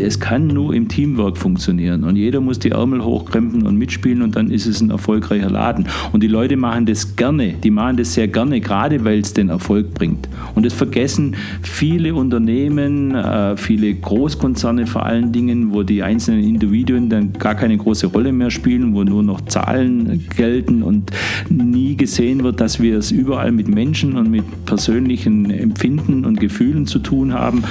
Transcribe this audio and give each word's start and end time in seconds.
es 0.00 0.18
kann 0.18 0.46
nur 0.46 0.74
im 0.74 0.88
Teamwork 0.88 1.36
funktionieren 1.36 2.04
und 2.04 2.16
jeder 2.16 2.40
muss 2.40 2.58
die 2.58 2.70
Ärmel 2.70 3.04
hochkrempeln 3.04 3.66
und 3.66 3.76
mitspielen 3.76 4.22
und 4.22 4.36
dann 4.36 4.50
ist 4.50 4.66
es 4.66 4.80
ein 4.80 4.90
erfolgreicher 4.90 5.50
Laden. 5.50 5.86
Und 6.12 6.22
die 6.22 6.28
Leute 6.28 6.56
machen 6.56 6.86
das 6.86 7.16
gerne, 7.16 7.54
die 7.62 7.70
machen 7.70 7.96
das 7.96 8.14
sehr 8.14 8.28
gerne, 8.28 8.60
gerade 8.60 9.04
weil 9.04 9.20
es 9.20 9.32
den 9.32 9.48
Erfolg 9.48 9.94
bringt. 9.94 10.28
Und 10.54 10.66
das 10.66 10.72
vergessen 10.72 11.36
viele 11.62 12.14
Unternehmen, 12.14 13.14
äh, 13.14 13.56
viele 13.56 13.94
Großkonzerne 13.94 14.86
vor 14.86 15.04
allen 15.04 15.32
Dingen, 15.32 15.72
wo 15.72 15.82
die 15.82 16.02
einzelnen 16.02 16.42
Individuen 16.42 17.08
dann 17.08 17.32
gar 17.34 17.54
keine 17.54 17.76
große 17.76 18.06
Rolle 18.08 18.32
mehr 18.32 18.50
spielen, 18.50 18.94
wo 18.94 19.04
nur 19.04 19.22
noch 19.22 19.42
Zahlen 19.42 20.26
gelten 20.36 20.82
und 20.82 21.10
nie 21.48 21.96
gesehen 21.96 22.42
wird, 22.42 22.60
dass 22.60 22.80
wir 22.80 22.98
es 22.98 23.10
überall 23.10 23.52
mit 23.52 23.68
Menschen 23.68 24.16
und 24.16 24.30
mit 24.30 24.44
persönlichen 24.64 25.50
Empfinden 25.50 26.24
und 26.24 26.40
Gefühlen 26.40 26.86
zu 26.86 26.98
tun 26.98 27.34
haben. 27.34 27.62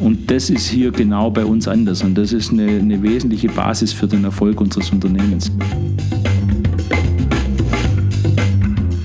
Und 0.00 0.30
das 0.30 0.50
ist 0.50 0.68
hier 0.68 0.90
genau 0.90 1.30
bei 1.30 1.44
uns 1.44 1.67
anders. 1.68 2.02
Und 2.02 2.16
das 2.16 2.32
ist 2.32 2.50
eine, 2.50 2.66
eine 2.66 3.02
wesentliche 3.02 3.48
Basis 3.48 3.92
für 3.92 4.06
den 4.06 4.24
Erfolg 4.24 4.60
unseres 4.60 4.90
Unternehmens. 4.90 5.50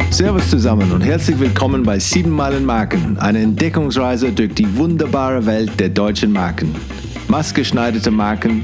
Servus 0.09 0.49
zusammen 0.49 0.91
und 0.91 1.01
herzlich 1.01 1.39
willkommen 1.39 1.83
bei 1.83 1.97
7 1.97 2.29
Meilen 2.29 2.65
Marken, 2.65 3.17
eine 3.17 3.39
Entdeckungsreise 3.39 4.31
durch 4.31 4.53
die 4.53 4.77
wunderbare 4.77 5.45
Welt 5.45 5.79
der 5.79 5.89
deutschen 5.89 6.31
Marken. 6.31 6.75
Maßgeschneiderte 7.29 8.11
Marken, 8.11 8.63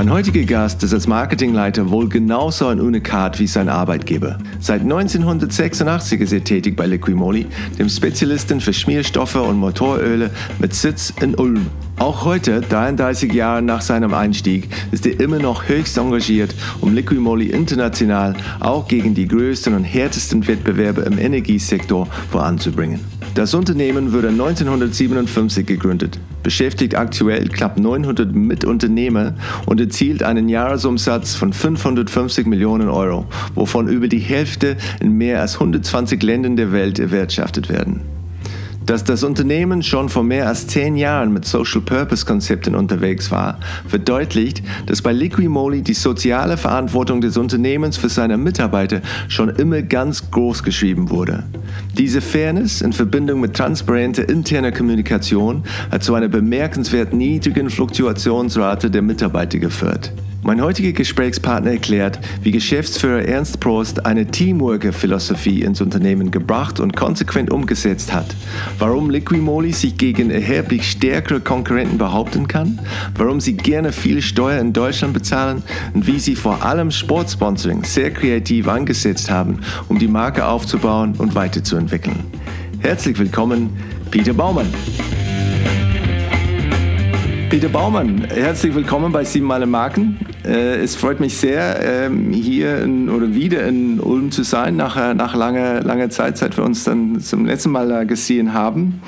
Mein 0.00 0.12
heutiger 0.12 0.44
Gast 0.44 0.82
ist 0.82 0.94
als 0.94 1.06
Marketingleiter 1.06 1.90
wohl 1.90 2.08
genauso 2.08 2.68
ein 2.68 2.80
Unikat 2.80 3.38
wie 3.38 3.46
sein 3.46 3.68
Arbeitgeber. 3.68 4.38
Seit 4.58 4.80
1986 4.80 6.22
ist 6.22 6.32
er 6.32 6.42
tätig 6.42 6.74
bei 6.74 6.86
Liquimoli, 6.86 7.46
dem 7.78 7.90
Spezialisten 7.90 8.62
für 8.62 8.72
Schmierstoffe 8.72 9.34
und 9.34 9.58
Motoröle 9.58 10.30
mit 10.58 10.72
Sitz 10.72 11.12
in 11.20 11.34
Ulm. 11.34 11.66
Auch 11.98 12.24
heute, 12.24 12.62
33 12.62 13.30
Jahre 13.34 13.60
nach 13.60 13.82
seinem 13.82 14.14
Einstieg, 14.14 14.70
ist 14.90 15.04
er 15.04 15.20
immer 15.20 15.38
noch 15.38 15.68
höchst 15.68 15.98
engagiert, 15.98 16.54
um 16.80 16.94
Liquimoli 16.94 17.48
international 17.50 18.36
auch 18.60 18.88
gegen 18.88 19.14
die 19.14 19.28
größten 19.28 19.74
und 19.74 19.84
härtesten 19.84 20.46
Wettbewerber 20.48 21.04
im 21.04 21.18
Energiesektor 21.18 22.06
voranzubringen. 22.30 23.19
Das 23.40 23.54
Unternehmen 23.54 24.12
wurde 24.12 24.28
1957 24.28 25.64
gegründet, 25.64 26.20
beschäftigt 26.42 26.94
aktuell 26.94 27.48
knapp 27.48 27.78
900 27.78 28.34
Mitunternehmer 28.34 29.32
und 29.64 29.80
erzielt 29.80 30.22
einen 30.22 30.50
Jahresumsatz 30.50 31.36
von 31.36 31.54
550 31.54 32.46
Millionen 32.46 32.90
Euro, 32.90 33.24
wovon 33.54 33.88
über 33.88 34.08
die 34.08 34.18
Hälfte 34.18 34.76
in 35.00 35.12
mehr 35.12 35.40
als 35.40 35.54
120 35.54 36.22
Ländern 36.22 36.56
der 36.56 36.72
Welt 36.72 36.98
erwirtschaftet 36.98 37.70
werden 37.70 38.19
dass 38.84 39.04
das 39.04 39.22
Unternehmen 39.22 39.82
schon 39.82 40.08
vor 40.08 40.22
mehr 40.22 40.48
als 40.48 40.66
zehn 40.66 40.96
Jahren 40.96 41.32
mit 41.32 41.44
Social 41.44 41.80
Purpose 41.80 42.24
Konzepten 42.24 42.74
unterwegs 42.74 43.30
war, 43.30 43.58
verdeutlicht, 43.86 44.62
dass 44.86 45.02
bei 45.02 45.12
Liquimoli 45.12 45.82
die 45.82 45.94
soziale 45.94 46.56
Verantwortung 46.56 47.20
des 47.20 47.36
Unternehmens 47.36 47.96
für 47.96 48.08
seine 48.08 48.36
Mitarbeiter 48.36 49.00
schon 49.28 49.48
immer 49.50 49.82
ganz 49.82 50.30
groß 50.30 50.62
geschrieben 50.62 51.10
wurde. 51.10 51.44
Diese 51.96 52.20
Fairness 52.20 52.80
in 52.80 52.92
Verbindung 52.92 53.40
mit 53.40 53.54
transparenter 53.54 54.28
interner 54.28 54.72
Kommunikation 54.72 55.64
hat 55.90 56.02
zu 56.02 56.14
einer 56.14 56.28
bemerkenswert 56.28 57.12
niedrigen 57.12 57.70
Fluktuationsrate 57.70 58.90
der 58.90 59.02
Mitarbeiter 59.02 59.58
geführt. 59.58 60.12
Mein 60.42 60.62
heutiger 60.62 60.92
Gesprächspartner 60.92 61.72
erklärt, 61.72 62.18
wie 62.42 62.50
Geschäftsführer 62.50 63.22
Ernst 63.22 63.60
Prost 63.60 64.06
eine 64.06 64.26
Teamworker-Philosophie 64.26 65.62
ins 65.62 65.82
Unternehmen 65.82 66.30
gebracht 66.30 66.80
und 66.80 66.96
konsequent 66.96 67.50
umgesetzt 67.50 68.12
hat, 68.14 68.34
warum 68.78 69.10
Liquimoli 69.10 69.72
sich 69.72 69.98
gegen 69.98 70.30
erheblich 70.30 70.90
stärkere 70.90 71.40
Konkurrenten 71.40 71.98
behaupten 71.98 72.48
kann, 72.48 72.80
warum 73.16 73.40
sie 73.40 73.54
gerne 73.54 73.92
viel 73.92 74.22
Steuer 74.22 74.60
in 74.60 74.72
Deutschland 74.72 75.12
bezahlen 75.12 75.62
und 75.92 76.06
wie 76.06 76.18
sie 76.18 76.36
vor 76.36 76.64
allem 76.64 76.90
Sportsponsoring 76.90 77.84
sehr 77.84 78.10
kreativ 78.10 78.66
angesetzt 78.66 79.30
haben, 79.30 79.60
um 79.88 79.98
die 79.98 80.08
Marke 80.08 80.46
aufzubauen 80.46 81.14
und 81.18 81.34
weiterzuentwickeln. 81.34 82.16
Herzlich 82.80 83.18
willkommen, 83.18 83.76
Peter 84.10 84.32
Baumann. 84.32 84.72
Peter 87.50 87.68
Baumann, 87.68 88.28
herzlich 88.32 88.72
willkommen 88.76 89.10
bei 89.10 89.24
Sieben 89.24 89.46
Male 89.46 89.66
Marken. 89.66 90.20
Äh, 90.44 90.76
es 90.76 90.94
freut 90.94 91.18
mich 91.18 91.36
sehr, 91.36 91.80
ähm, 91.82 92.30
hier 92.30 92.80
in, 92.80 93.10
oder 93.10 93.34
wieder 93.34 93.66
in 93.66 93.98
Ulm 93.98 94.30
zu 94.30 94.44
sein, 94.44 94.76
nach, 94.76 94.96
äh, 94.96 95.14
nach 95.14 95.34
langer, 95.34 95.82
langer 95.82 96.10
Zeit, 96.10 96.38
seit 96.38 96.56
wir 96.56 96.62
uns 96.62 96.84
dann 96.84 97.18
zum 97.20 97.46
letzten 97.46 97.70
Mal 97.70 98.06
gesehen 98.06 98.52
haben. 98.52 99.02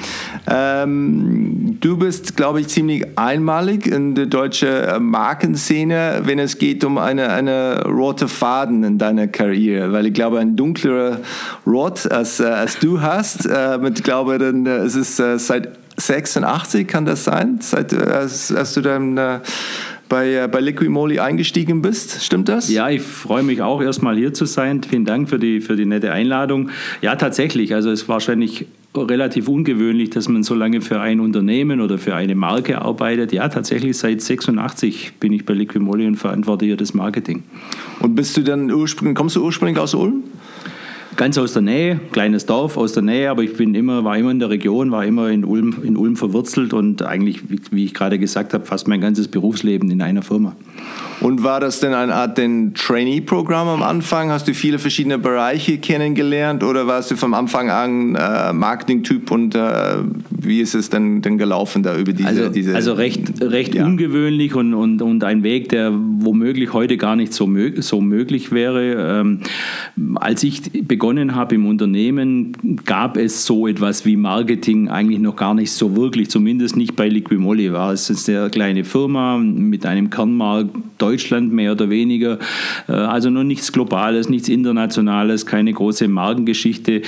Ähm, 0.50 1.78
du 1.81 1.97
bist, 1.97 2.36
glaube 2.36 2.60
ich, 2.60 2.66
ziemlich 2.66 3.16
einmalig 3.16 3.86
in 3.86 4.16
der 4.16 4.26
deutschen 4.26 4.69
äh, 4.69 4.98
Markenszene, 4.98 6.22
wenn 6.25 6.41
es 6.41 6.58
geht 6.58 6.82
um 6.82 6.98
eine, 6.98 7.28
eine 7.28 7.84
rote 7.84 8.26
Faden 8.26 8.82
in 8.82 8.98
deiner 8.98 9.28
Karriere, 9.28 9.92
weil 9.92 10.06
ich 10.06 10.14
glaube, 10.14 10.41
ein 10.41 10.56
dunklerer 10.56 11.20
Rot 11.64 12.10
als, 12.10 12.41
als 12.41 12.81
du 12.81 13.00
hast, 13.00 13.48
mit, 13.81 14.02
glaube 14.02 14.38
dann, 14.38 14.66
es 14.66 14.97
ist 14.97 15.16
seit 15.16 15.81
86 16.06 16.86
kann 16.86 17.04
das 17.04 17.24
sein, 17.24 17.58
seit 17.60 17.94
als, 17.94 18.52
als 18.52 18.74
du 18.74 18.80
dann 18.80 19.16
äh, 19.16 19.40
bei, 20.08 20.34
äh, 20.34 20.48
bei 20.48 20.60
Liquimoli 20.60 21.18
eingestiegen 21.20 21.80
bist. 21.80 22.22
Stimmt 22.22 22.48
das? 22.48 22.68
Ja, 22.68 22.90
ich 22.90 23.00
freue 23.00 23.42
mich 23.42 23.62
auch 23.62 23.80
erstmal 23.80 24.16
hier 24.16 24.34
zu 24.34 24.44
sein. 24.44 24.82
Vielen 24.82 25.06
Dank 25.06 25.30
für 25.30 25.38
die, 25.38 25.62
für 25.62 25.74
die 25.74 25.86
nette 25.86 26.12
Einladung. 26.12 26.70
Ja, 27.00 27.16
tatsächlich. 27.16 27.74
Also 27.74 27.90
es 27.90 28.02
ist 28.02 28.08
wahrscheinlich 28.08 28.66
relativ 28.94 29.48
ungewöhnlich, 29.48 30.10
dass 30.10 30.28
man 30.28 30.42
so 30.42 30.54
lange 30.54 30.82
für 30.82 31.00
ein 31.00 31.18
Unternehmen 31.20 31.80
oder 31.80 31.96
für 31.96 32.14
eine 32.14 32.34
Marke 32.34 32.82
arbeitet. 32.82 33.32
Ja, 33.32 33.48
tatsächlich 33.48 33.96
seit 33.96 34.20
86 34.20 35.14
bin 35.19 35.32
ich 35.32 35.46
bei 35.46 35.54
Liquimoli 35.54 36.06
und 36.06 36.16
verantworte 36.16 36.66
hier 36.66 36.76
das 36.76 36.92
Marketing. 36.92 37.42
Und 38.00 38.14
bist 38.14 38.36
du 38.36 38.42
dann 38.42 38.70
ursprünglich, 38.70 39.16
kommst 39.16 39.36
du 39.36 39.42
ursprünglich 39.42 39.78
aus 39.78 39.94
Ulm? 39.94 40.24
Ganz 41.17 41.39
aus 41.39 41.53
der 41.53 41.62
Nähe, 41.62 42.00
kleines 42.12 42.47
Dorf 42.47 42.77
aus 42.77 42.93
der 42.93 43.03
Nähe, 43.03 43.31
aber 43.31 43.43
ich 43.43 43.56
bin 43.56 43.75
immer, 43.75 44.05
war 44.05 44.17
immer 44.17 44.31
in 44.31 44.39
der 44.39 44.50
Region, 44.50 44.91
war 44.91 45.05
immer 45.05 45.28
in 45.31 45.45
Ulm, 45.45 45.83
in 45.83 45.97
Ulm 45.97 46.17
verwurzelt 46.17 46.73
und 46.73 47.03
eigentlich, 47.03 47.43
wie 47.71 47.84
ich 47.84 47.95
gerade 47.95 48.19
gesagt 48.19 48.55
habe, 48.55 48.65
fast 48.65 48.89
mein 48.89 49.00
ganzes 49.00 49.28
Berufsleben 49.28 49.91
in 49.91 50.03
einer 50.03 50.23
Firma. 50.23 50.56
Und 51.22 51.44
war 51.44 51.60
das 51.60 51.78
denn 51.78 51.94
eine 51.94 52.12
Art 52.15 52.37
Trainee-Programm 52.37 53.69
am 53.69 53.83
Anfang? 53.83 54.31
Hast 54.31 54.49
du 54.49 54.55
viele 54.55 54.81
verschiedene 54.81 55.19
Bereiche 55.19 55.78
kennengelernt 55.78 56.65
oder 56.65 56.88
warst 56.88 57.12
du 57.12 57.16
vom 57.16 57.33
Anfang 57.33 57.71
an 57.71 58.16
äh, 58.16 58.53
Marketing-Typ 58.53 59.31
und 59.31 59.55
äh, 59.55 59.99
wie 60.31 60.61
ist 60.61 60.75
es 60.75 60.91
denn, 60.91 61.22
denn 61.22 61.38
gelaufen 61.38 61.84
da 61.84 61.97
über 61.97 62.12
diese... 62.12 62.28
Also, 62.28 62.49
diese, 62.49 62.75
also 62.75 62.94
recht, 62.94 63.41
recht 63.41 63.77
ja. 63.77 63.84
ungewöhnlich 63.84 64.56
und, 64.56 64.75
und, 64.75 65.00
und 65.00 65.22
ein 65.22 65.44
Weg, 65.44 65.69
der 65.69 65.93
womöglich 65.93 66.72
heute 66.72 66.97
gar 66.97 67.15
nicht 67.15 67.32
so, 67.32 67.47
mög 67.47 67.81
so 67.84 68.00
möglich 68.00 68.50
wäre. 68.50 69.21
Ähm, 69.21 69.41
als 70.16 70.43
ich 70.43 70.72
begonnen 70.88 71.37
habe 71.37 71.55
im 71.55 71.66
Unternehmen, 71.66 72.81
gab 72.84 73.16
es 73.16 73.47
so 73.47 73.69
etwas 73.69 74.05
wie 74.05 74.16
Marketing 74.16 74.88
eigentlich 74.88 75.21
noch 75.21 75.37
gar 75.37 75.55
nicht 75.55 75.71
so 75.71 75.94
wirklich, 75.94 76.31
zumindest 76.31 76.77
nicht 76.77 76.97
bei 76.97 77.09
Liquimolli. 77.09 77.72
War 77.72 77.93
es 77.93 78.11
eine 78.11 78.19
sehr 78.19 78.50
kleine 78.50 78.82
Firma 78.82 79.38
mit 79.38 79.87
einem 79.87 80.11
Kernmarkt 80.11 80.70
Deutschland 81.12 81.53
mehr 81.53 81.73
oder 81.73 81.91
weniger. 81.91 82.38
Äh, 82.88 82.93
also 82.93 83.29
noch 83.29 83.44
nichts 83.44 83.70
Globales, 83.70 84.31
nichts 84.31 84.49
Internationales, 84.49 85.44
keine 85.44 85.73
große 85.73 86.09
Markengeschichte. 86.09 87.03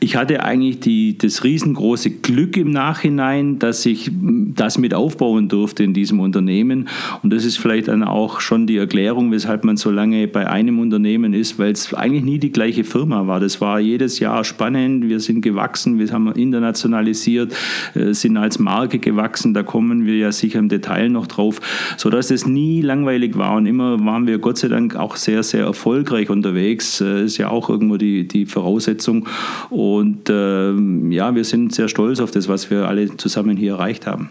Ich 0.00 0.16
hatte 0.16 0.42
eigentlich 0.42 0.80
die, 0.80 1.16
das 1.16 1.44
riesengroße 1.44 2.10
Glück 2.10 2.56
im 2.56 2.70
Nachhinein, 2.70 3.60
dass 3.60 3.86
ich 3.86 4.10
das 4.12 4.76
mit 4.76 4.92
aufbauen 4.92 5.48
durfte 5.48 5.84
in 5.84 5.94
diesem 5.94 6.18
Unternehmen. 6.18 6.88
Und 7.22 7.32
das 7.32 7.44
ist 7.44 7.58
vielleicht 7.58 7.86
dann 7.86 8.02
auch 8.02 8.40
schon 8.40 8.66
die 8.66 8.76
Erklärung, 8.76 9.30
weshalb 9.30 9.62
man 9.62 9.76
so 9.76 9.92
lange 9.92 10.26
bei 10.26 10.48
einem 10.48 10.80
Unternehmen 10.80 11.32
ist, 11.32 11.56
weil 11.58 11.70
es 11.70 11.94
eigentlich 11.94 12.24
nie 12.24 12.38
die 12.38 12.50
gleiche 12.50 12.82
Firma 12.82 13.28
war. 13.28 13.38
Das 13.38 13.60
war 13.60 13.78
jedes 13.78 14.18
Jahr 14.18 14.42
spannend. 14.42 15.08
Wir 15.08 15.20
sind 15.20 15.42
gewachsen, 15.42 16.00
wir 16.00 16.10
haben 16.10 16.32
internationalisiert, 16.32 17.54
äh, 17.94 18.12
sind 18.14 18.36
als 18.36 18.58
Marke 18.58 18.98
gewachsen. 18.98 19.54
Da 19.54 19.62
kommen 19.62 20.06
wir 20.06 20.16
ja 20.16 20.32
sicher 20.32 20.58
im 20.58 20.68
Detail 20.68 21.08
noch 21.08 21.28
drauf, 21.28 21.60
sodass 21.96 22.32
es 22.32 22.46
nie 22.46 22.80
langweilig 22.80 23.36
war 23.36 23.43
war 23.44 23.56
und 23.56 23.66
immer 23.66 24.04
waren 24.04 24.26
wir 24.26 24.38
Gott 24.38 24.58
sei 24.58 24.68
Dank 24.68 24.96
auch 24.96 25.16
sehr, 25.16 25.42
sehr 25.42 25.64
erfolgreich 25.64 26.30
unterwegs. 26.30 27.00
Äh, 27.00 27.24
ist 27.24 27.38
ja 27.38 27.48
auch 27.50 27.68
irgendwo 27.68 27.96
die, 27.96 28.26
die 28.26 28.46
Voraussetzung. 28.46 29.26
Und 29.70 30.30
äh, 30.30 30.72
ja, 31.10 31.34
wir 31.34 31.44
sind 31.44 31.74
sehr 31.74 31.88
stolz 31.88 32.20
auf 32.20 32.30
das, 32.30 32.48
was 32.48 32.70
wir 32.70 32.88
alle 32.88 33.16
zusammen 33.16 33.56
hier 33.56 33.74
erreicht 33.74 34.06
haben. 34.06 34.30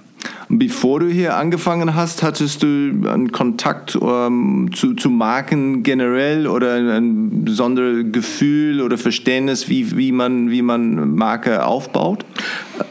Bevor 0.50 1.00
du 1.00 1.08
hier 1.08 1.36
angefangen 1.36 1.96
hast, 1.96 2.22
hattest 2.22 2.64
du 2.64 2.68
einen 2.68 3.32
Kontakt 3.32 3.98
ähm, 4.02 4.70
zu, 4.74 4.94
zu 4.94 5.10
Marken 5.10 5.84
generell 5.84 6.48
oder 6.48 6.76
ein 6.76 7.44
besonderes 7.44 8.06
Gefühl 8.12 8.82
oder 8.82 8.98
Verständnis, 8.98 9.70
wie, 9.70 9.98
wie, 9.98 10.12
man, 10.12 10.52
wie 10.52 10.62
man 10.62 11.16
Marke 11.16 11.66
aufbaut? 11.66 12.26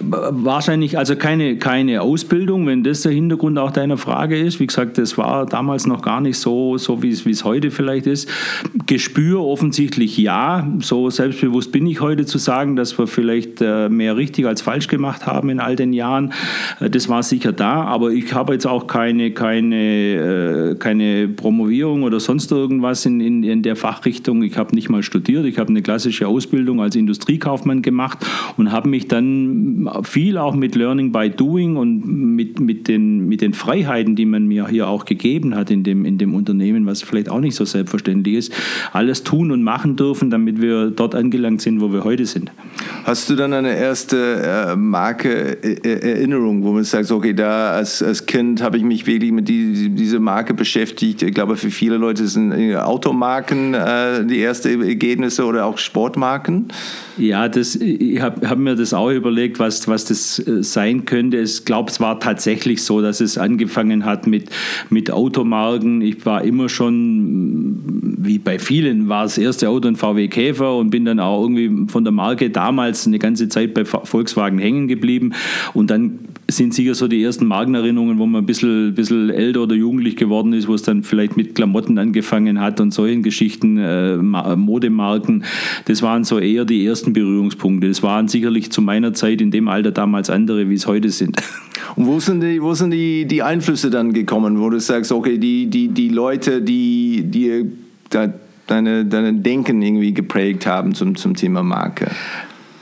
Wahrscheinlich, 0.00 0.98
also 0.98 1.16
keine, 1.16 1.56
keine 1.58 2.02
Ausbildung, 2.02 2.66
wenn 2.66 2.84
das 2.84 3.02
der 3.02 3.12
Hintergrund 3.12 3.58
auch 3.58 3.70
deiner 3.70 3.96
Frage 3.96 4.38
ist. 4.38 4.60
Wie 4.60 4.66
gesagt, 4.66 4.98
das 4.98 5.18
war 5.18 5.46
damals 5.46 5.86
noch 5.86 6.02
gar 6.02 6.20
nicht 6.20 6.38
so, 6.38 6.78
so 6.78 7.02
wie 7.02 7.10
es, 7.10 7.26
wie 7.26 7.30
es 7.30 7.44
heute 7.44 7.70
vielleicht 7.70 8.06
ist. 8.06 8.28
Gespür 8.86 9.40
offensichtlich 9.40 10.16
ja. 10.16 10.66
So 10.80 11.10
selbstbewusst 11.10 11.72
bin 11.72 11.86
ich 11.86 12.00
heute 12.00 12.26
zu 12.26 12.38
sagen, 12.38 12.76
dass 12.76 12.98
wir 12.98 13.06
vielleicht 13.06 13.60
äh, 13.60 13.88
mehr 13.88 14.16
richtig 14.16 14.46
als 14.46 14.62
falsch 14.62 14.88
gemacht 14.88 15.26
haben 15.26 15.50
in 15.50 15.60
all 15.60 15.76
den 15.76 15.92
Jahren. 15.92 16.32
Äh, 16.80 16.90
das 16.90 17.08
war 17.08 17.21
sicher 17.22 17.52
da, 17.52 17.84
aber 17.84 18.10
ich 18.10 18.32
habe 18.34 18.52
jetzt 18.52 18.66
auch 18.66 18.86
keine, 18.86 19.32
keine, 19.32 20.72
äh, 20.72 20.74
keine 20.76 21.28
Promovierung 21.28 22.02
oder 22.02 22.20
sonst 22.20 22.50
irgendwas 22.52 23.06
in, 23.06 23.20
in, 23.20 23.42
in 23.42 23.62
der 23.62 23.76
Fachrichtung. 23.76 24.42
Ich 24.42 24.56
habe 24.56 24.74
nicht 24.74 24.88
mal 24.88 25.02
studiert. 25.02 25.44
Ich 25.46 25.58
habe 25.58 25.70
eine 25.70 25.82
klassische 25.82 26.28
Ausbildung 26.28 26.80
als 26.80 26.96
Industriekaufmann 26.96 27.82
gemacht 27.82 28.18
und 28.56 28.72
habe 28.72 28.88
mich 28.88 29.08
dann 29.08 29.88
viel 30.02 30.38
auch 30.38 30.54
mit 30.54 30.74
Learning 30.74 31.12
by 31.12 31.30
Doing 31.30 31.76
und 31.76 32.06
mit, 32.06 32.60
mit, 32.60 32.88
den, 32.88 33.28
mit 33.28 33.40
den 33.40 33.54
Freiheiten, 33.54 34.16
die 34.16 34.26
man 34.26 34.46
mir 34.46 34.68
hier 34.68 34.88
auch 34.88 35.04
gegeben 35.04 35.54
hat 35.54 35.70
in 35.70 35.82
dem, 35.82 36.04
in 36.04 36.18
dem 36.18 36.34
Unternehmen, 36.34 36.86
was 36.86 37.02
vielleicht 37.02 37.28
auch 37.28 37.40
nicht 37.40 37.54
so 37.54 37.64
selbstverständlich 37.64 38.36
ist, 38.36 38.52
alles 38.92 39.22
tun 39.22 39.50
und 39.50 39.62
machen 39.62 39.96
dürfen, 39.96 40.30
damit 40.30 40.60
wir 40.60 40.90
dort 40.90 41.14
angelangt 41.14 41.62
sind, 41.62 41.80
wo 41.80 41.92
wir 41.92 42.04
heute 42.04 42.26
sind. 42.26 42.50
Hast 43.04 43.28
du 43.30 43.36
dann 43.36 43.52
eine 43.52 43.76
erste 43.76 44.16
äh, 44.72 44.76
Marke 44.76 45.62
äh, 45.62 46.12
Erinnerung, 46.12 46.62
wo 46.62 46.72
man 46.72 46.84
sagt, 46.84 47.06
okay, 47.12 47.34
da 47.34 47.72
als, 47.72 48.02
als 48.02 48.26
Kind 48.26 48.62
habe 48.62 48.76
ich 48.76 48.82
mich 48.82 49.06
wirklich 49.06 49.32
mit 49.32 49.48
die, 49.48 49.90
dieser 49.90 50.20
Marke 50.20 50.54
beschäftigt. 50.54 51.22
Ich 51.22 51.34
glaube, 51.34 51.56
für 51.56 51.70
viele 51.70 51.96
Leute 51.96 52.26
sind 52.26 52.52
äh, 52.52 52.76
Automarken 52.76 53.74
äh, 53.74 54.24
die 54.24 54.42
ersten 54.42 54.82
Ergebnisse 54.82 55.44
oder 55.44 55.66
auch 55.66 55.78
Sportmarken. 55.78 56.68
Ja, 57.18 57.48
das, 57.48 57.76
ich 57.76 58.20
habe 58.20 58.48
hab 58.48 58.58
mir 58.58 58.74
das 58.74 58.94
auch 58.94 59.10
überlegt, 59.10 59.58
was, 59.58 59.86
was 59.86 60.04
das 60.06 60.38
äh, 60.38 60.62
sein 60.62 61.04
könnte. 61.04 61.38
Ich 61.38 61.64
glaube, 61.64 61.90
es 61.90 62.00
war 62.00 62.18
tatsächlich 62.20 62.82
so, 62.82 63.02
dass 63.02 63.20
es 63.20 63.38
angefangen 63.38 64.04
hat 64.04 64.26
mit, 64.26 64.50
mit 64.88 65.10
Automarken. 65.10 66.00
Ich 66.00 66.24
war 66.24 66.42
immer 66.42 66.68
schon, 66.68 67.80
wie 68.18 68.38
bei 68.38 68.58
vielen, 68.58 69.08
war 69.08 69.24
das 69.24 69.38
erste 69.38 69.68
Auto 69.68 69.88
ein 69.88 69.96
VW 69.96 70.28
Käfer 70.28 70.76
und 70.76 70.90
bin 70.90 71.04
dann 71.04 71.20
auch 71.20 71.42
irgendwie 71.42 71.90
von 71.90 72.04
der 72.04 72.12
Marke 72.12 72.50
damals 72.50 73.06
eine 73.06 73.18
ganze 73.18 73.48
Zeit 73.48 73.74
bei 73.74 73.84
Volkswagen 73.84 74.58
hängen 74.58 74.88
geblieben. 74.88 75.32
Und 75.74 75.90
dann 75.90 76.18
sind 76.48 76.74
sicher 76.74 76.94
so 76.94 77.01
die 77.08 77.22
ersten 77.22 77.46
Markenerinnerungen, 77.46 78.18
wo 78.18 78.26
man 78.26 78.42
ein 78.42 78.46
bisschen, 78.46 78.94
bisschen 78.94 79.30
älter 79.30 79.62
oder 79.62 79.74
jugendlich 79.74 80.16
geworden 80.16 80.52
ist, 80.52 80.68
wo 80.68 80.74
es 80.74 80.82
dann 80.82 81.02
vielleicht 81.02 81.36
mit 81.36 81.54
Klamotten 81.54 81.98
angefangen 81.98 82.60
hat 82.60 82.80
und 82.80 82.92
solchen 82.92 83.22
Geschichten, 83.22 83.78
äh, 83.78 84.16
Modemarken. 84.16 85.44
Das 85.86 86.02
waren 86.02 86.24
so 86.24 86.38
eher 86.38 86.64
die 86.64 86.86
ersten 86.86 87.12
Berührungspunkte. 87.12 87.88
Das 87.88 88.02
waren 88.02 88.28
sicherlich 88.28 88.70
zu 88.72 88.82
meiner 88.82 89.12
Zeit 89.14 89.40
in 89.40 89.50
dem 89.50 89.68
Alter 89.68 89.90
damals 89.90 90.30
andere, 90.30 90.68
wie 90.68 90.74
es 90.74 90.86
heute 90.86 91.10
sind. 91.10 91.36
Und 91.96 92.06
wo 92.06 92.20
sind 92.20 92.42
die, 92.42 92.62
wo 92.62 92.72
sind 92.74 92.90
die, 92.90 93.26
die 93.26 93.42
Einflüsse 93.42 93.90
dann 93.90 94.12
gekommen, 94.12 94.60
wo 94.60 94.70
du 94.70 94.80
sagst, 94.80 95.12
okay, 95.12 95.36
die, 95.36 95.66
die, 95.66 95.88
die 95.88 96.08
Leute, 96.08 96.62
die, 96.62 97.22
die 97.26 97.66
deine, 98.66 99.04
deine 99.04 99.34
Denken 99.34 99.82
irgendwie 99.82 100.14
geprägt 100.14 100.66
haben 100.66 100.94
zum, 100.94 101.16
zum 101.16 101.34
Thema 101.34 101.62
Marke? 101.62 102.10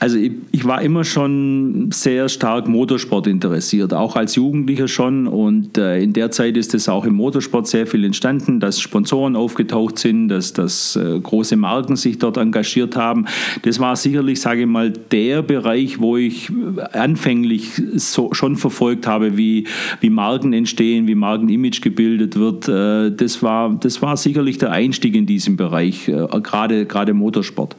Also 0.01 0.17
ich, 0.17 0.33
ich, 0.51 0.65
war 0.65 0.81
immer 0.81 1.05
schon 1.05 1.91
sehr 1.93 2.31
stark 2.31 2.67
Motorsport 2.67 3.27
interessiert, 3.27 3.93
auch 3.93 4.17
als 4.17 4.35
Jugendlicher 4.35 4.89
schon. 4.89 5.27
Und 5.27 5.77
äh, 5.77 6.01
in 6.01 6.15
der 6.15 6.31
Zeit 6.31 6.57
ist 6.57 6.73
es 6.73 6.89
auch 6.89 7.05
im 7.05 7.15
Motorsport 7.15 7.67
sehr 7.67 7.87
viel 7.87 8.07
entstanden, 8.07 8.61
dass 8.61 8.81
Sponsoren 8.81 9.37
aufgetaucht 9.37 9.99
sind, 9.99 10.29
dass, 10.29 10.55
dass 10.55 10.97
äh, 10.97 11.21
große 11.21 11.55
Marken 11.57 11.97
sich 11.97 12.19
dort 12.19 12.39
engagiert 12.39 12.97
haben. 12.97 13.27
Das 13.61 13.79
war 13.79 13.95
sicherlich, 13.95 14.41
sage 14.41 14.63
ich 14.63 14.67
mal, 14.67 14.91
der 14.91 15.43
Bereich, 15.43 16.01
wo 16.01 16.17
ich 16.17 16.51
anfänglich 16.93 17.71
so, 17.97 18.33
schon 18.33 18.57
verfolgt 18.57 19.07
habe, 19.07 19.37
wie, 19.37 19.67
wie 20.01 20.09
Marken 20.09 20.55
entstehen, 20.55 21.09
wie 21.09 21.15
Markenimage 21.15 21.83
gebildet 21.83 22.37
wird. 22.37 22.69
Äh, 22.69 23.15
das, 23.15 23.43
war, 23.43 23.77
das 23.79 24.01
war 24.01 24.17
sicherlich 24.17 24.57
der 24.57 24.73
Einstieg 24.73 25.15
in 25.15 25.27
diesem 25.27 25.59
Bereich, 25.59 26.09
äh, 26.09 26.27
gerade, 26.43 26.87
gerade 26.87 27.13
Motorsport. 27.13 27.77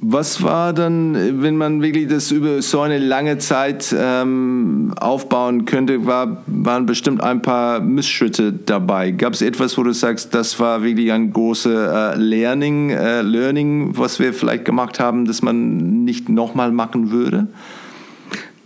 Was 0.00 0.42
war 0.42 0.72
dann, 0.72 1.42
wenn 1.42 1.56
man 1.56 1.82
wirklich 1.82 2.08
das 2.08 2.30
über 2.30 2.62
so 2.62 2.80
eine 2.80 2.98
lange 2.98 3.38
Zeit 3.38 3.94
ähm, 3.96 4.92
aufbauen 4.98 5.66
könnte, 5.66 6.04
war, 6.06 6.42
waren 6.46 6.86
bestimmt 6.86 7.22
ein 7.22 7.42
paar 7.42 7.80
Missschritte 7.80 8.52
dabei. 8.52 9.12
Gab 9.12 9.34
es 9.34 9.42
etwas, 9.42 9.78
wo 9.78 9.82
du 9.82 9.92
sagst, 9.92 10.34
das 10.34 10.58
war 10.58 10.82
wirklich 10.82 11.12
ein 11.12 11.32
großes 11.32 11.66
äh, 11.66 12.16
Learning, 12.16 12.90
äh, 12.90 13.22
Learning, 13.22 13.96
was 13.96 14.18
wir 14.18 14.34
vielleicht 14.34 14.64
gemacht 14.64 14.98
haben, 14.98 15.26
das 15.26 15.42
man 15.42 16.04
nicht 16.04 16.28
nochmal 16.28 16.72
machen 16.72 17.10
würde? 17.10 17.46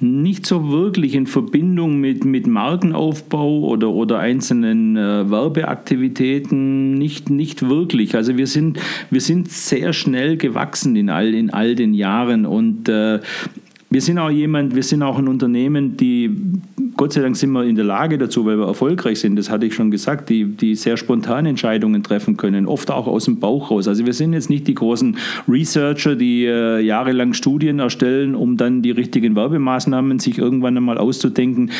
Nicht 0.01 0.47
so 0.47 0.71
wirklich 0.71 1.15
in 1.15 1.27
Verbindung 1.27 1.99
mit, 1.99 2.25
mit 2.25 2.47
Markenaufbau 2.47 3.61
oder, 3.61 3.91
oder 3.91 4.19
einzelnen 4.19 4.97
äh, 4.97 5.31
Werbeaktivitäten, 5.31 6.95
nicht, 6.95 7.31
nicht 7.31 7.69
wirklich. 7.69 8.15
Also 8.15 8.37
wir 8.37 8.47
sind, 8.47 8.79
wir 9.11 9.21
sind 9.21 9.51
sehr 9.51 9.93
schnell 9.93 10.37
gewachsen 10.37 10.95
in 10.95 11.11
all, 11.11 11.35
in 11.35 11.51
all 11.51 11.75
den 11.75 11.95
Jahren 11.95 12.47
und 12.47 12.89
äh, 12.89 13.21
wir 13.91 14.01
sind 14.01 14.19
auch 14.19 14.31
jemand, 14.31 14.75
wir 14.75 14.83
sind 14.83 15.03
auch 15.03 15.19
ein 15.19 15.29
Unternehmen, 15.29 15.97
die 15.97 16.31
Gott 16.99 17.13
sei 17.13 17.21
Dank 17.21 17.37
sind 17.37 17.53
wir 17.53 17.65
in 17.65 17.77
der 17.77 17.85
Lage 17.85 18.19
dazu, 18.19 18.45
weil 18.45 18.59
wir 18.59 18.67
erfolgreich 18.67 19.21
sind, 19.21 19.37
das 19.37 19.51
hatte 19.51 19.67
ich 19.67 19.75
schon 19.75 19.93
gesagt, 19.93 20.29
die, 20.31 20.45
die 20.45 20.75
sehr 20.75 20.97
spontan 20.97 21.47
Entscheidungen 21.47 22.03
treffen 22.03 22.37
können, 22.37 22.67
oft 22.67 22.91
auch 22.91 23.07
aus 23.07 23.27
dem 23.27 23.39
Bauch 23.39 23.71
raus. 23.71 23.87
Also 23.87 24.05
wir 24.05 24.13
sind 24.13 24.33
jetzt 24.33 24.51
nicht 24.51 24.67
die 24.67 24.75
großen 24.75 25.17
Researcher, 25.49 26.17
die 26.17 26.45
äh, 26.45 26.81
jahrelang 26.81 27.35
Studien 27.35 27.79
erstellen, 27.79 28.35
um 28.35 28.57
dann 28.57 28.83
die 28.83 28.91
richtigen 28.91 29.37
Werbemaßnahmen 29.37 30.19
sich 30.19 30.39
irgendwann 30.39 30.77
einmal 30.77 30.99
auszudenken. 30.99 31.71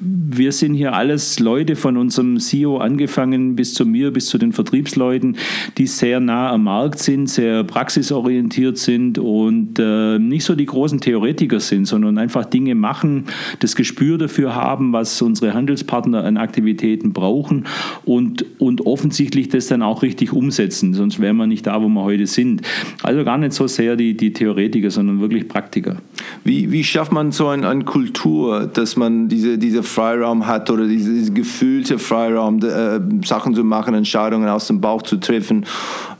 Wir 0.00 0.50
sind 0.50 0.74
hier 0.74 0.94
alles 0.94 1.38
Leute 1.38 1.76
von 1.76 1.96
unserem 1.96 2.40
CEO 2.40 2.78
angefangen 2.78 3.54
bis 3.54 3.74
zu 3.74 3.86
mir, 3.86 4.10
bis 4.10 4.26
zu 4.26 4.38
den 4.38 4.52
Vertriebsleuten, 4.52 5.36
die 5.78 5.86
sehr 5.86 6.18
nah 6.18 6.50
am 6.50 6.64
Markt 6.64 6.98
sind, 6.98 7.30
sehr 7.30 7.62
praxisorientiert 7.62 8.76
sind 8.76 9.18
und 9.18 9.78
äh, 9.78 10.18
nicht 10.18 10.44
so 10.44 10.56
die 10.56 10.66
großen 10.66 11.00
Theoretiker 11.00 11.53
sind, 11.60 11.86
sondern 11.86 12.18
einfach 12.18 12.44
Dinge 12.44 12.74
machen, 12.74 13.24
das 13.58 13.76
Gespür 13.76 14.18
dafür 14.18 14.54
haben, 14.54 14.92
was 14.92 15.20
unsere 15.20 15.54
Handelspartner 15.54 16.24
an 16.24 16.36
Aktivitäten 16.36 17.12
brauchen 17.12 17.66
und, 18.04 18.44
und 18.58 18.86
offensichtlich 18.86 19.48
das 19.48 19.66
dann 19.66 19.82
auch 19.82 20.02
richtig 20.02 20.32
umsetzen. 20.32 20.94
Sonst 20.94 21.20
wären 21.20 21.36
wir 21.36 21.46
nicht 21.46 21.66
da, 21.66 21.82
wo 21.82 21.88
wir 21.88 22.02
heute 22.02 22.26
sind. 22.26 22.62
Also 23.02 23.24
gar 23.24 23.38
nicht 23.38 23.52
so 23.52 23.66
sehr 23.66 23.96
die, 23.96 24.16
die 24.16 24.32
Theoretiker, 24.32 24.90
sondern 24.90 25.20
wirklich 25.20 25.48
Praktiker. 25.48 25.96
Wie, 26.44 26.70
wie 26.70 26.84
schafft 26.84 27.12
man 27.12 27.32
so 27.32 27.48
eine 27.48 27.64
ein 27.74 27.84
Kultur, 27.84 28.66
dass 28.66 28.96
man 28.96 29.28
diese, 29.28 29.58
diese 29.58 29.82
Freiraum 29.82 30.46
hat 30.46 30.70
oder 30.70 30.86
diese, 30.86 31.12
diese 31.12 31.32
gefühlte 31.32 31.98
Freiraum, 31.98 32.60
äh, 32.62 33.00
Sachen 33.24 33.54
zu 33.54 33.64
machen, 33.64 33.94
Entscheidungen 33.94 34.48
aus 34.48 34.66
dem 34.66 34.80
Bauch 34.80 35.02
zu 35.02 35.16
treffen, 35.16 35.66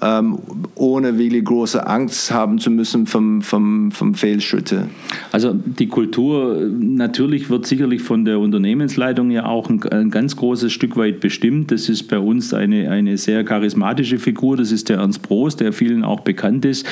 ähm, 0.03 0.39
ohne 0.75 1.19
wirklich 1.19 1.45
große 1.45 1.87
Angst 1.87 2.33
haben 2.33 2.59
zu 2.59 2.71
müssen 2.71 3.07
vom, 3.07 3.43
vom, 3.43 3.91
vom 3.93 4.15
Fehlschritte? 4.15 4.89
Also 5.35 5.53
die 5.53 5.89
Kultur 5.89 6.65
natürlich 6.79 7.51
wird 7.51 7.67
sicherlich 7.67 8.03
von 8.03 8.25
der 8.25 8.39
Unternehmensleitung 8.39 9.33
ja 9.33 9.47
auch 9.47 9.69
ein, 9.69 9.83
ein, 9.91 10.11
ganz 10.13 10.37
großes 10.37 10.73
Stück 10.73 10.97
weit 10.97 11.19
bestimmt. 11.19 11.73
Das 11.73 11.89
ist 11.89 12.05
bei 12.05 12.21
uns 12.21 12.55
eine, 12.55 12.89
eine 12.89 13.19
sehr 13.19 13.43
charismatische 13.43 14.21
Figur. 14.21 14.57
Das 14.57 14.71
ist 14.71 14.91
der 14.91 14.99
Ernst 14.99 15.23
Prost, 15.23 15.59
der 15.59 15.73
vielen 15.73 16.05
auch 16.05 16.21
bekannt 16.21 16.65
ist, 16.65 16.87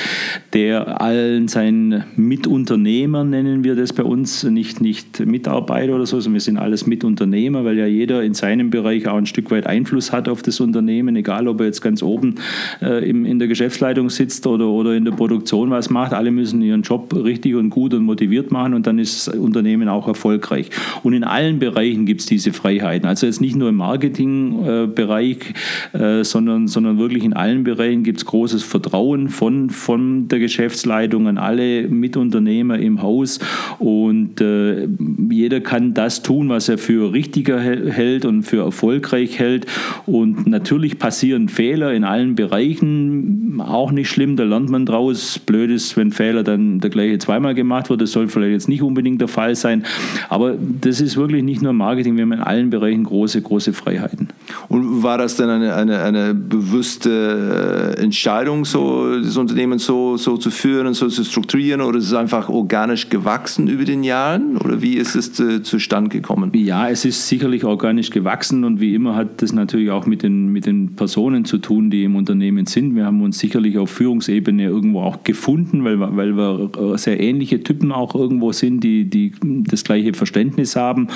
der 0.51 0.99
allen 0.99 1.47
seinen 1.47 2.03
Mitunternehmern, 2.17 3.29
nennen 3.29 3.63
wir 3.63 3.77
das 3.77 3.93
bei 3.93 4.03
uns, 4.03 4.43
nicht, 4.43 4.81
nicht 4.81 5.25
Mitarbeiter 5.25 5.95
oder 5.95 6.05
so, 6.05 6.19
sondern 6.19 6.33
wir 6.33 6.41
sind 6.41 6.57
alles 6.57 6.85
Mitunternehmer, 6.85 7.63
weil 7.63 7.77
ja 7.77 7.85
jeder 7.85 8.23
in 8.23 8.33
seinem 8.33 8.71
Bereich 8.71 9.07
auch 9.07 9.15
ein 9.15 9.25
Stück 9.25 9.51
weit 9.51 9.67
Einfluss 9.67 10.11
hat 10.11 10.27
auf 10.27 10.41
das 10.41 10.59
Unternehmen, 10.59 11.15
egal 11.15 11.47
ob 11.47 11.61
er 11.61 11.67
jetzt 11.67 11.79
ganz 11.79 12.03
oben 12.03 12.35
äh, 12.81 13.09
im, 13.09 13.23
in 13.23 13.39
der 13.39 13.47
Geschäftsleitung 13.47 14.09
sitzt 14.09 14.45
oder, 14.47 14.67
oder 14.67 14.95
in 14.95 15.05
der 15.05 15.13
Produktion 15.13 15.69
was 15.69 15.89
macht. 15.89 16.11
Alle 16.11 16.31
müssen 16.31 16.61
ihren 16.61 16.81
Job 16.81 17.15
richtig 17.15 17.55
und 17.55 17.69
gut 17.69 17.93
und 17.93 18.03
motiviert 18.03 18.32
machen 18.51 18.73
und 18.73 18.87
dann 18.87 18.99
ist 18.99 19.27
das 19.27 19.35
Unternehmen 19.35 19.87
auch 19.89 20.07
erfolgreich. 20.07 20.69
Und 21.03 21.13
in 21.13 21.23
allen 21.23 21.59
Bereichen 21.59 22.05
gibt 22.05 22.21
es 22.21 22.27
diese 22.27 22.53
Freiheiten. 22.53 23.07
Also 23.07 23.25
jetzt 23.25 23.41
nicht 23.41 23.55
nur 23.55 23.69
im 23.69 23.75
Marketingbereich, 23.75 25.53
äh, 25.93 26.23
sondern, 26.23 26.67
sondern 26.67 26.97
wirklich 26.97 27.23
in 27.23 27.33
allen 27.33 27.63
Bereichen 27.63 28.03
gibt 28.03 28.19
es 28.19 28.25
großes 28.25 28.63
Vertrauen 28.63 29.29
von, 29.29 29.69
von 29.69 30.27
der 30.27 30.39
Geschäftsleitung 30.39 31.27
an 31.27 31.37
alle 31.37 31.87
Mitunternehmer 31.87 32.79
im 32.79 33.01
Haus. 33.01 33.39
Und 33.79 34.41
äh, 34.41 34.87
jeder 35.29 35.61
kann 35.61 35.93
das 35.93 36.23
tun, 36.23 36.49
was 36.49 36.69
er 36.69 36.77
für 36.77 37.13
richtiger 37.13 37.59
hält 37.59 38.25
und 38.25 38.43
für 38.43 38.63
erfolgreich 38.63 39.39
hält. 39.39 39.65
Und 40.05 40.47
natürlich 40.47 40.99
passieren 40.99 41.49
Fehler 41.49 41.93
in 41.93 42.03
allen 42.03 42.35
Bereichen, 42.35 43.61
auch 43.61 43.91
nicht 43.91 44.09
schlimm, 44.09 44.35
da 44.35 44.43
lernt 44.43 44.69
man 44.69 44.85
draus. 44.85 45.39
Blöd 45.39 45.71
ist, 45.71 45.97
wenn 45.97 46.11
Fehler 46.11 46.43
dann 46.43 46.79
der 46.79 46.89
gleiche 46.89 47.17
zweimal 47.17 47.53
gemacht 47.53 47.89
wird. 47.89 48.01
Das 48.01 48.11
soll 48.11 48.22
vielleicht 48.27 48.51
jetzt 48.51 48.69
nicht 48.69 48.81
unbedingt 48.81 49.21
der 49.21 49.29
Fall 49.29 49.55
sein. 49.55 49.83
Aber 50.29 50.55
das 50.81 50.99
ist 50.99 51.13
ist 51.13 51.17
wirklich 51.17 51.43
nicht 51.43 51.61
nur 51.61 51.73
Marketing, 51.73 52.15
wir 52.15 52.23
haben 52.23 52.31
in 52.31 52.39
allen 52.39 52.69
Bereichen 52.69 53.03
große, 53.03 53.41
große 53.41 53.73
Freiheiten. 53.73 54.29
Und 54.67 55.03
war 55.03 55.17
das 55.17 55.35
denn 55.35 55.49
eine, 55.49 55.75
eine, 55.75 56.01
eine 56.01 56.33
bewusste 56.33 57.95
äh, 57.97 58.01
Entscheidung, 58.01 58.65
so 58.65 59.19
das 59.19 59.37
Unternehmen 59.37 59.77
so, 59.77 60.17
so 60.17 60.37
zu 60.37 60.49
führen 60.49 60.87
und 60.87 60.95
so 60.95 61.07
zu 61.07 61.23
strukturieren 61.23 61.81
oder 61.81 61.99
ist 61.99 62.05
es 62.05 62.13
einfach 62.13 62.49
organisch 62.49 63.09
gewachsen 63.09 63.67
über 63.67 63.85
den 63.85 64.03
Jahren 64.03 64.57
oder 64.57 64.81
wie 64.81 64.95
ist 64.95 65.15
es 65.15 65.39
äh, 65.39 65.61
zustande 65.61 66.09
gekommen? 66.09 66.51
Ja, 66.55 66.89
es 66.89 67.05
ist 67.05 67.27
sicherlich 67.27 67.63
organisch 67.63 68.09
gewachsen 68.09 68.63
und 68.63 68.79
wie 68.79 68.95
immer 68.95 69.15
hat 69.15 69.41
das 69.41 69.53
natürlich 69.53 69.91
auch 69.91 70.05
mit 70.07 70.23
den, 70.23 70.47
mit 70.47 70.65
den 70.65 70.95
Personen 70.95 71.45
zu 71.45 71.59
tun, 71.59 71.91
die 71.91 72.03
im 72.03 72.15
Unternehmen 72.15 72.65
sind. 72.65 72.95
Wir 72.95 73.05
haben 73.05 73.21
uns 73.21 73.37
sicherlich 73.37 73.77
auf 73.77 73.91
Führungsebene 73.91 74.63
irgendwo 74.63 75.01
auch 75.01 75.23
gefunden, 75.23 75.83
weil, 75.83 75.99
weil 75.99 76.35
wir 76.35 76.71
äh, 76.93 76.97
sehr 76.97 77.19
ähnliche 77.19 77.61
Typen 77.63 77.91
auch 77.91 78.02
irgendwo 78.15 78.51
sind, 78.51 78.83
die, 78.83 79.05
die 79.05 79.31
das 79.41 79.83
gleiche 79.83 80.13
Verständnis 80.13 80.75
haben 80.75 81.07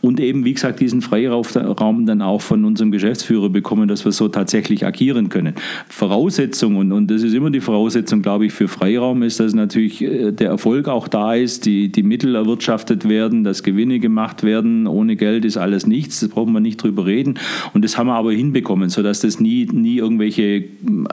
und 0.00 0.20
eben, 0.20 0.44
wie 0.44 0.54
gesagt, 0.54 0.80
diesen 0.80 1.00
Freiraum 1.00 2.06
dann 2.06 2.22
auch 2.22 2.40
von 2.40 2.64
unserem 2.64 2.90
Geschäftsführer 2.90 3.48
bekommen, 3.48 3.88
dass 3.88 4.04
wir 4.04 4.12
so 4.12 4.28
tatsächlich 4.28 4.84
agieren 4.84 5.28
können. 5.28 5.54
Voraussetzung, 5.88 6.76
und, 6.76 6.92
und 6.92 7.10
das 7.10 7.22
ist 7.22 7.34
immer 7.34 7.50
die 7.50 7.60
Voraussetzung, 7.60 8.22
glaube 8.22 8.46
ich, 8.46 8.52
für 8.52 8.68
Freiraum, 8.68 9.22
ist, 9.22 9.40
dass 9.40 9.54
natürlich 9.54 10.02
äh, 10.02 10.32
der 10.32 10.48
Erfolg 10.48 10.88
auch 10.88 11.08
da 11.08 11.34
ist, 11.34 11.66
die, 11.66 11.90
die 11.90 12.02
Mittel 12.02 12.34
erwirtschaftet 12.34 13.08
werden, 13.08 13.44
dass 13.44 13.62
Gewinne 13.62 13.98
gemacht 13.98 14.42
werden. 14.42 14.86
Ohne 14.86 15.16
Geld 15.16 15.44
ist 15.44 15.56
alles 15.56 15.86
nichts, 15.86 16.20
das 16.20 16.28
brauchen 16.28 16.52
wir 16.52 16.60
nicht 16.60 16.82
drüber 16.82 17.06
reden. 17.06 17.38
Und 17.72 17.84
das 17.84 17.96
haben 17.96 18.08
wir 18.08 18.14
aber 18.14 18.32
hinbekommen, 18.32 18.90
sodass 18.90 19.20
das 19.20 19.40
nie, 19.40 19.66
nie 19.72 19.98
irgendwelche 19.98 20.64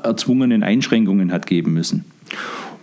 erzwungenen 0.03 0.63
Einschränkungen 0.63 1.31
hat 1.31 1.47
geben 1.47 1.73
müssen. 1.73 2.05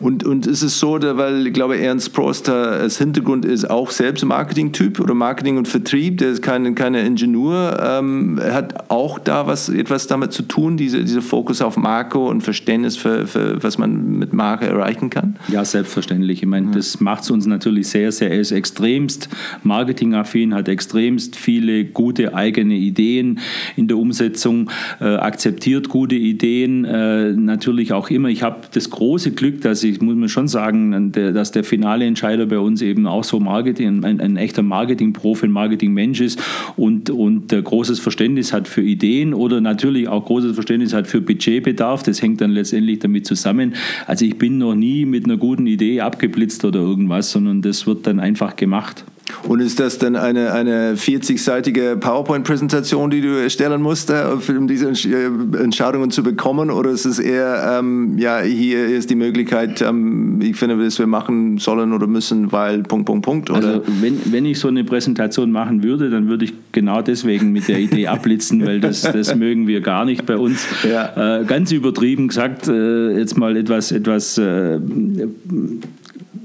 Und, 0.00 0.24
und 0.24 0.46
ist 0.46 0.62
es 0.62 0.78
so, 0.78 0.98
weil 1.00 1.46
ich 1.46 1.52
glaube, 1.52 1.78
Ernst 1.78 2.12
Prost 2.12 2.48
als 2.48 2.98
Hintergrund 2.98 3.44
ist 3.44 3.68
auch 3.68 3.90
selbst 3.90 4.24
Marketing-Typ 4.24 5.00
oder 5.00 5.14
Marketing 5.14 5.58
und 5.58 5.66
Vertrieb, 5.66 6.18
der 6.18 6.30
ist 6.30 6.42
kein, 6.42 6.74
keine 6.74 7.02
Ingenieur, 7.02 7.98
ähm, 7.98 8.40
hat 8.40 8.90
auch 8.90 9.18
da 9.18 9.46
was, 9.46 9.68
etwas 9.68 10.06
damit 10.06 10.32
zu 10.32 10.42
tun, 10.42 10.76
diese, 10.76 11.02
dieser 11.02 11.22
Fokus 11.22 11.60
auf 11.62 11.76
Marke 11.76 12.18
und 12.18 12.42
Verständnis 12.42 12.96
für, 12.96 13.26
für 13.26 13.62
was 13.62 13.78
man 13.78 14.18
mit 14.18 14.32
Marke 14.32 14.66
erreichen 14.66 15.10
kann? 15.10 15.36
Ja, 15.48 15.64
selbstverständlich. 15.64 16.42
Ich 16.42 16.48
meine, 16.48 16.66
ja. 16.66 16.72
das 16.72 17.00
macht 17.00 17.24
es 17.24 17.30
uns 17.30 17.46
natürlich 17.46 17.88
sehr, 17.88 18.12
sehr, 18.12 18.30
er 18.30 18.40
ist 18.40 18.52
extremst 18.52 19.28
marketingaffin, 19.62 20.54
hat 20.54 20.68
extremst 20.68 21.36
viele 21.36 21.84
gute 21.84 22.34
eigene 22.34 22.74
Ideen 22.74 23.40
in 23.76 23.88
der 23.88 23.98
Umsetzung, 23.98 24.70
äh, 25.00 25.16
akzeptiert 25.16 25.88
gute 25.88 26.14
Ideen, 26.14 26.84
äh, 26.84 27.32
natürlich 27.32 27.92
auch 27.92 28.10
immer. 28.10 28.28
Ich 28.28 28.42
habe 28.42 28.60
das 28.72 28.90
große 28.90 29.32
Glück, 29.32 29.60
dass 29.62 29.82
ich 29.82 29.87
ich 29.88 30.00
muss 30.00 30.16
man 30.16 30.28
schon 30.28 30.48
sagen, 30.48 31.12
dass 31.12 31.52
der 31.52 31.64
finale 31.64 32.04
Entscheider 32.04 32.46
bei 32.46 32.58
uns 32.58 32.82
eben 32.82 33.06
auch 33.06 33.24
so 33.24 33.40
Marketing, 33.40 34.04
ein, 34.04 34.20
ein 34.20 34.36
echter 34.36 34.62
Marketing-Profi, 34.62 35.46
ein 35.46 35.52
Marketing-Mensch 35.52 36.20
ist 36.20 36.40
und, 36.76 37.10
und 37.10 37.48
großes 37.48 38.00
Verständnis 38.00 38.52
hat 38.52 38.68
für 38.68 38.82
Ideen 38.82 39.34
oder 39.34 39.60
natürlich 39.60 40.08
auch 40.08 40.24
großes 40.24 40.52
Verständnis 40.54 40.92
hat 40.92 41.06
für 41.06 41.20
Budgetbedarf. 41.20 42.02
Das 42.02 42.22
hängt 42.22 42.40
dann 42.40 42.50
letztendlich 42.50 42.98
damit 42.98 43.26
zusammen. 43.26 43.74
Also 44.06 44.24
ich 44.24 44.38
bin 44.38 44.58
noch 44.58 44.74
nie 44.74 45.04
mit 45.04 45.24
einer 45.24 45.36
guten 45.36 45.66
Idee 45.66 46.00
abgeblitzt 46.00 46.64
oder 46.64 46.80
irgendwas, 46.80 47.30
sondern 47.30 47.62
das 47.62 47.86
wird 47.86 48.06
dann 48.06 48.20
einfach 48.20 48.56
gemacht. 48.56 49.04
Und 49.44 49.60
ist 49.60 49.80
das 49.80 49.98
dann 49.98 50.16
eine, 50.16 50.52
eine 50.52 50.94
40-seitige 50.94 51.96
PowerPoint-Präsentation, 51.96 53.10
die 53.10 53.20
du 53.20 53.40
erstellen 53.40 53.82
musst, 53.82 54.10
äh, 54.10 54.24
um 54.48 54.66
diese 54.68 54.88
äh, 54.88 55.62
Entscheidungen 55.62 56.10
zu 56.10 56.22
bekommen? 56.22 56.70
Oder 56.70 56.90
ist 56.90 57.04
es 57.04 57.18
eher, 57.18 57.78
ähm, 57.78 58.18
ja, 58.18 58.40
hier 58.40 58.86
ist 58.86 59.10
die 59.10 59.14
Möglichkeit, 59.14 59.82
ähm, 59.82 60.40
ich 60.40 60.56
finde, 60.56 60.78
was 60.78 60.98
wir 60.98 61.06
machen 61.06 61.58
sollen 61.58 61.92
oder 61.92 62.06
müssen, 62.06 62.52
weil 62.52 62.82
Punkt, 62.82 63.06
Punkt, 63.06 63.24
Punkt? 63.24 63.50
Oder? 63.50 63.58
Also, 63.58 63.82
wenn, 64.00 64.20
wenn 64.32 64.46
ich 64.46 64.58
so 64.58 64.68
eine 64.68 64.84
Präsentation 64.84 65.50
machen 65.50 65.82
würde, 65.82 66.10
dann 66.10 66.28
würde 66.28 66.46
ich 66.46 66.54
genau 66.72 67.02
deswegen 67.02 67.52
mit 67.52 67.68
der 67.68 67.78
Idee 67.78 68.06
abblitzen, 68.08 68.64
weil 68.66 68.80
das, 68.80 69.02
das 69.12 69.34
mögen 69.34 69.66
wir 69.66 69.80
gar 69.80 70.04
nicht 70.04 70.26
bei 70.26 70.36
uns. 70.36 70.66
Ja. 70.88 71.40
Äh, 71.40 71.44
ganz 71.44 71.72
übertrieben 71.72 72.28
gesagt, 72.28 72.68
äh, 72.68 73.18
jetzt 73.18 73.36
mal 73.36 73.56
etwas, 73.56 73.92
etwas 73.92 74.38
äh, 74.38 74.78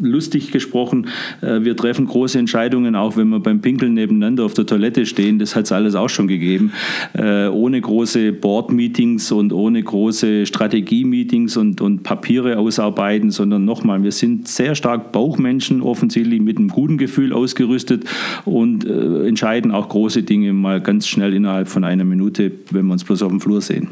lustig 0.03 0.51
gesprochen, 0.51 1.07
äh, 1.41 1.62
wir 1.62 1.75
treffen 1.75 2.05
große 2.05 2.38
Entscheidungen, 2.38 2.95
auch 2.95 3.17
wenn 3.17 3.29
wir 3.29 3.39
beim 3.39 3.62
Pinkeln 3.62 3.93
nebeneinander 3.93 4.45
auf 4.45 4.53
der 4.53 4.65
Toilette 4.65 5.05
stehen. 5.05 5.39
Das 5.39 5.55
hat 5.55 5.65
es 5.65 5.72
alles 5.72 5.95
auch 5.95 6.10
schon 6.10 6.27
gegeben. 6.27 6.74
Äh, 7.13 7.48
ohne 7.48 7.79
große 7.79 8.33
Board-Meetings 8.33 9.31
und 9.31 9.53
ohne 9.53 9.81
große 9.81 10.45
Strategie-Meetings 10.45 11.57
und, 11.57 11.81
und 11.81 12.03
Papiere 12.03 12.57
ausarbeiten, 12.57 13.31
sondern 13.31 13.65
nochmal, 13.65 14.03
wir 14.03 14.12
sind 14.12 14.48
sehr 14.48 14.75
stark 14.75 15.12
Bauchmenschen, 15.12 15.81
offensichtlich 15.81 16.41
mit 16.41 16.57
einem 16.57 16.69
guten 16.69 16.98
Gefühl 16.98 17.33
ausgerüstet 17.33 18.03
und 18.45 18.86
äh, 18.86 19.27
entscheiden 19.27 19.72
auch 19.72 19.89
große 19.89 20.24
Dinge 20.24 20.53
mal 20.53 20.81
ganz 20.81 21.07
schnell 21.07 21.33
innerhalb 21.33 21.67
von 21.67 21.83
einer 21.83 22.03
Minute, 22.03 22.51
wenn 22.72 22.86
wir 22.86 22.93
uns 22.93 23.03
bloß 23.03 23.24
auf 23.24 23.29
dem 23.29 23.41
Flur 23.41 23.62
sehen. 23.62 23.89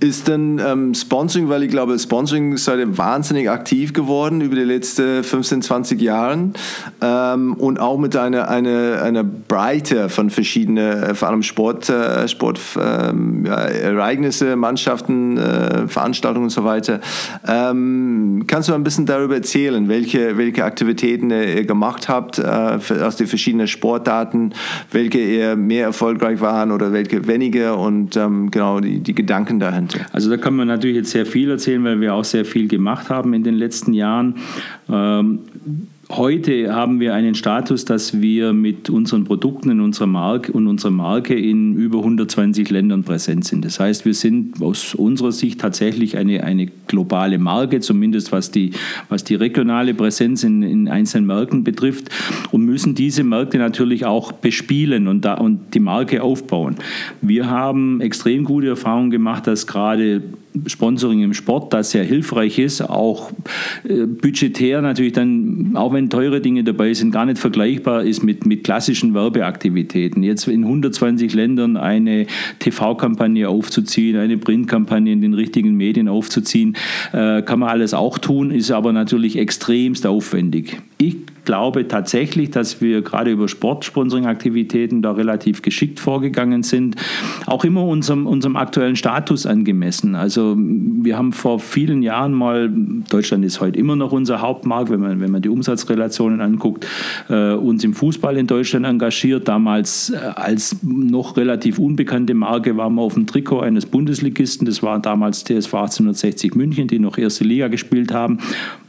Ist 0.00 0.28
denn 0.28 0.60
ähm, 0.64 0.94
Sponsoring, 0.94 1.48
weil 1.48 1.62
ich 1.62 1.70
glaube, 1.70 1.98
Sponsoring 1.98 2.56
seid 2.56 2.78
ihr 2.78 2.98
wahnsinnig 2.98 3.50
aktiv 3.50 3.92
geworden 3.92 4.40
über 4.40 4.54
die 4.54 4.62
letzten 4.62 5.24
15, 5.48 5.62
20 5.62 6.00
Jahren 6.00 6.52
ähm, 7.00 7.54
und 7.54 7.80
auch 7.80 7.98
mit 7.98 8.14
einer, 8.16 8.48
einer, 8.48 9.02
einer 9.02 9.24
Breite 9.24 10.08
von 10.08 10.30
verschiedenen, 10.30 11.02
äh, 11.02 11.14
vor 11.14 11.28
allem 11.28 11.42
Sport, 11.42 11.88
äh, 11.88 12.28
Sport 12.28 12.60
ähm, 12.78 13.46
ja, 13.46 14.56
Mannschaften, 14.56 15.38
äh, 15.38 15.88
Veranstaltungen 15.88 16.44
und 16.44 16.50
so 16.50 16.64
weiter. 16.64 17.00
Ähm, 17.46 18.44
kannst 18.46 18.68
du 18.68 18.74
ein 18.74 18.84
bisschen 18.84 19.06
darüber 19.06 19.36
erzählen, 19.36 19.88
welche, 19.88 20.36
welche 20.36 20.64
Aktivitäten 20.64 21.30
ihr 21.30 21.64
gemacht 21.64 22.08
habt 22.08 22.38
äh, 22.38 22.78
aus 23.02 23.16
den 23.16 23.26
verschiedenen 23.26 23.68
Sportarten, 23.68 24.52
welche 24.92 25.18
eher 25.18 25.56
mehr 25.56 25.84
erfolgreich 25.84 26.40
waren 26.40 26.72
oder 26.72 26.92
welche 26.92 27.26
weniger 27.26 27.78
und 27.78 28.16
ähm, 28.16 28.50
genau 28.50 28.80
die, 28.80 29.00
die 29.00 29.14
Gedanken 29.14 29.60
dahinter? 29.60 30.00
Also 30.12 30.28
da 30.28 30.36
kann 30.36 30.54
man 30.54 30.68
natürlich 30.68 30.96
jetzt 30.96 31.10
sehr 31.10 31.26
viel 31.26 31.50
erzählen, 31.50 31.82
weil 31.84 32.00
wir 32.00 32.14
auch 32.14 32.24
sehr 32.24 32.44
viel 32.44 32.68
gemacht 32.68 33.08
haben 33.08 33.32
in 33.32 33.42
den 33.42 33.54
letzten 33.54 33.94
Jahren. 33.94 34.36
Ähm, 34.90 35.37
Heute 36.10 36.74
haben 36.74 37.00
wir 37.00 37.12
einen 37.12 37.34
Status, 37.34 37.84
dass 37.84 38.22
wir 38.22 38.54
mit 38.54 38.88
unseren 38.88 39.24
Produkten 39.24 39.70
in 39.70 39.80
unserer 39.82 40.06
Marke 40.06 40.50
und 40.52 40.66
unserer 40.66 40.90
Marke 40.90 41.34
in 41.34 41.74
über 41.74 41.98
120 41.98 42.70
Ländern 42.70 43.04
präsent 43.04 43.44
sind. 43.44 43.62
Das 43.62 43.78
heißt, 43.78 44.06
wir 44.06 44.14
sind 44.14 44.62
aus 44.62 44.94
unserer 44.94 45.32
Sicht 45.32 45.60
tatsächlich 45.60 46.16
eine, 46.16 46.44
eine 46.44 46.68
globale 46.86 47.38
Marke, 47.38 47.80
zumindest 47.80 48.32
was 48.32 48.50
die, 48.50 48.70
was 49.10 49.22
die 49.22 49.34
regionale 49.34 49.92
Präsenz 49.92 50.44
in, 50.44 50.62
in 50.62 50.88
einzelnen 50.88 51.26
Märkten 51.26 51.62
betrifft 51.62 52.08
und 52.52 52.64
müssen 52.64 52.94
diese 52.94 53.22
Märkte 53.22 53.58
natürlich 53.58 54.06
auch 54.06 54.32
bespielen 54.32 55.08
und, 55.08 55.26
da, 55.26 55.34
und 55.34 55.74
die 55.74 55.80
Marke 55.80 56.22
aufbauen. 56.22 56.76
Wir 57.20 57.50
haben 57.50 58.00
extrem 58.00 58.44
gute 58.44 58.68
Erfahrungen 58.68 59.10
gemacht, 59.10 59.46
dass 59.46 59.66
gerade 59.66 60.22
Sponsoring 60.66 61.22
im 61.22 61.34
Sport, 61.34 61.72
das 61.72 61.90
sehr 61.90 62.04
hilfreich 62.04 62.58
ist, 62.58 62.82
auch 62.82 63.32
äh, 63.88 64.06
budgetär 64.06 64.82
natürlich 64.82 65.12
dann, 65.12 65.72
auch 65.74 65.92
wenn 65.92 66.10
teure 66.10 66.40
Dinge 66.40 66.64
dabei 66.64 66.94
sind, 66.94 67.10
gar 67.10 67.26
nicht 67.26 67.38
vergleichbar 67.38 68.04
ist 68.04 68.22
mit, 68.22 68.46
mit 68.46 68.64
klassischen 68.64 69.14
Werbeaktivitäten. 69.14 70.22
Jetzt 70.22 70.48
in 70.48 70.64
120 70.64 71.32
Ländern 71.34 71.76
eine 71.76 72.26
TV-Kampagne 72.58 73.48
aufzuziehen, 73.48 74.16
eine 74.16 74.38
Printkampagne 74.38 75.12
in 75.12 75.20
den 75.20 75.34
richtigen 75.34 75.74
Medien 75.74 76.08
aufzuziehen, 76.08 76.76
äh, 77.12 77.42
kann 77.42 77.60
man 77.60 77.68
alles 77.68 77.94
auch 77.94 78.18
tun, 78.18 78.50
ist 78.50 78.70
aber 78.70 78.92
natürlich 78.92 79.38
extremst 79.38 80.06
aufwendig. 80.06 80.78
Ich 80.98 81.16
glaube 81.48 81.88
tatsächlich, 81.88 82.50
dass 82.50 82.82
wir 82.82 83.00
gerade 83.00 83.30
über 83.30 83.48
Sportsponsoring-Aktivitäten 83.48 85.00
da 85.00 85.12
relativ 85.12 85.62
geschickt 85.62 85.98
vorgegangen 85.98 86.62
sind. 86.62 86.96
Auch 87.46 87.64
immer 87.64 87.84
unserem, 87.84 88.26
unserem 88.26 88.56
aktuellen 88.56 88.96
Status 88.96 89.46
angemessen. 89.46 90.14
Also 90.14 90.54
wir 90.58 91.16
haben 91.16 91.32
vor 91.32 91.58
vielen 91.58 92.02
Jahren 92.02 92.34
mal, 92.34 92.70
Deutschland 93.08 93.46
ist 93.46 93.62
heute 93.62 93.78
immer 93.78 93.96
noch 93.96 94.12
unser 94.12 94.42
Hauptmarkt, 94.42 94.90
wenn 94.90 95.00
man, 95.00 95.20
wenn 95.20 95.30
man 95.30 95.40
die 95.40 95.48
Umsatzrelationen 95.48 96.42
anguckt, 96.42 96.86
äh, 97.30 97.52
uns 97.52 97.82
im 97.82 97.94
Fußball 97.94 98.36
in 98.36 98.46
Deutschland 98.46 98.84
engagiert. 98.84 99.48
Damals 99.48 100.10
äh, 100.10 100.16
als 100.18 100.76
noch 100.82 101.38
relativ 101.38 101.78
unbekannte 101.78 102.34
Marke 102.34 102.76
waren 102.76 102.94
wir 102.94 103.00
auf 103.00 103.14
dem 103.14 103.26
Trikot 103.26 103.60
eines 103.60 103.86
Bundesligisten. 103.86 104.66
Das 104.66 104.82
war 104.82 105.00
damals 105.00 105.44
TSV 105.44 105.72
1860 105.72 106.54
München, 106.54 106.88
die 106.88 106.98
noch 106.98 107.16
erste 107.16 107.44
Liga 107.44 107.68
gespielt 107.68 108.12
haben. 108.12 108.38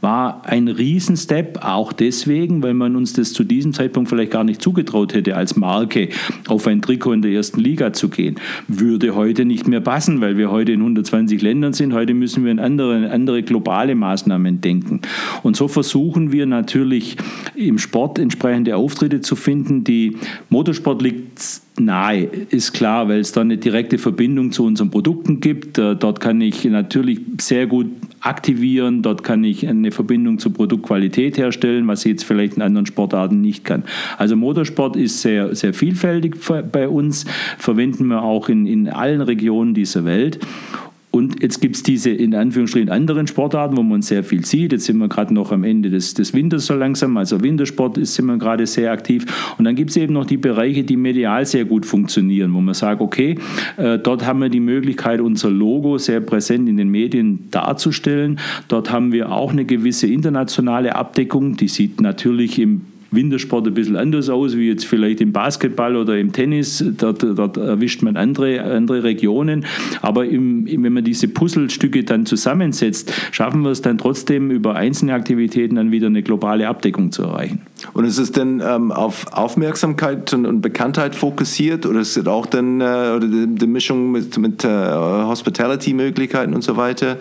War 0.02 0.42
ein 0.44 0.68
Riesenstep, 0.68 1.60
auch 1.64 1.94
deswegen, 1.94 2.49
deswegen, 2.50 2.62
weil 2.62 2.74
man 2.74 2.96
uns 2.96 3.12
das 3.12 3.32
zu 3.32 3.44
diesem 3.44 3.72
Zeitpunkt 3.72 4.08
vielleicht 4.08 4.32
gar 4.32 4.44
nicht 4.44 4.60
zugetraut 4.60 5.14
hätte, 5.14 5.36
als 5.36 5.56
Marke 5.56 6.08
auf 6.48 6.66
ein 6.66 6.82
Trikot 6.82 7.12
in 7.12 7.22
der 7.22 7.32
ersten 7.32 7.60
Liga 7.60 7.92
zu 7.92 8.08
gehen. 8.08 8.36
Würde 8.68 9.14
heute 9.14 9.44
nicht 9.44 9.68
mehr 9.68 9.80
passen, 9.80 10.20
weil 10.20 10.36
wir 10.36 10.50
heute 10.50 10.72
in 10.72 10.80
120 10.80 11.40
Ländern 11.42 11.72
sind. 11.72 11.92
Heute 11.92 12.14
müssen 12.14 12.44
wir 12.44 12.50
an 12.50 12.58
andere, 12.58 13.10
andere 13.10 13.42
globale 13.42 13.94
Maßnahmen 13.94 14.60
denken. 14.60 15.00
Und 15.42 15.56
so 15.56 15.68
versuchen 15.68 16.32
wir 16.32 16.46
natürlich 16.46 17.16
im 17.54 17.78
Sport 17.78 18.18
entsprechende 18.18 18.76
Auftritte 18.76 19.20
zu 19.20 19.36
finden. 19.36 19.84
Die 19.84 20.16
Motorsport 20.48 21.02
liegt 21.02 21.38
nahe, 21.84 22.24
ist 22.50 22.72
klar, 22.72 23.08
weil 23.08 23.20
es 23.20 23.32
da 23.32 23.40
eine 23.40 23.58
direkte 23.58 23.98
Verbindung 23.98 24.52
zu 24.52 24.64
unseren 24.64 24.90
Produkten 24.90 25.40
gibt. 25.40 25.78
Äh, 25.78 25.96
dort 25.96 26.20
kann 26.20 26.40
ich 26.40 26.64
natürlich 26.64 27.20
sehr 27.40 27.66
gut 27.66 27.86
aktivieren, 28.20 29.02
dort 29.02 29.24
kann 29.24 29.44
ich 29.44 29.66
eine 29.66 29.90
Verbindung 29.90 30.38
zur 30.38 30.52
Produktqualität 30.52 31.38
herstellen, 31.38 31.88
was 31.88 32.04
ich 32.04 32.12
jetzt 32.12 32.24
vielleicht 32.24 32.56
in 32.56 32.62
anderen 32.62 32.86
Sportarten 32.86 33.40
nicht 33.40 33.64
kann. 33.64 33.84
Also 34.18 34.36
Motorsport 34.36 34.96
ist 34.96 35.22
sehr, 35.22 35.54
sehr 35.54 35.72
vielfältig 35.72 36.36
bei 36.70 36.88
uns, 36.88 37.24
verwenden 37.58 38.06
wir 38.06 38.22
auch 38.22 38.48
in, 38.48 38.66
in 38.66 38.88
allen 38.88 39.22
Regionen 39.22 39.74
dieser 39.74 40.04
Welt. 40.04 40.38
Und 41.10 41.42
jetzt 41.42 41.60
gibt 41.60 41.74
es 41.74 41.82
diese 41.82 42.10
in 42.10 42.34
Anführungsstrichen 42.34 42.88
anderen 42.88 43.26
Sportarten, 43.26 43.76
wo 43.76 43.82
man 43.82 44.00
sehr 44.00 44.22
viel 44.22 44.44
sieht. 44.44 44.72
Jetzt 44.72 44.84
sind 44.84 44.98
wir 44.98 45.08
gerade 45.08 45.34
noch 45.34 45.50
am 45.50 45.64
Ende 45.64 45.90
des, 45.90 46.14
des 46.14 46.32
Winters 46.34 46.66
so 46.66 46.74
langsam, 46.74 47.16
also 47.16 47.42
Wintersport 47.42 47.98
ist 47.98 48.14
sind 48.14 48.26
wir 48.26 48.38
gerade 48.38 48.66
sehr 48.66 48.92
aktiv. 48.92 49.26
Und 49.58 49.64
dann 49.64 49.74
gibt 49.74 49.90
es 49.90 49.96
eben 49.96 50.12
noch 50.12 50.24
die 50.24 50.36
Bereiche, 50.36 50.84
die 50.84 50.96
medial 50.96 51.44
sehr 51.46 51.64
gut 51.64 51.84
funktionieren, 51.84 52.54
wo 52.54 52.60
man 52.60 52.74
sagt, 52.74 53.00
okay, 53.00 53.38
äh, 53.76 53.98
dort 53.98 54.24
haben 54.24 54.40
wir 54.40 54.50
die 54.50 54.60
Möglichkeit, 54.60 55.20
unser 55.20 55.50
Logo 55.50 55.98
sehr 55.98 56.20
präsent 56.20 56.68
in 56.68 56.76
den 56.76 56.88
Medien 56.88 57.48
darzustellen. 57.50 58.38
Dort 58.68 58.92
haben 58.92 59.12
wir 59.12 59.32
auch 59.32 59.50
eine 59.50 59.64
gewisse 59.64 60.06
internationale 60.06 60.94
Abdeckung, 60.94 61.56
die 61.56 61.68
sieht 61.68 62.00
natürlich 62.00 62.58
im 62.58 62.82
Wintersport 63.10 63.66
ein 63.66 63.74
bisschen 63.74 63.96
anders 63.96 64.28
aus, 64.28 64.56
wie 64.56 64.68
jetzt 64.68 64.86
vielleicht 64.86 65.20
im 65.20 65.32
Basketball 65.32 65.96
oder 65.96 66.18
im 66.18 66.32
Tennis. 66.32 66.84
Dort, 66.98 67.22
dort 67.22 67.56
erwischt 67.56 68.02
man 68.02 68.16
andere, 68.16 68.62
andere 68.62 69.02
Regionen. 69.02 69.64
Aber 70.02 70.26
im, 70.26 70.66
wenn 70.66 70.92
man 70.92 71.04
diese 71.04 71.28
Puzzlestücke 71.28 72.04
dann 72.04 72.26
zusammensetzt, 72.26 73.12
schaffen 73.32 73.62
wir 73.62 73.70
es 73.70 73.82
dann 73.82 73.98
trotzdem 73.98 74.50
über 74.50 74.76
einzelne 74.76 75.14
Aktivitäten 75.14 75.76
dann 75.76 75.90
wieder 75.90 76.06
eine 76.06 76.22
globale 76.22 76.68
Abdeckung 76.68 77.12
zu 77.12 77.22
erreichen. 77.22 77.62
Und 77.92 78.04
ist 78.04 78.18
es 78.18 78.32
denn 78.32 78.62
ähm, 78.64 78.92
auf 78.92 79.32
Aufmerksamkeit 79.32 80.32
und, 80.32 80.46
und, 80.46 80.60
Bekanntheit 80.60 81.14
fokussiert 81.14 81.86
oder 81.86 82.00
ist 82.00 82.16
es 82.16 82.26
auch 82.26 82.46
dann 82.46 82.80
äh, 82.80 83.20
die, 83.20 83.46
die, 83.54 83.66
Mischung 83.66 84.12
mit, 84.12 84.36
mit 84.38 84.64
äh, 84.64 84.68
Hospitality-Möglichkeiten 84.68 86.54
und 86.54 86.62
so 86.62 86.76
weiter? 86.76 87.16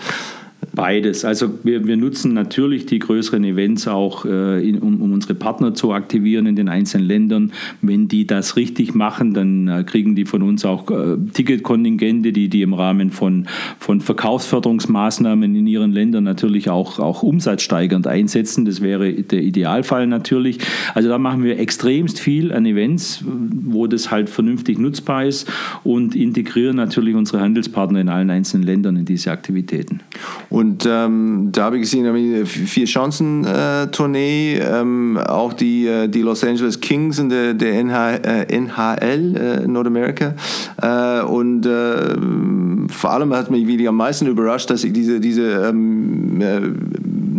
Beides. 0.74 1.26
Also 1.26 1.50
wir, 1.64 1.88
wir 1.88 1.98
nutzen 1.98 2.34
natürlich 2.34 2.86
die 2.86 3.00
größeren 3.00 3.44
Events 3.44 3.88
auch, 3.88 4.26
äh, 4.26 4.68
in, 4.68 4.80
um, 4.80 5.02
um, 5.02 5.14
unsere 5.14 5.34
Partner 5.34 5.74
zu 5.74 5.94
aktivieren 5.94 6.46
in 6.46 6.56
den 6.56 6.70
einzelnen 6.70 7.08
Ländern. 7.08 7.52
Wenn 7.82 8.08
die 8.08 8.28
das 8.28 8.56
richtig 8.56 8.94
machen, 8.94 9.34
dann 9.34 9.68
äh, 9.68 9.84
kriegen 9.84 10.16
die 10.16 10.26
von 10.26 10.44
uns 10.44 10.66
auch 10.66 10.90
äh, 10.92 11.18
Ticketkontingente, 11.34 12.32
die 12.32 12.50
die 12.50 12.62
im 12.62 12.74
Rahmen 12.74 13.10
von, 13.10 13.48
von 13.80 14.00
Verkaufsförderungsmaßnahmen 14.02 15.56
in 15.56 15.66
ihren 15.66 15.92
Ländern 15.92 16.24
natürlich 16.24 16.70
auch, 16.70 17.00
auch 17.00 17.24
umsatzsteigernd 17.24 18.06
einsetzen. 18.06 18.66
Das 18.66 18.82
wäre 18.82 19.12
der 19.14 19.42
Idealfall 19.42 20.08
natürlich. 20.08 20.60
Also 20.94 21.10
da 21.10 21.18
machen 21.18 21.44
wir 21.44 21.58
extremst 21.60 22.20
viel 22.20 22.52
an 22.52 22.66
Events, 22.66 23.24
wo 23.26 23.88
das 23.88 24.12
halt 24.12 24.30
vernünftig 24.30 24.78
nutzbar 24.78 25.26
ist 25.26 25.52
und 25.84 26.16
integrieren 26.16 26.76
natürlich 26.76 27.16
unsere 27.16 27.42
Handelspartner 27.42 28.02
in 28.02 28.10
allen 28.10 28.30
einzelnen 28.30 28.66
Ländern 28.66 28.98
in 28.98 29.06
diese 29.06 29.32
Aktivitäten. 29.32 30.02
Und 30.50 30.59
ähm, 30.86 31.50
da 31.51 31.66
habe 31.66 31.78
ich 31.78 31.84
gesehen, 31.84 32.46
vier 32.46 32.86
Chancen-Tournee, 32.86 34.56
äh, 34.56 34.80
ähm, 34.80 35.18
auch 35.18 35.54
die, 35.54 35.88
äh, 35.88 36.08
die 36.08 36.22
Los 36.22 36.44
Angeles 36.44 36.80
Kings 36.80 37.20
in 37.20 37.30
der, 37.30 37.54
der 37.54 37.84
NH, 37.84 38.16
äh, 38.16 38.56
NHL 38.56 39.36
äh, 39.36 39.68
Nordamerika. 39.68 40.34
Äh, 40.82 41.22
und 41.24 41.66
äh, 41.66 42.16
vor 42.92 43.12
allem 43.12 43.34
hat 43.34 43.51
mich 43.51 43.68
wirklich 43.68 43.88
am 43.88 43.98
meisten 43.98 44.28
überrascht, 44.28 44.70
dass 44.70 44.84
ich 44.84 44.94
diese, 44.94 45.20
diese 45.20 45.70
ähm, 45.70 46.42
äh, 46.42 46.62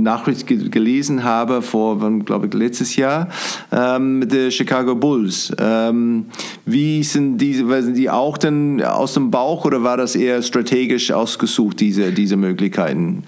Nachricht 0.03 0.47
gelesen 0.47 1.25
habe 1.25 1.63
vor, 1.63 1.99
glaube 2.25 2.47
ich, 2.47 2.55
letztes 2.55 2.97
Jahr 2.97 3.29
ähm, 3.73 4.21
mit 4.21 4.33
den 4.33 4.51
Chicago 4.51 4.95
Bulls. 4.95 5.53
Ähm, 5.59 6.27
wie 6.65 7.03
sind 7.03 7.39
diese, 7.39 7.83
sind 7.83 7.97
die 7.97 8.11
auch 8.11 8.39
denn 8.39 8.83
aus 8.83 9.15
dem 9.15 9.31
Bauch 9.31 9.65
oder 9.65 9.83
war 9.83 9.97
das 9.97 10.17
eher 10.17 10.43
strategisch 10.43 11.11
ausgesucht, 11.13 11.81
diese, 11.81 12.13
diese 12.13 12.37
Möglichkeiten? 12.37 13.25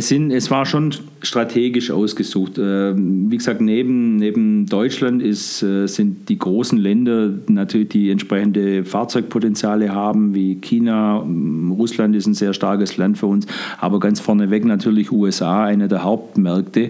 Es, 0.00 0.08
sind, 0.08 0.30
es 0.30 0.50
war 0.50 0.64
schon 0.64 0.94
strategisch 1.20 1.90
ausgesucht. 1.90 2.56
Ähm, 2.56 3.30
wie 3.30 3.36
gesagt, 3.36 3.60
neben, 3.60 4.16
neben 4.16 4.64
Deutschland 4.64 5.20
ist, 5.20 5.62
äh, 5.62 5.86
sind 5.88 6.30
die 6.30 6.38
großen 6.38 6.78
Länder 6.78 7.34
natürlich, 7.48 7.90
die 7.90 8.08
entsprechende 8.08 8.86
Fahrzeugpotenziale 8.86 9.94
haben, 9.94 10.34
wie 10.34 10.54
China. 10.54 11.20
Ähm, 11.20 11.72
Russland 11.72 12.16
ist 12.16 12.26
ein 12.26 12.32
sehr 12.32 12.54
starkes 12.54 12.96
Land 12.96 13.18
für 13.18 13.26
uns, 13.26 13.46
aber 13.78 14.00
ganz 14.00 14.20
vorneweg 14.20 14.64
natürlich 14.64 15.12
USA, 15.12 15.66
einer 15.66 15.86
der 15.86 16.02
Hauptmärkte. 16.02 16.88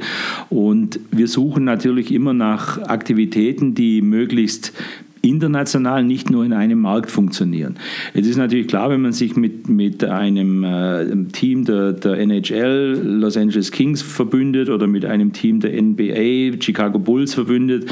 Und 0.49 1.01
wir 1.11 1.27
suchen 1.27 1.65
natürlich 1.65 2.15
immer 2.15 2.33
nach 2.33 2.79
Aktivitäten, 2.79 3.75
die 3.75 4.03
möglichst 4.03 4.73
international 5.23 6.05
nicht 6.05 6.31
nur 6.31 6.45
in 6.45 6.53
einem 6.53 6.81
Markt 6.81 7.11
funktionieren. 7.11 7.77
Es 8.15 8.27
ist 8.27 8.37
natürlich 8.37 8.69
klar, 8.69 8.91
wenn 8.91 9.03
man 9.03 9.13
sich 9.13 9.37
mit, 9.37 9.69
mit 9.69 10.05
einem 10.05 10.65
äh, 10.65 11.25
Team 11.33 11.65
der, 11.65 11.93
der 11.93 12.19
NHL, 12.19 13.01
Los 13.05 13.37
Angeles 13.37 13.71
Kings 13.71 14.03
verbündet 14.03 14.69
oder 14.71 14.87
mit 14.87 15.05
einem 15.05 15.33
Team 15.33 15.61
der 15.61 15.81
NBA, 15.81 16.63
Chicago 16.63 16.99
Bulls 16.99 17.35
verbündet, 17.35 17.87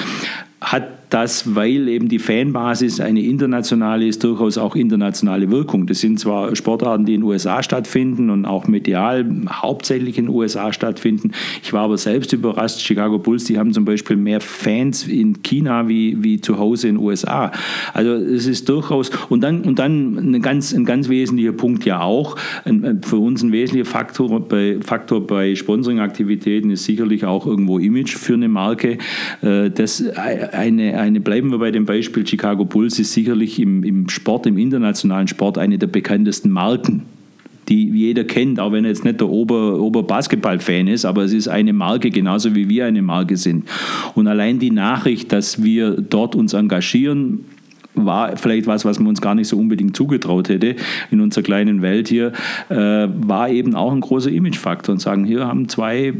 hat 0.60 0.97
das, 1.10 1.54
weil 1.54 1.88
eben 1.88 2.08
die 2.08 2.18
Fanbasis 2.18 3.00
eine 3.00 3.22
internationale 3.22 4.06
ist, 4.06 4.22
durchaus 4.24 4.58
auch 4.58 4.76
internationale 4.76 5.50
Wirkung. 5.50 5.86
Das 5.86 6.00
sind 6.00 6.20
zwar 6.20 6.54
Sportarten, 6.54 7.04
die 7.06 7.14
in 7.14 7.20
den 7.20 7.28
USA 7.28 7.62
stattfinden 7.62 8.30
und 8.30 8.44
auch 8.44 8.66
medial 8.66 9.26
hauptsächlich 9.50 10.18
in 10.18 10.26
den 10.26 10.34
USA 10.34 10.72
stattfinden. 10.72 11.32
Ich 11.62 11.72
war 11.72 11.82
aber 11.82 11.96
selbst 11.96 12.32
überrascht, 12.32 12.80
Chicago 12.80 13.18
Bulls, 13.18 13.44
die 13.44 13.58
haben 13.58 13.72
zum 13.72 13.84
Beispiel 13.84 14.16
mehr 14.16 14.40
Fans 14.40 15.06
in 15.06 15.42
China 15.42 15.88
wie, 15.88 16.22
wie 16.22 16.40
zu 16.40 16.58
Hause 16.58 16.88
in 16.88 16.96
den 16.96 17.04
USA. 17.04 17.52
Also 17.94 18.12
es 18.12 18.46
ist 18.46 18.68
durchaus, 18.68 19.10
und 19.28 19.42
dann, 19.42 19.62
und 19.62 19.78
dann 19.78 20.34
ein, 20.34 20.42
ganz, 20.42 20.72
ein 20.72 20.84
ganz 20.84 21.08
wesentlicher 21.08 21.52
Punkt 21.52 21.84
ja 21.84 22.00
auch, 22.00 22.36
ein, 22.64 23.00
für 23.02 23.16
uns 23.16 23.42
ein 23.42 23.52
wesentlicher 23.52 23.90
Faktor 23.90 24.40
bei, 24.46 24.78
Faktor 24.80 25.26
bei 25.26 25.54
Sponsoring-Aktivitäten 25.54 26.70
ist 26.70 26.84
sicherlich 26.84 27.24
auch 27.24 27.46
irgendwo 27.46 27.78
Image 27.78 28.16
für 28.16 28.34
eine 28.34 28.48
Marke. 28.48 28.98
Äh, 29.42 29.70
das 29.70 30.04
eine 30.08 30.97
eine, 30.98 31.20
bleiben 31.20 31.50
wir 31.50 31.58
bei 31.58 31.70
dem 31.70 31.86
Beispiel, 31.86 32.26
Chicago 32.26 32.64
Bulls 32.64 32.98
ist 32.98 33.12
sicherlich 33.12 33.58
im, 33.58 33.82
im 33.84 34.08
Sport, 34.08 34.46
im 34.46 34.58
internationalen 34.58 35.28
Sport 35.28 35.58
eine 35.58 35.78
der 35.78 35.86
bekanntesten 35.86 36.50
Marken 36.50 37.02
die 37.68 37.88
jeder 37.90 38.24
kennt, 38.24 38.58
auch 38.60 38.72
wenn 38.72 38.84
er 38.84 38.90
jetzt 38.90 39.04
nicht 39.04 39.20
der 39.20 39.28
Ober, 39.28 39.78
Ober-Basketball-Fan 39.78 40.88
ist, 40.88 41.04
aber 41.04 41.24
es 41.24 41.32
ist 41.32 41.48
eine 41.48 41.72
Marke, 41.72 42.10
genauso 42.10 42.54
wie 42.54 42.68
wir 42.68 42.86
eine 42.86 43.02
Marke 43.02 43.36
sind. 43.36 43.68
Und 44.14 44.26
allein 44.26 44.58
die 44.58 44.70
Nachricht, 44.70 45.32
dass 45.32 45.62
wir 45.62 45.90
dort 45.90 46.34
uns 46.34 46.54
engagieren, 46.54 47.44
war 47.94 48.36
vielleicht 48.36 48.66
was, 48.66 48.84
was 48.84 48.98
man 48.98 49.08
uns 49.08 49.20
gar 49.20 49.34
nicht 49.34 49.48
so 49.48 49.58
unbedingt 49.58 49.96
zugetraut 49.96 50.48
hätte 50.48 50.76
in 51.10 51.20
unserer 51.20 51.42
kleinen 51.42 51.82
Welt 51.82 52.08
hier, 52.08 52.32
äh, 52.68 52.76
war 52.76 53.50
eben 53.50 53.74
auch 53.74 53.92
ein 53.92 54.00
großer 54.00 54.30
Imagefaktor 54.30 54.92
und 54.92 55.00
sagen, 55.00 55.24
hier 55.24 55.46
haben 55.46 55.68
zwei 55.68 56.14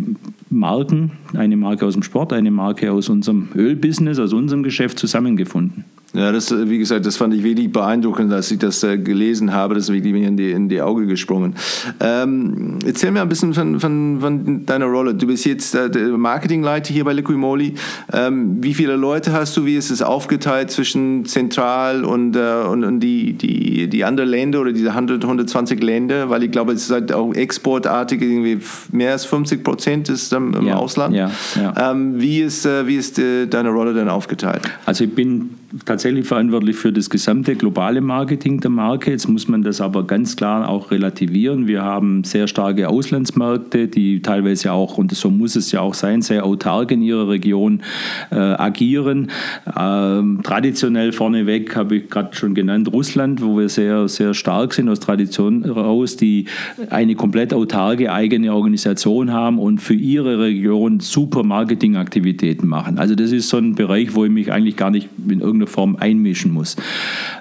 Marken, 0.51 1.13
eine 1.35 1.57
Marke 1.57 1.87
aus 1.87 1.95
dem 1.95 2.03
Sport, 2.03 2.33
eine 2.33 2.51
Marke 2.51 2.91
aus 2.93 3.09
unserem 3.09 3.49
Ölbusiness, 3.55 4.19
aus 4.19 4.33
unserem 4.33 4.63
Geschäft 4.63 4.99
zusammengefunden. 4.99 5.85
Ja, 6.15 6.33
das, 6.33 6.51
wie 6.51 6.79
gesagt, 6.79 7.05
das 7.05 7.19
fand 7.19 7.35
ich 7.35 7.43
wirklich 7.43 7.71
beeindruckend, 7.71 8.33
als 8.33 8.51
ich 8.51 8.59
das 8.59 8.83
äh, 8.83 8.97
gelesen 8.97 9.53
habe. 9.53 9.75
Das 9.75 9.85
ist 9.85 9.93
wirklich 9.93 10.15
mir 10.15 10.27
in 10.27 10.39
die, 10.39 10.53
in 10.53 10.71
die 10.71 10.81
Augen 10.81 11.07
gesprungen. 11.07 11.55
Ähm, 12.01 12.79
erzähl 12.87 13.11
mir 13.11 13.21
ein 13.21 13.29
bisschen 13.29 13.53
von, 13.53 13.79
von, 13.79 14.19
von, 14.21 14.65
deiner 14.65 14.87
Rolle. 14.87 15.15
Du 15.15 15.27
bist 15.27 15.45
jetzt 15.45 15.75
äh, 15.75 15.91
der 15.91 16.09
Marketingleiter 16.17 16.95
hier 16.95 17.05
bei 17.05 17.13
Liquimoli. 17.13 17.75
Ähm, 18.11 18.57
wie 18.63 18.73
viele 18.73 18.97
Leute 18.97 19.33
hast 19.33 19.55
du? 19.59 19.67
Wie 19.67 19.77
ist 19.77 19.91
es 19.91 20.01
aufgeteilt 20.01 20.71
zwischen 20.71 21.27
Zentral 21.27 22.07
und, 22.07 22.37
äh, 22.37 22.65
und, 22.67 22.85
und, 22.85 23.01
die, 23.01 23.35
die, 23.35 23.89
die 23.89 24.05
anderen 24.05 24.31
Länder 24.31 24.63
oder 24.63 24.73
diese 24.73 24.93
100, 24.93 25.23
120 25.23 25.83
Länder? 25.83 26.31
Weil 26.31 26.43
ich 26.43 26.51
glaube, 26.51 26.73
es 26.73 26.85
ist 26.85 26.91
halt 26.91 27.13
auch 27.13 27.35
exportartig, 27.35 28.23
irgendwie 28.23 28.61
mehr 28.93 29.13
als 29.13 29.27
50 29.27 29.63
Prozent 29.63 30.09
ist 30.09 30.33
im, 30.33 30.55
im 30.55 30.69
ja, 30.69 30.77
Ausland. 30.77 31.15
Ja, 31.15 31.31
ja. 31.55 31.93
Ähm, 31.93 32.19
wie 32.19 32.41
ist, 32.41 32.65
äh, 32.65 32.87
wie 32.87 32.97
ist 32.97 33.19
äh, 33.19 33.47
deine 33.47 33.69
Rolle 33.69 33.93
denn 33.93 34.09
aufgeteilt? 34.09 34.63
Also 34.87 35.05
ich 35.05 35.15
bin 35.15 35.58
tatsächlich 35.85 36.27
verantwortlich 36.27 36.77
für 36.77 36.93
das 36.93 37.11
gesamte 37.11 37.55
globale 37.55 38.01
Marketing 38.01 38.61
der 38.61 38.71
Marke. 38.71 39.11
Jetzt 39.11 39.29
muss 39.29 39.49
man 39.49 39.63
das 39.63 39.81
aber 39.81 40.07
ganz 40.07 40.35
klar 40.37 40.69
auch 40.69 40.91
relativieren. 40.91 41.67
Wir 41.67 41.83
haben 41.83 42.25
sehr 42.25 42.49
starke 42.49 42.89
Auslandsmärkte, 42.89 43.89
die 43.89 44.23
teilweise 44.23 44.73
auch, 44.73 44.97
und 44.97 45.13
so 45.13 45.31
muss 45.31 45.57
es 45.57 45.71
ja 45.73 45.81
auch 45.81 45.95
sein, 45.95 46.23
sehr 46.23 46.47
autark 46.47 46.91
in 46.91 47.03
ihrer 47.03 47.29
Region 47.29 47.83
äh, 48.31 48.37
agieren. 48.37 49.31
Ähm, 49.79 50.41
traditionell 50.43 51.13
vorneweg 51.13 51.77
habe 51.77 51.97
ich 51.97 52.09
gerade 52.09 52.35
schon 52.35 52.55
genannt, 52.55 52.91
Russland, 52.93 53.43
wo 53.43 53.59
wir 53.59 53.69
sehr, 53.69 54.09
sehr 54.09 54.33
stark 54.33 54.73
sind 54.73 54.89
aus 54.89 55.01
Tradition 55.01 55.65
heraus, 55.65 56.17
die 56.17 56.47
eine 56.89 57.15
komplett 57.15 57.53
autarke 57.53 58.11
eigene 58.11 58.55
Organisation 58.55 59.33
haben 59.33 59.59
und 59.59 59.81
für 59.81 59.95
ihre 59.95 60.39
Region 60.39 61.01
super 61.01 61.43
Marketingaktivitäten 61.43 62.67
machen. 62.67 62.99
Also 62.99 63.15
das 63.15 63.33
ist 63.33 63.51
so 63.51 63.59
ein 63.59 63.75
Bereich, 63.75 64.15
wo 64.15 64.25
ich 64.25 64.31
mich 64.31 64.51
eigentlich 64.51 64.77
gar 64.77 64.91
nicht 64.91 65.09
in 65.29 65.41
irgendeiner 65.41 65.58
irgendeiner 65.59 65.67
Form 65.67 65.97
einmischen 65.97 66.53
muss. 66.53 66.77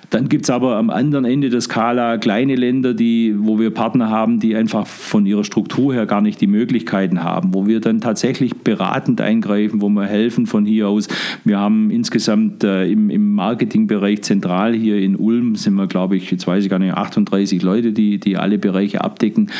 Dann 0.09 0.29
gibt 0.29 0.45
es 0.45 0.49
aber 0.49 0.77
am 0.77 0.89
anderen 0.89 1.25
Ende 1.25 1.49
der 1.49 1.59
Skala 1.59 2.17
kleine 2.17 2.55
Länder, 2.55 2.93
die, 2.93 3.35
wo 3.37 3.59
wir 3.59 3.71
Partner 3.71 4.09
haben, 4.09 4.39
die 4.39 4.55
einfach 4.55 4.87
von 4.87 5.25
ihrer 5.25 5.43
Struktur 5.43 5.93
her 5.93 6.05
gar 6.05 6.21
nicht 6.21 6.39
die 6.39 6.47
Möglichkeiten 6.47 7.23
haben, 7.23 7.53
wo 7.53 7.67
wir 7.67 7.81
dann 7.81 7.99
tatsächlich 7.99 8.55
beratend 8.55 9.19
eingreifen, 9.19 9.81
wo 9.81 9.89
wir 9.89 10.05
helfen 10.05 10.45
von 10.45 10.65
hier 10.65 10.87
aus. 10.87 11.07
Wir 11.43 11.59
haben 11.59 11.91
insgesamt 11.91 12.63
äh, 12.63 12.89
im, 12.89 13.09
im 13.09 13.33
Marketingbereich 13.33 14.21
zentral 14.23 14.73
hier 14.73 14.97
in 14.97 15.15
Ulm 15.15 15.55
sind 15.55 15.75
wir, 15.75 15.87
glaube 15.87 16.15
ich, 16.15 16.31
jetzt 16.31 16.47
weiß 16.47 16.63
ich 16.63 16.69
gar 16.69 16.79
nicht, 16.79 16.93
38 16.93 17.61
Leute, 17.61 17.91
die, 17.91 18.19
die 18.19 18.37
alle 18.37 18.57
Bereiche 18.57 19.03
abdecken. 19.03 19.51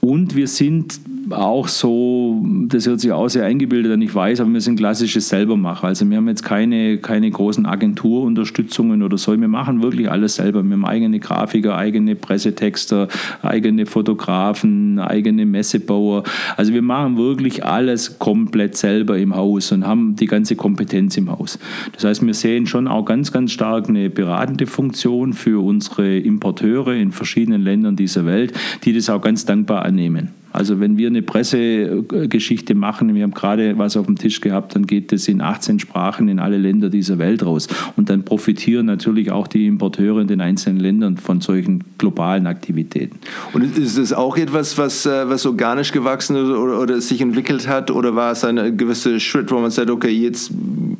Und 0.00 0.36
wir 0.36 0.46
sind 0.46 1.00
auch 1.32 1.68
so, 1.68 2.44
das 2.68 2.86
hört 2.86 3.00
sich 3.00 3.12
auch 3.12 3.28
sehr 3.28 3.44
eingebildet 3.44 3.92
an, 3.92 4.02
ich 4.02 4.14
weiß, 4.14 4.40
aber 4.40 4.52
wir 4.52 4.60
sind 4.60 4.76
klassisches 4.76 5.28
Selbermacher. 5.28 5.88
Also 5.88 6.08
wir 6.08 6.16
haben 6.16 6.28
jetzt 6.28 6.42
keine, 6.42 6.98
keine 6.98 7.30
großen 7.30 7.66
Agenturunterstützungen 7.66 9.02
oder 9.02 9.18
so. 9.18 9.38
Wir 9.38 9.48
machen 9.48 9.82
wirklich 9.82 10.10
alles 10.10 10.36
selber. 10.36 10.62
Wir 10.62 10.72
haben 10.72 10.84
eigene 10.84 11.18
Grafiker, 11.18 11.76
eigene 11.76 12.14
Pressetexter, 12.14 13.08
eigene 13.42 13.86
Fotografen, 13.86 14.98
eigene 14.98 15.46
Messebauer. 15.46 16.24
Also 16.56 16.72
wir 16.72 16.82
machen 16.82 17.16
wirklich 17.16 17.64
alles 17.64 18.18
komplett 18.18 18.76
selber 18.76 19.18
im 19.18 19.34
Haus 19.34 19.72
und 19.72 19.86
haben 19.86 20.16
die 20.16 20.26
ganze 20.26 20.56
Kompetenz 20.56 21.16
im 21.16 21.30
Haus. 21.30 21.58
Das 21.92 22.04
heißt, 22.04 22.24
wir 22.26 22.34
sehen 22.34 22.66
schon 22.66 22.88
auch 22.88 23.04
ganz, 23.04 23.32
ganz 23.32 23.52
stark 23.52 23.88
eine 23.88 24.10
beratende 24.10 24.66
Funktion 24.66 25.32
für 25.32 25.64
unsere 25.64 26.18
Importeure 26.18 26.94
in 26.94 27.12
verschiedenen 27.12 27.62
Ländern 27.62 27.96
dieser 27.96 28.26
Welt, 28.26 28.52
die 28.84 28.92
das 28.92 29.10
auch 29.10 29.20
ganz 29.20 29.44
dankbar 29.44 29.84
annehmen. 29.84 30.41
Also 30.52 30.80
wenn 30.80 30.98
wir 30.98 31.08
eine 31.08 31.22
Pressegeschichte 31.22 32.74
machen, 32.74 33.14
wir 33.14 33.22
haben 33.22 33.32
gerade 33.32 33.78
was 33.78 33.96
auf 33.96 34.06
dem 34.06 34.16
Tisch 34.16 34.40
gehabt, 34.40 34.74
dann 34.74 34.86
geht 34.86 35.12
es 35.12 35.28
in 35.28 35.40
18 35.40 35.78
Sprachen 35.78 36.28
in 36.28 36.38
alle 36.38 36.58
Länder 36.58 36.90
dieser 36.90 37.18
Welt 37.18 37.44
raus. 37.44 37.68
Und 37.96 38.10
dann 38.10 38.24
profitieren 38.24 38.86
natürlich 38.86 39.30
auch 39.30 39.46
die 39.46 39.66
Importeure 39.66 40.20
in 40.20 40.28
den 40.28 40.40
einzelnen 40.40 40.80
Ländern 40.80 41.16
von 41.16 41.40
solchen 41.40 41.82
globalen 41.98 42.46
Aktivitäten. 42.46 43.18
Und 43.52 43.76
ist 43.76 43.98
das 43.98 44.12
auch 44.12 44.36
etwas, 44.36 44.76
was, 44.78 45.06
äh, 45.06 45.28
was 45.28 45.46
organisch 45.46 45.92
gewachsen 45.92 46.36
ist 46.36 46.50
oder, 46.50 46.80
oder 46.80 47.00
sich 47.00 47.20
entwickelt 47.20 47.68
hat? 47.68 47.90
Oder 47.90 48.14
war 48.14 48.32
es 48.32 48.44
ein 48.44 48.76
gewisser 48.76 49.18
Schritt, 49.20 49.50
wo 49.50 49.58
man 49.58 49.70
sagt, 49.70 49.90
okay, 49.90 50.10
jetzt 50.10 50.52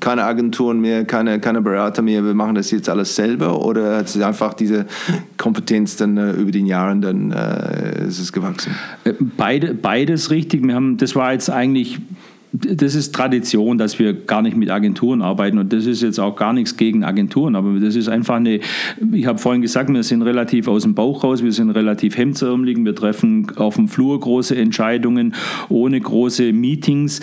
keine 0.03 0.25
Agenturen 0.25 0.81
mehr, 0.81 1.05
keine, 1.05 1.39
keine 1.39 1.63
Berater 1.63 2.03
mehr, 2.03 2.25
wir 2.25 2.35
machen 2.35 2.57
das 2.57 2.73
jetzt 2.73 2.89
alles 2.89 3.15
selber? 3.15 3.65
Oder 3.65 3.99
hat 3.99 4.07
es 4.07 4.21
einfach 4.21 4.53
diese 4.53 4.85
Kompetenz 5.39 5.97
dann 5.97 6.17
äh, 6.17 6.33
über 6.33 6.51
den 6.51 6.67
Jahren 6.67 7.01
dann 7.01 7.31
äh, 7.31 8.09
ist 8.09 8.19
es 8.19 8.33
gewachsen? 8.33 8.75
Beide, 9.37 9.75
beides 9.75 10.31
richtig. 10.31 10.67
Wir 10.67 10.75
haben, 10.75 10.97
das 10.97 11.15
war 11.15 11.33
jetzt 11.33 11.49
eigentlich 11.49 12.01
das 12.53 12.95
ist 12.95 13.15
Tradition, 13.15 13.79
dass 13.79 13.99
wir 13.99 14.13
gar 14.13 14.43
nicht 14.43 14.59
mit 14.59 14.71
Agenturen 14.71 15.23
arbeiten 15.23 15.57
und 15.57 15.73
das 15.73 15.87
ist 15.87 16.03
jetzt 16.03 16.19
auch 16.19 16.37
gar 16.37 16.53
nichts 16.53 16.77
gegen 16.77 17.03
Agenturen, 17.03 17.57
aber 17.57 17.81
das 17.81 17.97
ist 17.97 18.11
einfach 18.11 18.37
eine, 18.37 18.61
ich 19.13 19.27
habe 19.27 19.39
vorhin 19.39 19.63
gesagt, 19.63 19.91
wir 19.91 20.03
sind 20.03 20.21
relativ 20.21 20.69
aus 20.69 20.83
dem 20.83 20.95
Bauch 20.95 21.25
raus, 21.25 21.43
wir 21.43 21.53
sind 21.53 21.71
relativ 21.71 22.19
hemdsärmelig, 22.19 22.77
wir 22.85 22.95
treffen 22.95 23.51
auf 23.57 23.77
dem 23.77 23.89
Flur 23.89 24.21
große 24.21 24.55
Entscheidungen 24.55 25.35
ohne 25.71 25.99
große 25.99 26.53
Meetings 26.53 27.21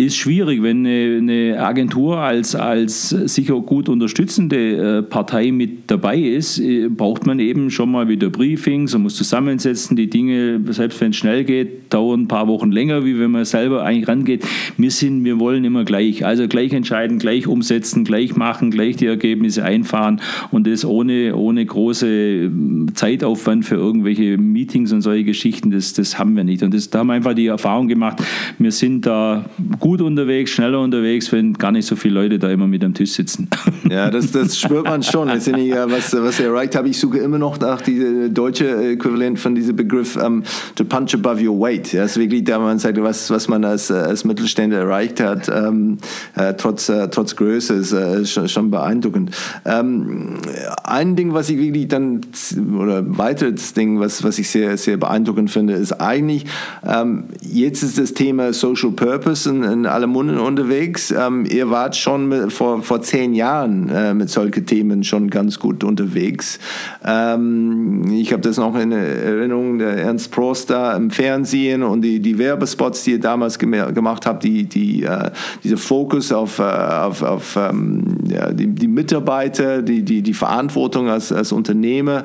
ist 0.00 0.16
schwierig, 0.16 0.62
wenn 0.62 0.86
eine, 0.86 1.60
Agentur 1.60 2.18
als, 2.18 2.54
als 2.54 3.10
sicher 3.10 3.60
gut 3.60 3.88
unterstützende 3.88 4.98
äh, 4.98 5.02
Partei 5.02 5.52
mit 5.52 5.90
dabei 5.90 6.18
ist, 6.18 6.58
äh, 6.58 6.88
braucht 6.88 7.26
man 7.26 7.38
eben 7.38 7.70
schon 7.70 7.90
mal 7.90 8.08
wieder 8.08 8.30
Briefings 8.30 8.94
und 8.94 9.02
muss 9.02 9.16
zusammensetzen. 9.16 9.96
Die 9.96 10.08
Dinge, 10.08 10.60
selbst 10.70 11.00
wenn 11.00 11.10
es 11.10 11.16
schnell 11.16 11.44
geht, 11.44 11.92
dauern 11.92 12.22
ein 12.22 12.28
paar 12.28 12.48
Wochen 12.48 12.72
länger, 12.72 13.04
wie 13.04 13.18
wenn 13.18 13.30
man 13.30 13.44
selber 13.44 13.84
eigentlich 13.84 14.08
rangeht. 14.08 14.46
Wir 14.78 14.90
sind, 14.90 15.24
wir 15.24 15.38
wollen 15.38 15.64
immer 15.64 15.84
gleich. 15.84 16.24
Also 16.24 16.48
gleich 16.48 16.72
entscheiden, 16.72 17.18
gleich 17.18 17.46
umsetzen, 17.46 18.04
gleich 18.04 18.36
machen, 18.36 18.70
gleich 18.70 18.96
die 18.96 19.06
Ergebnisse 19.06 19.64
einfahren 19.64 20.20
und 20.50 20.66
das 20.66 20.84
ohne, 20.84 21.36
ohne 21.36 21.64
große 21.64 22.06
ähm, 22.08 22.86
Zeitaufwand 22.94 23.66
für 23.66 23.74
irgendwelche 23.74 24.38
Meetings 24.38 24.92
und 24.92 25.02
solche 25.02 25.24
Geschichten, 25.24 25.70
das, 25.70 25.92
das 25.92 26.18
haben 26.18 26.36
wir 26.36 26.44
nicht. 26.44 26.62
Und 26.62 26.72
das, 26.72 26.88
da 26.88 27.00
haben 27.00 27.08
wir 27.08 27.14
einfach 27.14 27.34
die 27.34 27.48
Erfahrung 27.48 27.88
gemacht, 27.88 28.22
wir 28.58 28.72
sind 28.72 29.04
da 29.04 29.44
gut 29.78 29.89
gut 29.90 30.02
unterwegs, 30.02 30.52
schneller 30.52 30.78
unterwegs, 30.78 31.32
wenn 31.32 31.54
gar 31.54 31.72
nicht 31.72 31.84
so 31.84 31.96
viele 31.96 32.14
Leute 32.14 32.38
da 32.38 32.48
immer 32.48 32.68
mit 32.68 32.84
am 32.84 32.94
Tisch 32.94 33.10
sitzen. 33.10 33.48
Ja, 33.90 34.08
das, 34.08 34.30
das 34.30 34.56
spürt 34.56 34.84
man 34.84 35.02
schon. 35.02 35.26
Letztendlich, 35.26 35.72
was, 35.72 36.12
was 36.12 36.38
erreicht 36.38 36.76
habe, 36.76 36.88
ich 36.88 37.00
suche 37.00 37.18
immer 37.18 37.38
noch 37.38 37.58
nach 37.58 37.80
diesem 37.80 38.32
deutschen 38.32 38.80
Äquivalent 38.92 39.40
von 39.40 39.56
diesem 39.56 39.74
Begriff 39.74 40.14
um, 40.14 40.22
ähm, 40.22 40.42
to 40.76 40.84
punch 40.84 41.12
above 41.14 41.44
your 41.44 41.58
weight. 41.58 41.92
Das 41.92 42.12
ist 42.12 42.18
wirklich 42.18 42.44
da, 42.44 42.60
man 42.60 42.78
sagt, 42.78 43.02
was, 43.02 43.30
was 43.30 43.48
man 43.48 43.64
als, 43.64 43.90
als 43.90 44.24
Mittelständler 44.24 44.80
erreicht 44.80 45.18
hat, 45.18 45.48
ähm, 45.48 45.98
äh, 46.36 46.54
trotz, 46.54 46.88
äh, 46.88 47.08
trotz 47.08 47.34
Größe, 47.34 47.74
ist 47.74 47.92
äh, 47.92 48.24
schon, 48.26 48.48
schon, 48.48 48.70
beeindruckend. 48.70 49.32
Ähm, 49.64 50.36
ein 50.84 51.16
Ding, 51.16 51.34
was 51.34 51.50
ich 51.50 51.58
wirklich 51.58 51.88
dann, 51.88 52.20
oder 52.78 53.02
weiteres 53.18 53.74
Ding, 53.74 53.98
was, 53.98 54.22
was 54.22 54.38
ich 54.38 54.50
sehr, 54.50 54.76
sehr 54.76 54.98
beeindruckend 54.98 55.50
finde, 55.50 55.72
ist 55.72 55.94
eigentlich, 55.94 56.44
ähm, 56.86 57.24
jetzt 57.40 57.82
ist 57.82 57.98
das 57.98 58.14
Thema 58.14 58.52
Social 58.52 58.92
Purpose 58.92 59.50
ein, 59.50 59.79
in 59.80 59.86
alle 59.86 60.06
Munden 60.06 60.38
unterwegs. 60.38 61.10
Ähm, 61.10 61.46
ihr 61.46 61.70
wart 61.70 61.96
schon 61.96 62.28
mit, 62.28 62.52
vor, 62.52 62.82
vor 62.82 63.02
zehn 63.02 63.34
Jahren 63.34 63.88
äh, 63.88 64.14
mit 64.14 64.30
solchen 64.30 64.66
Themen 64.66 65.04
schon 65.04 65.30
ganz 65.30 65.58
gut 65.58 65.84
unterwegs. 65.84 66.58
Ähm, 67.04 68.04
ich 68.12 68.32
habe 68.32 68.42
das 68.42 68.58
noch 68.58 68.76
in 68.76 68.92
Erinnerung, 68.92 69.78
der 69.78 69.96
Ernst 69.96 70.30
Prost 70.30 70.70
da 70.70 70.94
im 70.96 71.10
Fernsehen 71.10 71.82
und 71.82 72.02
die, 72.02 72.20
die 72.20 72.38
Werbespots, 72.38 73.04
die 73.04 73.12
ihr 73.12 73.20
damals 73.20 73.58
gemacht 73.58 74.26
habt, 74.26 74.44
die, 74.44 74.64
die, 74.64 75.04
äh, 75.04 75.30
dieser 75.64 75.78
Fokus 75.78 76.32
auf, 76.32 76.58
äh, 76.58 76.62
auf, 76.62 77.22
auf 77.22 77.56
ähm, 77.56 78.18
ja, 78.28 78.52
die, 78.52 78.66
die, 78.66 78.88
Mitarbeiter, 78.88 79.82
die, 79.82 80.02
die, 80.02 80.22
die 80.22 80.34
Verantwortung 80.34 81.08
als, 81.08 81.32
als 81.32 81.52
Unternehmer. 81.52 82.24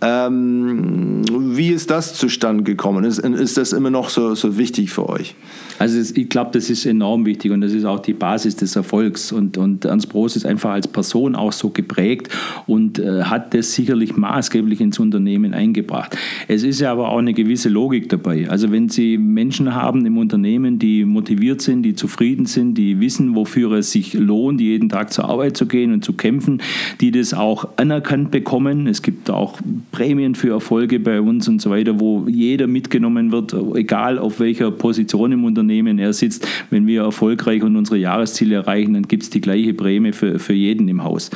Ähm, 0.00 1.22
wie 1.56 1.68
ist 1.68 1.90
das 1.90 2.14
zustande 2.14 2.64
gekommen? 2.64 3.04
Ist, 3.04 3.18
ist 3.18 3.56
das 3.56 3.72
immer 3.72 3.90
noch 3.90 4.08
so, 4.08 4.34
so 4.34 4.58
wichtig 4.58 4.90
für 4.90 5.08
euch? 5.08 5.34
Also 5.78 6.14
ich 6.14 6.28
glaube, 6.28 6.50
das 6.52 6.70
ist 6.70 6.86
enorm 6.86 7.26
wichtig 7.26 7.52
und 7.52 7.60
das 7.60 7.72
ist 7.72 7.84
auch 7.84 8.00
die 8.00 8.14
Basis 8.14 8.56
des 8.56 8.76
Erfolgs. 8.76 9.32
Und, 9.32 9.58
und 9.58 9.84
Ernst 9.84 10.08
Bros 10.08 10.36
ist 10.36 10.46
einfach 10.46 10.70
als 10.70 10.88
Person 10.88 11.34
auch 11.34 11.52
so 11.52 11.70
geprägt 11.70 12.28
und 12.66 12.98
äh, 12.98 13.24
hat 13.24 13.54
das 13.54 13.74
sicherlich 13.74 14.16
maßgeblich 14.16 14.80
ins 14.80 14.98
Unternehmen 14.98 15.54
eingebracht. 15.54 16.16
Es 16.48 16.62
ist 16.62 16.80
ja 16.80 16.92
aber 16.92 17.10
auch 17.10 17.18
eine 17.18 17.34
gewisse 17.34 17.68
Logik 17.68 18.08
dabei. 18.08 18.48
Also 18.48 18.70
wenn 18.72 18.88
Sie 18.88 19.18
Menschen 19.18 19.74
haben 19.74 20.06
im 20.06 20.18
Unternehmen, 20.18 20.78
die 20.78 21.04
motiviert 21.04 21.60
sind, 21.60 21.82
die 21.82 21.94
zufrieden 21.94 22.46
sind, 22.46 22.74
die 22.74 23.00
wissen, 23.00 23.34
wofür 23.34 23.72
es 23.72 23.92
sich 23.92 24.14
lohnt, 24.14 24.60
jeden 24.60 24.88
Tag 24.88 25.12
zur 25.12 25.26
Arbeit 25.26 25.56
zu 25.56 25.66
gehen 25.66 25.92
und 25.92 26.04
zu 26.04 26.14
kämpfen, 26.14 26.62
die 27.00 27.10
das 27.10 27.34
auch 27.34 27.68
anerkannt 27.76 28.30
bekommen. 28.30 28.86
Es 28.86 29.02
gibt 29.02 29.30
auch 29.30 29.58
Prämien 29.92 30.34
für 30.34 30.50
Erfolge 30.50 31.00
bei 31.00 31.20
uns 31.20 31.48
und 31.48 31.60
so 31.60 31.70
weiter, 31.70 32.00
wo 32.00 32.26
jeder 32.28 32.66
mitgenommen 32.66 33.32
wird, 33.32 33.54
egal 33.74 34.18
auf 34.18 34.40
welcher 34.40 34.70
Position 34.70 35.32
im 35.32 35.44
Unternehmen 35.44 35.65
Unternehmen 35.66 35.98
er 35.98 36.12
sitzt, 36.12 36.46
wenn 36.70 36.86
wir 36.86 37.02
erfolgreich 37.02 37.62
und 37.62 37.76
unsere 37.76 37.98
Jahresziele 37.98 38.54
erreichen, 38.54 38.94
dann 38.94 39.08
gibt 39.08 39.24
es 39.24 39.30
die 39.30 39.40
gleiche 39.40 39.74
Prämie 39.74 40.12
für, 40.12 40.38
für 40.38 40.52
jeden 40.52 40.88
im 40.88 41.02
Haus. 41.02 41.30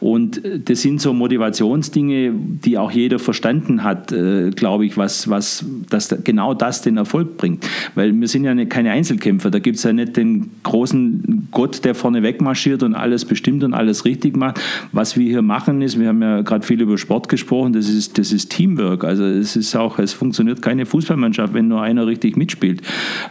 Und 0.00 0.40
das 0.64 0.80
sind 0.80 1.00
so 1.00 1.12
Motivationsdinge, 1.12 2.32
die 2.34 2.78
auch 2.78 2.90
jeder 2.90 3.18
verstanden 3.18 3.84
hat, 3.84 4.10
äh, 4.12 4.50
glaube 4.50 4.86
ich, 4.86 4.96
was, 4.96 5.28
was 5.28 5.64
dass 5.90 6.14
genau 6.24 6.54
das 6.54 6.80
den 6.82 6.96
Erfolg 6.96 7.36
bringt. 7.36 7.66
Weil 7.94 8.18
wir 8.18 8.28
sind 8.28 8.44
ja 8.44 8.54
nicht, 8.54 8.70
keine 8.70 8.90
Einzelkämpfer, 8.90 9.50
da 9.50 9.58
gibt 9.58 9.76
es 9.76 9.82
ja 9.82 9.92
nicht 9.92 10.16
den 10.16 10.50
großen 10.62 11.48
Gott, 11.50 11.84
der 11.84 11.94
vorne 11.94 12.22
wegmarschiert 12.22 12.82
und 12.82 12.94
alles 12.94 13.24
bestimmt 13.24 13.64
und 13.64 13.74
alles 13.74 14.04
richtig 14.04 14.36
macht. 14.36 14.60
Was 14.92 15.16
wir 15.18 15.26
hier 15.26 15.42
machen 15.42 15.82
ist, 15.82 15.98
wir 16.00 16.08
haben 16.08 16.22
ja 16.22 16.40
gerade 16.40 16.66
viel 16.66 16.80
über 16.80 16.96
Sport 16.96 17.28
gesprochen, 17.28 17.74
das 17.74 17.88
ist, 17.88 18.16
das 18.18 18.32
ist 18.32 18.50
Teamwork. 18.50 19.04
Also 19.04 19.24
es 19.24 19.56
ist 19.56 19.76
auch, 19.76 19.98
es 19.98 20.12
funktioniert 20.14 20.62
keine 20.62 20.86
Fußballmannschaft, 20.86 21.52
wenn 21.52 21.68
nur 21.68 21.82
einer 21.82 22.06
richtig 22.06 22.36
mitspielt. 22.36 22.82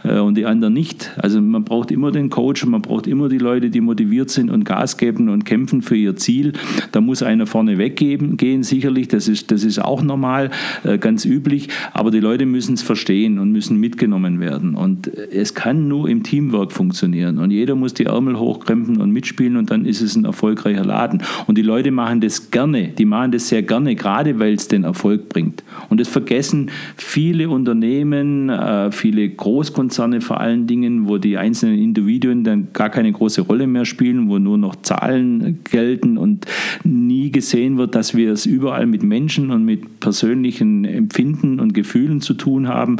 Äh, 0.04 0.20
und 0.20 0.36
die 0.36 0.43
die 0.44 0.50
anderen 0.50 0.74
nicht. 0.74 1.10
Also 1.16 1.40
man 1.40 1.64
braucht 1.64 1.90
immer 1.90 2.12
den 2.12 2.28
Coach 2.28 2.64
und 2.64 2.70
man 2.70 2.82
braucht 2.82 3.06
immer 3.06 3.28
die 3.28 3.38
Leute, 3.38 3.70
die 3.70 3.80
motiviert 3.80 4.28
sind 4.28 4.50
und 4.50 4.64
Gas 4.64 4.98
geben 4.98 5.30
und 5.30 5.44
kämpfen 5.44 5.80
für 5.80 5.96
ihr 5.96 6.16
Ziel. 6.16 6.52
Da 6.92 7.00
muss 7.00 7.22
einer 7.22 7.46
vorne 7.46 7.78
weggehen, 7.78 8.36
gehen 8.36 8.62
sicherlich, 8.62 9.08
das 9.08 9.26
ist, 9.26 9.50
das 9.50 9.64
ist 9.64 9.82
auch 9.82 10.02
normal, 10.02 10.50
äh, 10.84 10.98
ganz 10.98 11.24
üblich, 11.24 11.68
aber 11.92 12.10
die 12.10 12.20
Leute 12.20 12.44
müssen 12.44 12.74
es 12.74 12.82
verstehen 12.82 13.38
und 13.38 13.52
müssen 13.52 13.78
mitgenommen 13.80 14.38
werden. 14.38 14.74
Und 14.74 15.08
es 15.08 15.54
kann 15.54 15.88
nur 15.88 16.08
im 16.08 16.22
Teamwork 16.22 16.72
funktionieren 16.72 17.38
und 17.38 17.50
jeder 17.50 17.74
muss 17.74 17.94
die 17.94 18.04
Ärmel 18.04 18.38
hochkrempeln 18.38 19.00
und 19.00 19.10
mitspielen 19.10 19.56
und 19.56 19.70
dann 19.70 19.86
ist 19.86 20.02
es 20.02 20.14
ein 20.14 20.26
erfolgreicher 20.26 20.84
Laden. 20.84 21.22
Und 21.46 21.56
die 21.56 21.62
Leute 21.62 21.90
machen 21.90 22.20
das 22.20 22.50
gerne, 22.50 22.88
die 22.88 23.06
machen 23.06 23.32
das 23.32 23.48
sehr 23.48 23.62
gerne, 23.62 23.94
gerade 23.94 24.38
weil 24.38 24.54
es 24.54 24.68
den 24.68 24.84
Erfolg 24.84 25.30
bringt. 25.30 25.64
Und 25.88 26.00
das 26.00 26.08
vergessen 26.08 26.70
viele 26.96 27.48
Unternehmen, 27.48 28.50
äh, 28.50 28.92
viele 28.92 29.26
Großkonzerne 29.28 30.20
vor 30.20 30.33
allen 30.40 30.66
Dingen, 30.66 31.08
wo 31.08 31.18
die 31.18 31.36
einzelnen 31.36 31.78
Individuen 31.78 32.44
dann 32.44 32.68
gar 32.72 32.90
keine 32.90 33.12
große 33.12 33.42
Rolle 33.42 33.66
mehr 33.66 33.84
spielen, 33.84 34.28
wo 34.28 34.38
nur 34.38 34.58
noch 34.58 34.76
Zahlen 34.76 35.60
gelten 35.64 36.18
und 36.18 36.46
nie 36.84 37.30
gesehen 37.30 37.76
wird, 37.76 37.94
dass 37.94 38.14
wir 38.14 38.32
es 38.32 38.46
überall 38.46 38.86
mit 38.86 39.02
Menschen 39.02 39.50
und 39.50 39.64
mit 39.64 40.00
persönlichen 40.00 40.84
Empfinden 40.84 41.60
und 41.60 41.74
Gefühlen 41.74 42.20
zu 42.20 42.34
tun 42.34 42.68
haben. 42.68 42.96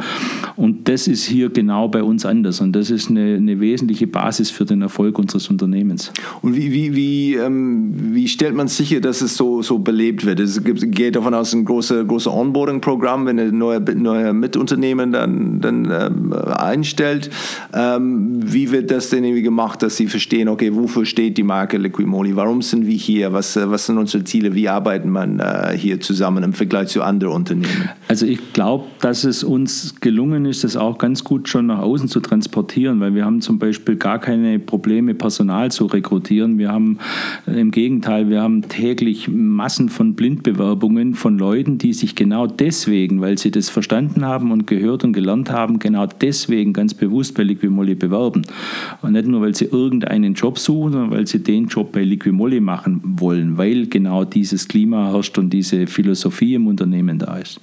Und 0.55 0.87
das 0.87 1.07
ist 1.07 1.25
hier 1.25 1.49
genau 1.49 1.87
bei 1.87 2.03
uns 2.03 2.25
anders. 2.25 2.61
Und 2.61 2.73
das 2.73 2.89
ist 2.89 3.09
eine, 3.09 3.35
eine 3.35 3.59
wesentliche 3.59 4.07
Basis 4.07 4.49
für 4.49 4.65
den 4.65 4.81
Erfolg 4.81 5.19
unseres 5.19 5.49
Unternehmens. 5.49 6.11
Und 6.41 6.55
wie, 6.55 6.71
wie, 6.71 6.95
wie, 6.95 7.35
ähm, 7.35 7.93
wie 8.13 8.27
stellt 8.27 8.55
man 8.55 8.67
sicher, 8.67 8.99
dass 8.99 9.21
es 9.21 9.35
so, 9.37 9.61
so 9.61 9.79
belebt 9.79 10.25
wird? 10.25 10.39
Es 10.39 10.63
gibt, 10.63 10.91
geht 10.91 11.15
davon 11.15 11.33
aus, 11.33 11.53
ein 11.53 11.65
großes 11.65 12.07
große 12.07 12.31
Onboarding-Programm, 12.31 13.25
wenn 13.25 13.39
ein 13.39 13.57
neuer, 13.57 13.79
neuer 13.79 14.33
Mitunternehmen 14.33 15.11
dann, 15.11 15.61
dann 15.61 15.85
ähm, 15.91 16.33
einstellt. 16.33 17.24
Ähm, 17.73 18.39
wie 18.41 18.71
wird 18.71 18.91
das 18.91 19.09
denn 19.09 19.23
irgendwie 19.23 19.41
gemacht, 19.41 19.81
dass 19.81 19.97
sie 19.97 20.07
verstehen, 20.07 20.47
okay, 20.49 20.73
wofür 20.73 21.05
steht 21.05 21.37
die 21.37 21.43
Marke 21.43 21.77
Liquimoli? 21.77 22.35
Warum 22.35 22.61
sind 22.61 22.85
wir 22.85 22.95
hier? 22.95 23.33
Was, 23.33 23.55
äh, 23.55 23.69
was 23.69 23.85
sind 23.85 23.97
unsere 23.97 24.23
Ziele? 24.23 24.53
Wie 24.55 24.69
arbeitet 24.69 25.07
man 25.07 25.39
äh, 25.39 25.77
hier 25.77 25.99
zusammen 25.99 26.43
im 26.43 26.53
Vergleich 26.53 26.89
zu 26.89 27.03
anderen 27.03 27.35
Unternehmen? 27.35 27.89
Also 28.07 28.25
ich 28.25 28.53
glaube, 28.53 28.85
dass 29.01 29.23
es 29.23 29.43
uns 29.43 29.95
gelungen 29.99 30.45
ist, 30.45 30.63
das 30.63 30.77
auch 30.77 30.97
ganz 30.97 31.23
gut 31.23 31.49
schon 31.49 31.67
nach 31.67 31.79
außen 31.79 32.07
zu 32.07 32.19
transportieren, 32.19 32.99
weil 32.99 33.15
wir 33.15 33.25
haben 33.25 33.41
zum 33.41 33.59
Beispiel 33.59 33.95
gar 33.95 34.19
keine 34.19 34.59
Probleme, 34.59 35.13
Personal 35.13 35.71
zu 35.71 35.85
rekrutieren. 35.85 36.57
Wir 36.57 36.71
haben 36.71 36.99
äh, 37.47 37.59
im 37.59 37.71
Gegenteil, 37.71 38.29
wir 38.29 38.41
haben 38.41 38.67
täglich 38.67 39.27
Massen 39.27 39.89
von 39.89 40.15
Blindbewerbungen 40.15 41.15
von 41.15 41.37
Leuten, 41.37 41.77
die 41.77 41.93
sich 41.93 42.15
genau 42.15 42.47
deswegen, 42.47 43.21
weil 43.21 43.37
sie 43.37 43.51
das 43.51 43.69
verstanden 43.69 44.25
haben 44.25 44.51
und 44.51 44.67
gehört 44.67 45.03
und 45.03 45.13
gelernt 45.13 45.49
haben, 45.49 45.79
genau 45.79 46.05
deswegen 46.05 46.73
ganz 46.73 46.93
bewusst 46.93 47.14
bei 47.31 47.43
Liquimolli 47.43 47.95
bewerben. 47.95 48.43
Und 49.01 49.13
nicht 49.13 49.27
nur, 49.27 49.41
weil 49.41 49.55
sie 49.55 49.65
irgendeinen 49.65 50.33
Job 50.33 50.59
suchen, 50.59 50.93
sondern 50.93 51.11
weil 51.11 51.27
sie 51.27 51.39
den 51.39 51.67
Job 51.67 51.91
bei 51.91 52.03
Liquimolli 52.03 52.59
machen 52.59 53.01
wollen, 53.03 53.57
weil 53.57 53.87
genau 53.87 54.25
dieses 54.25 54.67
Klima 54.67 55.11
herrscht 55.11 55.37
und 55.37 55.51
diese 55.51 55.87
Philosophie 55.87 56.55
im 56.55 56.67
Unternehmen 56.67 57.19
da 57.19 57.37
ist. 57.37 57.59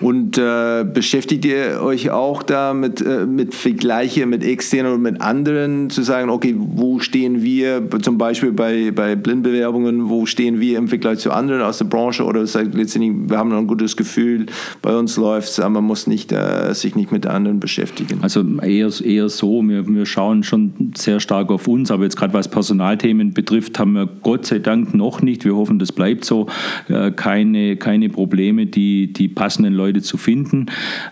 Und 0.00 0.38
äh, 0.38 0.84
beschäftigt 0.84 1.44
ihr 1.44 1.80
euch 1.82 2.10
auch 2.10 2.42
da 2.42 2.74
mit, 2.74 3.00
äh, 3.00 3.26
mit 3.26 3.54
Vergleiche 3.54 4.26
mit 4.26 4.44
externen 4.44 4.94
und 4.94 5.02
mit 5.02 5.20
anderen, 5.20 5.90
zu 5.90 6.02
sagen, 6.02 6.30
okay, 6.30 6.54
wo 6.56 6.98
stehen 6.98 7.42
wir 7.42 7.82
zum 8.00 8.18
Beispiel 8.18 8.52
bei, 8.52 8.90
bei 8.90 9.16
Blindbewerbungen, 9.16 10.08
wo 10.08 10.26
stehen 10.26 10.60
wir 10.60 10.78
im 10.78 10.88
Vergleich 10.88 11.18
zu 11.18 11.30
anderen 11.30 11.62
aus 11.62 11.78
der 11.78 11.84
Branche 11.86 12.24
oder 12.24 12.46
sagt 12.46 12.74
letztendlich, 12.74 13.30
wir 13.30 13.38
haben 13.38 13.52
ein 13.52 13.66
gutes 13.66 13.96
Gefühl, 13.96 14.46
bei 14.80 14.96
uns 14.96 15.16
läuft 15.16 15.48
es, 15.48 15.58
man 15.58 15.84
muss 15.84 16.06
nicht, 16.06 16.32
äh, 16.32 16.72
sich 16.74 16.94
nicht 16.94 17.12
mit 17.12 17.26
anderen 17.26 17.60
beschäftigen. 17.60 18.18
Also 18.22 18.44
eher, 18.62 18.90
eher 19.00 19.28
so, 19.28 19.62
wir, 19.62 19.86
wir 19.88 20.06
schauen 20.06 20.42
schon 20.42 20.92
sehr 20.96 21.20
stark 21.20 21.50
auf 21.50 21.68
uns, 21.68 21.90
aber 21.90 22.04
jetzt 22.04 22.16
gerade 22.16 22.34
was 22.34 22.48
Personalthemen 22.48 23.32
betrifft, 23.32 23.78
haben 23.78 23.92
wir 23.92 24.08
Gott 24.22 24.46
sei 24.46 24.58
Dank 24.58 24.94
noch 24.94 25.22
nicht, 25.22 25.44
wir 25.44 25.56
hoffen, 25.56 25.78
das 25.78 25.92
bleibt 25.92 26.24
so, 26.24 26.46
äh, 26.88 27.10
keine, 27.10 27.76
keine 27.76 28.08
Probleme, 28.08 28.66
die, 28.66 29.12
die 29.12 29.28
passenden 29.28 29.74
Leute 29.74 30.02
zu 30.02 30.16
finden. 30.16 30.66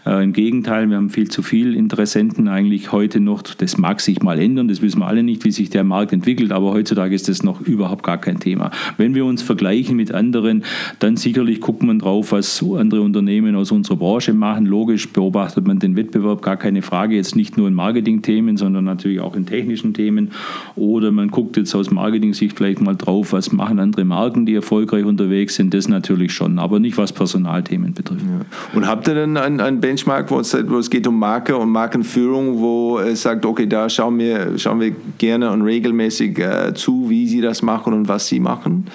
Äh, 0.06 0.24
Im 0.24 0.32
Gegenteil, 0.32 0.88
wir 0.88 0.96
haben 0.96 1.10
viel 1.10 1.28
zu 1.28 1.42
viel 1.42 1.74
Interessenten 1.74 2.48
eigentlich 2.48 2.92
heute 2.92 3.20
noch, 3.20 3.42
das 3.42 3.78
mag 3.78 4.00
sich 4.00 4.22
mal 4.22 4.38
ändern, 4.38 4.68
das 4.68 4.82
wissen 4.82 5.00
wir 5.00 5.06
alle 5.06 5.22
nicht, 5.22 5.44
wie 5.44 5.50
sich 5.50 5.70
der 5.70 5.84
Markt 5.84 6.12
entwickelt, 6.12 6.52
aber 6.52 6.72
heutzutage 6.72 7.14
ist 7.14 7.28
das 7.28 7.42
noch 7.42 7.60
überhaupt 7.60 8.02
gar 8.02 8.18
kein 8.18 8.40
Thema. 8.40 8.70
Wenn 8.96 9.14
wir 9.14 9.24
uns 9.24 9.42
vergleichen 9.42 9.96
mit 9.96 10.12
anderen, 10.12 10.64
dann 10.98 11.16
sicherlich 11.16 11.60
guckt 11.60 11.82
man 11.82 11.98
drauf, 11.98 12.32
was 12.32 12.64
andere 12.76 13.02
Unternehmen 13.02 13.54
aus 13.54 13.72
unserer 13.72 13.96
Branche 13.96 14.32
machen. 14.32 14.66
Logisch 14.66 15.08
beobachtet 15.12 15.66
man 15.66 15.78
den 15.78 15.96
Wettbewerb, 15.96 16.42
gar 16.42 16.56
keine 16.56 16.82
Frage, 16.82 17.16
jetzt 17.16 17.36
nicht 17.36 17.56
nur 17.56 17.59
in 17.66 17.74
Marketing-Themen, 17.74 18.56
sondern 18.56 18.84
natürlich 18.84 19.20
auch 19.20 19.36
in 19.36 19.46
technischen 19.46 19.94
Themen. 19.94 20.30
Oder 20.76 21.10
man 21.10 21.28
guckt 21.28 21.56
jetzt 21.56 21.74
aus 21.74 21.90
Marketing-Sicht 21.90 22.56
vielleicht 22.56 22.80
mal 22.80 22.96
drauf, 22.96 23.32
was 23.32 23.52
machen 23.52 23.78
andere 23.78 24.04
Marken, 24.04 24.46
die 24.46 24.54
erfolgreich 24.54 25.04
unterwegs 25.04 25.54
sind. 25.54 25.74
Das 25.74 25.88
natürlich 25.88 26.32
schon, 26.32 26.58
aber 26.58 26.78
nicht 26.78 26.96
was 26.98 27.12
Personalthemen 27.12 27.94
betrifft. 27.94 28.22
Ja. 28.22 28.76
Und 28.76 28.86
habt 28.86 29.08
ihr 29.08 29.14
denn 29.14 29.36
ein, 29.36 29.80
Benchmark, 29.80 30.30
wo 30.30 30.40
es, 30.40 30.56
wo 30.68 30.78
es 30.78 30.90
geht 30.90 31.06
um 31.06 31.18
Marke 31.18 31.56
und 31.56 31.70
Markenführung, 31.70 32.60
wo 32.60 32.98
es 32.98 33.22
sagt, 33.22 33.44
okay, 33.46 33.66
da 33.66 33.88
schauen 33.88 34.18
wir, 34.18 34.58
schauen 34.58 34.80
wir 34.80 34.94
gerne 35.18 35.50
und 35.50 35.62
regelmäßig 35.62 36.38
äh, 36.38 36.74
zu, 36.74 37.08
wie 37.08 37.26
sie 37.26 37.40
das 37.40 37.62
machen 37.62 37.92
und 37.92 38.08
was 38.08 38.28
sie 38.28 38.40
machen? 38.40 38.86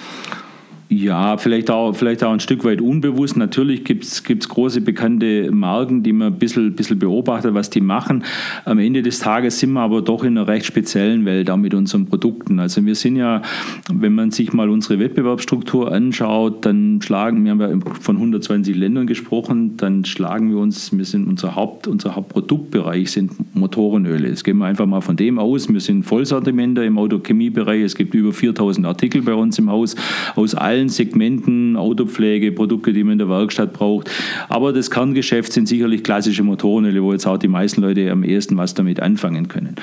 Ja, 0.88 1.36
vielleicht 1.36 1.68
auch, 1.68 1.94
vielleicht 1.94 2.22
auch 2.22 2.30
ein 2.30 2.38
Stück 2.38 2.64
weit 2.64 2.80
unbewusst. 2.80 3.36
Natürlich 3.36 3.82
gibt 3.82 4.04
es 4.04 4.48
große 4.48 4.80
bekannte 4.80 5.50
Marken, 5.50 6.04
die 6.04 6.12
man 6.12 6.28
ein 6.28 6.38
bisschen, 6.38 6.74
bisschen 6.74 7.00
beobachtet, 7.00 7.54
was 7.54 7.70
die 7.70 7.80
machen. 7.80 8.22
Am 8.64 8.78
Ende 8.78 9.02
des 9.02 9.18
Tages 9.18 9.58
sind 9.58 9.72
wir 9.72 9.80
aber 9.80 10.00
doch 10.00 10.22
in 10.22 10.38
einer 10.38 10.46
recht 10.46 10.64
speziellen 10.64 11.24
Welt, 11.24 11.50
auch 11.50 11.56
mit 11.56 11.74
unseren 11.74 12.06
Produkten. 12.06 12.60
Also 12.60 12.86
wir 12.86 12.94
sind 12.94 13.16
ja, 13.16 13.42
wenn 13.92 14.14
man 14.14 14.30
sich 14.30 14.52
mal 14.52 14.70
unsere 14.70 15.00
Wettbewerbsstruktur 15.00 15.90
anschaut, 15.90 16.64
dann 16.64 17.00
schlagen, 17.02 17.44
wir 17.44 17.50
haben 17.50 17.60
ja 17.60 17.90
von 18.00 18.16
120 18.16 18.76
Ländern 18.76 19.08
gesprochen, 19.08 19.76
dann 19.76 20.04
schlagen 20.04 20.50
wir 20.50 20.58
uns, 20.58 20.96
wir 20.96 21.04
sind 21.04 21.26
unser 21.26 21.56
Haupt, 21.56 21.88
unser 21.88 22.14
Hauptproduktbereich 22.14 23.10
sind 23.10 23.56
Motorenöle. 23.56 24.28
Jetzt 24.28 24.44
gehen 24.44 24.58
wir 24.58 24.66
einfach 24.66 24.86
mal 24.86 25.00
von 25.00 25.16
dem 25.16 25.40
aus. 25.40 25.68
Wir 25.68 25.80
sind 25.80 26.04
Vollsortimenter 26.04 26.84
im 26.84 26.96
Autochemiebereich. 26.96 27.82
Es 27.82 27.96
gibt 27.96 28.14
über 28.14 28.32
4000 28.32 28.86
Artikel 28.86 29.22
bei 29.22 29.34
uns 29.34 29.58
im 29.58 29.68
Haus 29.68 29.96
aus 30.36 30.54
allen 30.54 30.75
allen 30.76 30.88
Segmenten, 30.90 31.76
Autopflege, 31.76 32.52
Produkte, 32.52 32.92
die 32.92 33.02
man 33.02 33.12
in 33.12 33.18
der 33.18 33.28
Werkstatt 33.30 33.72
braucht. 33.72 34.10
Aber 34.48 34.72
das 34.72 34.90
Kerngeschäft 34.90 35.52
sind 35.52 35.68
sicherlich 35.68 36.04
klassische 36.04 36.42
Motorenöle, 36.42 37.02
wo 37.02 37.12
jetzt 37.12 37.26
auch 37.26 37.38
die 37.38 37.48
meisten 37.48 37.80
Leute 37.80 38.10
am 38.10 38.22
ehesten 38.22 38.56
was 38.58 38.74
damit 38.74 39.00
anfangen 39.00 39.48
können. 39.48 39.76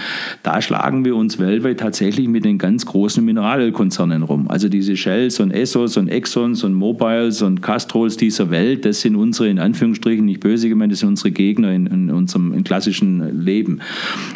Da 0.43 0.62
schlagen 0.62 1.03
wir 1.03 1.15
uns 1.15 1.39
weltweit 1.39 1.79
tatsächlich 1.79 2.27
mit 2.27 2.45
den 2.45 2.60
ganz 2.60 2.86
großen 2.86 3.25
Mineralölkonzernen 3.25 4.21
rum. 4.21 4.47
Also 4.49 4.69
diese 4.69 4.95
Shells 4.95 5.39
und 5.39 5.51
Essos 5.51 5.97
und 5.97 6.10
Exxons 6.10 6.63
und 6.63 6.75
Mobiles 6.75 7.41
und 7.41 7.62
Castrols 7.62 8.15
dieser 8.17 8.51
Welt, 8.51 8.86
das 8.86 9.01
sind 9.01 9.15
unsere, 9.15 9.49
in 9.49 9.58
Anführungsstrichen, 9.58 10.25
nicht 10.25 10.41
böse 10.41 10.69
gemeint, 10.69 10.91
das 10.91 10.99
sind 10.99 11.10
unsere 11.10 11.32
Gegner 11.32 11.73
in, 11.73 11.88
in 11.88 12.12
unserem 12.12 12.53
in 12.53 12.63
klassischen 12.63 13.43
Leben. 13.43 13.79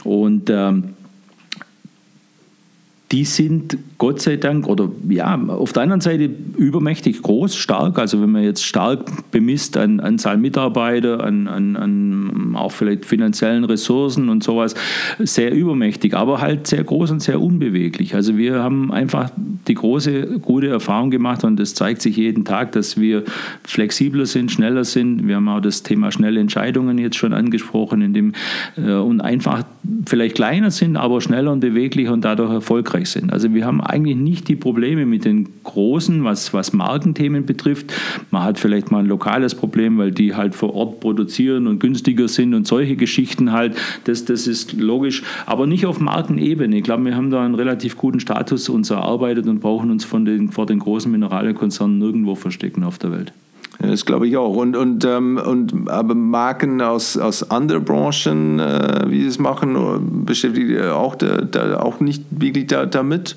Und 0.03 0.49
ähm, 0.49 0.95
die 3.11 3.23
sind 3.23 3.77
Gott 3.97 4.21
sei 4.21 4.35
Dank 4.35 4.67
oder 4.67 4.91
ja, 5.07 5.41
auf 5.47 5.71
der 5.71 5.83
anderen 5.83 6.01
Seite 6.01 6.29
übermächtig 6.57 7.21
groß, 7.21 7.55
stark. 7.55 7.99
Also 7.99 8.21
wenn 8.21 8.31
man 8.31 8.43
jetzt 8.43 8.65
stark 8.65 9.31
bemisst 9.31 9.77
an 9.77 10.01
Anzahl 10.01 10.37
Mitarbeiter, 10.37 11.23
an, 11.23 11.47
an, 11.47 11.77
an 11.77 12.55
auch 12.55 12.71
vielleicht 12.73 13.05
finanziellen 13.05 13.63
Ressourcen 13.63 14.27
und 14.27 14.43
sowas, 14.43 14.75
sehr 15.19 15.53
übermächtig, 15.53 16.15
aber 16.15 16.41
halt 16.41 16.67
sehr 16.67 16.83
groß 16.83 17.11
und 17.11 17.21
sehr 17.21 17.41
unbeweglich. 17.41 18.13
Also 18.13 18.35
wir 18.35 18.61
haben 18.61 18.91
einfach 18.91 19.31
die 19.67 19.73
große, 19.73 20.39
gute 20.41 20.67
Erfahrung 20.67 21.09
gemacht 21.09 21.45
und 21.45 21.57
das 21.57 21.73
zeigt 21.73 22.01
sich 22.01 22.17
jeden 22.17 22.43
Tag, 22.43 22.73
dass 22.73 22.99
wir 22.99 23.23
flexibler 23.63 24.25
sind, 24.25 24.51
schneller 24.51 24.83
sind. 24.83 25.25
Wir 25.27 25.37
haben 25.37 25.47
auch 25.47 25.61
das 25.61 25.81
Thema 25.81 26.11
schnelle 26.11 26.41
Entscheidungen 26.41 26.97
jetzt 26.97 27.15
schon 27.15 27.33
angesprochen, 27.33 28.01
in 28.01 28.13
dem, 28.13 28.33
äh, 28.75 28.93
und 28.93 29.21
einfach 29.21 29.63
vielleicht 30.05 30.35
kleiner 30.35 30.71
sind, 30.71 30.97
aber 30.97 31.21
schneller 31.21 31.51
und 31.51 31.61
beweglicher 31.61 32.11
und 32.11 32.25
dadurch 32.25 32.51
erfolgreich 32.51 32.96
erfolgreich 32.97 33.09
sind. 33.09 33.31
Also 33.31 33.53
wir 33.53 33.65
haben 33.65 33.81
eigentlich 33.81 34.17
nicht 34.17 34.47
die 34.47 34.55
Probleme 34.55 35.05
mit 35.05 35.25
den 35.25 35.47
großen, 35.63 36.23
was, 36.23 36.53
was 36.53 36.73
Markenthemen 36.73 37.45
betrifft. 37.45 37.93
Man 38.31 38.43
hat 38.43 38.59
vielleicht 38.59 38.91
mal 38.91 38.99
ein 38.99 39.05
lokales 39.05 39.55
Problem, 39.55 39.97
weil 39.97 40.11
die 40.11 40.35
halt 40.35 40.55
vor 40.55 40.73
Ort 40.73 40.99
produzieren 40.99 41.67
und 41.67 41.79
günstiger 41.79 42.27
sind 42.27 42.53
und 42.53 42.67
solche 42.67 42.95
Geschichten 42.95 43.51
halt. 43.51 43.75
Das, 44.05 44.25
das 44.25 44.47
ist 44.47 44.73
logisch, 44.73 45.23
aber 45.45 45.67
nicht 45.67 45.85
auf 45.85 45.99
Markenebene. 45.99 46.77
Ich 46.77 46.83
glaube, 46.83 47.05
wir 47.05 47.15
haben 47.15 47.29
da 47.29 47.43
einen 47.43 47.55
relativ 47.55 47.97
guten 47.97 48.19
Status 48.19 48.69
uns 48.69 48.89
erarbeitet 48.89 49.47
und 49.47 49.59
brauchen 49.59 49.91
uns 49.91 50.03
von 50.03 50.25
den, 50.25 50.49
vor 50.51 50.65
den 50.65 50.79
großen 50.79 51.11
Mineralkonzernen 51.11 51.97
nirgendwo 51.97 52.35
verstecken 52.35 52.83
auf 52.83 52.97
der 52.97 53.11
Welt. 53.11 53.33
Ja, 53.81 53.87
das 53.89 54.05
glaube 54.05 54.27
ich 54.27 54.37
auch. 54.37 54.55
Und, 54.55 54.75
und, 54.75 55.05
ähm, 55.05 55.37
und 55.37 55.89
aber 55.89 56.15
Marken 56.15 56.81
aus, 56.81 57.17
aus 57.17 57.49
anderen 57.51 57.85
Branchen, 57.85 58.59
äh, 58.59 59.05
wie 59.07 59.21
sie 59.21 59.27
es 59.27 59.39
machen, 59.39 60.25
beschäftigt 60.25 60.81
auch, 60.85 61.15
da, 61.15 61.41
da, 61.41 61.79
auch 61.79 61.99
nicht 61.99 62.23
wirklich 62.29 62.67
da, 62.67 62.85
damit? 62.85 63.35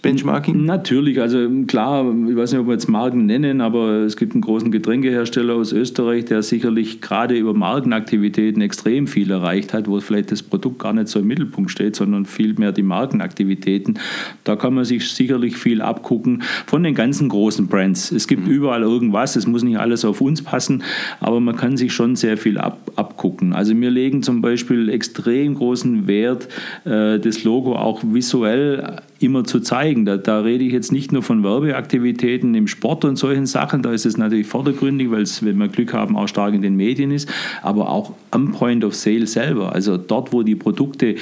Benchmarking? 0.00 0.64
Natürlich, 0.64 1.20
also 1.20 1.48
klar, 1.66 2.04
ich 2.28 2.36
weiß 2.36 2.52
nicht, 2.52 2.60
ob 2.60 2.66
wir 2.66 2.74
jetzt 2.74 2.88
Marken 2.88 3.26
nennen, 3.26 3.60
aber 3.60 4.02
es 4.02 4.16
gibt 4.16 4.32
einen 4.32 4.42
großen 4.42 4.70
Getränkehersteller 4.70 5.54
aus 5.54 5.72
Österreich, 5.72 6.24
der 6.26 6.42
sicherlich 6.42 7.00
gerade 7.00 7.36
über 7.36 7.54
Markenaktivitäten 7.54 8.62
extrem 8.62 9.06
viel 9.06 9.30
erreicht 9.30 9.72
hat, 9.72 9.88
wo 9.88 10.00
vielleicht 10.00 10.32
das 10.32 10.42
Produkt 10.42 10.80
gar 10.80 10.92
nicht 10.92 11.08
so 11.08 11.20
im 11.20 11.26
Mittelpunkt 11.26 11.70
steht, 11.70 11.96
sondern 11.96 12.26
vielmehr 12.26 12.72
die 12.72 12.82
Markenaktivitäten. 12.82 13.98
Da 14.44 14.56
kann 14.56 14.74
man 14.74 14.84
sich 14.84 15.10
sicherlich 15.10 15.56
viel 15.56 15.80
abgucken 15.80 16.42
von 16.66 16.82
den 16.82 16.94
ganzen 16.94 17.28
großen 17.28 17.66
Brands. 17.66 18.10
Es 18.10 18.26
gibt 18.26 18.46
mhm. 18.46 18.52
überall 18.52 18.82
irgendwas, 18.82 19.36
es 19.36 19.46
muss 19.46 19.62
nicht 19.62 19.78
alles 19.78 20.04
auf 20.04 20.20
uns 20.20 20.42
passen, 20.42 20.82
aber 21.20 21.40
man 21.40 21.56
kann 21.56 21.76
sich 21.76 21.92
schon 21.92 22.16
sehr 22.16 22.36
viel 22.36 22.58
ab, 22.58 22.90
abgucken. 22.96 23.52
Also 23.52 23.78
wir 23.78 23.90
legen 23.90 24.22
zum 24.22 24.40
Beispiel 24.40 24.88
extrem 24.88 25.54
großen 25.54 26.06
Wert, 26.06 26.48
äh, 26.84 27.18
das 27.18 27.44
Logo 27.44 27.76
auch 27.76 28.02
visuell 28.04 29.00
immer 29.24 29.44
zu 29.44 29.60
zeigen. 29.60 30.04
Da, 30.04 30.16
da, 30.16 30.40
rede 30.40 30.64
ich 30.64 30.72
jetzt 30.72 30.92
nicht 30.92 31.12
nur 31.12 31.22
von 31.22 31.42
Werbeaktivitäten 31.42 32.54
im 32.54 32.66
Sport 32.66 33.04
und 33.04 33.16
solchen 33.16 33.46
Sachen, 33.46 33.82
da 33.82 33.92
ist 33.92 34.06
es 34.06 34.16
natürlich 34.16 34.46
vordergründig, 34.46 35.10
weil 35.10 35.22
es, 35.22 35.44
wenn 35.44 35.58
wir 35.58 35.68
Glück 35.68 35.92
haben, 35.92 36.16
auch 36.16 36.28
stark 36.28 36.54
in 36.54 36.62
den 36.62 36.76
Medien 36.76 37.10
ist, 37.10 37.28
aber 37.62 37.90
auch 37.90 38.12
am 38.30 38.52
Point 38.52 38.84
of 38.84 38.94
Sale 38.94 39.26
selber, 39.26 39.74
also 39.74 39.96
dort, 39.96 40.32
wo 40.32 40.42
die 40.42 40.54
Produkte 40.54 41.16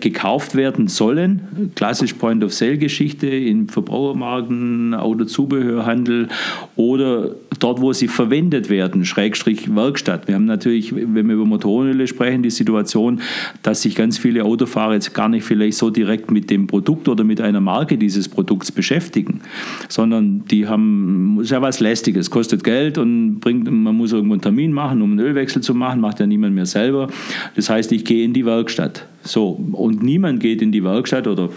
gekauft 0.00 0.56
werden 0.56 0.88
sollen. 0.88 1.70
Klassisch 1.76 2.14
Point-of-Sale-Geschichte 2.14 3.28
in 3.28 3.68
Verbrauchermarken, 3.68 4.94
Autozubehörhandel 4.94 6.28
oder 6.74 7.30
dort, 7.60 7.80
wo 7.80 7.92
sie 7.92 8.08
verwendet 8.08 8.68
werden, 8.70 9.04
Schrägstrich 9.04 9.74
Werkstatt. 9.74 10.26
Wir 10.26 10.34
haben 10.34 10.46
natürlich, 10.46 10.94
wenn 10.94 11.28
wir 11.28 11.36
über 11.36 11.44
Motorenöle 11.44 12.06
sprechen, 12.06 12.42
die 12.42 12.50
Situation, 12.50 13.20
dass 13.62 13.82
sich 13.82 13.94
ganz 13.94 14.18
viele 14.18 14.44
Autofahrer 14.44 14.94
jetzt 14.94 15.14
gar 15.14 15.28
nicht 15.28 15.44
vielleicht 15.44 15.78
so 15.78 15.90
direkt 15.90 16.30
mit 16.30 16.50
dem 16.50 16.66
Produkt 16.66 16.95
oder 17.08 17.24
mit 17.24 17.40
einer 17.40 17.60
Marke 17.60 17.98
dieses 17.98 18.28
Produkts 18.28 18.72
beschäftigen, 18.72 19.40
sondern 19.88 20.44
die 20.50 20.66
haben, 20.66 21.38
ist 21.40 21.50
ja 21.50 21.62
was 21.62 21.80
Lästiges, 21.80 22.30
kostet 22.30 22.64
Geld 22.64 22.98
und 22.98 23.40
bringt, 23.40 23.70
man 23.70 23.96
muss 23.96 24.12
irgendwo 24.12 24.34
einen 24.34 24.42
Termin 24.42 24.72
machen, 24.72 25.02
um 25.02 25.12
einen 25.12 25.20
Ölwechsel 25.20 25.62
zu 25.62 25.74
machen, 25.74 26.00
macht 26.00 26.20
ja 26.20 26.26
niemand 26.26 26.54
mehr 26.54 26.66
selber. 26.66 27.08
Das 27.54 27.70
heißt, 27.70 27.92
ich 27.92 28.04
gehe 28.04 28.24
in 28.24 28.32
die 28.32 28.46
Werkstatt. 28.46 29.06
So, 29.22 29.50
und 29.72 30.02
niemand 30.02 30.40
geht 30.40 30.62
in 30.62 30.70
die 30.70 30.84
Werkstatt, 30.84 31.26
oder 31.26 31.50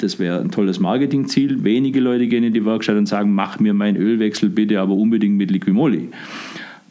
das 0.00 0.18
wäre 0.18 0.40
ein 0.40 0.50
tolles 0.50 0.80
Marketingziel, 0.80 1.62
wenige 1.62 2.00
Leute 2.00 2.26
gehen 2.26 2.44
in 2.44 2.54
die 2.54 2.64
Werkstatt 2.64 2.96
und 2.96 3.06
sagen, 3.06 3.34
mach 3.34 3.60
mir 3.60 3.74
meinen 3.74 3.96
Ölwechsel 3.96 4.48
bitte 4.48 4.80
aber 4.80 4.94
unbedingt 4.94 5.36
mit 5.36 5.50
Liquimoli. 5.50 6.08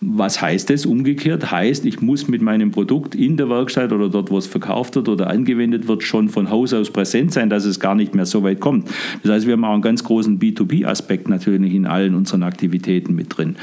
Was 0.04 0.42
heißt 0.42 0.72
das 0.72 0.88
umgekehrt? 0.88 1.52
Heißt, 1.52 1.86
ich 1.86 2.02
muss 2.02 2.28
mit 2.28 2.42
meinem 2.42 2.72
Produkt 2.72 3.14
in 3.14 3.38
der 3.38 3.50
Werkstatt 3.50 3.92
oder 3.92 4.10
dort, 4.10 4.32
wo 4.32 4.40
es 4.40 4.48
verkauft 4.48 4.96
wird 4.96 5.08
oder 5.08 5.30
angewendet 5.30 5.88
wird, 5.88 6.02
schon 6.02 6.28
von 6.28 6.50
Haus 6.50 6.74
aus 6.74 6.90
präsent 6.90 7.32
sein, 7.34 7.52
dass 7.52 7.66
es 7.66 7.80
gar 7.80 7.94
nicht 7.94 8.16
mehr 8.16 8.26
so 8.26 8.42
weit 8.42 8.60
kommt. 8.60 8.90
Das 9.22 9.32
heißt, 9.32 9.46
wir 9.46 9.54
haben 9.54 9.64
auch 9.64 9.74
einen 9.74 9.84
ganz 9.84 10.04
großen 10.04 10.40
B2B-Aspekt 10.40 11.30
natürlich 11.30 11.76
in 11.76 11.86
allen 11.86 12.16
unseren 12.16 12.42
Aktivitäten 12.42 13.14
mit 13.14 13.38
drin. 13.38 13.58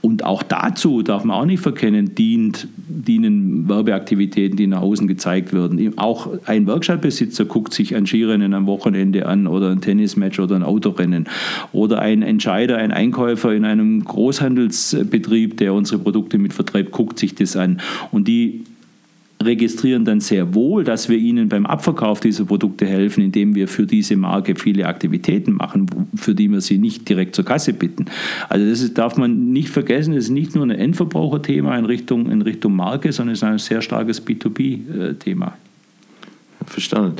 Und 0.00 0.24
auch 0.24 0.42
dazu 0.42 1.02
darf 1.02 1.24
man 1.24 1.36
auch 1.36 1.44
nicht 1.44 1.60
verkennen, 1.60 2.14
dient, 2.14 2.68
dienen 2.76 3.68
Werbeaktivitäten, 3.68 4.56
die 4.56 4.66
nach 4.66 4.82
außen 4.82 5.08
gezeigt 5.08 5.52
werden. 5.52 5.98
Auch 5.98 6.28
ein 6.46 6.66
Werkstattbesitzer 6.66 7.44
guckt 7.44 7.72
sich 7.72 7.96
ein 7.96 8.06
Skirennen 8.06 8.54
am 8.54 8.66
Wochenende 8.66 9.26
an 9.26 9.46
oder 9.46 9.70
ein 9.70 9.80
Tennismatch 9.80 10.38
oder 10.38 10.56
ein 10.56 10.62
Autorennen. 10.62 11.28
Oder 11.72 12.00
ein 12.00 12.22
Entscheider, 12.22 12.78
ein 12.78 12.92
Einkäufer 12.92 13.54
in 13.54 13.64
einem 13.64 14.04
Großhandelsbetrieb, 14.04 15.56
der 15.56 15.74
unsere 15.74 16.00
Produkte 16.00 16.38
mit 16.38 16.52
vertreibt, 16.52 16.92
guckt 16.92 17.18
sich 17.18 17.34
das 17.34 17.56
an. 17.56 17.80
Und 18.12 18.28
die 18.28 18.64
registrieren 19.42 20.04
dann 20.04 20.20
sehr 20.20 20.54
wohl, 20.54 20.84
dass 20.84 21.08
wir 21.08 21.16
ihnen 21.16 21.48
beim 21.48 21.66
Abverkauf 21.66 22.20
dieser 22.20 22.44
Produkte 22.44 22.86
helfen, 22.86 23.22
indem 23.22 23.54
wir 23.54 23.68
für 23.68 23.86
diese 23.86 24.16
Marke 24.16 24.56
viele 24.56 24.86
Aktivitäten 24.86 25.52
machen, 25.52 25.86
für 26.14 26.34
die 26.34 26.50
wir 26.50 26.60
sie 26.60 26.78
nicht 26.78 27.08
direkt 27.08 27.36
zur 27.36 27.44
Kasse 27.44 27.72
bitten. 27.72 28.06
Also 28.48 28.68
das 28.68 28.80
ist, 28.80 28.98
darf 28.98 29.16
man 29.16 29.52
nicht 29.52 29.68
vergessen, 29.68 30.14
es 30.14 30.24
ist 30.24 30.30
nicht 30.30 30.54
nur 30.54 30.64
ein 30.64 30.70
Endverbraucherthema 30.70 31.78
in 31.78 31.84
Richtung, 31.84 32.30
in 32.30 32.42
Richtung 32.42 32.74
Marke, 32.74 33.12
sondern 33.12 33.34
es 33.34 33.40
ist 33.40 33.44
ein 33.44 33.58
sehr 33.58 33.82
starkes 33.82 34.26
B2B-Thema. 34.26 35.56
Verstanden. 36.68 37.16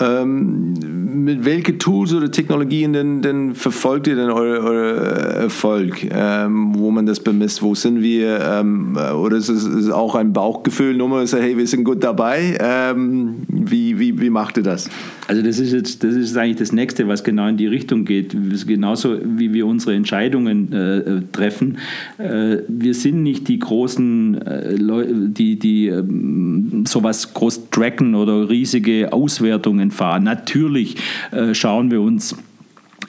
Ähm, 0.00 1.24
mit 1.24 1.44
welchen 1.44 1.78
Tools 1.78 2.12
oder 2.12 2.30
Technologien 2.30 2.92
denn, 2.92 3.22
denn 3.22 3.54
verfolgt 3.54 4.06
ihr 4.06 4.16
denn 4.16 4.30
euren 4.30 4.48
eure 4.48 5.34
Erfolg, 5.34 6.06
ähm, 6.10 6.74
wo 6.76 6.90
man 6.90 7.06
das 7.06 7.20
bemisst? 7.20 7.62
Wo 7.62 7.74
sind 7.74 8.02
wir? 8.02 8.40
Ähm, 8.40 8.96
oder 8.96 9.36
ist 9.36 9.48
es 9.48 9.90
auch 9.90 10.14
ein 10.14 10.32
Bauchgefühl, 10.32 10.94
nur 10.94 11.08
mal 11.08 11.26
so, 11.26 11.38
hey, 11.38 11.56
wir 11.56 11.66
sind 11.66 11.84
gut 11.84 12.02
dabei? 12.02 12.56
Ähm, 12.60 13.42
wie, 13.48 13.98
wie, 13.98 14.20
wie 14.20 14.30
macht 14.30 14.56
ihr 14.56 14.62
das? 14.62 14.88
Also 15.28 15.42
das 15.42 15.58
ist 15.58 15.74
jetzt, 15.74 16.02
das 16.02 16.14
ist 16.14 16.34
eigentlich 16.38 16.56
das 16.56 16.72
Nächste, 16.72 17.06
was 17.06 17.22
genau 17.22 17.48
in 17.48 17.58
die 17.58 17.66
Richtung 17.66 18.06
geht. 18.06 18.34
Genauso 18.66 19.18
wie 19.22 19.52
wir 19.52 19.66
unsere 19.66 19.94
Entscheidungen 19.94 20.72
äh, 20.72 21.20
treffen. 21.32 21.76
Äh, 22.16 22.58
wir 22.66 22.94
sind 22.94 23.22
nicht 23.22 23.46
die 23.46 23.58
großen 23.58 24.40
äh, 24.40 24.74
Leute, 24.76 25.28
die, 25.28 25.58
die 25.58 25.88
ähm, 25.88 26.84
sowas 26.88 27.34
groß 27.34 27.68
tracken 27.70 28.14
oder 28.14 28.48
riesige 28.48 29.12
Auswertungen 29.12 29.90
fahren. 29.90 30.24
Natürlich 30.24 30.96
äh, 31.30 31.52
schauen 31.52 31.90
wir 31.90 32.00
uns 32.00 32.34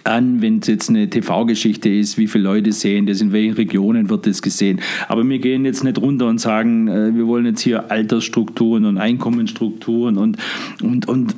an, 0.04 0.42
wenn 0.42 0.60
es 0.60 0.68
jetzt 0.68 0.90
eine 0.90 1.10
TV-Geschichte 1.10 1.88
ist, 1.88 2.18
wie 2.18 2.28
viele 2.28 2.44
Leute 2.44 2.74
sehen 2.74 3.06
das, 3.06 3.22
in 3.22 3.32
welchen 3.32 3.54
Regionen 3.54 4.10
wird 4.10 4.28
das 4.28 4.42
gesehen. 4.42 4.82
Aber 5.08 5.28
wir 5.28 5.40
gehen 5.40 5.64
jetzt 5.64 5.86
nicht 5.86 5.98
runter 5.98 6.28
und 6.28 6.40
sagen, 6.40 6.90
äh, 6.90 7.16
wir 7.16 7.28
wollen 7.28 7.46
jetzt 7.46 7.62
hier 7.62 7.90
Altersstrukturen 7.90 8.84
und 8.84 8.98
Einkommensstrukturen 8.98 10.18
und, 10.18 10.38
und, 10.82 11.08
und 11.08 11.34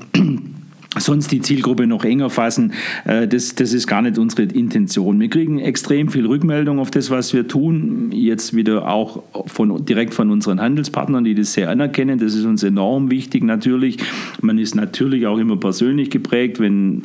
sonst 0.98 1.32
die 1.32 1.42
Zielgruppe 1.42 1.88
noch 1.88 2.04
enger 2.04 2.30
fassen. 2.30 2.74
Äh, 3.06 3.28
das, 3.28 3.56
das 3.56 3.74
ist 3.74 3.88
gar 3.88 4.02
nicht 4.02 4.18
unsere 4.18 4.44
Intention. 4.44 5.20
Wir 5.20 5.30
kriegen 5.30 5.60
extrem 5.60 6.10
viel 6.10 6.26
Rückmeldung 6.26 6.80
auf 6.80 6.92
das, 6.92 7.10
was 7.10 7.34
wir 7.34 7.48
tun. 7.48 8.12
Jetzt 8.12 8.56
wieder 8.56 8.88
auch 8.90 9.24
von, 9.48 9.86
direkt 9.86 10.14
von 10.14 10.32
unseren 10.32 10.60
Handelspartnern, 10.60 11.24
die 11.24 11.36
das 11.36 11.54
sehr 11.54 11.70
anerkennen. 11.70 12.20
Das 12.20 12.36
ist 12.36 12.46
uns 12.46 12.64
enorm 12.64 13.10
wichtig 13.10 13.44
natürlich. 13.44 13.98
Man 14.42 14.58
ist 14.58 14.76
natürlich 14.76 15.28
auch 15.28 15.38
immer 15.38 15.58
persönlich 15.58 16.10
geprägt, 16.10 16.60
wenn 16.60 17.04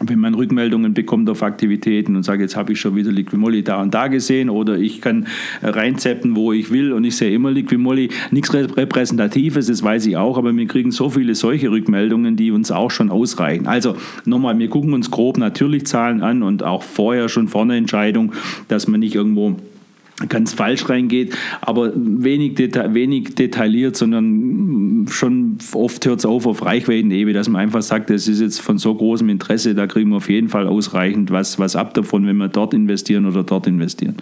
wenn 0.00 0.18
man 0.18 0.34
Rückmeldungen 0.34 0.94
bekommt 0.94 1.28
auf 1.28 1.42
Aktivitäten 1.42 2.16
und 2.16 2.22
sagt, 2.22 2.40
jetzt 2.40 2.56
habe 2.56 2.72
ich 2.72 2.80
schon 2.80 2.94
wieder 2.94 3.10
Liquimolli 3.10 3.62
da 3.62 3.82
und 3.82 3.94
da 3.94 4.08
gesehen 4.08 4.48
oder 4.50 4.78
ich 4.78 5.00
kann 5.00 5.26
reinzeppen, 5.62 6.36
wo 6.36 6.52
ich 6.52 6.70
will 6.70 6.92
und 6.92 7.04
ich 7.04 7.16
sehe 7.16 7.32
immer 7.32 7.50
Liquimolli. 7.50 8.10
Nichts 8.30 8.54
Repräsentatives, 8.54 9.66
das 9.66 9.82
weiß 9.82 10.06
ich 10.06 10.16
auch, 10.16 10.38
aber 10.38 10.56
wir 10.56 10.66
kriegen 10.66 10.90
so 10.90 11.10
viele 11.10 11.34
solche 11.34 11.70
Rückmeldungen, 11.70 12.36
die 12.36 12.50
uns 12.50 12.70
auch 12.70 12.90
schon 12.90 13.10
ausreichen. 13.10 13.66
Also 13.66 13.96
nochmal, 14.24 14.58
wir 14.58 14.68
gucken 14.68 14.92
uns 14.92 15.10
grob 15.10 15.38
natürlich 15.38 15.86
Zahlen 15.86 16.22
an 16.22 16.42
und 16.42 16.62
auch 16.62 16.82
vorher 16.82 17.28
schon 17.28 17.48
vor 17.48 17.62
einer 17.62 17.74
Entscheidung, 17.74 18.32
dass 18.68 18.86
man 18.86 19.00
nicht 19.00 19.14
irgendwo 19.14 19.56
ganz 20.28 20.52
falsch 20.52 20.88
reingeht, 20.88 21.36
aber 21.60 21.92
wenig, 21.94 22.54
deta 22.54 22.92
wenig 22.94 23.34
detailliert, 23.34 23.96
sondern 23.96 25.06
schon 25.08 25.58
oft 25.74 26.04
hört 26.06 26.18
es 26.18 26.26
auf 26.26 26.46
auf 26.46 26.64
Reichweitenebene, 26.64 27.32
dass 27.32 27.48
man 27.48 27.62
einfach 27.62 27.82
sagt, 27.82 28.10
das 28.10 28.26
ist 28.26 28.40
jetzt 28.40 28.60
von 28.60 28.78
so 28.78 28.94
großem 28.94 29.28
Interesse, 29.28 29.74
da 29.74 29.86
kriegen 29.86 30.10
wir 30.10 30.16
auf 30.16 30.28
jeden 30.28 30.48
Fall 30.48 30.66
ausreichend 30.66 31.30
was, 31.30 31.58
was 31.58 31.76
ab 31.76 31.94
davon, 31.94 32.26
wenn 32.26 32.36
wir 32.36 32.48
dort 32.48 32.74
investieren 32.74 33.26
oder 33.26 33.44
dort 33.44 33.66
investieren. 33.66 34.16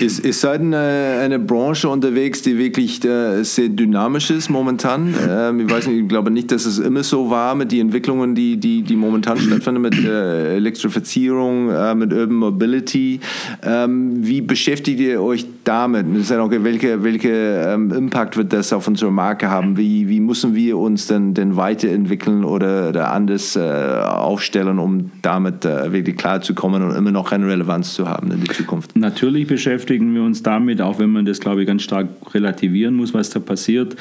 Ist, 0.00 0.20
ist 0.20 0.40
seid 0.40 0.62
eine, 0.62 1.18
eine 1.22 1.38
Branche 1.38 1.88
unterwegs, 1.88 2.40
die 2.40 2.56
wirklich 2.56 3.04
äh, 3.04 3.42
sehr 3.42 3.68
dynamisch 3.68 4.30
ist 4.30 4.48
momentan? 4.48 5.14
Ähm, 5.28 5.60
ich 5.60 5.70
weiß 5.70 5.88
nicht, 5.88 6.00
ich 6.00 6.08
glaube 6.08 6.30
nicht, 6.30 6.50
dass 6.50 6.64
es 6.64 6.78
immer 6.78 7.02
so 7.02 7.28
war 7.28 7.54
mit 7.54 7.70
den 7.70 7.82
Entwicklungen, 7.82 8.34
die, 8.34 8.56
die, 8.56 8.82
die 8.82 8.96
momentan 8.96 9.36
stattfinden 9.38 9.82
mit 9.82 10.02
äh, 10.02 10.56
Elektrifizierung, 10.56 11.68
äh, 11.70 11.94
mit 11.94 12.14
Urban 12.14 12.36
Mobility. 12.36 13.20
Ähm, 13.62 14.26
wie 14.26 14.40
beschäftigt 14.40 15.00
ihr 15.00 15.20
euch 15.20 15.44
damit? 15.64 16.06
Okay, 16.30 16.60
welche 16.62 17.04
welche 17.04 17.28
ähm, 17.28 17.92
Impact 17.92 18.38
wird 18.38 18.54
das 18.54 18.72
auf 18.72 18.88
unsere 18.88 19.12
Marke 19.12 19.50
haben? 19.50 19.76
Wie, 19.76 20.08
wie 20.08 20.20
müssen 20.20 20.54
wir 20.54 20.78
uns 20.78 21.08
denn, 21.08 21.34
denn 21.34 21.56
weiterentwickeln 21.56 22.44
oder, 22.44 22.88
oder 22.88 23.12
anders 23.12 23.54
äh, 23.54 23.60
aufstellen, 23.60 24.78
um 24.78 25.10
damit 25.20 25.66
äh, 25.66 25.92
wirklich 25.92 26.16
klarzukommen 26.16 26.82
und 26.82 26.96
immer 26.96 27.10
noch 27.10 27.32
eine 27.32 27.46
Relevanz 27.46 27.92
zu 27.92 28.08
haben 28.08 28.30
in 28.30 28.42
der 28.42 28.54
Zukunft? 28.54 28.96
Natürlich 28.96 29.46
beschäftigt 29.46 29.89
beschäftigen 29.90 30.14
wir 30.14 30.22
uns 30.22 30.44
damit, 30.44 30.80
auch 30.80 31.00
wenn 31.00 31.10
man 31.10 31.24
das, 31.24 31.40
glaube 31.40 31.62
ich, 31.62 31.66
ganz 31.66 31.82
stark 31.82 32.06
relativieren 32.32 32.94
muss, 32.94 33.12
was 33.12 33.30
da 33.30 33.40
passiert. 33.40 33.96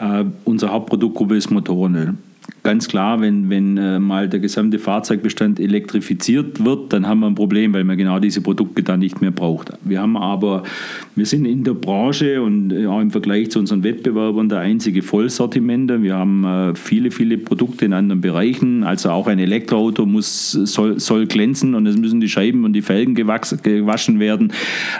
Äh, 0.00 0.24
unsere 0.44 0.72
Hauptproduktgruppe 0.72 1.36
ist 1.36 1.50
Motorenöl 1.50 2.14
ganz 2.64 2.88
klar, 2.88 3.20
wenn, 3.20 3.50
wenn 3.50 3.76
äh, 3.76 4.00
mal 4.00 4.28
der 4.28 4.40
gesamte 4.40 4.78
Fahrzeugbestand 4.78 5.60
elektrifiziert 5.60 6.64
wird, 6.64 6.92
dann 6.92 7.06
haben 7.06 7.20
wir 7.20 7.26
ein 7.26 7.34
Problem, 7.34 7.74
weil 7.74 7.84
man 7.84 7.96
genau 7.96 8.18
diese 8.18 8.40
Produkte 8.40 8.82
dann 8.82 9.00
nicht 9.00 9.20
mehr 9.20 9.30
braucht. 9.30 9.72
Wir 9.84 10.00
haben 10.00 10.16
aber, 10.16 10.62
wir 11.14 11.26
sind 11.26 11.44
in 11.44 11.62
der 11.62 11.74
Branche 11.74 12.42
und 12.42 12.72
äh, 12.72 12.86
auch 12.86 13.00
im 13.00 13.10
Vergleich 13.10 13.50
zu 13.50 13.58
unseren 13.58 13.84
Wettbewerbern 13.84 14.48
der 14.48 14.60
einzige 14.60 15.02
Vollsortimenter. 15.02 16.02
Wir 16.02 16.14
haben 16.14 16.44
äh, 16.44 16.74
viele, 16.74 17.10
viele 17.10 17.36
Produkte 17.36 17.84
in 17.84 17.92
anderen 17.92 18.22
Bereichen. 18.22 18.82
Also 18.82 19.10
auch 19.10 19.26
ein 19.26 19.38
Elektroauto 19.38 20.06
muss, 20.06 20.52
soll, 20.52 20.98
soll 20.98 21.26
glänzen 21.26 21.74
und 21.74 21.86
es 21.86 21.98
müssen 21.98 22.20
die 22.20 22.30
Scheiben 22.30 22.64
und 22.64 22.72
die 22.72 22.82
Felgen 22.82 23.14
gewaschen 23.14 24.20
werden. 24.20 24.52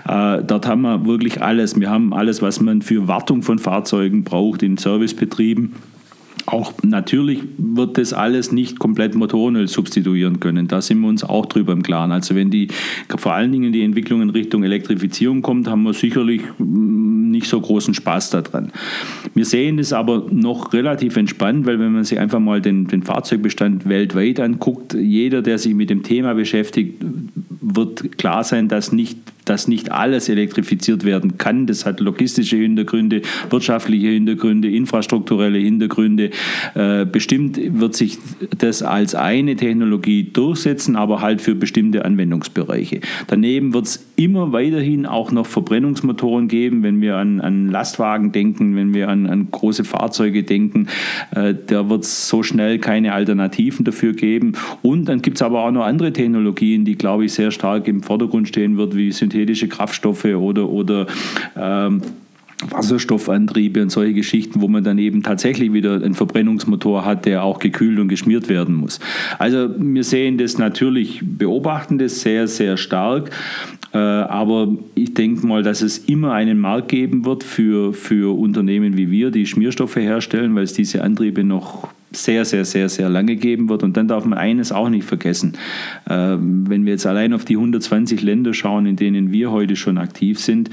Äh, 0.07 0.43
dort 0.47 0.67
haben 0.67 0.83
wir 0.83 1.07
wirklich 1.07 1.43
alles. 1.43 1.81
Wir 1.81 1.91
haben 1.91 2.13
alles, 2.13 2.43
was 2.43 2.61
man 2.61 2.83
für 2.83 3.09
Wartung 3.09 3.43
von 3.43 3.59
Fahrzeugen 3.59 4.23
braucht 4.23 4.63
in 4.63 4.77
Servicebetrieben. 4.77 5.73
Auch 6.47 6.73
natürlich 6.83 7.41
wird 7.57 7.97
das 7.97 8.13
alles 8.13 8.53
nicht 8.53 8.79
komplett 8.79 9.15
Motorenöl 9.15 9.67
substituieren 9.67 10.41
können. 10.41 10.69
Da 10.69 10.83
sind 10.83 11.01
wir 11.01 11.09
uns 11.09 11.25
auch 11.25 11.47
drüber 11.47 11.73
im 11.73 11.83
Klaren. 11.83 12.13
Also 12.13 12.35
wenn 12.35 12.51
die 12.51 12.69
vor 13.17 13.33
allen 13.33 13.51
Dingen 13.51 13.73
die 13.73 13.83
Entwicklung 13.83 14.21
in 14.21 14.31
Richtung 14.31 14.63
Elektrifizierung 14.63 15.41
kommt, 15.41 15.69
haben 15.69 15.83
wir 15.85 15.95
sicherlich 15.95 16.43
mm, 16.59 17.31
nicht 17.31 17.47
so 17.47 17.61
großen 17.61 17.95
Spaß 17.95 18.31
daran. 18.31 18.73
Wir 19.35 19.45
sehen 19.45 19.79
das 19.79 19.93
aber 19.93 20.27
noch 20.31 20.73
relativ 20.73 21.17
entspannt, 21.17 21.67
weil 21.67 21.79
wenn 21.79 21.93
man 21.93 22.05
sich 22.05 22.19
einfach 22.19 22.41
mal 22.41 22.61
den, 22.61 22.87
den 22.87 23.03
Fahrzeugbestand 23.03 23.89
weltweit 23.89 24.39
anguckt, 24.41 24.95
jeder, 24.95 25.41
der 25.41 25.59
sich 25.59 25.75
mit 25.75 25.89
dem 25.91 26.03
Thema 26.03 26.35
beschäftigt, 26.35 27.03
wird 27.61 28.19
klar 28.19 28.45
sein, 28.45 28.69
dass 28.69 28.93
nicht 28.93 29.19
dass 29.45 29.69
nicht 29.69 29.93
alles 29.93 30.29
elektrifiziert 30.29 31.05
werden 31.05 31.39
kann. 31.39 31.67
Das 31.67 31.87
hat 31.87 32.01
logistische 32.01 32.57
Hintergründe, 32.57 33.23
wirtschaftliche 33.51 34.09
Hintergründe, 34.09 34.71
infrastrukturelle 34.71 35.59
Hintergründe. 35.59 36.31
Äh, 36.75 37.07
bestimmt 37.07 37.59
wird 37.59 37.95
sich 37.95 38.19
das 38.59 38.83
als 38.83 39.15
eine 39.15 39.57
Technologie 39.57 40.25
durchsetzen, 40.25 40.97
aber 40.97 41.21
halt 41.21 41.41
für 41.41 41.55
bestimmte 41.55 42.05
Anwendungsbereiche. 42.05 43.01
Daneben 43.27 43.75
wird 43.75 43.87
es 43.87 44.07
immer 44.17 44.53
weiterhin 44.53 45.07
auch 45.07 45.33
noch 45.33 45.47
Verbrennungsmotoren 45.47 46.49
geben, 46.49 46.83
wenn 46.83 47.01
wir 47.01 47.17
an, 47.17 47.41
an 47.41 47.71
Lastwagen 47.71 48.33
denken, 48.33 48.77
wenn 48.77 48.95
wir 48.95 49.09
an, 49.09 49.27
an 49.27 49.49
große 49.51 49.85
Fahrzeuge 49.85 50.43
denken. 50.43 50.89
Äh, 51.35 51.55
da 51.67 51.89
wird 51.91 52.05
es 52.05 52.29
so 52.29 52.43
schnell 52.43 52.79
keine 52.79 53.13
Alternativen 53.13 53.85
dafür 53.85 54.13
geben. 54.13 54.53
Und 54.83 55.07
dann 55.07 55.23
gibt 55.23 55.39
es 55.39 55.43
aber 55.43 55.65
auch 55.65 55.71
noch 55.71 55.85
andere 55.85 56.13
Technologien, 56.13 56.85
die, 56.85 56.97
glaube 56.97 57.25
ich, 57.25 57.33
sehr 57.33 57.51
stark 57.51 57.89
im 57.89 58.03
Vordergrund 58.03 58.49
stehen 58.49 58.77
wird, 58.77 58.97
wie 58.97 59.09
synthetische 59.35 59.69
Kraftstoffe 59.69 60.25
oder, 60.25 60.69
oder 60.69 61.07
ähm, 61.57 62.03
Wasserstoffantriebe 62.71 63.83
und 63.83 63.91
solche 63.91 64.15
Geschichten, 64.15 64.61
wo 64.61 64.69
man 64.69 64.85
dann 64.85 64.97
eben 64.99 65.23
tatsächlich 65.23 65.73
wieder 65.73 65.95
einen 65.95 66.15
Verbrennungsmotor 66.15 67.05
hat, 67.05 67.27
der 67.27 67.43
auch 67.43 67.59
gekühlt 67.59 67.99
und 67.99 68.09
geschmiert 68.09 68.49
werden 68.49 68.77
muss. 68.77 69.01
Also 69.39 69.69
wir 69.77 70.05
sehen 70.05 70.39
das 70.39 70.57
natürlich, 70.57 71.21
beobachten 71.23 71.99
das 71.99 72.21
sehr, 72.21 72.47
sehr 72.47 72.77
stark. 72.77 73.31
Äh, 73.93 73.99
aber 73.99 74.69
ich 74.95 75.15
denke 75.15 75.47
mal, 75.47 75.63
dass 75.63 75.83
es 75.83 75.99
immer 75.99 76.33
einen 76.33 76.59
Markt 76.59 76.89
geben 76.89 77.25
wird 77.27 77.43
für, 77.43 77.93
für 77.93 78.39
Unternehmen 78.39 78.97
wie 78.97 79.11
wir, 79.11 79.31
die 79.31 79.47
Schmierstoffe 79.47 79.97
herstellen, 79.97 80.55
weil 80.55 80.65
es 80.65 80.73
diese 80.73 81.03
Antriebe 81.03 81.45
noch 81.45 81.89
sehr, 82.17 82.45
sehr, 82.45 82.65
sehr, 82.65 82.89
sehr 82.89 83.09
lange 83.09 83.37
geben 83.37 83.69
wird. 83.69 83.83
Und 83.83 83.97
dann 83.97 84.09
darf 84.09 84.25
man 84.25 84.39
eines 84.39 84.73
auch 84.73 84.89
nicht 84.89 85.05
vergessen. 85.05 85.55
Ähm, 86.09 86.69
wenn 86.69 86.85
wir 86.85 86.93
jetzt 86.93 87.07
allein 87.07 87.33
auf 87.33 87.45
die 87.45 87.57
120 87.57 88.23
Länder 88.23 88.55
schauen, 88.55 88.87
in 88.87 88.97
denen 88.97 89.33
wir 89.33 89.51
heute 89.51 89.77
schon 89.77 89.99
aktiv 89.99 90.39
sind, 90.39 90.71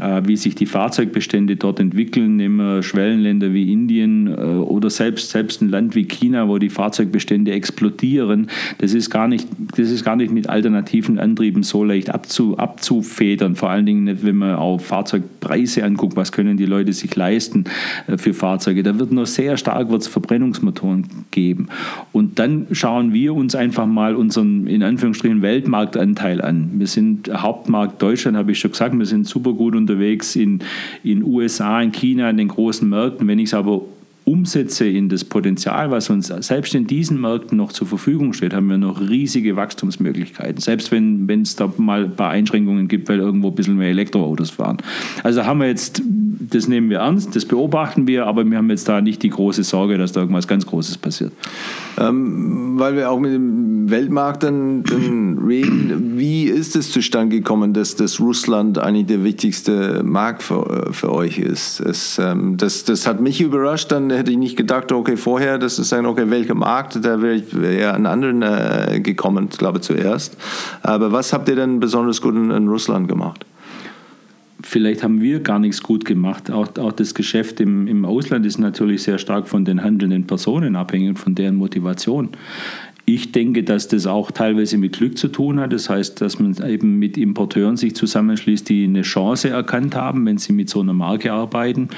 äh, 0.00 0.22
wie 0.24 0.36
sich 0.36 0.54
die 0.54 0.66
Fahrzeugbestände 0.66 1.56
dort 1.56 1.80
entwickeln, 1.80 2.36
nehmen 2.36 2.56
wir 2.56 2.82
Schwellenländer 2.82 3.52
wie 3.52 3.72
Indien 3.72 4.26
äh, 4.26 4.30
oder 4.30 4.90
selbst, 4.90 5.30
selbst 5.30 5.62
ein 5.62 5.68
Land 5.68 5.94
wie 5.94 6.04
China, 6.04 6.48
wo 6.48 6.58
die 6.58 6.70
Fahrzeugbestände 6.70 7.52
explodieren, 7.52 8.48
das 8.78 8.94
ist 8.94 9.10
gar 9.10 9.28
nicht, 9.28 9.46
das 9.76 9.90
ist 9.90 10.04
gar 10.04 10.16
nicht 10.16 10.32
mit 10.32 10.48
alternativen 10.48 11.18
Antrieben 11.18 11.62
so 11.62 11.84
leicht 11.84 12.10
abzu, 12.10 12.58
abzufedern. 12.58 13.56
Vor 13.56 13.70
allen 13.70 13.86
Dingen 13.86 14.04
nicht, 14.04 14.24
wenn 14.24 14.36
man 14.36 14.56
auf 14.56 14.86
Fahrzeugpreise 14.86 15.84
anguckt, 15.84 16.16
was 16.16 16.32
können 16.32 16.56
die 16.56 16.66
Leute 16.66 16.92
sich 16.92 17.14
leisten 17.14 17.64
äh, 18.06 18.18
für 18.18 18.34
Fahrzeuge. 18.34 18.82
Da 18.82 18.98
wird 18.98 19.12
nur 19.12 19.26
sehr 19.26 19.56
stark 19.56 19.90
wird's 19.90 20.08
Verbrennungsmotoren 20.08 20.79
Faktoren 20.80 21.06
geben. 21.30 21.68
Und 22.12 22.38
dann 22.38 22.66
schauen 22.72 23.12
wir 23.12 23.34
uns 23.34 23.54
einfach 23.54 23.86
mal 23.86 24.16
unseren, 24.16 24.66
in 24.66 24.82
Anführungsstrichen, 24.82 25.42
Weltmarktanteil 25.42 26.40
an. 26.40 26.70
Wir 26.74 26.86
sind 26.86 27.30
Hauptmarkt 27.32 28.00
Deutschland, 28.00 28.36
habe 28.36 28.52
ich 28.52 28.58
schon 28.58 28.72
gesagt, 28.72 28.96
wir 28.98 29.06
sind 29.06 29.26
super 29.26 29.52
gut 29.52 29.76
unterwegs 29.76 30.36
in, 30.36 30.60
in 31.04 31.22
USA, 31.22 31.80
in 31.82 31.92
China, 31.92 32.30
in 32.30 32.36
den 32.36 32.48
großen 32.48 32.88
Märkten. 32.88 33.28
Wenn 33.28 33.38
ich 33.38 33.46
es 33.46 33.54
aber 33.54 33.82
umsetze 34.30 34.86
in 34.86 35.08
das 35.08 35.24
Potenzial, 35.24 35.90
was 35.90 36.08
uns 36.08 36.28
selbst 36.28 36.74
in 36.74 36.86
diesen 36.86 37.20
Märkten 37.20 37.56
noch 37.56 37.72
zur 37.72 37.86
Verfügung 37.86 38.32
steht, 38.32 38.54
haben 38.54 38.68
wir 38.68 38.78
noch 38.78 39.00
riesige 39.00 39.56
Wachstumsmöglichkeiten. 39.56 40.60
Selbst 40.60 40.92
wenn 40.92 41.28
es 41.42 41.56
da 41.56 41.72
mal 41.76 42.04
ein 42.04 42.16
paar 42.16 42.30
Einschränkungen 42.30 42.86
gibt, 42.86 43.08
weil 43.08 43.18
irgendwo 43.18 43.48
ein 43.48 43.54
bisschen 43.54 43.76
mehr 43.76 43.88
Elektroautos 43.88 44.50
fahren. 44.50 44.78
Also 45.24 45.44
haben 45.44 45.60
wir 45.60 45.66
jetzt, 45.66 46.02
das 46.04 46.68
nehmen 46.68 46.90
wir 46.90 46.98
ernst, 46.98 47.34
das 47.34 47.44
beobachten 47.44 48.06
wir, 48.06 48.26
aber 48.26 48.48
wir 48.48 48.58
haben 48.58 48.70
jetzt 48.70 48.88
da 48.88 49.00
nicht 49.00 49.22
die 49.22 49.30
große 49.30 49.64
Sorge, 49.64 49.98
dass 49.98 50.12
da 50.12 50.20
irgendwas 50.20 50.46
ganz 50.46 50.64
Großes 50.66 50.98
passiert. 50.98 51.32
Ähm, 51.98 52.78
weil 52.78 52.96
wir 52.96 53.10
auch 53.10 53.18
mit 53.18 53.32
dem 53.32 53.90
Weltmarkt 53.90 54.44
dann, 54.44 54.84
dann 54.84 55.38
reden, 55.38 56.16
wie 56.16 56.44
ist 56.44 56.76
es 56.76 56.92
zustande 56.92 57.36
gekommen, 57.36 57.72
dass, 57.72 57.96
dass 57.96 58.20
Russland 58.20 58.78
eigentlich 58.78 59.06
der 59.06 59.24
wichtigste 59.24 60.02
Markt 60.04 60.42
für, 60.42 60.90
für 60.92 61.12
euch 61.12 61.38
ist? 61.38 61.80
Es, 61.80 62.18
ähm, 62.18 62.56
das, 62.56 62.84
das 62.84 63.06
hat 63.06 63.20
mich 63.20 63.40
überrascht, 63.40 63.90
dann 63.92 64.10
hätte 64.20 64.30
ich 64.30 64.38
nicht 64.38 64.56
gedacht, 64.56 64.92
okay, 64.92 65.16
vorher, 65.16 65.58
das 65.58 65.78
ist 65.78 65.92
ein, 65.92 66.06
okay, 66.06 66.30
welcher 66.30 66.54
Markt, 66.54 67.04
da 67.04 67.20
wäre 67.20 67.34
ich 67.34 67.52
eher 67.54 67.94
an 67.94 68.06
anderen 68.06 68.42
äh, 68.42 69.00
gekommen, 69.00 69.48
glaube 69.48 69.80
zuerst. 69.80 70.36
Aber 70.82 71.10
was 71.10 71.32
habt 71.32 71.48
ihr 71.48 71.56
denn 71.56 71.80
besonders 71.80 72.20
gut 72.20 72.34
in, 72.34 72.50
in 72.50 72.68
Russland 72.68 73.08
gemacht? 73.08 73.44
vielleicht 74.62 75.02
haben 75.02 75.20
wir 75.20 75.40
gar 75.40 75.58
nichts 75.58 75.82
gut 75.82 76.04
gemacht. 76.04 76.50
Auch, 76.50 76.68
auch 76.78 76.92
das 76.92 77.14
Geschäft 77.14 77.60
im, 77.60 77.86
im 77.86 78.04
Ausland 78.04 78.46
ist 78.46 78.58
natürlich 78.58 79.02
sehr 79.02 79.18
stark 79.18 79.48
von 79.48 79.64
den 79.64 79.82
handelnden 79.82 80.26
Personen 80.26 80.76
abhängig, 80.76 81.18
von 81.18 81.34
deren 81.34 81.56
Motivation. 81.56 82.30
Ich 83.12 83.32
denke, 83.32 83.64
dass 83.64 83.88
das 83.88 84.06
auch 84.06 84.30
teilweise 84.30 84.78
mit 84.78 84.92
Glück 84.92 85.18
zu 85.18 85.26
tun 85.26 85.58
hat. 85.58 85.72
Das 85.72 85.90
heißt, 85.90 86.20
dass 86.20 86.38
man 86.38 86.54
eben 86.64 87.00
mit 87.00 87.18
Importeuren 87.18 87.76
sich 87.76 87.96
zusammenschließt, 87.96 88.68
die 88.68 88.84
eine 88.84 89.02
Chance 89.02 89.48
erkannt 89.48 89.96
haben, 89.96 90.24
wenn 90.26 90.38
sie 90.38 90.52
mit 90.52 90.70
so 90.70 90.80
einer 90.80 90.92
Marke 90.92 91.32
arbeiten. 91.32 91.88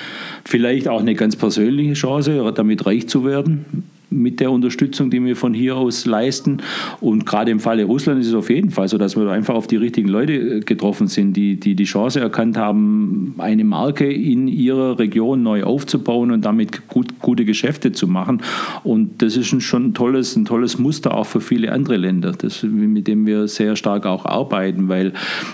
Vielleicht 0.46 0.88
auch 0.88 1.00
eine 1.00 1.14
ganz 1.14 1.36
persönliche 1.36 1.92
Chance, 1.92 2.52
damit 2.56 2.86
reich 2.86 3.08
zu 3.08 3.26
werden 3.26 3.84
mit 4.12 4.40
der 4.40 4.50
Unterstützung, 4.50 5.10
die 5.10 5.24
wir 5.24 5.36
von 5.36 5.54
hier 5.54 5.76
aus 5.76 6.06
leisten. 6.06 6.58
Und 7.00 7.26
gerade 7.26 7.50
im 7.50 7.60
Falle 7.60 7.84
Russland 7.84 8.20
ist 8.20 8.28
es 8.28 8.34
auf 8.34 8.50
jeden 8.50 8.70
Fall 8.70 8.88
so, 8.88 8.98
dass 8.98 9.16
wir 9.16 9.28
einfach 9.30 9.54
auf 9.54 9.66
die 9.66 9.76
richtigen 9.76 10.08
Leute 10.08 10.32
äh, 10.32 10.60
getroffen 10.60 11.06
sind, 11.06 11.36
die 11.36 11.56
die, 11.56 11.74
die 11.74 11.84
Chance 11.84 12.20
erkannt 12.20 12.56
haben, 12.56 13.34
eine 13.38 13.64
Marke 13.64 14.10
in 14.10 14.48
ihrer 14.48 14.98
Region 14.98 15.42
neu 15.42 15.64
aufzubauen 15.64 16.30
und 16.30 16.44
damit 16.44 16.88
gut, 16.88 17.18
gute 17.20 17.44
Geschäfte 17.44 17.92
zu 17.92 18.06
machen. 18.06 18.42
Und 18.84 19.22
das 19.22 19.36
ist 19.36 19.62
schon 19.62 19.86
ein 19.86 19.94
tolles, 19.94 20.36
ein 20.36 20.44
tolles 20.44 20.78
Muster 20.78 21.14
auch 21.14 21.26
für 21.26 21.40
viele 21.40 21.72
andere 21.72 21.96
Länder, 21.96 22.32
das, 22.32 22.62
mit 22.62 23.06
dem 23.06 23.26
wir 23.26 23.48
sehr 23.48 23.76
stark 23.76 24.06
auch 24.06 24.24
arbeiten, 24.24 24.88
weil 24.88 25.12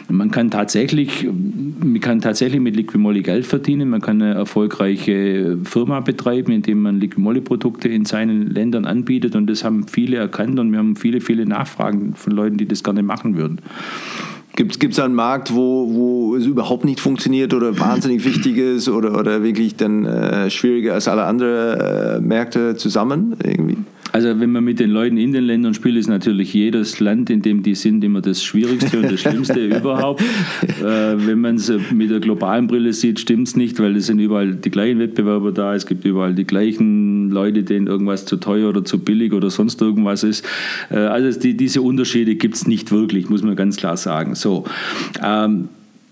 man 0.09 0.31
kann 0.31 0.51
tatsächlich, 0.51 1.27
man 1.27 2.01
kann 2.01 2.21
tatsächlich 2.21 2.61
mit 2.61 2.77
Liquimolli 2.77 3.23
Geld 3.23 3.47
verdienen, 3.47 3.91
man 3.91 4.01
kann 4.01 4.23
eine 4.23 4.35
erfolgreiche 4.35 5.59
Firma 5.65 6.01
betreiben, 6.01 6.53
indem 6.53 6.83
man 6.83 7.01
Liquimolli-Produkte 7.01 7.89
in 7.89 8.05
seinen 8.05 8.48
Ländern 8.49 8.85
anbietet 8.85 9.37
und 9.37 9.47
das 9.49 9.65
haben 9.65 9.87
viele 9.89 10.17
erkannt 10.17 10.59
und 10.59 10.71
wir 10.73 10.79
haben 10.79 10.97
viele, 10.97 11.21
viele 11.21 11.47
Nachfragen 11.47 12.15
von 12.15 12.33
Leuten, 12.33 12.57
die 12.57 12.67
das 12.67 12.83
gerne 12.83 13.03
machen 13.03 13.37
würden. 13.37 13.61
Gibt 14.57 14.93
es 14.93 14.99
einen 14.99 15.15
Markt, 15.15 15.55
wo, 15.55 15.89
wo 15.95 16.35
es 16.35 16.45
überhaupt 16.45 16.85
nicht 16.85 16.99
funktioniert 16.99 17.55
oder 17.55 17.79
wahnsinnig 17.79 18.25
wichtig 18.25 18.57
ist 18.57 18.89
oder, 18.89 19.17
oder 19.17 19.45
wirklich 19.45 19.77
dann 19.77 20.05
äh, 20.05 20.51
schwieriger 20.51 20.95
als 20.95 21.07
alle 21.07 21.25
anderen 21.25 21.81
äh, 21.81 22.21
Märkte 22.21 22.75
zusammen 22.75 23.37
irgendwie? 23.45 23.77
Also 24.13 24.41
wenn 24.41 24.53
man 24.53 24.65
mit 24.65 24.81
den 24.81 24.91
Leuten 24.91 25.17
in 25.17 25.33
den 25.33 25.45
Ländern 25.45 25.75
spielt, 25.75 25.97
ist 25.97 26.09
natürlich 26.09 26.55
jedes 26.55 27.01
Land, 27.01 27.31
in 27.31 27.43
dem 27.43 27.63
die 27.63 27.75
sind, 27.75 28.03
immer 28.05 28.21
das 28.21 28.43
Schwierigste 28.43 28.99
und 28.99 29.13
das 29.13 29.21
Schlimmste 29.21 29.65
überhaupt. 29.79 30.23
Äh, 30.23 31.27
wenn 31.27 31.41
man 31.41 31.57
es 31.57 31.73
mit 31.93 32.11
der 32.11 32.21
globalen 32.21 32.67
Brille 32.67 32.93
sieht, 32.93 33.21
stimmt 33.21 33.49
es 33.49 33.57
nicht, 33.57 33.79
weil 33.81 33.97
es 33.97 34.07
sind 34.07 34.19
überall 34.19 34.55
die 34.55 34.71
gleichen 34.71 34.99
Wettbewerber 34.99 35.53
da, 35.53 35.75
es 35.75 35.87
gibt 35.87 36.05
überall 36.05 36.35
die 36.35 36.45
gleichen 36.45 37.31
Leute, 37.31 37.63
denen 37.63 37.87
irgendwas 37.87 38.25
zu 38.25 38.37
teuer 38.37 38.69
oder 38.69 38.85
zu 38.85 38.99
billig 38.99 39.33
oder 39.33 39.51
sonst 39.51 39.81
irgendwas 39.81 40.25
ist. 40.25 40.45
Äh, 40.91 40.97
also 40.97 41.39
die, 41.39 41.57
diese 41.57 41.83
Unterschiede 41.83 42.35
gibt 42.37 42.55
es 42.55 42.67
nicht 42.67 42.91
wirklich, 42.91 43.29
muss 43.29 43.43
man 43.43 43.57
ganz 43.57 43.77
klar 43.77 43.97
sagen. 43.97 44.35
So. 44.35 44.65
Ähm, 45.23 45.69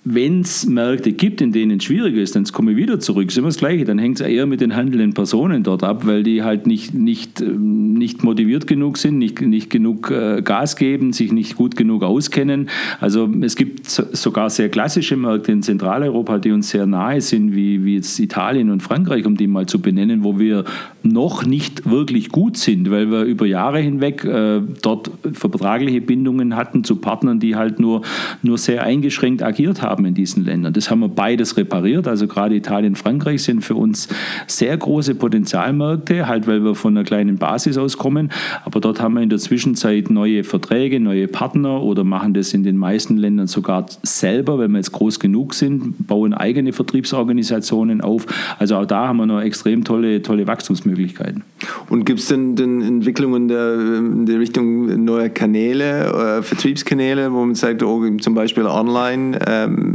wenn 0.08 0.42
es 0.42 0.64
Märkte 0.66 1.10
gibt, 1.10 1.40
in 1.40 1.50
denen 1.50 1.78
es 1.78 1.84
schwieriger 1.84 2.22
ist, 2.22 2.36
dann 2.36 2.44
komme 2.44 2.70
ich 2.70 2.76
wieder 2.76 3.00
zurück, 3.00 3.26
ist 3.26 3.38
immer 3.38 3.48
das 3.48 3.56
Gleiche. 3.56 3.84
Dann 3.84 3.98
hängt 3.98 4.20
es 4.20 4.26
eher 4.26 4.46
mit 4.46 4.60
den 4.60 4.76
handelnden 4.76 5.14
Personen 5.14 5.64
dort 5.64 5.82
ab, 5.82 6.06
weil 6.06 6.22
die 6.22 6.44
halt 6.44 6.68
nicht, 6.68 6.94
nicht, 6.94 7.40
ähm, 7.40 7.94
nicht 7.94 8.22
motiviert 8.22 8.68
genug 8.68 8.98
sind, 8.98 9.18
nicht, 9.18 9.40
nicht 9.40 9.68
genug 9.68 10.12
äh, 10.12 10.42
Gas 10.42 10.76
geben, 10.76 11.12
sich 11.12 11.32
nicht 11.32 11.56
gut 11.56 11.74
genug 11.74 12.04
auskennen. 12.04 12.68
Also 13.00 13.28
es 13.40 13.56
gibt 13.56 13.88
sogar 13.88 14.48
sehr 14.48 14.68
klassische 14.68 15.16
Märkte 15.16 15.50
in 15.50 15.62
Zentraleuropa, 15.62 16.38
die 16.38 16.52
uns 16.52 16.70
sehr 16.70 16.86
nahe 16.86 17.20
sind, 17.20 17.56
wie, 17.56 17.84
wie 17.84 17.96
jetzt 17.96 18.20
Italien 18.20 18.70
und 18.70 18.84
Frankreich, 18.84 19.26
um 19.26 19.36
die 19.36 19.48
mal 19.48 19.66
zu 19.66 19.82
benennen, 19.82 20.22
wo 20.22 20.38
wir 20.38 20.64
noch 21.02 21.44
nicht 21.44 21.90
wirklich 21.90 22.28
gut 22.28 22.56
sind, 22.58 22.92
weil 22.92 23.10
wir 23.10 23.24
über 23.24 23.44
Jahre 23.44 23.80
hinweg 23.80 24.24
äh, 24.24 24.60
dort 24.82 25.10
vertragliche 25.32 26.00
Bindungen 26.00 26.54
hatten 26.54 26.84
zu 26.84 26.94
Partnern, 26.94 27.40
die 27.40 27.56
halt 27.56 27.80
nur, 27.80 28.02
nur 28.42 28.56
sehr 28.56 28.84
eingeschränkt 28.84 29.42
agiert 29.42 29.82
haben 29.82 29.95
haben 29.96 30.04
in 30.04 30.14
diesen 30.14 30.44
Ländern. 30.44 30.72
Das 30.72 30.90
haben 30.90 31.00
wir 31.00 31.08
beides 31.08 31.56
repariert. 31.56 32.06
Also 32.06 32.26
gerade 32.26 32.54
Italien 32.54 32.92
und 32.92 32.96
Frankreich 32.96 33.42
sind 33.42 33.64
für 33.64 33.74
uns 33.74 34.08
sehr 34.46 34.76
große 34.76 35.14
Potenzialmärkte, 35.14 36.28
halt 36.28 36.46
weil 36.46 36.62
wir 36.62 36.74
von 36.74 36.96
einer 36.96 37.04
kleinen 37.04 37.38
Basis 37.38 37.78
aus 37.78 37.96
kommen. 37.96 38.30
Aber 38.64 38.80
dort 38.80 39.00
haben 39.00 39.14
wir 39.14 39.22
in 39.22 39.30
der 39.30 39.38
Zwischenzeit 39.38 40.10
neue 40.10 40.44
Verträge, 40.44 41.00
neue 41.00 41.28
Partner 41.28 41.82
oder 41.82 42.04
machen 42.04 42.34
das 42.34 42.52
in 42.52 42.62
den 42.62 42.76
meisten 42.76 43.16
Ländern 43.16 43.46
sogar 43.46 43.86
selber, 44.02 44.58
wenn 44.58 44.72
wir 44.72 44.78
jetzt 44.78 44.92
groß 44.92 45.18
genug 45.18 45.54
sind, 45.54 46.06
bauen 46.06 46.34
eigene 46.34 46.72
Vertriebsorganisationen 46.72 48.00
auf. 48.00 48.26
Also 48.58 48.76
auch 48.76 48.86
da 48.86 49.08
haben 49.08 49.16
wir 49.16 49.26
noch 49.26 49.40
extrem 49.40 49.84
tolle, 49.84 50.22
tolle 50.22 50.46
Wachstumsmöglichkeiten. 50.46 51.42
Und 51.88 52.04
gibt 52.04 52.20
es 52.20 52.28
denn, 52.28 52.56
denn 52.56 52.82
Entwicklungen 52.82 53.48
der, 53.48 53.74
in 53.74 54.26
der 54.26 54.38
Richtung 54.38 55.04
neuer 55.04 55.28
Kanäle, 55.28 56.38
äh, 56.38 56.42
Vertriebskanäle, 56.42 57.32
wo 57.32 57.44
man 57.44 57.54
sagt, 57.54 57.82
oh, 57.82 58.04
zum 58.18 58.34
Beispiel 58.34 58.66
online, 58.66 59.38
ähm, 59.46 59.85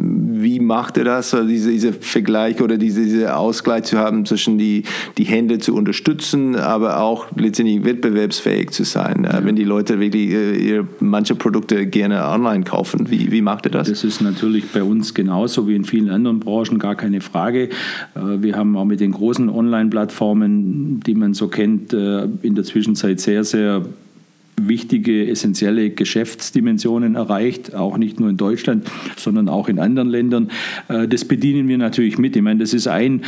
wie 0.41 0.59
macht 0.59 0.97
er 0.97 1.03
das, 1.03 1.33
also 1.33 1.47
diese, 1.47 1.71
diese 1.71 1.93
Vergleich 1.93 2.61
oder 2.61 2.77
diese, 2.77 3.03
diese 3.03 3.35
Ausgleich 3.35 3.83
zu 3.83 3.97
haben 3.97 4.25
zwischen 4.25 4.57
die, 4.57 4.83
die 5.17 5.23
Hände 5.23 5.59
zu 5.59 5.75
unterstützen, 5.75 6.55
aber 6.55 6.99
auch 6.99 7.27
letztendlich 7.35 7.83
wettbewerbsfähig 7.83 8.71
zu 8.71 8.83
sein, 8.83 9.23
ja. 9.23 9.43
wenn 9.43 9.55
die 9.55 9.63
Leute 9.63 9.99
wirklich 9.99 10.31
äh, 10.31 10.83
manche 10.99 11.35
Produkte 11.35 11.85
gerne 11.85 12.25
online 12.27 12.63
kaufen. 12.63 13.09
Wie, 13.09 13.31
wie 13.31 13.41
macht 13.41 13.65
er 13.65 13.71
das? 13.71 13.89
Das 13.89 14.03
ist 14.03 14.21
natürlich 14.21 14.65
bei 14.71 14.83
uns 14.83 15.13
genauso 15.13 15.67
wie 15.67 15.75
in 15.75 15.85
vielen 15.85 16.09
anderen 16.09 16.39
Branchen, 16.39 16.79
gar 16.79 16.95
keine 16.95 17.21
Frage. 17.21 17.69
Äh, 18.15 18.41
wir 18.41 18.55
haben 18.55 18.75
auch 18.77 18.85
mit 18.85 18.99
den 18.99 19.11
großen 19.11 19.49
Online-Plattformen, 19.49 20.99
die 21.05 21.15
man 21.15 21.33
so 21.33 21.47
kennt, 21.47 21.93
äh, 21.93 22.27
in 22.41 22.55
der 22.55 22.63
Zwischenzeit 22.63 23.19
sehr, 23.19 23.43
sehr 23.43 23.83
wichtige, 24.67 25.27
essentielle 25.27 25.89
Geschäftsdimensionen 25.89 27.15
erreicht, 27.15 27.75
auch 27.75 27.97
nicht 27.97 28.19
nur 28.19 28.29
in 28.29 28.37
Deutschland, 28.37 28.89
sondern 29.17 29.49
auch 29.49 29.69
in 29.69 29.79
anderen 29.79 30.09
Ländern. 30.09 30.51
Äh, 30.87 31.07
das 31.07 31.25
bedienen 31.25 31.67
wir 31.67 31.77
natürlich 31.77 32.17
mit. 32.17 32.35
Ich 32.35 32.41
meine, 32.41 32.59
das 32.59 32.73
ist 32.73 32.87
ein, 32.87 33.21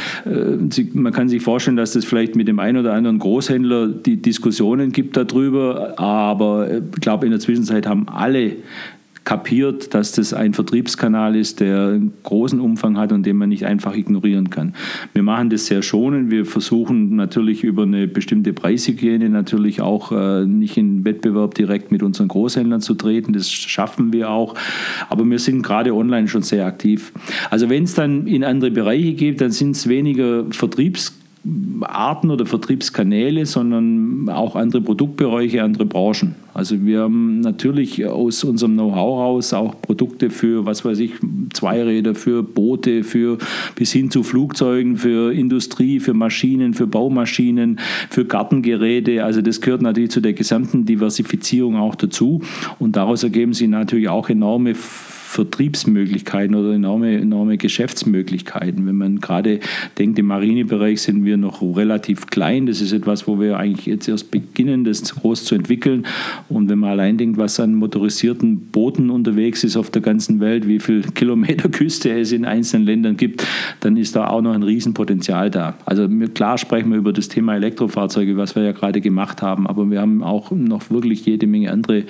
man 0.94 1.14
kann 1.14 1.30
sich 1.30 1.42
vorstellen, 1.42 1.78
dass 1.78 1.94
das 1.94 2.06
vielleicht 2.06 2.36
mit 2.36 2.48
dem 2.48 2.60
einen 2.60 2.78
oder 2.78 2.94
anderen 2.94 3.20
Großhändler 3.20 3.88
die 3.88 4.18
Diskussionen 4.18 4.92
gibt 4.92 5.18
darüber, 5.18 6.00
aber 6.00 6.70
ich 6.72 7.02
glaube, 7.02 7.26
in 7.26 7.32
der 7.32 7.40
Zwischenzeit 7.40 7.88
haben 7.88 8.08
alle 8.08 8.54
kapiert, 9.24 9.94
dass 9.94 10.12
das 10.12 10.34
ein 10.34 10.54
Vertriebskanal 10.54 11.36
ist, 11.36 11.60
der 11.60 11.88
einen 11.88 12.14
großen 12.24 12.60
Umfang 12.60 12.98
hat 12.98 13.12
und 13.12 13.26
den 13.26 13.38
man 13.38 13.50
nicht 13.50 13.66
einfach 13.66 13.96
ignorieren 13.96 14.50
kann. 14.50 14.76
Wir 15.14 15.24
machen 15.24 15.50
das 15.50 15.66
sehr 15.68 15.82
schonend. 15.82 16.30
Wir 16.30 16.46
versuchen 16.46 17.16
natürlich 17.16 17.64
über 17.64 17.84
eine 17.84 18.08
bestimmte 18.08 18.54
Preishygiene 18.54 19.30
natürlich 19.30 19.82
auch 19.82 20.12
äh, 20.12 20.46
nicht 20.46 20.78
in 20.78 21.06
Wettbewerb 21.06 21.56
direkt 21.56 21.92
mit 21.92 22.04
unseren 22.04 22.28
Großhändlern 22.28 22.82
zu 22.82 22.96
treten. 22.96 23.34
Das 23.34 23.50
schaffen 23.50 24.12
wir 24.12 24.30
auch. 24.30 24.56
Aber 25.10 25.26
wir 25.26 25.40
sind 25.40 25.62
gerade 25.62 25.94
online 25.94 26.28
schon 26.28 26.42
sehr 26.42 26.66
aktiv. 26.66 27.14
Also 27.50 27.70
wenn 27.70 27.84
es 27.84 27.94
dann 27.94 28.28
in 28.28 28.44
andere 28.44 28.72
Bereiche 28.72 29.14
geht, 29.14 29.42
dann 29.42 29.52
sind 29.52 29.76
es 29.76 29.88
weniger 29.88 30.46
Vertriebskanäle 30.52 31.23
Arten 31.82 32.32
oder 32.32 32.46
Vertriebskanäle, 32.46 33.46
sondern 33.46 34.30
auch 34.30 34.56
andere 34.56 34.82
Produktbereiche, 34.82 35.62
andere 35.62 35.86
Branchen. 35.86 36.36
Also 36.54 36.86
wir 36.86 37.02
haben 37.02 37.42
natürlich 37.42 38.06
aus 38.06 38.46
unserem 38.46 38.74
Know-how 38.74 39.20
raus 39.20 39.54
auch 39.54 39.82
Produkte 39.82 40.30
für, 40.30 40.66
was 40.66 40.86
weiß 40.86 41.00
ich, 41.00 41.12
Zweiräder, 41.52 42.16
für 42.16 42.44
Boote, 42.44 43.04
für 43.04 43.40
bis 43.76 43.92
hin 43.92 44.10
zu 44.10 44.24
Flugzeugen, 44.24 44.96
für 44.96 45.34
Industrie, 45.34 46.00
für 46.00 46.14
Maschinen, 46.14 46.74
für 46.74 46.88
Baumaschinen, 46.88 47.80
für 48.10 48.24
Gartengeräte. 48.24 49.26
Also 49.26 49.42
das 49.42 49.60
gehört 49.60 49.82
natürlich 49.82 50.12
zu 50.12 50.22
der 50.22 50.34
gesamten 50.34 50.86
Diversifizierung 50.86 51.76
auch 51.76 51.96
dazu. 51.96 52.42
Und 52.80 52.96
daraus 52.96 53.24
ergeben 53.24 53.52
sich 53.54 53.68
natürlich 53.68 54.08
auch 54.08 54.30
enorme 54.30 54.76
Vertriebsmöglichkeiten 55.34 56.56
oder 56.56 56.74
enorme, 56.74 57.18
enorme 57.18 57.58
Geschäftsmöglichkeiten. 57.58 58.86
Wenn 58.86 58.96
man 58.96 59.20
gerade 59.20 59.60
denkt, 59.98 60.20
im 60.20 60.28
Marinebereich 60.28 61.02
sind 61.02 61.26
wir 61.26 61.38
noch 61.38 61.62
relativ 61.62 62.28
klein. 62.28 62.68
Das 62.68 62.82
ist 62.82 62.92
etwas, 62.92 63.28
wo 63.28 63.40
wir 63.40 63.58
eigentlich 63.58 63.88
jetzt 63.88 64.08
erst 64.08 64.30
beginnen, 64.30 64.84
das 64.84 65.16
groß 65.16 65.46
zu 65.46 65.56
entwickeln. 65.56 66.06
Und 66.50 66.70
wenn 66.70 66.78
man 66.78 66.92
allein 66.92 67.18
denkt, 67.18 67.38
was 67.38 67.60
an 67.60 67.74
motorisierten 67.74 68.68
Booten 68.68 69.10
unterwegs 69.10 69.64
ist 69.64 69.76
auf 69.76 69.90
der 69.90 70.04
ganzen 70.04 70.40
Welt, 70.40 70.68
wie 70.68 70.80
viel 70.80 71.02
Kilometer 71.02 71.68
Küste 71.68 72.12
es 72.12 72.32
in 72.32 72.46
einzelnen 72.46 72.86
Ländern 72.86 73.18
gibt, 73.18 73.46
dann 73.80 73.98
ist 73.98 74.16
da 74.16 74.28
auch 74.28 74.42
noch 74.42 74.54
ein 74.54 74.64
Riesenpotenzial 74.64 75.50
da. 75.50 75.76
Also 75.86 76.08
klar 76.36 76.60
sprechen 76.60 76.92
wir 76.92 77.00
über 77.00 77.12
das 77.12 77.28
Thema 77.28 77.56
Elektrofahrzeuge, 77.56 78.38
was 78.38 78.56
wir 78.56 78.64
ja 78.64 78.72
gerade 78.72 79.02
gemacht 79.02 79.42
haben, 79.42 79.66
aber 79.66 79.90
wir 79.90 80.00
haben 80.00 80.22
auch 80.22 80.52
noch 80.52 80.92
wirklich 80.92 81.26
jede 81.26 81.48
Menge 81.48 81.72
andere 81.72 82.04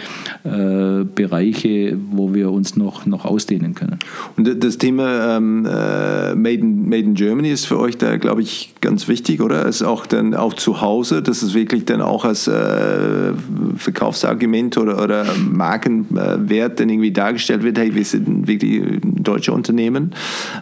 äh, 0.44 1.06
Bereiche, 1.06 1.98
wo 2.12 2.34
wir 2.34 2.52
uns 2.52 2.76
noch, 2.76 3.06
noch 3.06 3.13
ausdehnen 3.22 3.76
können. 3.76 4.00
Und 4.38 4.64
das 4.64 4.78
Thema 4.78 5.38
ähm, 5.38 5.66
äh, 5.66 6.36
Made, 6.36 6.56
in, 6.56 6.90
Made 6.90 7.04
in 7.04 7.14
Germany 7.14 7.52
ist 7.52 7.66
für 7.66 7.80
euch 7.80 7.98
da, 7.98 8.18
glaube 8.18 8.42
ich, 8.42 8.74
ganz 8.82 9.08
wichtig, 9.08 9.42
oder? 9.42 9.66
Ist 9.66 9.84
auch 9.84 10.06
dann 10.06 10.34
auch 10.34 10.54
zu 10.54 10.82
Hause, 10.82 11.22
dass 11.22 11.42
es 11.42 11.54
wirklich 11.54 11.86
dann 11.86 12.02
auch 12.02 12.26
als 12.26 12.48
äh, 12.48 13.34
Verkaufsargument 13.78 14.78
oder, 14.78 15.02
oder 15.02 15.26
Markenwert 15.38 16.80
dann 16.80 16.90
irgendwie 16.90 17.12
dargestellt 17.12 17.64
wird, 17.64 17.78
hey, 17.78 17.96
wir 17.96 18.06
sind 18.06 18.48
wirklich 18.48 18.82
deutsche 19.04 19.54
Unternehmen 19.54 20.12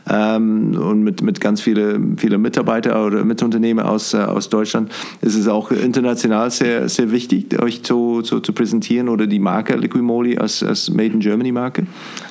ähm, 0.10 0.76
und 0.76 1.04
mit, 1.04 1.22
mit 1.22 1.42
ganz 1.42 1.62
vielen 1.62 2.18
viele 2.18 2.38
Mitarbeiter 2.38 3.06
oder 3.06 3.24
Mitunternehmer 3.26 3.90
aus, 3.90 4.14
äh, 4.14 4.18
aus 4.18 4.50
Deutschland. 4.50 4.92
Ist 5.22 5.36
es 5.36 5.48
auch 5.48 5.72
international 5.72 6.52
sehr, 6.52 6.90
sehr 6.90 7.12
wichtig, 7.12 7.62
euch 7.62 7.84
zu, 7.84 8.22
zu, 8.22 8.40
zu 8.40 8.54
präsentieren 8.54 9.10
oder 9.10 9.28
die 9.28 9.40
Marke 9.40 9.76
Liquimoli 9.76 10.38
als, 10.38 10.64
als 10.64 10.90
Made 10.90 11.14
in 11.14 11.20
Germany 11.20 11.52
Marke? 11.52 11.86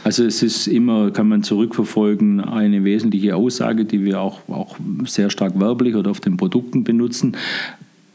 Also 0.05 0.10
es 0.19 0.43
ist 0.43 0.67
immer, 0.67 1.11
kann 1.11 1.29
man 1.29 1.43
zurückverfolgen, 1.43 2.41
eine 2.41 2.85
wesentliche 2.85 3.37
Aussage, 3.37 3.85
die 3.85 4.05
wir 4.05 4.21
auch, 4.21 4.41
auch 4.49 4.77
sehr 5.05 5.31
stark 5.31 5.59
werblich 5.61 5.95
oder 5.95 6.11
auf 6.11 6.21
den 6.21 6.37
Produkten 6.37 6.85
benutzen. 6.85 7.37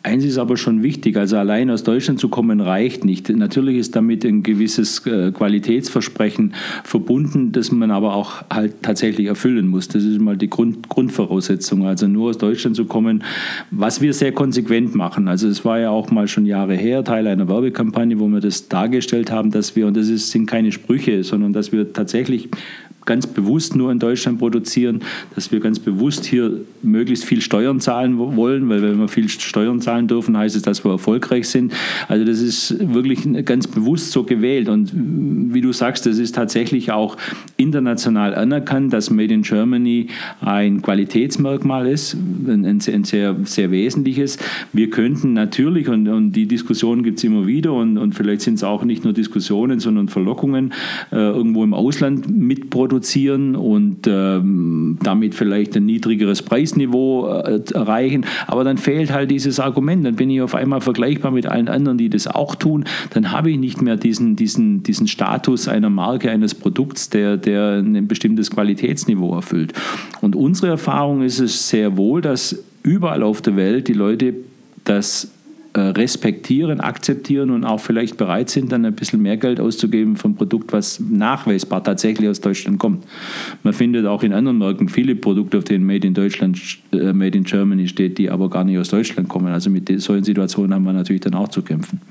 Eins 0.06 0.24
ist 0.24 0.38
aber 0.38 0.56
schon 0.56 0.84
wichtig, 0.84 1.18
also 1.18 1.38
allein 1.38 1.72
aus 1.72 1.82
Deutschland 1.82 2.20
zu 2.20 2.30
kommen 2.30 2.62
reicht 2.62 3.04
nicht. 3.04 3.28
Natürlich 3.28 3.78
ist 3.78 3.96
damit 3.96 4.24
ein 4.24 4.44
gewisses 4.44 5.04
äh, 5.08 5.32
Qualitätsversprechen 5.32 6.54
verbunden, 6.84 7.52
das 7.52 7.72
man 7.72 7.90
aber 7.90 8.14
auch 8.14 8.44
halt 8.52 8.84
tatsächlich 8.84 9.26
erfüllen 9.26 9.68
muss. 9.68 9.88
Das 9.88 10.04
ist 10.04 10.22
mal 10.22 10.38
die 10.38 10.48
Grund, 10.48 10.90
Grundvoraussetzung. 10.90 11.88
Also 11.88 12.08
nur 12.08 12.30
aus 12.30 12.38
Deutschland 12.38 12.76
zu 12.76 12.86
kommen, 12.86 13.24
was 13.72 14.00
wir 14.00 14.14
sehr 14.14 14.32
konsequent 14.32 14.94
machen. 14.94 15.28
Also 15.28 15.48
es 15.48 15.66
war 15.66 15.80
ja 15.80 15.90
auch 15.90 16.12
mal 16.12 16.28
schon 16.28 16.46
Jahre 16.46 16.76
her, 16.76 17.04
Teil 17.04 17.26
einer 17.26 17.48
Werbekampagne, 17.48 18.20
wo 18.20 18.28
wir 18.28 18.42
das 18.42 18.68
dargestellt 18.68 19.32
haben, 19.32 19.50
dass 19.50 19.76
wir, 19.76 19.88
und 19.88 19.98
das 19.98 20.10
ist, 20.10 20.30
sind 20.30 20.46
keine 20.46 20.72
Sprüche, 20.72 21.24
sondern 21.24 21.52
dass 21.52 21.72
wir 21.72 21.94
tatsächlich 21.94 22.50
ganz 23.06 23.28
bewusst 23.28 23.76
nur 23.76 23.92
in 23.92 24.00
Deutschland 24.00 24.40
produzieren, 24.40 25.02
dass 25.36 25.52
wir 25.52 25.60
ganz 25.60 25.80
bewusst 25.80 26.26
hier 26.26 26.62
möglichst 26.82 27.26
viel 27.26 27.42
Steuern 27.42 27.80
zahlen 27.80 28.18
wollen, 28.18 28.68
weil 28.70 28.82
wenn 28.82 29.00
wir 29.00 29.08
viel 29.08 29.30
Steuern 29.30 29.80
zahlen 29.80 30.08
dürfen, 30.08 30.36
heißt 30.36 30.56
es, 30.56 30.64
dass 30.64 30.84
wir 30.84 30.92
erfolgreich 30.92 31.48
sind. 31.48 31.74
Also 32.08 32.26
das 32.26 32.42
ist 32.42 32.94
wirklich 32.94 33.22
ganz 33.46 33.68
bewusst 33.68 34.12
so 34.12 34.24
gewählt 34.24 34.70
und 34.70 34.92
wie 35.54 35.62
du 35.62 35.72
sagst, 35.72 36.06
das 36.06 36.18
ist 36.18 36.36
tatsächlich 36.36 36.92
auch 36.92 37.16
international 37.58 38.34
anerkannt, 38.34 38.92
dass 38.92 39.10
Made 39.10 39.34
in 39.34 39.44
Germany 39.44 40.08
ein 40.42 40.82
Qualitätsmerkmal 40.82 41.88
ist, 41.88 42.14
ein, 42.14 42.80
sehr, 42.80 43.36
sehr 43.44 43.72
wesentliches. 43.72 44.38
Wir 44.74 44.90
könnten 44.90 45.34
natürlich, 45.34 45.88
und, 45.90 46.08
und 46.08 46.32
die 46.32 46.48
Diskussion 46.48 47.04
gibt 47.04 47.20
es 47.20 47.24
immer 47.24 47.46
wieder 47.46 47.74
und, 47.74 47.98
und 47.98 48.16
vielleicht 48.16 48.42
sind 48.42 48.56
es 48.56 48.64
auch 48.64 48.84
nicht 48.84 49.04
nur 49.04 49.14
Diskussionen, 49.14 49.80
sondern 49.80 50.10
Verlockungen, 50.10 50.74
äh, 51.12 51.16
irgendwo 51.16 51.64
im 51.64 51.74
Ausland 51.74 52.36
mitproduzieren 52.36 52.95
produzieren 52.96 53.56
und 53.58 54.08
ähm, 54.08 54.98
damit 55.04 55.36
vielleicht 55.36 55.76
ein 55.76 55.86
niedrigeres 55.86 56.42
Preisniveau 56.42 57.28
äh, 57.28 57.62
erreichen. 57.74 58.26
Aber 58.48 58.64
dann 58.64 58.78
fehlt 58.78 59.12
halt 59.12 59.32
dieses 59.32 59.60
Argument. 59.60 60.06
Dann 60.06 60.16
bin 60.16 60.30
ich 60.30 60.42
auf 60.42 60.56
einmal 60.56 60.80
vergleichbar 60.80 61.32
mit 61.32 61.46
allen 61.46 61.68
anderen, 61.68 61.98
die 61.98 62.10
das 62.10 62.28
auch 62.28 62.56
tun. 62.56 62.86
Dann 63.10 63.32
habe 63.32 63.52
ich 63.52 63.58
nicht 63.58 63.82
mehr 63.82 63.98
diesen, 63.98 64.38
diesen, 64.38 64.84
diesen 64.84 65.08
Status 65.08 65.68
einer 65.68 65.90
Marke, 65.90 66.32
eines 66.32 66.56
Produkts, 66.56 67.10
der, 67.10 67.36
der 67.36 67.80
ein 67.80 68.08
bestimmtes 68.08 68.50
Qualitätsniveau 68.50 69.36
erfüllt. 69.36 69.74
Und 70.22 70.36
unsere 70.36 70.68
Erfahrung 70.68 71.22
ist 71.22 71.40
es 71.40 71.68
sehr 71.68 71.98
wohl, 71.98 72.22
dass 72.22 72.64
überall 72.82 73.24
auf 73.24 73.42
der 73.42 73.58
Welt 73.58 73.90
die 73.90 73.94
Leute 73.94 74.36
das 74.86 75.32
respektieren, 75.82 76.80
akzeptieren 76.80 77.50
und 77.50 77.64
auch 77.64 77.80
vielleicht 77.80 78.18
bereit 78.18 78.50
sind, 78.50 78.72
dann 78.72 78.86
ein 78.86 78.94
bisschen 78.94 79.22
mehr 79.22 79.38
Geld 79.38 79.60
auszugeben 79.60 80.16
ein 80.26 80.36
Produkt, 80.36 80.74
was 80.74 81.00
nachweisbar 81.00 81.84
tatsächlich 81.84 82.30
aus 82.30 82.42
Deutschland 82.42 82.80
kommt. 82.80 83.06
Man 83.64 83.74
findet 83.74 84.06
auch 84.06 84.24
in 84.24 84.34
anderen 84.34 84.58
Märkten 84.58 84.90
viele 84.90 85.16
Produkte, 85.16 85.58
auf 85.58 85.64
denen 85.64 85.86
Made 85.86 86.06
in 86.06 86.14
Deutschland, 86.14 86.60
äh, 86.92 87.14
Made 87.14 87.38
in 87.38 87.44
Germany 87.44 87.88
steht, 87.88 88.18
die 88.18 88.30
aber 88.30 88.50
gar 88.50 88.64
nicht 88.64 88.78
aus 88.78 88.90
Deutschland 88.90 89.30
kommen. 89.30 89.48
Also 89.48 89.70
mit 89.70 89.90
solchen 90.02 90.24
Situationen 90.24 90.74
haben 90.74 90.84
wir 90.84 90.94
natürlich 90.94 91.22
dann 91.22 91.36
auch 91.36 91.48
zu 91.48 91.62
kämpfen. 91.62 92.02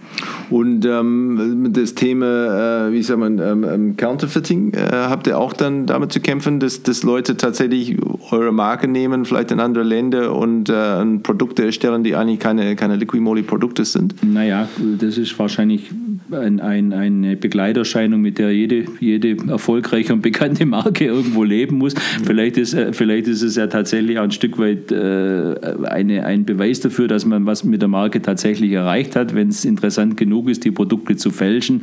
Und 0.50 0.84
ähm, 0.86 1.70
das 1.72 1.94
Thema, 1.94 2.88
äh, 2.88 2.92
wie 2.92 3.02
sagt 3.02 3.20
man, 3.20 3.38
ähm, 3.38 3.64
ähm 3.64 3.96
Counterfeiting, 3.96 4.74
äh, 4.74 4.90
habt 4.92 5.26
ihr 5.26 5.38
auch 5.38 5.52
dann 5.52 5.86
damit 5.86 6.12
zu 6.12 6.20
kämpfen, 6.20 6.60
dass, 6.60 6.82
dass 6.82 7.02
Leute 7.02 7.36
tatsächlich 7.36 7.96
eure 8.30 8.52
Marke 8.52 8.88
nehmen, 8.88 9.24
vielleicht 9.24 9.50
in 9.50 9.60
andere 9.60 9.84
Länder 9.84 10.34
und 10.34 10.68
äh, 10.68 11.04
Produkte 11.22 11.64
erstellen, 11.64 12.04
die 12.04 12.14
eigentlich 12.14 12.38
keine, 12.38 12.76
keine 12.76 12.96
Liquimoli 12.96 13.42
Produkte 13.54 13.84
sind? 13.84 14.16
Naja, 14.24 14.68
das 14.98 15.16
ist 15.16 15.38
wahrscheinlich 15.38 15.88
ein, 16.30 16.60
ein, 16.60 16.92
eine 16.92 17.36
Begleiterscheinung, 17.36 18.20
mit 18.20 18.38
der 18.38 18.52
jede, 18.52 18.84
jede 19.00 19.36
erfolgreiche 19.48 20.12
und 20.12 20.22
bekannte 20.22 20.66
Marke 20.66 21.04
irgendwo 21.06 21.44
leben 21.44 21.78
muss. 21.78 21.94
Mhm. 21.94 22.24
Vielleicht, 22.24 22.56
ist, 22.56 22.74
äh, 22.74 22.92
vielleicht 22.92 23.28
ist 23.28 23.42
es 23.42 23.56
ja 23.56 23.66
tatsächlich 23.66 24.18
auch 24.18 24.24
ein 24.24 24.30
Stück 24.30 24.58
weit 24.58 24.90
äh, 24.92 25.54
eine, 25.84 26.24
ein 26.24 26.44
Beweis 26.44 26.80
dafür, 26.80 27.08
dass 27.08 27.24
man 27.24 27.46
was 27.46 27.64
mit 27.64 27.80
der 27.82 27.88
Marke 27.88 28.22
tatsächlich 28.22 28.72
erreicht 28.72 29.16
hat, 29.16 29.34
wenn 29.34 29.48
es 29.48 29.64
interessant 29.64 30.16
genug 30.16 30.48
ist, 30.48 30.64
die 30.64 30.70
Produkte 30.70 31.16
zu 31.16 31.30
fälschen. 31.30 31.82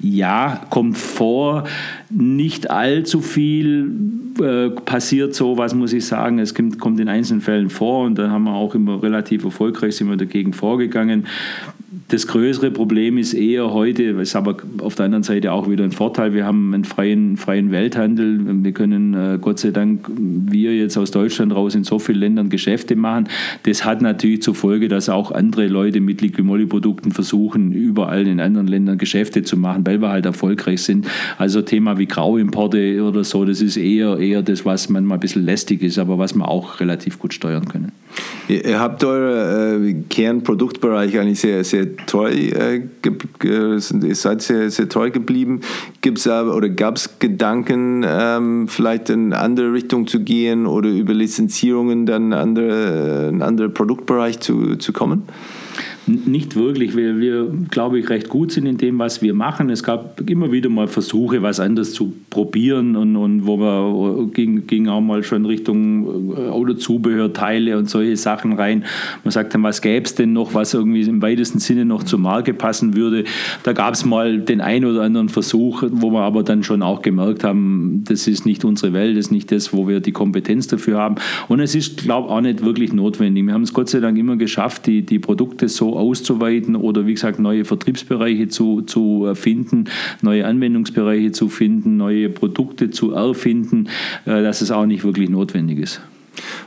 Ja, 0.00 0.66
kommt 0.70 0.98
vor, 0.98 1.64
nicht 2.10 2.70
allzu 2.70 3.20
viel 3.20 3.90
äh, 4.40 4.70
passiert 4.70 5.34
so, 5.34 5.58
was 5.58 5.74
muss 5.74 5.92
ich 5.92 6.06
sagen. 6.06 6.38
Es 6.38 6.54
kommt, 6.54 6.78
kommt 6.78 7.00
in 7.00 7.08
einzelnen 7.08 7.40
Fällen 7.40 7.70
vor 7.70 8.04
und 8.04 8.18
da 8.18 8.30
haben 8.30 8.44
wir 8.44 8.54
auch 8.54 8.74
immer 8.74 9.02
relativ 9.02 9.44
erfolgreich 9.44 9.96
sind 9.96 10.08
wir 10.08 10.16
dagegen 10.16 10.52
vorgegangen. 10.52 11.26
Das 12.10 12.26
größere 12.26 12.72
Problem 12.72 13.18
ist 13.18 13.34
eher 13.34 13.72
heute, 13.72 14.02
ist 14.02 14.34
aber 14.34 14.56
auf 14.78 14.96
der 14.96 15.06
anderen 15.06 15.22
Seite 15.22 15.52
auch 15.52 15.70
wieder 15.70 15.84
ein 15.84 15.92
Vorteil, 15.92 16.34
wir 16.34 16.44
haben 16.44 16.74
einen 16.74 16.84
freien, 16.84 17.36
freien 17.36 17.70
Welthandel. 17.70 18.64
Wir 18.64 18.72
können 18.72 19.14
äh, 19.14 19.38
Gott 19.40 19.60
sei 19.60 19.70
Dank, 19.70 20.10
wir 20.16 20.76
jetzt 20.76 20.96
aus 20.96 21.12
Deutschland 21.12 21.54
raus 21.54 21.76
in 21.76 21.84
so 21.84 22.00
vielen 22.00 22.18
Ländern 22.18 22.50
Geschäfte 22.50 22.96
machen. 22.96 23.28
Das 23.62 23.84
hat 23.84 24.02
natürlich 24.02 24.42
zur 24.42 24.56
Folge, 24.56 24.88
dass 24.88 25.08
auch 25.08 25.30
andere 25.30 25.68
Leute 25.68 26.00
mit 26.00 26.20
Liquimolli-Produkten 26.20 27.12
versuchen, 27.12 27.70
überall 27.72 28.26
in 28.26 28.40
anderen 28.40 28.66
Ländern 28.66 28.98
Geschäfte 28.98 29.44
zu 29.44 29.56
machen, 29.56 29.86
weil 29.86 30.02
wir 30.02 30.10
halt 30.10 30.26
erfolgreich 30.26 30.82
sind. 30.82 31.06
Also 31.38 31.62
Thema 31.62 31.98
wie 31.98 32.06
Grauimporte 32.06 33.04
oder 33.04 33.22
so, 33.22 33.44
das 33.44 33.62
ist 33.62 33.76
eher, 33.76 34.18
eher 34.18 34.42
das, 34.42 34.64
was 34.64 34.88
manchmal 34.88 35.18
ein 35.18 35.20
bisschen 35.20 35.44
lästig 35.44 35.82
ist, 35.82 35.98
aber 35.98 36.18
was 36.18 36.34
wir 36.34 36.48
auch 36.48 36.80
relativ 36.80 37.20
gut 37.20 37.34
steuern 37.34 37.66
können. 37.66 37.92
Ihr 38.48 38.80
habt 38.80 39.04
eure 39.04 39.76
äh, 39.76 39.94
Kernproduktbereich 40.08 41.18
eigentlich 41.18 41.40
sehr, 41.40 41.62
sehr 41.62 41.94
treu, 42.06 42.30
äh, 42.30 42.82
ihr 43.44 44.14
seid 44.14 44.42
sehr, 44.42 44.70
sehr 44.70 44.88
treu 44.88 45.10
geblieben. 45.10 45.60
Gibt 46.00 46.18
es 46.18 46.26
oder 46.26 46.68
gab 46.68 46.96
es 46.96 47.20
Gedanken, 47.20 48.04
ähm, 48.04 48.66
vielleicht 48.66 49.08
in 49.08 49.32
andere 49.32 49.72
Richtung 49.72 50.08
zu 50.08 50.20
gehen 50.20 50.66
oder 50.66 50.88
über 50.88 51.14
Lizenzierungen 51.14 52.06
dann 52.06 52.32
andere, 52.32 53.28
in 53.28 53.34
einen 53.34 53.42
anderen 53.42 53.72
Produktbereich 53.72 54.40
zu, 54.40 54.76
zu 54.76 54.92
kommen? 54.92 55.22
Nicht 56.06 56.56
wirklich, 56.56 56.96
weil 56.96 57.20
wir, 57.20 57.46
glaube 57.70 57.98
ich, 57.98 58.08
recht 58.08 58.28
gut 58.28 58.52
sind 58.52 58.66
in 58.66 58.78
dem, 58.78 58.98
was 58.98 59.20
wir 59.22 59.34
machen. 59.34 59.68
Es 59.70 59.82
gab 59.82 60.20
immer 60.28 60.50
wieder 60.50 60.68
mal 60.68 60.88
Versuche, 60.88 61.42
was 61.42 61.60
anderes 61.60 61.92
zu 61.92 62.12
probieren 62.30 62.96
und, 62.96 63.16
und 63.16 63.46
wo 63.46 63.58
wir 63.58 64.26
ging, 64.32 64.66
ging 64.66 64.88
auch 64.88 65.02
mal 65.02 65.22
schon 65.22 65.44
Richtung 65.44 66.34
äh, 66.36 66.48
Autozubehörteile 66.48 67.76
und 67.76 67.90
solche 67.90 68.16
Sachen 68.16 68.54
rein. 68.54 68.84
Man 69.24 69.30
sagt 69.30 69.54
dann, 69.54 69.62
was 69.62 69.82
gäbe 69.82 70.06
es 70.06 70.14
denn 70.14 70.32
noch, 70.32 70.54
was 70.54 70.74
irgendwie 70.74 71.02
im 71.02 71.20
weitesten 71.20 71.58
Sinne 71.58 71.84
noch 71.84 72.02
zur 72.02 72.18
Marke 72.18 72.54
passen 72.54 72.96
würde. 72.96 73.24
Da 73.62 73.72
gab 73.72 73.94
es 73.94 74.04
mal 74.04 74.38
den 74.38 74.60
einen 74.60 74.86
oder 74.86 75.02
anderen 75.02 75.28
Versuch, 75.28 75.84
wo 75.90 76.10
wir 76.10 76.22
aber 76.22 76.42
dann 76.42 76.62
schon 76.62 76.82
auch 76.82 77.02
gemerkt 77.02 77.44
haben, 77.44 78.04
das 78.06 78.26
ist 78.26 78.46
nicht 78.46 78.64
unsere 78.64 78.92
Welt, 78.92 79.16
das 79.16 79.26
ist 79.26 79.32
nicht 79.32 79.52
das, 79.52 79.72
wo 79.72 79.86
wir 79.86 80.00
die 80.00 80.12
Kompetenz 80.12 80.66
dafür 80.66 80.98
haben. 80.98 81.16
Und 81.48 81.60
es 81.60 81.74
ist, 81.74 81.98
glaube 81.98 82.28
ich, 82.28 82.32
auch 82.32 82.40
nicht 82.40 82.64
wirklich 82.64 82.92
notwendig. 82.92 83.46
Wir 83.46 83.52
haben 83.52 83.62
es 83.62 83.74
Gott 83.74 83.90
sei 83.90 84.00
Dank 84.00 84.16
immer 84.18 84.36
geschafft, 84.36 84.86
die, 84.86 85.02
die 85.02 85.18
Produkte 85.18 85.68
so 85.68 85.89
auszuweiten 85.96 86.76
oder 86.76 87.06
wie 87.06 87.14
gesagt 87.14 87.38
neue 87.38 87.64
Vertriebsbereiche 87.64 88.48
zu, 88.48 88.82
zu 88.82 89.30
finden, 89.34 89.84
neue 90.22 90.46
Anwendungsbereiche 90.46 91.32
zu 91.32 91.48
finden, 91.48 91.96
neue 91.96 92.28
Produkte 92.28 92.90
zu 92.90 93.12
erfinden, 93.12 93.88
äh, 94.26 94.42
dass 94.42 94.60
es 94.60 94.70
auch 94.70 94.86
nicht 94.86 95.04
wirklich 95.04 95.28
notwendig 95.28 95.78
ist. 95.78 96.00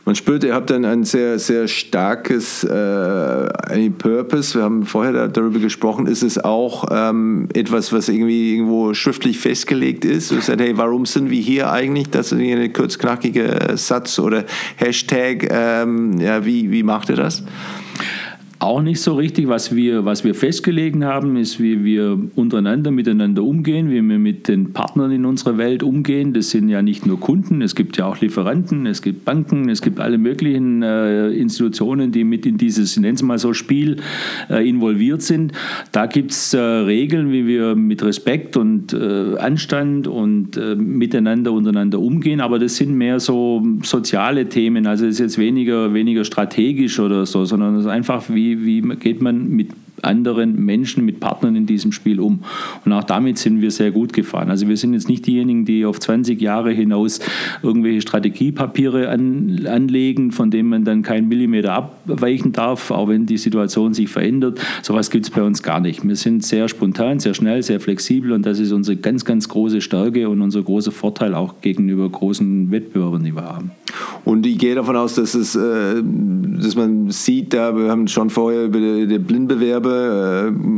Man 0.05 0.15
spürt, 0.15 0.43
ihr 0.43 0.53
habt 0.53 0.69
dann 0.69 0.85
ein 0.85 1.03
sehr, 1.03 1.39
sehr 1.39 1.67
starkes 1.67 2.63
äh, 2.63 3.89
Purpose. 3.97 4.59
Wir 4.59 4.63
haben 4.63 4.85
vorher 4.85 5.27
darüber 5.27 5.59
gesprochen. 5.59 6.07
Ist 6.07 6.23
es 6.23 6.43
auch 6.43 6.85
ähm, 6.91 7.47
etwas, 7.53 7.93
was 7.93 8.09
irgendwie 8.09 8.53
irgendwo 8.53 8.93
schriftlich 8.93 9.39
festgelegt 9.39 10.05
ist? 10.05 10.31
Du 10.31 10.35
sagst, 10.35 10.59
hey, 10.59 10.77
warum 10.77 11.05
sind 11.05 11.29
wir 11.29 11.41
hier 11.41 11.71
eigentlich? 11.71 12.09
Das 12.09 12.31
ist 12.31 12.39
ein 12.39 12.73
kurzknackiger 12.73 13.77
Satz 13.77 14.19
oder 14.19 14.45
Hashtag. 14.75 15.47
Ähm, 15.49 16.19
ja, 16.19 16.45
wie, 16.45 16.71
wie 16.71 16.83
macht 16.83 17.09
ihr 17.09 17.15
das? 17.15 17.43
Auch 18.63 18.81
nicht 18.81 19.01
so 19.01 19.15
richtig. 19.15 19.47
Was 19.47 19.75
wir, 19.75 20.05
was 20.05 20.23
wir 20.23 20.33
festgelegt 20.33 21.03
haben, 21.03 21.35
ist, 21.35 21.59
wie 21.59 21.83
wir 21.83 22.17
untereinander 22.35 22.91
miteinander 22.91 23.43
umgehen, 23.43 23.89
wie 23.89 24.01
wir 24.01 24.19
mit 24.19 24.47
den 24.47 24.73
Partnern 24.73 25.11
in 25.11 25.25
unserer 25.25 25.57
Welt 25.57 25.83
umgehen. 25.83 26.33
Das 26.33 26.49
sind 26.49 26.69
ja 26.69 26.81
nicht 26.81 27.05
nur 27.05 27.19
Kunden, 27.19 27.61
es 27.61 27.75
gibt 27.75 27.97
ja 27.97 28.05
auch 28.05 28.21
Lieferanten, 28.21 28.85
es 28.85 29.01
gibt 29.01 29.25
Banken, 29.25 29.69
es 29.69 29.81
gibt 29.81 29.99
alle 29.99 30.17
möglichen 30.17 30.81
äh, 30.81 31.29
Institutionen, 31.29 32.11
die 32.11 32.23
mit 32.23 32.45
in 32.45 32.57
dieses, 32.57 32.97
nennen 32.97 33.17
Sie 33.17 33.25
mal 33.25 33.37
so, 33.37 33.53
Spiel 33.53 33.97
äh, 34.49 34.67
involviert 34.67 35.21
sind. 35.21 35.51
Da 35.91 36.05
gibt 36.05 36.31
es 36.31 36.53
äh, 36.53 36.59
Regeln, 36.59 37.31
wie 37.31 37.45
wir 37.45 37.75
mit 37.75 38.03
Respekt 38.03 38.55
und 38.55 38.93
äh, 38.93 39.37
Anstand 39.37 40.07
und 40.07 40.57
äh, 40.57 40.75
miteinander 40.75 41.51
untereinander 41.51 41.99
umgehen, 41.99 42.39
aber 42.39 42.59
das 42.59 42.77
sind 42.77 42.95
mehr 42.95 43.19
so 43.19 43.61
soziale 43.83 44.47
Themen. 44.47 44.87
Also 44.87 45.05
es 45.05 45.15
ist 45.15 45.19
jetzt 45.19 45.37
weniger, 45.37 45.93
weniger 45.93 46.23
strategisch 46.23 46.99
oder 46.99 47.25
so, 47.25 47.45
sondern 47.45 47.75
es 47.75 47.85
ist 47.85 47.91
einfach 47.91 48.23
wie 48.29 48.52
wie, 48.61 48.81
geht 48.81 49.21
man 49.21 49.49
mit 49.49 49.71
anderen 50.03 50.63
Menschen, 50.63 51.05
mit 51.05 51.19
Partnern 51.19 51.55
in 51.55 51.65
diesem 51.65 51.91
Spiel 51.91 52.19
um. 52.19 52.43
Und 52.85 52.93
auch 52.93 53.03
damit 53.03 53.37
sind 53.37 53.61
wir 53.61 53.71
sehr 53.71 53.91
gut 53.91 54.13
gefahren. 54.13 54.49
Also 54.49 54.67
wir 54.67 54.77
sind 54.77 54.93
jetzt 54.93 55.09
nicht 55.09 55.25
diejenigen, 55.25 55.65
die 55.65 55.85
auf 55.85 55.99
20 55.99 56.39
Jahre 56.41 56.71
hinaus 56.71 57.19
irgendwelche 57.61 58.01
Strategiepapiere 58.01 59.09
an, 59.09 59.65
anlegen, 59.67 60.31
von 60.31 60.51
denen 60.51 60.69
man 60.69 60.83
dann 60.83 61.01
keinen 61.01 61.27
Millimeter 61.27 61.73
abweichen 61.73 62.51
darf, 62.51 62.91
auch 62.91 63.07
wenn 63.07 63.25
die 63.25 63.37
Situation 63.37 63.93
sich 63.93 64.09
verändert. 64.09 64.59
Sowas 64.81 65.09
gibt 65.09 65.25
es 65.25 65.31
bei 65.31 65.41
uns 65.41 65.63
gar 65.63 65.79
nicht. 65.79 66.07
Wir 66.07 66.15
sind 66.15 66.43
sehr 66.43 66.67
spontan, 66.67 67.19
sehr 67.19 67.33
schnell, 67.33 67.63
sehr 67.63 67.79
flexibel 67.79 68.31
und 68.31 68.45
das 68.45 68.59
ist 68.59 68.71
unsere 68.71 68.97
ganz, 68.97 69.25
ganz 69.25 69.49
große 69.49 69.81
Stärke 69.81 70.29
und 70.29 70.41
unser 70.41 70.61
großer 70.61 70.91
Vorteil 70.91 71.33
auch 71.33 71.61
gegenüber 71.61 72.09
großen 72.09 72.71
Wettbewerbern, 72.71 73.23
die 73.23 73.35
wir 73.35 73.43
haben. 73.43 73.71
Und 74.25 74.45
ich 74.45 74.57
gehe 74.57 74.75
davon 74.75 74.95
aus, 74.95 75.15
dass, 75.15 75.35
es, 75.35 75.55
äh, 75.55 76.01
dass 76.01 76.75
man 76.75 77.09
sieht, 77.09 77.53
da 77.53 77.75
wir 77.75 77.89
haben 77.89 78.07
schon 78.07 78.29
vorher 78.29 78.65
über 78.65 78.79
die 78.79 79.19
Blindbewerbe 79.19 79.92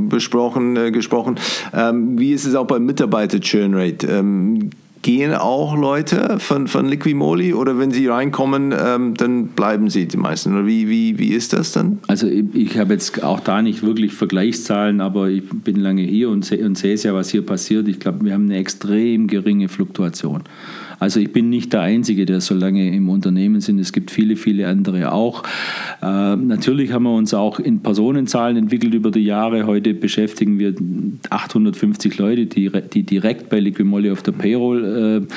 besprochen, 0.10 0.76
äh, 0.76 0.92
gesprochen. 0.92 1.36
Ähm, 1.74 2.20
wie 2.20 2.34
ist 2.34 2.46
es 2.46 2.56
auch 2.56 2.68
beim 2.68 2.86
Mitarbeiter-Churn-Rate? 2.86 4.08
Ähm, 4.08 4.70
gehen 5.06 5.36
auch 5.36 5.78
Leute 5.78 6.40
von, 6.40 6.68
von 6.68 6.88
Liquimoli 6.88 7.54
oder 7.54 7.78
wenn 7.78 7.92
sie 7.92 8.08
reinkommen, 8.08 8.74
ähm, 8.76 9.14
dann 9.14 9.50
bleiben 9.50 9.88
sie 9.92 10.08
die 10.08 10.18
meisten? 10.18 10.54
Oder 10.56 10.66
wie, 10.66 10.90
wie, 10.90 11.20
wie 11.20 11.28
ist 11.28 11.54
das 11.54 11.74
dann? 11.74 12.00
Also 12.08 12.28
ich, 12.28 12.46
ich 12.56 12.80
habe 12.80 12.94
jetzt 12.94 13.24
auch 13.24 13.40
da 13.40 13.62
nicht 13.62 13.84
wirklich 13.84 14.14
Vergleichszahlen, 14.14 15.02
aber 15.02 15.30
ich 15.30 15.44
bin 15.48 15.76
lange 15.76 16.02
hier 16.02 16.30
und 16.30 16.44
sehe 16.44 16.94
es 16.94 17.04
ja, 17.04 17.14
was 17.14 17.30
hier 17.30 17.46
passiert. 17.46 17.88
Ich 17.88 18.00
glaube, 18.00 18.26
wir 18.26 18.34
haben 18.34 18.46
eine 18.46 18.58
extrem 18.58 19.28
geringe 19.28 19.70
Fluktuation. 19.70 20.42
Also 21.00 21.20
ich 21.20 21.32
bin 21.32 21.50
nicht 21.50 21.74
der 21.74 21.82
Einzige, 21.82 22.26
der 22.26 22.42
so 22.42 22.56
lange 22.56 22.94
im 22.94 23.10
Unternehmen 23.10 23.62
sind. 23.62 23.80
Es 23.80 23.92
gibt 23.92 24.12
viele, 24.12 24.36
viele 24.36 24.68
andere 24.68 25.12
auch. 25.12 25.44
Äh, 26.02 26.36
natürlich 26.36 26.92
haben 26.92 27.04
wir 27.04 27.16
uns 27.16 27.34
auch 27.34 27.60
in 27.60 27.82
Personenzahlen 27.82 28.58
entwickelt 28.58 28.94
über 28.94 29.12
die 29.12 29.24
Jahre. 29.24 29.66
Heute 29.66 29.94
beschäftigen 29.94 30.60
wir 30.60 30.74
850 31.30 32.18
Leute, 32.18 32.46
die, 32.46 32.72
die 32.94 33.04
direkt 33.04 33.50
bei 33.50 33.60
Liquimolli 33.60 34.12
auf 34.12 34.24
der 34.24 34.32
Payroll 34.32 35.28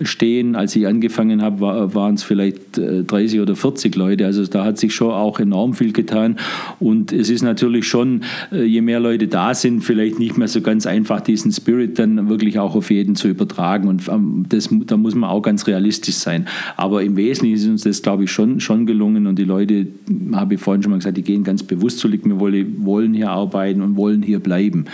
äh, 0.00 0.04
stehen. 0.04 0.56
Als 0.56 0.76
ich 0.76 0.86
angefangen 0.86 1.42
habe, 1.42 1.60
war, 1.60 1.94
waren 1.94 2.14
es 2.14 2.22
vielleicht 2.22 2.78
äh, 2.78 3.04
30 3.04 3.40
oder 3.40 3.56
40 3.56 3.94
Leute. 3.96 4.26
Also 4.26 4.44
da 4.46 4.64
hat 4.64 4.78
sich 4.78 4.94
schon 4.94 5.10
auch 5.10 5.40
enorm 5.40 5.74
viel 5.74 5.92
getan. 5.92 6.36
Und 6.78 7.12
es 7.12 7.30
ist 7.30 7.42
natürlich 7.42 7.86
schon, 7.86 8.22
äh, 8.52 8.64
je 8.64 8.80
mehr 8.80 9.00
Leute 9.00 9.28
da 9.28 9.54
sind, 9.54 9.82
vielleicht 9.82 10.18
nicht 10.18 10.36
mehr 10.36 10.48
so 10.48 10.60
ganz 10.60 10.86
einfach, 10.86 11.20
diesen 11.20 11.52
Spirit 11.52 11.98
dann 11.98 12.28
wirklich 12.28 12.58
auch 12.58 12.74
auf 12.74 12.90
jeden 12.90 13.16
zu 13.16 13.28
übertragen. 13.28 13.88
Und 13.88 14.08
ähm, 14.08 14.46
das, 14.48 14.68
da 14.86 14.96
muss 14.96 15.07
man 15.14 15.30
auch 15.30 15.42
ganz 15.42 15.66
realistisch 15.66 16.16
sein. 16.16 16.46
Aber 16.76 17.02
im 17.02 17.16
Wesentlichen 17.16 17.56
ist 17.56 17.68
uns 17.68 17.82
das, 17.84 18.02
glaube 18.02 18.24
ich, 18.24 18.30
schon, 18.30 18.60
schon 18.60 18.86
gelungen 18.86 19.26
und 19.26 19.38
die 19.38 19.44
Leute, 19.44 19.86
habe 20.32 20.54
ich 20.54 20.60
vorhin 20.60 20.82
schon 20.82 20.90
mal 20.90 20.98
gesagt, 20.98 21.16
die 21.16 21.22
gehen 21.22 21.44
ganz 21.44 21.62
bewusst 21.62 21.98
zu 21.98 22.08
wir 22.08 22.40
wollen 22.40 23.14
hier 23.14 23.30
arbeiten 23.30 23.82
und 23.82 23.96
wollen 23.96 24.22
hier 24.22 24.40
bleiben. 24.40 24.86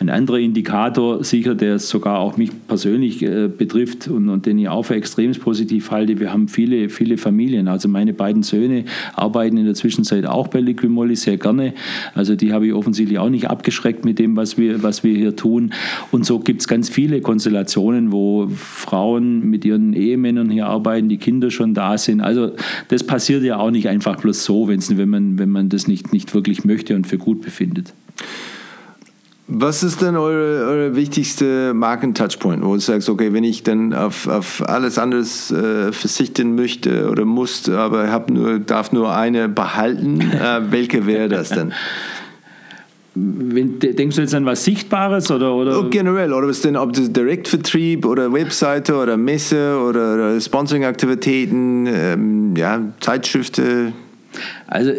Ein 0.00 0.08
anderer 0.08 0.38
Indikator, 0.38 1.22
sicher, 1.22 1.54
der 1.54 1.78
sogar 1.78 2.18
auch 2.18 2.36
mich 2.36 2.50
persönlich 2.66 3.22
äh, 3.22 3.48
betrifft 3.48 4.08
und, 4.08 4.28
und 4.28 4.46
den 4.46 4.58
ich 4.58 4.68
auch 4.68 4.84
für 4.84 4.94
extrem 4.94 5.32
positiv 5.32 5.90
halte, 5.90 6.18
wir 6.18 6.32
haben 6.32 6.48
viele, 6.48 6.88
viele 6.88 7.16
Familien. 7.16 7.68
Also 7.68 7.88
meine 7.88 8.12
beiden 8.12 8.42
Söhne 8.42 8.84
arbeiten 9.14 9.56
in 9.56 9.64
der 9.64 9.74
Zwischenzeit 9.74 10.26
auch 10.26 10.48
bei 10.48 10.60
Liquimolli 10.60 11.16
sehr 11.16 11.36
gerne. 11.36 11.74
Also 12.14 12.34
die 12.34 12.52
habe 12.52 12.66
ich 12.66 12.72
offensichtlich 12.72 13.18
auch 13.18 13.30
nicht 13.30 13.48
abgeschreckt 13.48 14.04
mit 14.04 14.18
dem, 14.18 14.36
was 14.36 14.58
wir, 14.58 14.82
was 14.82 15.04
wir 15.04 15.16
hier 15.16 15.36
tun. 15.36 15.72
Und 16.10 16.26
so 16.26 16.38
gibt 16.38 16.60
es 16.60 16.68
ganz 16.68 16.88
viele 16.88 17.20
Konstellationen, 17.20 18.12
wo 18.12 18.48
Frauen 18.48 19.48
mit 19.48 19.61
ihren 19.64 19.82
ihren 19.82 19.92
Ehemännern 19.92 20.50
hier 20.50 20.66
arbeiten, 20.66 21.08
die 21.08 21.18
Kinder 21.18 21.50
schon 21.50 21.74
da 21.74 21.98
sind. 21.98 22.20
Also 22.20 22.52
das 22.88 23.04
passiert 23.04 23.42
ja 23.42 23.58
auch 23.58 23.70
nicht 23.70 23.88
einfach 23.88 24.16
bloß 24.16 24.44
so, 24.44 24.68
wenn 24.68 25.08
man, 25.08 25.38
wenn 25.38 25.50
man 25.50 25.68
das 25.68 25.86
nicht, 25.86 26.12
nicht 26.12 26.34
wirklich 26.34 26.64
möchte 26.64 26.94
und 26.94 27.06
für 27.06 27.18
gut 27.18 27.42
befindet. 27.42 27.92
Was 29.48 29.82
ist 29.82 30.00
denn 30.00 30.16
eure, 30.16 30.64
eure 30.66 30.96
wichtigste 30.96 31.74
Marken-Touchpoint, 31.74 32.64
wo 32.64 32.74
du 32.74 32.80
sagst, 32.80 33.08
okay, 33.08 33.34
wenn 33.34 33.44
ich 33.44 33.62
dann 33.62 33.92
auf, 33.92 34.26
auf 34.26 34.66
alles 34.66 34.98
anderes 34.98 35.50
äh, 35.50 35.92
verzichten 35.92 36.54
möchte 36.54 37.10
oder 37.10 37.24
muss, 37.24 37.68
aber 37.68 38.10
hab 38.10 38.30
nur, 38.30 38.60
darf 38.60 38.92
nur 38.92 39.14
eine 39.14 39.48
behalten, 39.48 40.20
äh, 40.20 40.70
welche 40.70 41.06
wäre 41.06 41.28
das 41.28 41.50
denn? 41.50 41.72
Wenn, 43.14 43.78
denkst 43.78 44.16
du 44.16 44.22
jetzt 44.22 44.34
an 44.34 44.46
was 44.46 44.64
Sichtbares 44.64 45.30
oder? 45.30 45.54
oder? 45.54 45.78
Oh, 45.78 45.90
generell, 45.90 46.32
oder 46.32 46.48
was 46.48 46.62
denn, 46.62 46.76
ob 46.76 46.94
das 46.94 47.12
Direktvertrieb 47.12 48.06
oder 48.06 48.32
Webseite 48.32 48.94
oder 48.94 49.18
Messe 49.18 49.78
oder, 49.78 50.14
oder 50.14 50.40
Sponsoring-Aktivitäten, 50.40 51.86
ähm, 51.86 52.56
ja, 52.56 52.80
Zeitschriften? 53.00 53.92
Also 54.66 54.92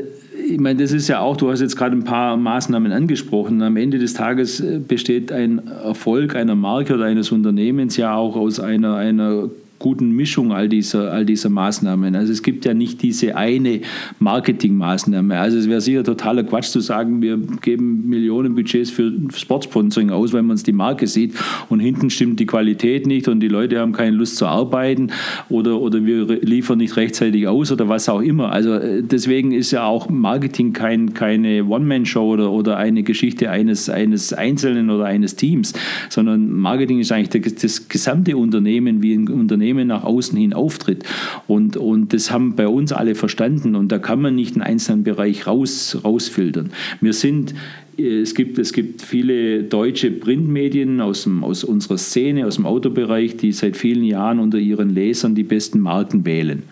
ich 0.45 0.59
meine, 0.59 0.81
das 0.81 0.91
ist 0.91 1.07
ja 1.07 1.19
auch, 1.19 1.37
du 1.37 1.49
hast 1.49 1.61
jetzt 1.61 1.75
gerade 1.75 1.95
ein 1.95 2.03
paar 2.03 2.37
Maßnahmen 2.37 2.91
angesprochen. 2.91 3.61
Am 3.61 3.77
Ende 3.77 3.97
des 3.97 4.13
Tages 4.13 4.59
äh, 4.59 4.79
besteht 4.79 5.31
ein 5.31 5.67
Erfolg 5.67 6.35
einer 6.35 6.55
Marke 6.55 6.93
oder 6.93 7.05
eines 7.05 7.31
Unternehmens 7.31 7.97
ja 7.97 8.15
auch 8.15 8.35
aus 8.35 8.59
einer, 8.59 8.95
einer 8.95 9.49
guten 9.83 10.11
Mischung 10.11 10.53
all 10.53 10.69
dieser, 10.69 11.11
all 11.11 11.25
dieser 11.25 11.49
Maßnahmen. 11.49 12.15
Also 12.15 12.31
es 12.31 12.41
gibt 12.41 12.63
ja 12.63 12.73
nicht 12.73 13.01
diese 13.01 13.35
eine 13.35 13.81
Marketingmaßnahme. 14.19 15.37
Also 15.37 15.57
es 15.57 15.67
wäre 15.67 15.81
sicher 15.81 16.05
totaler 16.05 16.45
Quatsch 16.45 16.69
zu 16.69 16.79
sagen, 16.79 17.21
wir 17.21 17.37
geben 17.61 18.07
Millionen 18.07 18.55
Budgets 18.55 18.89
für 18.89 19.11
Sportsponsoring 19.35 20.09
aus, 20.09 20.31
wenn 20.31 20.45
man 20.45 20.55
es 20.55 20.63
die 20.63 20.71
Marke 20.71 21.05
sieht 21.05 21.33
und 21.67 21.81
hinten 21.81 22.09
stimmt 22.09 22.39
die 22.39 22.45
Qualität 22.45 23.05
nicht 23.05 23.27
und 23.27 23.41
die 23.41 23.49
Leute 23.49 23.77
haben 23.77 23.91
keine 23.91 24.15
Lust 24.15 24.37
zu 24.37 24.45
arbeiten 24.45 25.11
oder, 25.49 25.81
oder 25.81 26.05
wir 26.05 26.27
liefern 26.41 26.77
nicht 26.77 26.95
rechtzeitig 26.95 27.49
aus 27.49 27.69
oder 27.69 27.89
was 27.89 28.07
auch 28.07 28.21
immer. 28.21 28.53
Also 28.53 28.75
äh, 28.75 29.03
deswegen 29.03 29.51
ist 29.51 29.71
ja 29.71 29.83
auch 29.83 30.07
Marketing 30.07 30.71
kein, 30.71 31.13
keine 31.13 31.65
One-Man-Show 31.65 32.25
oder, 32.25 32.51
oder 32.53 32.77
eine 32.77 33.03
Geschichte 33.03 33.49
eines, 33.49 33.89
eines 33.89 34.31
Einzelnen 34.31 34.89
oder 34.89 35.03
eines 35.03 35.35
Teams, 35.35 35.73
sondern 36.07 36.49
Marketing 36.51 36.99
ist 36.99 37.11
eigentlich 37.11 37.43
das, 37.43 37.55
das 37.55 37.89
gesamte 37.89 38.37
Unternehmen, 38.37 39.01
wie 39.01 39.13
ein 39.13 39.27
Unternehmen 39.27 39.72
nach 39.73 40.03
außen 40.03 40.37
hin 40.37 40.53
auftritt. 40.53 41.03
Und, 41.47 41.77
und 41.77 42.13
das 42.13 42.31
haben 42.31 42.55
bei 42.55 42.67
uns 42.67 42.91
alle 42.91 43.15
verstanden 43.15 43.75
und 43.75 43.91
da 43.91 43.99
kann 43.99 44.21
man 44.21 44.35
nicht 44.35 44.55
einen 44.55 44.63
einzelnen 44.63 45.03
Bereich 45.03 45.47
raus, 45.47 45.97
rausfiltern. 46.03 46.71
Wir 47.01 47.13
sind 47.13 47.53
es 47.97 48.33
gibt, 48.33 48.57
es 48.57 48.73
gibt 48.73 49.01
viele 49.03 49.63
deutsche 49.63 50.09
Printmedien 50.09 50.99
aus, 50.99 51.23
dem, 51.23 51.43
aus 51.43 51.63
unserer 51.63 51.97
Szene, 51.97 52.47
aus 52.47 52.55
dem 52.55 52.65
Autobereich, 52.65 53.37
die 53.37 53.51
seit 53.51 53.77
vielen 53.77 54.03
Jahren 54.03 54.39
unter 54.39 54.57
ihren 54.57 54.89
Lesern 54.89 55.35
die 55.35 55.43
besten 55.43 55.79
Marken 55.79 56.25
wählen. 56.25 56.63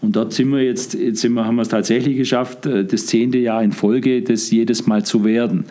Und 0.00 0.16
dort 0.16 0.32
sind 0.32 0.50
wir 0.50 0.62
jetzt, 0.62 0.94
jetzt 0.94 1.20
sind 1.20 1.34
wir, 1.34 1.44
haben 1.44 1.56
wir 1.56 1.62
es 1.62 1.68
tatsächlich 1.68 2.16
geschafft, 2.16 2.66
äh, 2.66 2.84
das 2.84 3.06
zehnte 3.06 3.38
Jahr 3.38 3.62
in 3.62 3.72
Folge, 3.72 4.22
das 4.22 4.50
jedes 4.50 4.86
Mal 4.86 5.04
zu 5.04 5.24
werden. 5.24 5.66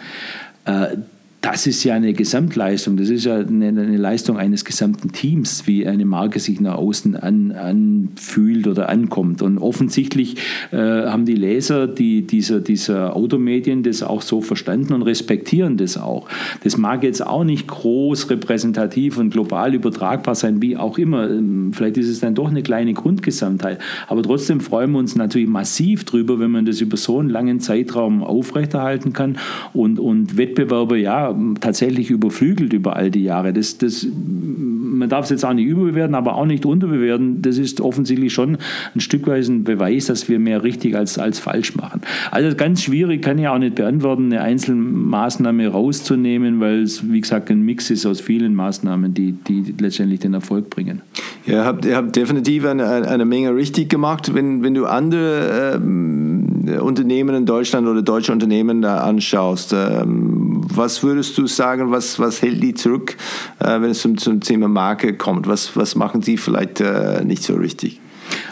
Das 1.46 1.68
ist 1.68 1.84
ja 1.84 1.94
eine 1.94 2.14
Gesamtleistung, 2.14 2.98
das 2.98 3.12
ist 3.12 3.26
ja 3.26 3.36
eine, 3.36 3.68
eine, 3.68 3.98
Leistung 3.98 4.40
eines 4.40 4.66
gesamten 4.66 5.12
Teams, 5.12 5.68
wie 5.68 5.86
eine 5.86 6.04
Marke 6.04 6.40
sich 6.40 6.60
nach 6.60 6.74
außen 6.74 7.16
an, 7.16 7.52
anfühlt 7.52 8.66
oder 8.66 8.90
ankommt. 8.90 9.44
Und 9.44 9.60
offensichtlich 9.60 10.38
äh, 10.72 10.78
haben 10.78 11.26
die 11.26 11.36
Leser 11.36 11.86
die, 11.86 12.26
dieser, 12.26 12.62
dieser 12.62 13.16
Automedien 13.16 13.84
das 13.84 14.02
auch 14.02 14.24
so 14.24 14.42
verstanden 14.42 14.94
und 14.94 15.04
respektieren 15.04 15.78
das 15.78 16.00
auch. 16.00 16.28
Das 16.64 16.78
mag 16.78 17.04
jetzt 17.04 17.24
auch 17.24 17.44
nicht 17.44 17.68
groß 17.68 18.32
repräsentativ 18.32 19.20
und 19.20 19.30
global 19.30 19.76
übertragbar 19.76 20.34
sein, 20.34 20.64
wie 20.64 20.78
auch 20.78 20.98
immer. 20.98 21.30
Ähm, 21.30 21.74
vielleicht 21.74 21.98
ist 21.98 22.10
es 22.10 22.22
dann 22.22 22.34
doch 22.34 22.50
eine 22.50 22.64
kleine 22.64 22.96
Grundgesamtheit. 22.96 23.78
Aber 24.08 24.24
trotzdem 24.24 24.62
freuen 24.62 24.94
wir 24.94 24.98
uns 24.98 25.16
natürlich 25.16 25.48
massiv 25.48 26.06
drüber, 26.06 26.40
wenn 26.40 26.50
man 26.50 26.66
das 26.66 26.82
über 26.82 26.98
so 26.98 27.20
einen 27.20 27.30
langen 27.30 27.60
Zeitraum 27.60 28.24
aufrechterhalten 28.24 29.14
kann 29.14 29.38
und, 29.74 30.00
und 30.00 30.38
Wettbewerber, 30.38 30.98
ja, 30.98 31.35
tatsächlich 31.60 32.10
überflügelt 32.10 32.74
über 32.74 32.96
all 32.96 33.12
die 33.12 33.24
Jahre. 33.24 33.54
Das, 33.54 33.78
das, 33.78 34.06
man 34.06 35.10
darf 35.10 35.26
es 35.26 35.32
jetzt 35.32 35.46
auch 35.46 35.54
nicht 35.54 35.68
überbewerten, 35.68 36.16
aber 36.16 36.36
auch 36.36 36.46
nicht 36.46 36.66
unterbewerten. 36.66 37.42
Das 37.42 37.58
ist 37.58 37.82
offensichtlich 37.82 38.34
schon 38.34 38.58
ein 38.94 39.00
Stück 39.00 39.28
weit 39.28 39.48
ein 39.48 39.64
Beweis, 39.64 40.06
dass 40.06 40.30
wir 40.30 40.40
mehr 40.40 40.64
richtig 40.64 40.96
als, 40.96 41.20
als 41.20 41.40
falsch 41.40 41.76
machen. 41.76 42.02
Also 42.32 42.56
ganz 42.56 42.84
schwierig, 42.84 43.22
kann 43.22 43.38
ich 43.38 43.48
auch 43.48 43.58
nicht 43.58 43.76
beantworten, 43.76 44.26
eine 44.26 44.42
Einzelmaßnahme 44.42 45.68
rauszunehmen, 45.68 46.60
weil 46.60 46.84
es, 46.84 47.12
wie 47.12 47.22
gesagt, 47.22 47.50
ein 47.50 47.62
Mix 47.62 47.90
ist 47.90 48.06
aus 48.06 48.22
vielen 48.22 48.56
Maßnahmen, 48.56 49.14
die, 49.14 49.34
die 49.34 49.74
letztendlich 49.80 50.22
den 50.22 50.34
Erfolg 50.34 50.70
bringen. 50.70 51.02
Ja, 51.46 51.54
ihr 51.54 51.66
habt, 51.66 51.86
ihr 51.86 51.96
habt 51.96 52.16
definitiv 52.16 52.66
eine, 52.66 52.86
eine 52.86 53.26
Menge 53.26 53.56
richtig 53.56 53.90
gemacht. 53.90 54.34
Wenn, 54.34 54.64
wenn 54.64 54.74
du 54.74 54.86
andere 54.86 55.76
ähm, 55.76 56.46
Unternehmen 56.82 57.36
in 57.36 57.46
Deutschland 57.46 57.88
oder 57.88 58.02
deutsche 58.02 58.32
Unternehmen 58.32 58.82
da 58.82 59.00
anschaust, 59.00 59.74
ähm, 59.74 60.62
was 60.74 60.98
würdest 61.16 61.38
du 61.38 61.48
sagen, 61.48 61.92
was, 61.92 62.20
was 62.20 62.42
hält 62.42 62.62
die 62.62 62.74
zurück, 62.74 63.16
äh, 63.60 63.82
wenn 63.82 63.92
es 63.92 64.02
zum, 64.02 64.18
zum 64.18 64.42
Thema 64.42 64.68
Marke 64.68 65.16
kommt? 65.16 65.48
Was, 65.48 65.76
was 65.76 65.96
machen 65.96 66.22
sie 66.22 66.38
vielleicht 66.38 66.82
äh, 66.82 67.24
nicht 67.24 67.44
so 67.44 67.56
richtig? 67.56 68.00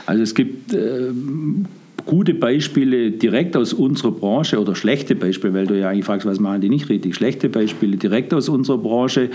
Also 0.05 0.24
es 0.24 0.36
gibt 0.36 0.74
äh, 0.74 1.11
gute 2.05 2.34
Beispiele 2.34 3.11
direkt 3.11 3.55
aus 3.55 3.74
unserer 3.74 4.11
Branche 4.11 4.59
oder 4.59 4.76
schlechte 4.76 5.16
Beispiele, 5.16 5.53
weil 5.53 5.68
du 5.68 5.80
ja 5.80 5.89
eigentlich 5.89 6.05
fragst, 6.05 6.26
was 6.26 6.39
machen 6.39 6.61
die 6.61 6.70
nicht 6.70 6.89
richtig? 6.89 7.16
Schlechte 7.16 7.49
Beispiele 7.49 7.97
direkt 7.97 8.34
aus 8.34 8.49
unserer 8.49 8.78
Branche, 8.78 9.30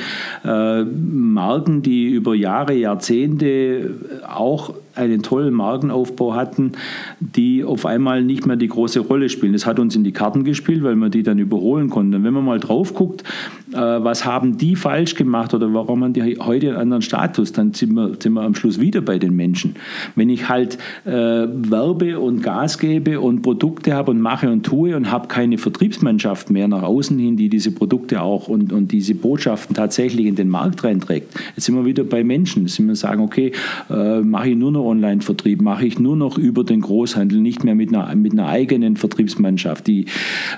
äh, 0.44 0.84
Marken, 0.84 1.82
die 1.82 2.06
über 2.06 2.34
Jahre, 2.34 2.74
Jahrzehnte 2.74 3.94
auch 4.26 4.74
einen 4.98 5.22
tollen 5.22 5.54
Markenaufbau 5.54 6.34
hatten, 6.34 6.72
die 7.20 7.64
auf 7.64 7.86
einmal 7.86 8.22
nicht 8.22 8.46
mehr 8.46 8.56
die 8.56 8.68
große 8.68 9.00
Rolle 9.00 9.28
spielen. 9.28 9.52
Das 9.52 9.66
hat 9.66 9.78
uns 9.78 9.96
in 9.96 10.04
die 10.04 10.12
Karten 10.12 10.44
gespielt, 10.44 10.82
weil 10.82 10.96
man 10.96 11.10
die 11.10 11.22
dann 11.22 11.38
überholen 11.38 11.88
konnte. 11.90 12.18
Und 12.18 12.24
wenn 12.24 12.34
man 12.34 12.44
mal 12.44 12.60
drauf 12.60 12.94
guckt, 12.94 13.22
äh, 13.72 13.76
was 13.76 14.24
haben 14.24 14.58
die 14.58 14.76
falsch 14.76 15.14
gemacht 15.14 15.54
oder 15.54 15.72
warum 15.72 16.04
haben 16.04 16.12
die 16.12 16.38
heute 16.38 16.68
einen 16.68 16.78
anderen 16.78 17.02
Status, 17.02 17.52
dann 17.52 17.74
sind 17.74 17.92
wir, 17.92 18.16
sind 18.18 18.32
wir 18.32 18.42
am 18.42 18.54
Schluss 18.54 18.80
wieder 18.80 19.00
bei 19.00 19.18
den 19.18 19.36
Menschen. 19.36 19.76
Wenn 20.14 20.28
ich 20.28 20.48
halt 20.48 20.78
äh, 21.04 21.10
werbe 21.10 22.18
und 22.18 22.42
Gas 22.42 22.78
gebe 22.78 23.20
und 23.20 23.42
Produkte 23.42 23.94
habe 23.94 24.10
und 24.10 24.20
mache 24.20 24.50
und 24.50 24.64
tue 24.64 24.96
und 24.96 25.10
habe 25.10 25.28
keine 25.28 25.58
Vertriebsmannschaft 25.58 26.50
mehr 26.50 26.68
nach 26.68 26.82
außen 26.82 27.18
hin, 27.18 27.36
die 27.36 27.48
diese 27.48 27.72
Produkte 27.72 28.22
auch 28.22 28.48
und, 28.48 28.72
und 28.72 28.92
diese 28.92 29.14
Botschaften 29.14 29.74
tatsächlich 29.74 30.26
in 30.26 30.34
den 30.34 30.48
Markt 30.48 30.84
reinträgt, 30.84 31.34
jetzt 31.54 31.66
sind 31.66 31.74
wir 31.74 31.84
wieder 31.84 32.04
bei 32.04 32.24
Menschen. 32.24 32.62
Jetzt 32.62 32.76
sind 32.76 32.88
wir 32.88 32.96
sagen, 32.96 33.22
okay, 33.22 33.52
äh, 33.90 34.20
mache 34.20 34.50
ich 34.50 34.56
nur 34.56 34.72
noch 34.72 34.87
Online-Vertrieb, 34.88 35.62
mache 35.62 35.86
ich 35.86 35.98
nur 35.98 36.16
noch 36.16 36.38
über 36.38 36.64
den 36.64 36.80
Großhandel, 36.80 37.40
nicht 37.40 37.64
mehr 37.64 37.74
mit 37.74 37.94
einer, 37.94 38.14
mit 38.14 38.32
einer 38.32 38.48
eigenen 38.48 38.96
Vertriebsmannschaft. 38.96 39.86
Die, 39.86 40.06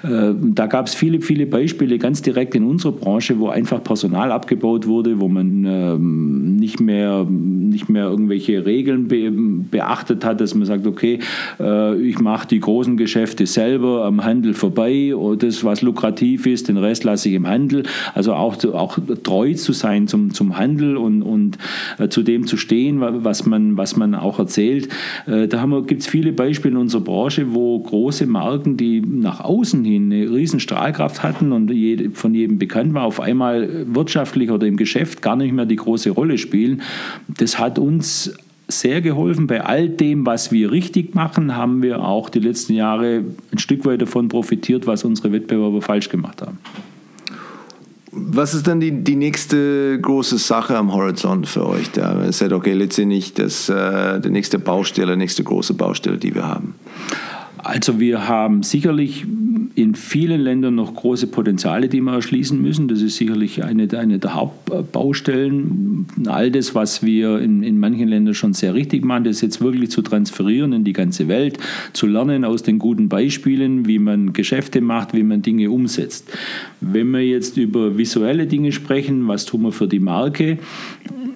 äh, 0.03 0.33
da 0.35 0.66
gab 0.66 0.87
es 0.87 0.95
viele, 0.95 1.20
viele 1.20 1.47
Beispiele 1.47 1.99
ganz 1.99 2.22
direkt 2.22 2.55
in 2.55 2.64
unserer 2.64 2.93
Branche, 2.93 3.39
wo 3.39 3.49
einfach 3.49 3.83
Personal 3.83 4.33
abgebaut 4.33 4.87
wurde, 4.87 5.20
wo 5.20 5.28
man 5.28 5.64
äh, 5.64 5.99
nicht, 5.99 6.81
mehr, 6.81 7.26
nicht 7.28 7.89
mehr 7.89 8.05
irgendwelche 8.05 8.64
Regeln 8.64 9.09
be, 9.09 9.31
beachtet 9.31 10.24
hat, 10.24 10.41
dass 10.41 10.55
man 10.55 10.66
sagt, 10.66 10.87
okay, 10.87 11.18
äh, 11.59 12.01
ich 12.01 12.18
mache 12.18 12.49
die 12.49 12.61
großen 12.61 12.97
Geschäfte 12.97 13.47
selber 13.47 14.05
am 14.05 14.24
Handel 14.24 14.55
vorbei 14.55 15.14
und 15.14 15.43
das, 15.43 15.64
was 15.64 15.83
lukrativ 15.83 16.47
ist, 16.47 16.68
den 16.68 16.76
Rest 16.76 17.05
lasse 17.05 17.28
ich 17.28 17.35
im 17.35 17.47
Handel. 17.47 17.83
Also 18.14 18.35
auch, 18.35 18.62
auch 18.72 18.99
treu 19.22 19.55
zu 19.55 19.72
sein 19.72 20.07
zum, 20.07 20.33
zum 20.33 20.57
Handel 20.57 20.97
und, 20.97 21.22
und 21.22 21.59
äh, 21.99 22.09
zu 22.09 22.22
dem 22.22 22.47
zu 22.47 22.57
stehen, 22.57 23.01
was 23.01 23.47
man, 23.47 23.76
was 23.76 23.97
man 23.97 24.14
auch 24.20 24.38
erzählt. 24.38 24.88
Äh, 25.26 25.48
da 25.48 25.66
gibt 25.86 26.02
es 26.02 26.06
viele 26.06 26.32
Beispiele 26.32 26.74
in 26.74 26.80
unserer 26.80 27.02
Branche, 27.02 27.54
wo 27.54 27.78
große 27.78 28.26
Marken, 28.26 28.76
die 28.76 29.00
nach 29.00 29.40
außen 29.40 29.84
hin 29.84 30.12
eine 30.12 30.30
riesen 30.30 30.60
Strahlkraft 30.60 31.22
hatten 31.22 31.52
und 31.52 31.72
von 32.14 32.34
jedem 32.34 32.58
bekannt 32.58 32.94
war, 32.94 33.04
auf 33.04 33.20
einmal 33.20 33.86
wirtschaftlich 33.86 34.50
oder 34.50 34.66
im 34.66 34.76
Geschäft 34.76 35.22
gar 35.22 35.36
nicht 35.36 35.52
mehr 35.52 35.66
die 35.66 35.76
große 35.76 36.10
Rolle 36.10 36.38
spielen. 36.38 36.82
Das 37.28 37.58
hat 37.58 37.78
uns 37.78 38.34
sehr 38.68 39.00
geholfen. 39.00 39.46
Bei 39.46 39.64
all 39.64 39.88
dem, 39.88 40.26
was 40.26 40.52
wir 40.52 40.70
richtig 40.70 41.14
machen, 41.14 41.56
haben 41.56 41.82
wir 41.82 42.04
auch 42.04 42.30
die 42.30 42.40
letzten 42.40 42.74
Jahre 42.74 43.24
ein 43.52 43.58
Stück 43.58 43.84
weit 43.84 44.02
davon 44.02 44.28
profitiert, 44.28 44.86
was 44.86 45.04
unsere 45.04 45.32
Wettbewerber 45.32 45.82
falsch 45.82 46.08
gemacht 46.08 46.42
haben. 46.42 46.58
Was 48.12 48.54
ist 48.54 48.66
dann 48.66 48.80
die, 48.80 49.04
die 49.04 49.14
nächste 49.14 49.98
große 50.00 50.38
Sache 50.38 50.76
am 50.76 50.92
Horizont 50.92 51.46
für 51.46 51.66
euch? 51.66 51.92
Da 51.92 52.24
ihr 52.24 52.32
sagt, 52.32 52.52
okay, 52.52 52.72
letztendlich 52.72 53.34
das, 53.34 53.68
äh, 53.68 54.20
die 54.20 54.30
nächste 54.30 54.58
Baustelle, 54.58 55.16
nächste 55.16 55.44
große 55.44 55.74
Baustelle, 55.74 56.18
die 56.18 56.34
wir 56.34 56.46
haben. 56.46 56.74
Also 57.62 58.00
wir 58.00 58.26
haben 58.26 58.62
sicherlich 58.62 59.26
in 59.74 59.94
vielen 59.94 60.40
Ländern 60.40 60.74
noch 60.74 60.94
große 60.94 61.26
Potenziale, 61.26 61.88
die 61.88 62.00
wir 62.00 62.12
erschließen 62.12 62.61
müssen. 62.61 62.88
Das 62.88 63.02
ist 63.02 63.16
sicherlich 63.16 63.62
eine, 63.62 63.88
eine 63.96 64.18
der 64.18 64.34
Hauptbaustellen. 64.34 66.06
All 66.26 66.50
das, 66.50 66.74
was 66.74 67.02
wir 67.02 67.38
in, 67.38 67.62
in 67.62 67.78
manchen 67.78 68.08
Ländern 68.08 68.34
schon 68.34 68.52
sehr 68.52 68.74
richtig 68.74 69.04
machen, 69.04 69.24
das 69.24 69.40
jetzt 69.40 69.61
wirklich 69.61 69.90
zu 69.90 70.02
transferieren 70.02 70.72
in 70.72 70.84
die 70.84 70.92
ganze 70.92 71.28
Welt, 71.28 71.58
zu 71.92 72.06
lernen 72.06 72.44
aus 72.44 72.62
den 72.62 72.78
guten 72.78 73.08
Beispielen, 73.08 73.86
wie 73.86 73.98
man 73.98 74.32
Geschäfte 74.32 74.80
macht, 74.80 75.14
wie 75.14 75.22
man 75.22 75.42
Dinge 75.42 75.70
umsetzt. 75.70 76.30
Wenn 76.80 77.11
wir 77.11 77.24
jetzt 77.24 77.56
über 77.56 77.96
visuelle 77.96 78.46
Dinge 78.46 78.72
sprechen, 78.72 79.28
was 79.28 79.44
tun 79.46 79.62
wir 79.62 79.72
für 79.72 79.88
die 79.88 80.00
Marke, 80.00 80.58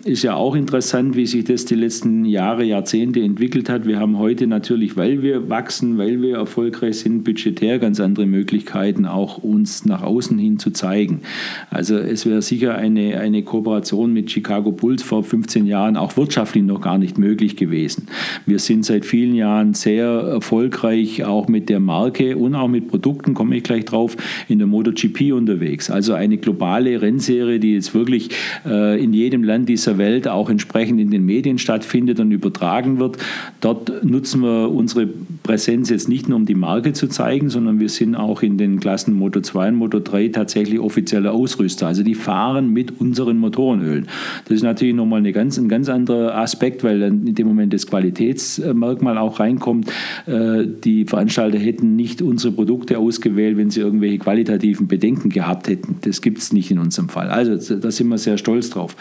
ist 0.05 0.23
ja 0.23 0.35
auch 0.35 0.55
interessant, 0.55 1.17
wie 1.17 1.27
sich 1.27 1.45
das 1.45 1.65
die 1.65 1.75
letzten 1.75 2.27
Jahre, 2.27 2.65
Jahrzehnte 2.65 3.21
entwickelt 3.21 3.71
hat. 3.71 3.87
Wir 3.87 3.99
haben 3.99 4.19
heute 4.19 4.47
natürlich, 4.47 4.97
weil 4.97 5.23
wir 5.23 5.49
wachsen, 5.49 5.97
weil 5.97 6.21
wir 6.21 6.37
erfolgreich 6.37 6.99
sind, 6.99 7.25
budgetär 7.25 7.79
ganz 7.79 8.01
andere 8.01 8.27
Möglichkeiten, 8.27 9.07
auch 9.07 9.39
uns 9.39 9.87
nach 9.87 10.03
außen 10.03 10.39
hin 10.39 10.59
zu 10.59 10.73
zeigen. 10.73 11.23
Also 11.71 11.97
es 11.97 12.27
wäre 12.27 12.43
sicher 12.43 12.75
eine, 12.75 13.19
eine 13.19 13.43
Kooperation 13.43 14.13
mit 14.13 14.31
Chicago 14.31 14.73
Bulls 14.73 15.03
vor 15.03 15.25
15 15.25 15.67
Jahren 15.67 15.97
auch 15.97 16.17
wirtschaftlich 16.19 16.65
noch 16.65 16.83
gar 16.83 16.99
nicht 16.99 17.17
möglich 17.17 17.57
gewesen. 17.57 18.09
Wir 18.45 18.59
sind 18.59 18.85
seit 18.85 19.07
vielen 19.07 19.35
Jahren 19.35 19.73
sehr 19.73 20.07
erfolgreich, 20.07 21.25
auch 21.25 21.49
mit 21.49 21.71
der 21.71 21.81
Marke 21.81 22.37
und 22.37 22.55
auch 22.55 22.69
mit 22.69 22.89
Produkten, 22.89 23.33
komme 23.33 23.57
ich 23.57 23.63
gleich 23.63 23.87
drauf, 23.87 24.17
in 24.49 24.59
der 24.59 24.67
MotoGP 24.67 25.33
unterwegs. 25.33 25.91
Also 25.91 26.13
eine 26.13 26.37
globale 26.37 27.01
Rennserie, 27.01 27.59
die 27.59 27.73
jetzt 27.73 27.95
wirklich 27.95 28.29
äh, 28.67 29.03
in 29.03 29.15
jedem 29.15 29.43
Land 29.43 29.71
dieser 29.71 29.94
dieser 29.95 29.99
Welt 29.99 30.29
auch 30.29 30.51
entsprechend 30.51 31.01
in 31.01 31.11
den 31.11 31.25
Medien 31.25 31.59
stattfindet 31.59 32.21
und 32.21 32.31
übertragen 32.31 32.99
wird. 32.99 33.17
Dort 33.61 34.05
nutzen 34.05 34.43
wir 34.43 34.71
unsere 34.71 35.09
Präsenz 35.45 35.91
jetzt 35.91 36.09
nicht 36.09 36.27
nur 36.27 36.37
um 36.37 36.47
die 36.47 36.55
Marke 36.55 36.95
zu 36.95 37.07
zeigen, 37.07 37.51
sondern 37.51 37.79
wir 37.79 37.91
sind 37.91 38.17
auch 38.17 38.41
in 38.41 38.57
den 38.57 38.81
Klassen 38.81 39.13
Moto 39.13 39.43
2 39.43 39.69
und 39.69 39.75
Moto 39.75 40.01
3 40.01 40.29
tatsächlich 40.29 40.81
offizielle 40.81 41.33
Ausrüster. 41.33 41.87
Also 41.87 42.03
die 42.03 42.15
fahren 42.15 42.71
mit 42.71 42.99
unseren 42.99 43.37
Motorenölen. 43.37 44.09
Das 44.47 44.57
ist 44.57 44.63
natürlich 44.63 44.95
nochmal 44.95 45.19
eine 45.19 45.33
ganz, 45.33 45.59
ein 45.59 45.69
ganz 45.69 45.91
anderer 45.91 46.35
Aspekt, 46.39 46.83
weil 46.83 46.99
dann 46.99 47.27
in 47.27 47.35
dem 47.35 47.47
Moment 47.47 47.75
das 47.75 47.87
Qualitätsmerkmal 47.87 49.19
auch 49.19 49.39
reinkommt. 49.39 49.93
Äh, 50.25 50.65
die 50.83 51.05
Veranstalter 51.05 51.59
hätten 51.59 51.95
nicht 51.95 52.23
unsere 52.23 52.55
Produkte 52.55 52.99
ausgewählt, 52.99 53.59
wenn 53.59 53.69
sie 53.69 53.81
irgendwelche 53.81 54.21
qualitativen 54.21 54.89
Bedenken 54.89 55.29
gehabt 55.29 55.69
hätten. 55.69 55.99
Das 56.01 56.23
gibt 56.23 56.39
es 56.39 56.55
nicht 56.55 56.71
in 56.71 56.79
unserem 56.79 57.11
Fall. 57.11 57.29
Also 57.29 57.77
da 57.77 57.91
sind 57.91 58.09
wir 58.09 58.17
sehr 58.17 58.39
stolz 58.39 58.71
drauf. 58.71 58.97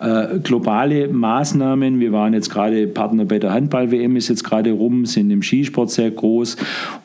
Äh, 0.00 0.38
globale 0.40 1.08
Maßnahmen, 1.08 1.98
wir 1.98 2.12
waren 2.12 2.34
jetzt 2.34 2.50
gerade 2.50 2.86
Partner 2.88 3.24
bei 3.24 3.38
der 3.38 3.54
Handball-WM, 3.54 4.16
ist 4.16 4.28
jetzt 4.28 4.44
gerade 4.44 4.70
rum, 4.72 5.06
sind 5.06 5.30
im 5.30 5.40
Skisport 5.40 5.77
sehr 5.86 6.10
groß 6.10 6.56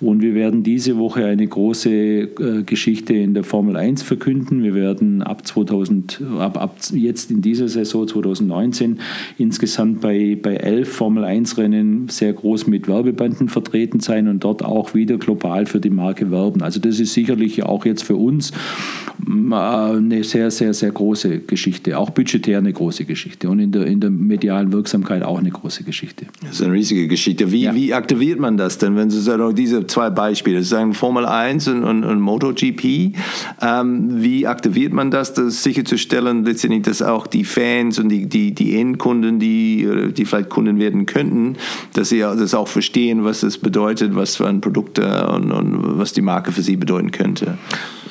und 0.01 0.21
wir 0.21 0.34
werden 0.34 0.63
diese 0.63 0.97
Woche 0.97 1.26
eine 1.26 1.45
große 1.45 1.89
äh, 1.89 2.63
Geschichte 2.65 3.13
in 3.13 3.34
der 3.34 3.43
Formel 3.43 3.76
1 3.76 4.03
verkünden. 4.03 4.63
Wir 4.63 4.74
werden 4.74 5.21
ab 5.21 5.45
2000, 5.45 6.21
ab, 6.39 6.59
ab 6.59 6.78
jetzt 6.91 7.32
in 7.32 7.41
dieser 7.41 7.67
Saison 7.67 8.07
2019 8.07 8.99
insgesamt 9.38 10.01
bei, 10.01 10.38
bei 10.41 10.55
elf 10.55 10.89
Formel 10.89 11.24
1 11.24 11.57
Rennen 11.57 12.07
sehr 12.09 12.34
groß 12.34 12.67
mit 12.67 12.88
Werbebanden 12.88 13.49
vertreten 13.49 13.99
sein 13.99 14.28
und 14.28 14.43
dort 14.43 14.63
auch 14.63 14.93
wieder 14.93 15.17
global 15.17 15.65
für 15.65 15.80
die 15.80 15.89
Marke 15.89 16.32
werben. 16.32 16.61
Also 16.61 16.80
das 16.80 16.99
ist 16.99 17.13
sicherlich 17.13 17.63
auch 17.63 17.86
jetzt 17.86 18.03
für 18.03 18.15
uns 18.15 18.51
äh, 18.51 19.53
eine 19.53 20.24
sehr, 20.24 20.51
sehr, 20.51 20.74
sehr 20.74 20.91
große 20.91 21.39
Geschichte, 21.39 21.97
auch 21.97 22.09
budgetär 22.09 22.57
eine 22.57 22.74
große 22.74 23.05
Geschichte 23.05 23.49
und 23.49 23.59
in 23.59 23.71
der, 23.71 23.86
in 23.86 23.99
der 23.99 24.09
medialen 24.09 24.71
Wirksamkeit 24.71 25.24
auch 25.24 25.39
eine 25.39 25.51
große 25.51 25.84
Geschichte. 25.84 26.26
Das 26.41 26.59
ist 26.59 26.61
eine 26.61 26.74
riesige 26.74 27.07
Geschichte. 27.07 27.51
Wie, 27.51 27.63
ja. 27.63 27.76
wie 27.76 27.93
aktiviert 27.93 28.39
man 28.39 28.57
das 28.57 28.62
denn, 28.78 28.95
wenn 28.95 29.09
Sie 29.09 29.22
sagen, 29.22 29.53
diese 29.55 29.86
zwei 29.88 30.09
Beispiele, 30.09 30.59
das 30.59 30.70
sagen 30.70 30.93
Formel 30.93 31.26
1 31.26 31.68
und, 31.68 31.84
und, 31.84 32.03
und 32.03 32.20
MotoGP, 32.20 33.16
ähm, 33.61 34.24
wie 34.24 34.47
aktiviert 34.47 34.93
man 34.93 35.11
das, 35.11 35.34
das 35.34 35.64
sicherzustellen, 35.64 36.45
letztendlich, 36.45 36.84
dass 36.84 37.01
auch 37.01 37.28
die 37.28 37.43
Fans 37.43 37.99
und 37.99 38.09
die, 38.09 38.28
die, 38.28 38.53
die 38.53 38.80
Endkunden, 38.80 39.39
die, 39.39 39.88
die 40.16 40.26
vielleicht 40.26 40.49
Kunden 40.49 40.80
werden 40.80 41.05
könnten, 41.05 41.57
dass 41.93 42.09
sie 42.09 42.20
das 42.20 42.53
auch 42.53 42.68
verstehen, 42.68 43.24
was 43.24 43.41
das 43.41 43.57
bedeutet, 43.57 44.16
was 44.16 44.36
für 44.36 44.47
ein 44.47 44.61
Produkt 44.61 44.99
und, 44.99 45.51
und 45.51 45.99
was 45.99 46.14
die 46.14 46.22
Marke 46.22 46.51
für 46.51 46.61
sie 46.61 46.76
bedeuten 46.76 47.11
könnte? 47.11 47.57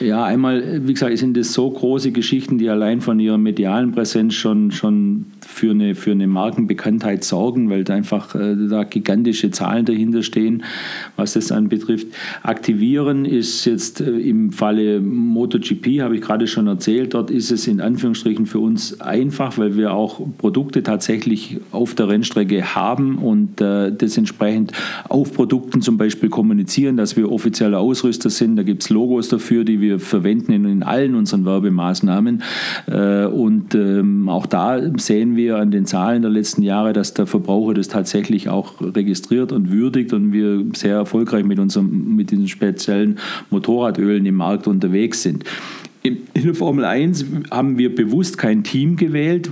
Ja, 0.00 0.24
einmal, 0.24 0.80
wie 0.86 0.92
gesagt, 0.92 1.16
sind 1.18 1.36
das 1.36 1.53
so 1.53 1.70
große 1.70 2.12
Geschichten, 2.12 2.59
die 2.59 2.68
allein 2.68 3.00
von 3.00 3.20
ihrer 3.20 3.38
medialen 3.38 3.92
Präsenz 3.92 4.34
schon, 4.34 4.70
schon 4.70 5.26
für, 5.53 5.70
eine, 5.70 5.94
für 5.94 6.12
eine 6.12 6.26
Markenbekanntheit 6.26 7.24
sorgen, 7.24 7.70
weil 7.70 7.84
da 7.84 7.94
einfach 7.94 8.34
äh, 8.34 8.57
da 8.68 8.84
gigantische 8.84 9.50
Zahlen 9.50 9.84
dahinter 9.84 10.22
stehen, 10.22 10.64
was 11.16 11.34
das 11.34 11.53
anbetrifft. 11.53 12.09
Aktivieren 12.42 13.24
ist 13.24 13.64
jetzt 13.64 14.00
äh, 14.00 14.11
im 14.11 14.53
Falle 14.53 15.00
MotoGP, 15.00 16.00
habe 16.00 16.16
ich 16.16 16.22
gerade 16.22 16.46
schon 16.46 16.66
erzählt, 16.66 17.14
dort 17.14 17.30
ist 17.30 17.50
es 17.50 17.66
in 17.66 17.80
Anführungsstrichen 17.80 18.46
für 18.46 18.59
uns 18.59 19.00
einfach, 19.00 19.59
weil 19.59 19.76
wir 19.76 19.92
auch 19.92 20.20
Produkte 20.38 20.82
tatsächlich 20.82 21.61
auf 21.70 21.94
der 21.94 22.09
Rennstrecke 22.09 22.74
haben 22.74 23.18
und 23.18 23.61
äh, 23.61 23.92
das 23.92 24.16
entsprechend 24.16 24.72
auf 25.09 25.32
Produkten 25.34 25.82
zum 25.82 25.98
Beispiel 25.98 26.28
kommunizieren, 26.28 26.96
dass 26.96 27.16
wir 27.16 27.30
offizieller 27.30 27.78
Ausrüster 27.78 28.30
sind. 28.30 28.57
Da 28.57 28.62
gibt 28.62 28.82
es 28.82 28.90
Logos 28.90 29.28
dafür, 29.28 29.64
die 29.64 29.80
wir 29.80 29.98
verwenden 29.98 30.53
in, 30.53 30.64
in 30.64 30.82
allen 30.82 31.14
unseren 31.14 31.44
Werbemaßnahmen. 31.44 32.42
Äh, 32.86 33.26
und 33.26 33.74
ähm, 33.74 34.28
auch 34.28 34.46
da 34.46 34.80
sehen 34.98 35.36
wir 35.36 35.41
an 35.51 35.70
den 35.70 35.86
Zahlen 35.86 36.22
der 36.22 36.30
letzten 36.30 36.62
Jahre, 36.62 36.93
dass 36.93 37.14
der 37.14 37.26
Verbraucher 37.26 37.74
das 37.74 37.88
tatsächlich 37.88 38.49
auch 38.49 38.74
registriert 38.80 39.53
und 39.53 39.70
würdigt 39.70 40.12
und 40.12 40.32
wir 40.32 40.64
sehr 40.74 40.97
erfolgreich 40.97 41.45
mit, 41.45 41.59
unserem, 41.59 42.14
mit 42.16 42.30
diesen 42.30 42.49
speziellen 42.49 43.18
Motorradölen 43.51 44.24
im 44.26 44.36
Markt 44.36 44.66
unterwegs 44.66 45.22
sind. 45.22 45.45
In 46.05 46.26
der 46.34 46.55
Formel 46.57 46.84
1 46.84 47.26
haben 47.53 47.78
wir 47.78 47.94
bewusst 47.94 48.36
kein 48.36 48.64
Team 48.64 48.96
gewählt. 48.96 49.48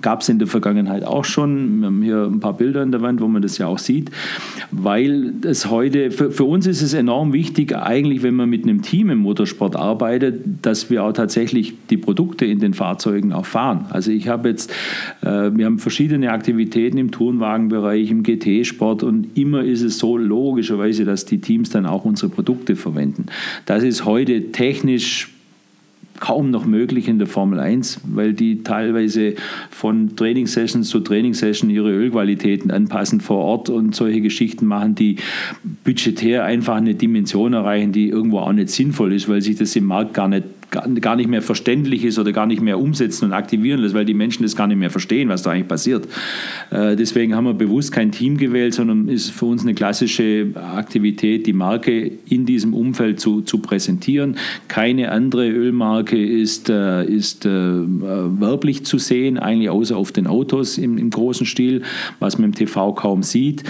Gab 0.00 0.22
es 0.22 0.28
in 0.28 0.40
der 0.40 0.48
Vergangenheit 0.48 1.04
auch 1.04 1.24
schon. 1.24 1.78
Wir 1.78 1.86
haben 1.86 2.02
hier 2.02 2.24
ein 2.24 2.40
paar 2.40 2.56
Bilder 2.56 2.80
an 2.80 2.90
der 2.90 3.02
Wand, 3.02 3.20
wo 3.20 3.28
man 3.28 3.40
das 3.40 3.56
ja 3.58 3.68
auch 3.68 3.78
sieht. 3.78 4.10
Weil 4.72 5.32
es 5.46 5.70
heute, 5.70 6.10
für, 6.10 6.32
für, 6.32 6.42
uns 6.42 6.66
ist 6.66 6.82
es 6.82 6.92
enorm 6.92 7.32
wichtig, 7.32 7.76
eigentlich, 7.76 8.24
wenn 8.24 8.34
man 8.34 8.50
mit 8.50 8.64
einem 8.64 8.82
Team 8.82 9.10
im 9.10 9.18
Motorsport 9.18 9.76
arbeitet, 9.76 10.42
dass 10.62 10.90
wir 10.90 11.04
auch 11.04 11.12
tatsächlich 11.12 11.74
die 11.88 11.98
Produkte 11.98 12.46
in 12.46 12.58
den 12.58 12.74
Fahrzeugen 12.74 13.32
auch 13.32 13.46
fahren. 13.46 13.86
Also 13.90 14.10
ich 14.10 14.26
habe 14.26 14.48
jetzt, 14.48 14.72
äh, 15.20 15.50
wir 15.54 15.66
haben 15.66 15.78
verschiedene 15.78 16.32
Aktivitäten 16.32 16.98
im 16.98 17.12
Tourenwagenbereich, 17.12 18.10
im 18.10 18.24
GT-Sport 18.24 19.04
und 19.04 19.38
immer 19.38 19.62
ist 19.62 19.82
es 19.82 19.98
so 19.98 20.16
logischerweise, 20.16 21.04
dass 21.04 21.26
die 21.26 21.38
Teams 21.38 21.70
dann 21.70 21.86
auch 21.86 22.04
unsere 22.04 22.28
Produkte 22.28 22.74
verwenden. 22.74 23.26
Das 23.66 23.84
ist 23.84 24.04
heute 24.04 24.50
technisch 24.50 25.31
kaum 26.22 26.52
noch 26.52 26.64
möglich 26.64 27.08
in 27.08 27.18
der 27.18 27.26
Formel 27.26 27.58
1, 27.58 28.00
weil 28.04 28.32
die 28.32 28.62
teilweise 28.62 29.34
von 29.70 30.14
Trainingssessions 30.14 30.88
zu 30.88 31.00
Trainingssession 31.00 31.68
ihre 31.68 31.90
Ölqualitäten 31.90 32.70
anpassen 32.70 33.20
vor 33.20 33.38
Ort 33.38 33.68
und 33.68 33.96
solche 33.96 34.20
Geschichten 34.20 34.66
machen, 34.66 34.94
die 34.94 35.16
budgetär 35.82 36.44
einfach 36.44 36.76
eine 36.76 36.94
Dimension 36.94 37.54
erreichen, 37.54 37.90
die 37.90 38.08
irgendwo 38.08 38.38
auch 38.38 38.52
nicht 38.52 38.70
sinnvoll 38.70 39.12
ist, 39.12 39.28
weil 39.28 39.42
sich 39.42 39.56
das 39.56 39.74
im 39.74 39.86
Markt 39.86 40.14
gar 40.14 40.28
nicht 40.28 40.44
gar 40.72 41.16
nicht 41.16 41.28
mehr 41.28 41.42
verständlich 41.42 42.04
ist 42.04 42.18
oder 42.18 42.32
gar 42.32 42.46
nicht 42.46 42.62
mehr 42.62 42.78
umsetzen 42.78 43.26
und 43.26 43.32
aktivieren 43.32 43.80
lässt, 43.80 43.94
weil 43.94 44.04
die 44.04 44.14
Menschen 44.14 44.42
das 44.42 44.56
gar 44.56 44.66
nicht 44.66 44.78
mehr 44.78 44.90
verstehen, 44.90 45.28
was 45.28 45.42
da 45.42 45.50
eigentlich 45.50 45.68
passiert. 45.68 46.08
Äh, 46.70 46.96
deswegen 46.96 47.36
haben 47.36 47.44
wir 47.44 47.54
bewusst 47.54 47.92
kein 47.92 48.10
Team 48.10 48.36
gewählt, 48.38 48.74
sondern 48.74 49.08
ist 49.08 49.30
für 49.30 49.46
uns 49.46 49.62
eine 49.62 49.74
klassische 49.74 50.46
Aktivität, 50.54 51.46
die 51.46 51.52
Marke 51.52 52.10
in 52.28 52.46
diesem 52.46 52.74
Umfeld 52.74 53.20
zu, 53.20 53.42
zu 53.42 53.58
präsentieren. 53.58 54.36
Keine 54.68 55.12
andere 55.12 55.48
Ölmarke 55.48 56.24
ist, 56.24 56.70
äh, 56.70 57.04
ist 57.04 57.44
äh, 57.44 57.50
werblich 57.50 58.84
zu 58.84 58.98
sehen, 58.98 59.38
eigentlich 59.38 59.70
außer 59.70 59.96
auf 59.96 60.12
den 60.12 60.26
Autos 60.26 60.78
im, 60.78 60.96
im 60.96 61.10
großen 61.10 61.46
Stil, 61.46 61.82
was 62.18 62.38
man 62.38 62.50
im 62.50 62.54
TV 62.54 62.94
kaum 62.94 63.22
sieht. 63.22 63.62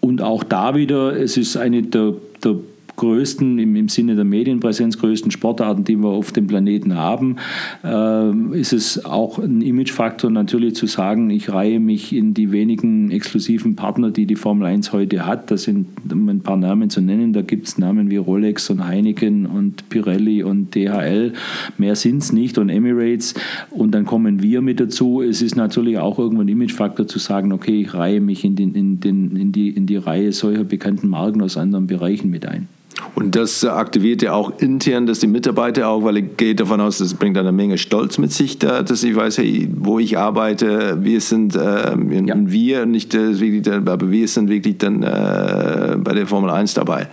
Und 0.00 0.20
auch 0.20 0.44
da 0.44 0.74
wieder, 0.74 1.18
es 1.18 1.36
ist 1.36 1.56
eine 1.56 1.82
der, 1.82 2.14
der 2.42 2.56
größten, 2.96 3.58
im, 3.58 3.76
im 3.76 3.88
Sinne 3.88 4.14
der 4.14 4.24
Medienpräsenz, 4.24 4.98
größten 4.98 5.30
Sportarten, 5.30 5.84
die 5.84 5.96
wir 5.96 6.08
auf 6.08 6.32
dem 6.32 6.46
Planeten 6.46 6.94
haben, 6.94 7.36
äh, 7.82 8.58
ist 8.58 8.72
es 8.72 9.04
auch 9.04 9.38
ein 9.38 9.62
Imagefaktor 9.62 10.30
natürlich 10.30 10.74
zu 10.74 10.86
sagen, 10.86 11.30
ich 11.30 11.52
reihe 11.52 11.80
mich 11.80 12.14
in 12.14 12.34
die 12.34 12.52
wenigen 12.52 13.10
exklusiven 13.10 13.76
Partner, 13.76 14.10
die 14.10 14.26
die 14.26 14.36
Formel 14.36 14.66
1 14.66 14.92
heute 14.92 15.26
hat. 15.26 15.50
Das 15.50 15.64
sind, 15.64 15.86
um 16.10 16.28
ein 16.28 16.40
paar 16.40 16.56
Namen 16.56 16.90
zu 16.90 17.00
nennen, 17.00 17.32
da 17.32 17.42
gibt 17.42 17.66
es 17.66 17.78
Namen 17.78 18.10
wie 18.10 18.16
Rolex 18.16 18.70
und 18.70 18.86
Heineken 18.86 19.46
und 19.46 19.88
Pirelli 19.88 20.42
und 20.42 20.74
DHL. 20.74 21.32
Mehr 21.78 21.96
sind 21.96 22.18
es 22.18 22.32
nicht 22.32 22.58
und 22.58 22.68
Emirates. 22.68 23.34
Und 23.70 23.92
dann 23.92 24.04
kommen 24.04 24.42
wir 24.42 24.60
mit 24.60 24.80
dazu. 24.80 25.22
Es 25.22 25.42
ist 25.42 25.56
natürlich 25.56 25.98
auch 25.98 26.18
irgendwann 26.18 26.46
ein 26.46 26.48
Imagefaktor 26.48 27.06
zu 27.06 27.18
sagen, 27.18 27.52
okay, 27.52 27.80
ich 27.82 27.94
reihe 27.94 28.20
mich 28.20 28.44
in, 28.44 28.56
den, 28.56 28.74
in, 28.74 29.00
den, 29.00 29.36
in, 29.36 29.52
die, 29.52 29.70
in 29.70 29.86
die 29.86 29.96
Reihe 29.96 30.32
solcher 30.32 30.64
bekannten 30.64 31.08
Marken 31.08 31.42
aus 31.42 31.56
anderen 31.56 31.86
Bereichen 31.86 32.30
mit 32.30 32.46
ein. 32.46 32.68
Und 33.14 33.36
das 33.36 33.64
aktiviert 33.64 34.22
ja 34.22 34.32
auch 34.32 34.58
intern, 34.58 35.06
dass 35.06 35.20
die 35.20 35.26
Mitarbeiter 35.26 35.88
auch, 35.88 36.04
weil 36.04 36.16
ich 36.16 36.36
gehe 36.36 36.54
davon 36.54 36.80
aus, 36.80 36.98
das 36.98 37.14
bringt 37.14 37.38
eine 37.38 37.52
Menge 37.52 37.78
Stolz 37.78 38.18
mit 38.18 38.32
sich, 38.32 38.58
da, 38.58 38.82
dass 38.82 39.02
ich 39.02 39.14
weiß, 39.14 39.38
hey, 39.38 39.68
wo 39.74 39.98
ich 39.98 40.18
arbeite, 40.18 40.98
wir 41.02 41.20
sind 41.20 41.54
äh, 41.54 41.96
ja. 41.96 42.34
wir, 42.36 42.86
nicht 42.86 43.14
äh, 43.14 43.38
wirklich, 43.38 43.72
aber 43.72 44.10
wir 44.10 44.28
sind 44.28 44.48
wirklich 44.48 44.78
dann 44.78 45.02
äh, 45.02 45.96
bei 45.98 46.12
der 46.12 46.26
Formel 46.26 46.50
1 46.50 46.74
dabei. 46.74 47.08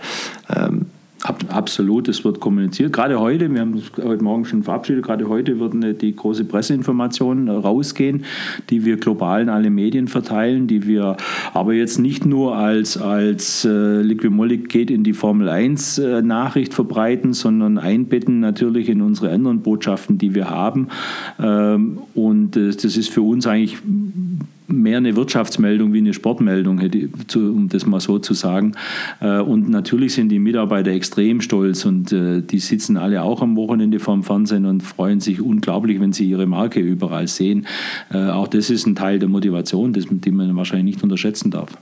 Ähm, 0.54 0.81
Absolut, 1.24 2.08
es 2.08 2.24
wird 2.24 2.40
kommuniziert. 2.40 2.92
Gerade 2.92 3.20
heute, 3.20 3.52
wir 3.52 3.60
haben 3.60 3.74
es 3.74 3.92
heute 4.02 4.24
Morgen 4.24 4.44
schon 4.44 4.64
verabschiedet, 4.64 5.04
gerade 5.04 5.28
heute 5.28 5.60
wird 5.60 6.02
die 6.02 6.16
große 6.16 6.44
Presseinformation 6.44 7.48
rausgehen, 7.48 8.24
die 8.70 8.84
wir 8.84 8.96
global 8.96 9.42
in 9.42 9.48
alle 9.48 9.70
Medien 9.70 10.08
verteilen, 10.08 10.66
die 10.66 10.84
wir 10.84 11.16
aber 11.54 11.74
jetzt 11.74 12.00
nicht 12.00 12.26
nur 12.26 12.56
als, 12.56 12.96
als 12.96 13.64
äh, 13.64 14.02
Liquimolik 14.02 14.68
geht 14.68 14.90
in 14.90 15.04
die 15.04 15.12
Formel 15.12 15.48
1 15.48 15.98
äh, 15.98 16.22
Nachricht 16.22 16.74
verbreiten, 16.74 17.34
sondern 17.34 17.78
einbetten 17.78 18.40
natürlich 18.40 18.88
in 18.88 19.00
unsere 19.00 19.30
anderen 19.30 19.60
Botschaften, 19.60 20.18
die 20.18 20.34
wir 20.34 20.50
haben. 20.50 20.88
Ähm, 21.40 21.98
und 22.14 22.56
äh, 22.56 22.70
das 22.70 22.96
ist 22.96 23.10
für 23.10 23.22
uns 23.22 23.46
eigentlich 23.46 23.78
mehr 24.72 24.98
eine 24.98 25.16
Wirtschaftsmeldung 25.16 25.92
wie 25.92 25.98
eine 25.98 26.14
Sportmeldung, 26.14 26.80
um 27.34 27.68
das 27.68 27.86
mal 27.86 28.00
so 28.00 28.18
zu 28.18 28.34
sagen. 28.34 28.72
Äh, 29.20 29.40
und 29.40 29.68
natürlich 29.68 30.14
sind 30.14 30.28
die 30.28 30.38
Mitarbeiter 30.38 30.90
extrem 30.90 31.40
stolz 31.40 31.84
und 31.84 32.12
äh, 32.12 32.42
die 32.42 32.58
sitzen 32.58 32.96
alle 32.96 33.22
auch 33.22 33.42
am 33.42 33.56
Wochenende 33.56 33.98
vorm 33.98 34.22
Fernsehen 34.22 34.66
und 34.66 34.82
freuen 34.82 35.20
sich 35.20 35.40
unglaublich, 35.40 36.00
wenn 36.00 36.12
sie 36.12 36.28
ihre 36.28 36.46
Marke 36.46 36.80
überall 36.80 37.28
sehen. 37.28 37.66
Äh, 38.12 38.28
auch 38.28 38.48
das 38.48 38.70
ist 38.70 38.86
ein 38.86 38.94
Teil 38.94 39.18
der 39.18 39.28
Motivation, 39.28 39.92
die 39.92 40.30
man 40.30 40.56
wahrscheinlich 40.56 40.96
nicht 40.96 41.02
unterschätzen 41.02 41.50
darf. 41.50 41.76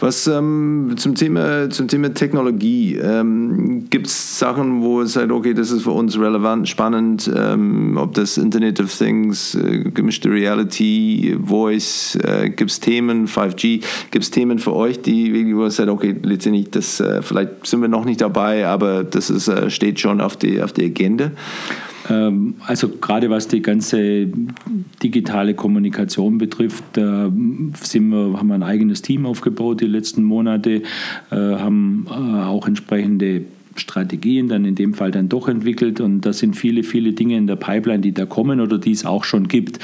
Was 0.00 0.28
ähm, 0.28 0.94
zum, 0.96 1.16
Thema, 1.16 1.70
zum 1.70 1.88
Thema 1.88 2.14
Technologie, 2.14 2.96
ähm, 2.96 3.86
gibt 3.90 4.06
es 4.06 4.38
Sachen, 4.38 4.82
wo 4.82 5.00
es 5.02 5.14
sagt, 5.14 5.32
okay, 5.32 5.54
das 5.54 5.72
ist 5.72 5.82
für 5.82 5.90
uns 5.90 6.18
relevant, 6.18 6.68
spannend, 6.68 7.30
ähm, 7.34 7.96
ob 7.96 8.14
das 8.14 8.38
Internet 8.38 8.80
of 8.80 8.96
Things, 8.96 9.56
äh, 9.56 9.90
gemischte 9.92 10.30
Reality, 10.30 11.36
Voice, 11.44 12.16
äh, 12.22 12.50
gibt 12.50 12.70
es 12.70 12.78
Themen, 12.78 13.26
5G, 13.26 13.82
gibt 14.10 14.24
es 14.24 14.30
Themen 14.30 14.60
für 14.60 14.74
euch, 14.74 15.02
die, 15.02 15.54
wo 15.56 15.64
es 15.64 15.76
sagt, 15.76 15.88
okay, 15.88 16.14
letztendlich, 16.22 16.70
das, 16.70 17.00
äh, 17.00 17.20
vielleicht 17.22 17.66
sind 17.66 17.80
wir 17.80 17.88
noch 17.88 18.04
nicht 18.04 18.20
dabei, 18.20 18.66
aber 18.66 19.02
das 19.02 19.30
ist, 19.30 19.48
äh, 19.48 19.68
steht 19.68 19.98
schon 19.98 20.20
auf 20.20 20.36
der 20.36 20.64
auf 20.64 20.72
die 20.72 20.84
Agenda? 20.84 21.32
Ähm, 22.08 22.54
also 22.66 22.88
gerade 22.88 23.30
was 23.30 23.48
die 23.48 23.62
ganze 23.62 24.28
digitale 25.02 25.54
Kommunikation 25.54 26.38
betrifft, 26.38 26.84
sind 26.94 28.08
wir, 28.08 28.38
haben 28.38 28.48
wir 28.48 28.54
ein 28.54 28.62
eigenes 28.62 29.02
Team 29.02 29.26
aufgebaut 29.26 29.80
die 29.80 29.86
letzten 29.86 30.22
Monate, 30.22 30.82
äh, 31.30 31.36
haben 31.36 32.06
äh, 32.08 32.12
auch 32.12 32.66
entsprechende 32.66 33.44
Strategien 33.80 34.48
dann 34.48 34.64
in 34.64 34.74
dem 34.74 34.94
Fall 34.94 35.10
dann 35.10 35.28
doch 35.28 35.48
entwickelt 35.48 36.00
und 36.00 36.22
da 36.22 36.32
sind 36.32 36.56
viele, 36.56 36.82
viele 36.82 37.12
Dinge 37.12 37.36
in 37.36 37.46
der 37.46 37.56
Pipeline, 37.56 38.00
die 38.00 38.12
da 38.12 38.26
kommen 38.26 38.60
oder 38.60 38.78
die 38.78 38.92
es 38.92 39.04
auch 39.04 39.24
schon 39.24 39.48
gibt. 39.48 39.78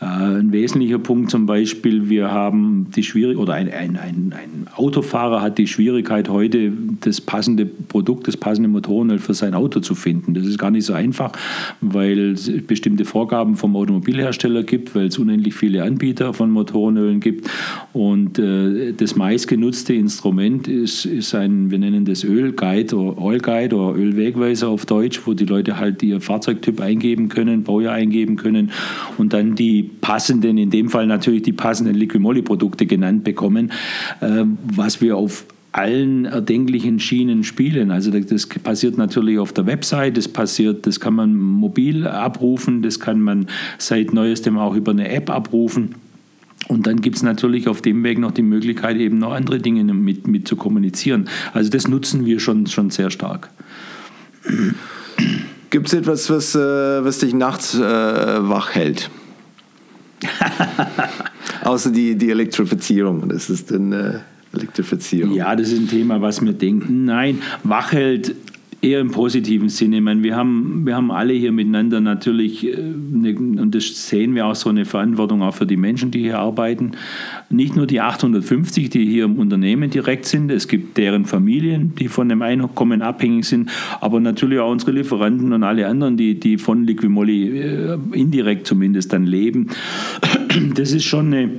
Äh, 0.00 0.04
ein 0.04 0.52
wesentlicher 0.52 0.98
Punkt 0.98 1.30
zum 1.30 1.46
Beispiel, 1.46 2.08
wir 2.08 2.30
haben 2.30 2.88
die 2.94 3.02
Schwierigkeit, 3.02 3.42
oder 3.42 3.54
ein, 3.54 3.72
ein, 3.72 3.96
ein, 3.96 4.34
ein, 4.36 4.66
Autofahrer 4.74 5.42
hat 5.42 5.58
die 5.58 5.66
Schwierigkeit 5.66 6.28
heute, 6.28 6.72
das 7.00 7.20
passende 7.20 7.66
Produkt, 7.66 8.28
das 8.28 8.36
passende 8.36 8.68
Motorenöl 8.68 9.18
für 9.18 9.34
sein 9.34 9.54
Auto 9.54 9.80
zu 9.80 9.94
finden. 9.94 10.34
Das 10.34 10.46
ist 10.46 10.58
gar 10.58 10.70
nicht 10.70 10.84
so 10.84 10.92
einfach, 10.92 11.32
weil 11.80 12.32
es 12.32 12.50
bestimmte 12.66 13.04
Vorgaben 13.04 13.56
vom 13.56 13.76
Automobilhersteller 13.76 14.62
gibt, 14.62 14.94
weil 14.94 15.06
es 15.06 15.18
unendlich 15.18 15.54
viele 15.54 15.82
Anbieter 15.82 16.32
von 16.32 16.50
Motorenölen 16.50 17.20
gibt 17.20 17.50
und 17.92 18.38
äh, 18.38 18.92
das 18.92 19.16
meistgenutzte 19.16 19.94
Instrument 19.94 20.68
ist, 20.68 21.04
ist 21.04 21.34
ein, 21.34 21.70
wir 21.70 21.78
nennen 21.78 22.04
das 22.04 22.24
Ölguide 22.24 22.96
oder 22.96 23.20
Oil 23.20 23.31
Guide 23.38 23.76
oder 23.76 23.98
Ölwegweiser 23.98 24.68
auf 24.68 24.86
Deutsch, 24.86 25.20
wo 25.24 25.34
die 25.34 25.44
Leute 25.44 25.78
halt 25.78 26.02
ihr 26.02 26.20
Fahrzeugtyp 26.20 26.80
eingeben 26.80 27.28
können, 27.28 27.64
Baujahr 27.64 27.94
eingeben 27.94 28.36
können 28.36 28.70
und 29.18 29.32
dann 29.32 29.54
die 29.54 29.82
passenden, 29.82 30.58
in 30.58 30.70
dem 30.70 30.88
Fall 30.88 31.06
natürlich 31.06 31.42
die 31.42 31.52
passenden 31.52 31.94
Liquimolli-Produkte 31.94 32.86
genannt 32.86 33.24
bekommen, 33.24 33.72
äh, 34.20 34.44
was 34.64 35.00
wir 35.00 35.16
auf 35.16 35.44
allen 35.72 36.26
erdenklichen 36.26 37.00
Schienen 37.00 37.44
spielen. 37.44 37.90
Also 37.90 38.10
das 38.10 38.46
passiert 38.46 38.98
natürlich 38.98 39.38
auf 39.38 39.52
der 39.52 39.66
Website, 39.66 40.18
das 40.18 40.28
passiert, 40.28 40.86
das 40.86 41.00
kann 41.00 41.14
man 41.14 41.34
mobil 41.34 42.06
abrufen, 42.06 42.82
das 42.82 43.00
kann 43.00 43.20
man 43.20 43.46
seit 43.78 44.12
neuestem 44.12 44.58
auch 44.58 44.74
über 44.74 44.92
eine 44.92 45.08
App 45.08 45.30
abrufen. 45.30 45.94
Und 46.68 46.86
dann 46.86 47.00
gibt 47.00 47.16
es 47.16 47.22
natürlich 47.22 47.68
auf 47.68 47.82
dem 47.82 48.02
Weg 48.04 48.18
noch 48.18 48.30
die 48.30 48.42
Möglichkeit, 48.42 48.96
eben 48.96 49.18
noch 49.18 49.32
andere 49.32 49.58
Dinge 49.58 49.84
mit, 49.92 50.26
mit 50.26 50.46
zu 50.46 50.56
kommunizieren. 50.56 51.28
Also 51.52 51.70
das 51.70 51.88
nutzen 51.88 52.24
wir 52.24 52.40
schon, 52.40 52.66
schon 52.66 52.90
sehr 52.90 53.10
stark. 53.10 53.50
Gibt 55.70 55.88
es 55.88 55.94
etwas, 55.94 56.30
was, 56.30 56.54
äh, 56.54 56.58
was 56.58 57.18
dich 57.18 57.34
nachts 57.34 57.74
äh, 57.74 57.80
wach 57.80 58.74
hält? 58.74 59.10
Außer 61.64 61.90
die, 61.90 62.16
die 62.16 62.30
Elektrifizierung. 62.30 63.28
Das 63.28 63.50
ist 63.50 63.70
dann 63.70 63.92
äh, 63.92 64.18
Elektrifizierung. 64.52 65.34
Ja, 65.34 65.56
das 65.56 65.68
ist 65.68 65.80
ein 65.80 65.88
Thema, 65.88 66.20
was 66.20 66.42
wir 66.42 66.52
denken. 66.52 67.04
Nein, 67.04 67.40
wach 67.64 67.92
hält 67.92 68.34
Eher 68.84 68.98
im 68.98 69.12
positiven 69.12 69.68
Sinne. 69.68 69.98
Ich 69.98 70.02
meine, 70.02 70.24
wir 70.24 70.34
haben, 70.34 70.84
wir 70.84 70.96
haben 70.96 71.12
alle 71.12 71.32
hier 71.34 71.52
miteinander 71.52 72.00
natürlich, 72.00 72.66
eine, 72.66 73.28
äh, 73.28 73.36
und 73.36 73.72
das 73.72 74.08
sehen 74.08 74.34
wir 74.34 74.44
auch 74.44 74.56
so 74.56 74.70
eine 74.70 74.84
Verantwortung 74.84 75.40
auch 75.42 75.54
für 75.54 75.66
die 75.66 75.76
Menschen, 75.76 76.10
die 76.10 76.18
hier 76.18 76.40
arbeiten. 76.40 76.90
Nicht 77.48 77.76
nur 77.76 77.86
die 77.86 78.00
850, 78.00 78.90
die 78.90 79.06
hier 79.06 79.26
im 79.26 79.38
Unternehmen 79.38 79.88
direkt 79.88 80.24
sind, 80.24 80.50
es 80.50 80.66
gibt 80.66 80.96
deren 80.98 81.26
Familien, 81.26 81.94
die 81.94 82.08
von 82.08 82.28
dem 82.28 82.42
Einkommen 82.42 83.02
abhängig 83.02 83.44
sind, 83.44 83.70
aber 84.00 84.18
natürlich 84.18 84.58
auch 84.58 84.72
unsere 84.72 84.90
Lieferanten 84.90 85.52
und 85.52 85.62
alle 85.62 85.86
anderen, 85.86 86.16
die, 86.16 86.40
die 86.40 86.58
von 86.58 86.84
Liquimolli 86.84 87.60
äh, 87.60 87.98
indirekt 88.10 88.66
zumindest 88.66 89.12
dann 89.12 89.26
leben. 89.26 89.68
Das 90.74 90.92
ist 90.92 91.04
schon 91.04 91.32
eine 91.32 91.50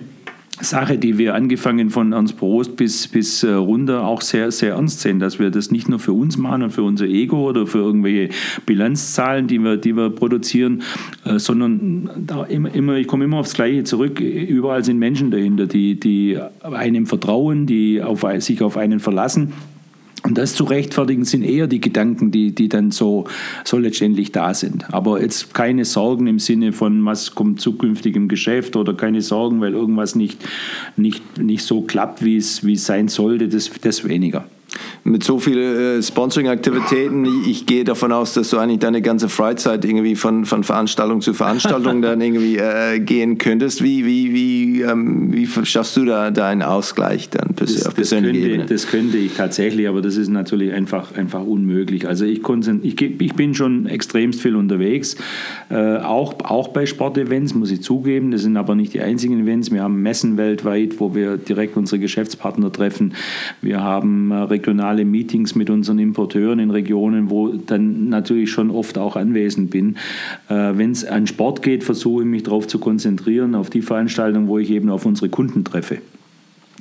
Sache, 0.62 0.98
die 0.98 1.18
wir 1.18 1.34
angefangen 1.34 1.90
von 1.90 2.14
Ernst 2.14 2.38
Prost 2.38 2.78
bis, 2.78 3.08
bis 3.08 3.44
äh, 3.44 3.52
runter 3.52 4.06
auch 4.06 4.22
sehr, 4.22 4.52
sehr 4.52 4.76
ernst 4.76 5.02
sehen, 5.02 5.20
dass 5.20 5.40
wir 5.40 5.50
das 5.50 5.72
nicht 5.72 5.90
nur 5.90 6.00
für 6.00 6.14
uns 6.14 6.38
machen 6.38 6.64
und 6.64 6.72
für 6.72 6.84
unser 6.84 7.06
Ego 7.06 7.50
oder 7.50 7.66
für 7.66 7.80
irgendwelche 7.80 8.30
Bilanzzahlen, 8.66 9.48
die 9.48 9.60
wir, 9.60 9.78
die 9.78 9.96
wir 9.96 10.12
produzieren, 10.12 10.84
äh, 11.26 11.40
sondern 11.40 12.10
da 12.28 12.44
immer, 12.44 12.74
immer, 12.74 12.96
ich 12.96 13.08
komme 13.08 13.26
immer 13.26 13.38
aufs 13.38 13.56
Gleiche 13.56 13.84
zurück, 13.84 14.20
überall 14.20 14.84
sind 14.84 15.00
Menschen 15.00 15.32
dahinter, 15.32 15.66
die, 15.66 16.00
die 16.00 16.40
einem 16.62 17.08
vertrauen, 17.08 17.66
die 17.66 18.02
auf, 18.02 18.26
sich 18.40 18.62
auf 18.62 18.78
einen 18.78 19.00
verlassen 19.00 19.54
und 20.24 20.38
das 20.38 20.56
zu 20.56 20.64
rechtfertigen 20.64 21.26
sind 21.26 21.44
eher 21.44 21.68
die 21.68 21.82
Gedanken, 21.82 22.32
die, 22.32 22.56
die 22.56 22.70
dann 22.70 22.92
so, 22.92 23.26
so 23.66 23.78
letztendlich 23.78 24.32
da 24.32 24.54
sind. 24.54 24.94
Aber 24.94 25.22
jetzt 25.22 25.54
keine 25.54 25.84
Sorgen 25.84 26.28
im 26.28 26.40
Sinne 26.40 26.72
von, 26.72 27.06
was 27.06 27.36
kommt 27.36 27.60
zukünftig 27.60 28.16
im 28.16 28.30
Geschäft 28.30 28.78
oder 28.78 28.94
keine 28.94 29.22
Sorgen, 29.22 29.60
weil 29.60 29.74
irgendwas 29.74 30.16
nicht, 30.16 30.40
nicht, 30.96 31.38
nicht 31.38 31.66
so 31.66 31.82
klappt, 31.82 32.24
wie 32.24 32.38
es, 32.38 32.62
sein 32.76 33.10
sollte, 33.10 33.50
das, 33.50 33.70
das 33.82 34.08
weniger 34.08 34.46
mit 35.04 35.24
so 35.24 35.40
vielen 35.40 36.00
äh, 36.00 36.02
Sponsoring-Aktivitäten, 36.02 37.28
ich 37.48 37.66
gehe 37.66 37.84
davon 37.84 38.12
aus, 38.12 38.34
dass 38.34 38.50
du 38.50 38.58
eigentlich 38.58 38.80
deine 38.80 39.02
ganze 39.02 39.30
Freizeit 39.30 39.84
irgendwie 39.84 40.16
von, 40.16 40.46
von 40.46 40.64
Veranstaltung 40.64 41.22
zu 41.22 41.34
Veranstaltung 41.34 42.02
dann 42.02 42.22
irgendwie 42.22 42.58
äh, 42.58 43.00
gehen 43.00 43.38
könntest. 43.38 43.84
Wie, 43.84 44.06
wie, 44.06 44.34
wie, 44.34 44.82
ähm, 44.82 45.34
wie 45.34 45.48
schaffst 45.66 45.98
du 45.98 46.06
da 46.06 46.32
deinen 46.32 46.62
Ausgleich 46.62 47.30
dann 47.30 47.50
das, 47.56 47.86
auf 47.86 47.94
das 47.96 48.12
könnte, 48.12 48.32
Ebene? 48.32 48.66
Das 48.66 48.88
könnte 48.88 49.18
ich 49.18 49.34
tatsächlich, 49.34 49.88
aber 49.88 50.02
das 50.02 50.16
ist 50.16 50.30
natürlich 50.30 50.74
einfach, 50.74 51.16
einfach 51.16 51.44
unmöglich. 51.44 52.08
Also 52.08 52.26
ich, 52.26 52.42
ich, 52.82 53.02
ich 53.02 53.34
bin 53.34 53.54
schon 53.54 53.86
extremst 53.88 54.42
viel 54.42 54.56
unterwegs, 54.56 55.18
äh, 55.70 55.98
auch, 55.98 56.36
auch 56.44 56.70
bei 56.70 56.86
Sportevents, 56.86 57.54
muss 57.54 57.72
ich 57.72 57.82
zugeben. 57.82 58.32
Das 58.32 58.42
sind 58.42 58.58
aber 58.58 58.76
nicht 58.76 58.94
die 58.94 59.02
einzigen 59.02 59.42
Events. 59.42 59.72
Wir 59.72 59.84
haben 59.84 60.02
Messen 60.02 60.38
weltweit, 60.38 61.00
wo 61.00 61.14
wir 61.14 61.38
direkt 61.38 61.78
unsere 61.78 62.00
Geschäftspartner 62.00 62.72
treffen. 62.72 63.14
Wir 63.62 63.82
haben 63.82 64.32
äh, 64.32 64.36
regionale 64.64 65.04
Meetings 65.04 65.56
mit 65.56 65.70
unseren 65.70 66.00
Importeuren 66.00 66.60
in 66.60 66.72
Regionen, 66.72 67.30
wo 67.30 67.50
dann 67.50 68.08
natürlich 68.08 68.50
schon 68.50 68.72
oft 68.72 68.98
auch 68.98 69.18
anwesend 69.18 69.72
bin. 69.72 69.98
Äh, 70.48 70.72
Wenn 70.76 70.92
es 70.92 71.04
an 71.04 71.28
Sport 71.28 71.62
geht, 71.62 71.84
versuche 71.84 72.24
ich 72.24 72.28
mich 72.28 72.44
darauf 72.44 72.68
zu 72.68 72.80
konzentrieren, 72.80 73.56
auf 73.56 73.70
die 73.70 73.82
Veranstaltungen, 73.82 74.48
wo 74.48 74.58
ich 74.60 74.70
eben 74.70 74.90
auf 74.90 75.06
unsere 75.06 75.28
Kunden 75.28 75.66
treffe. 75.66 75.98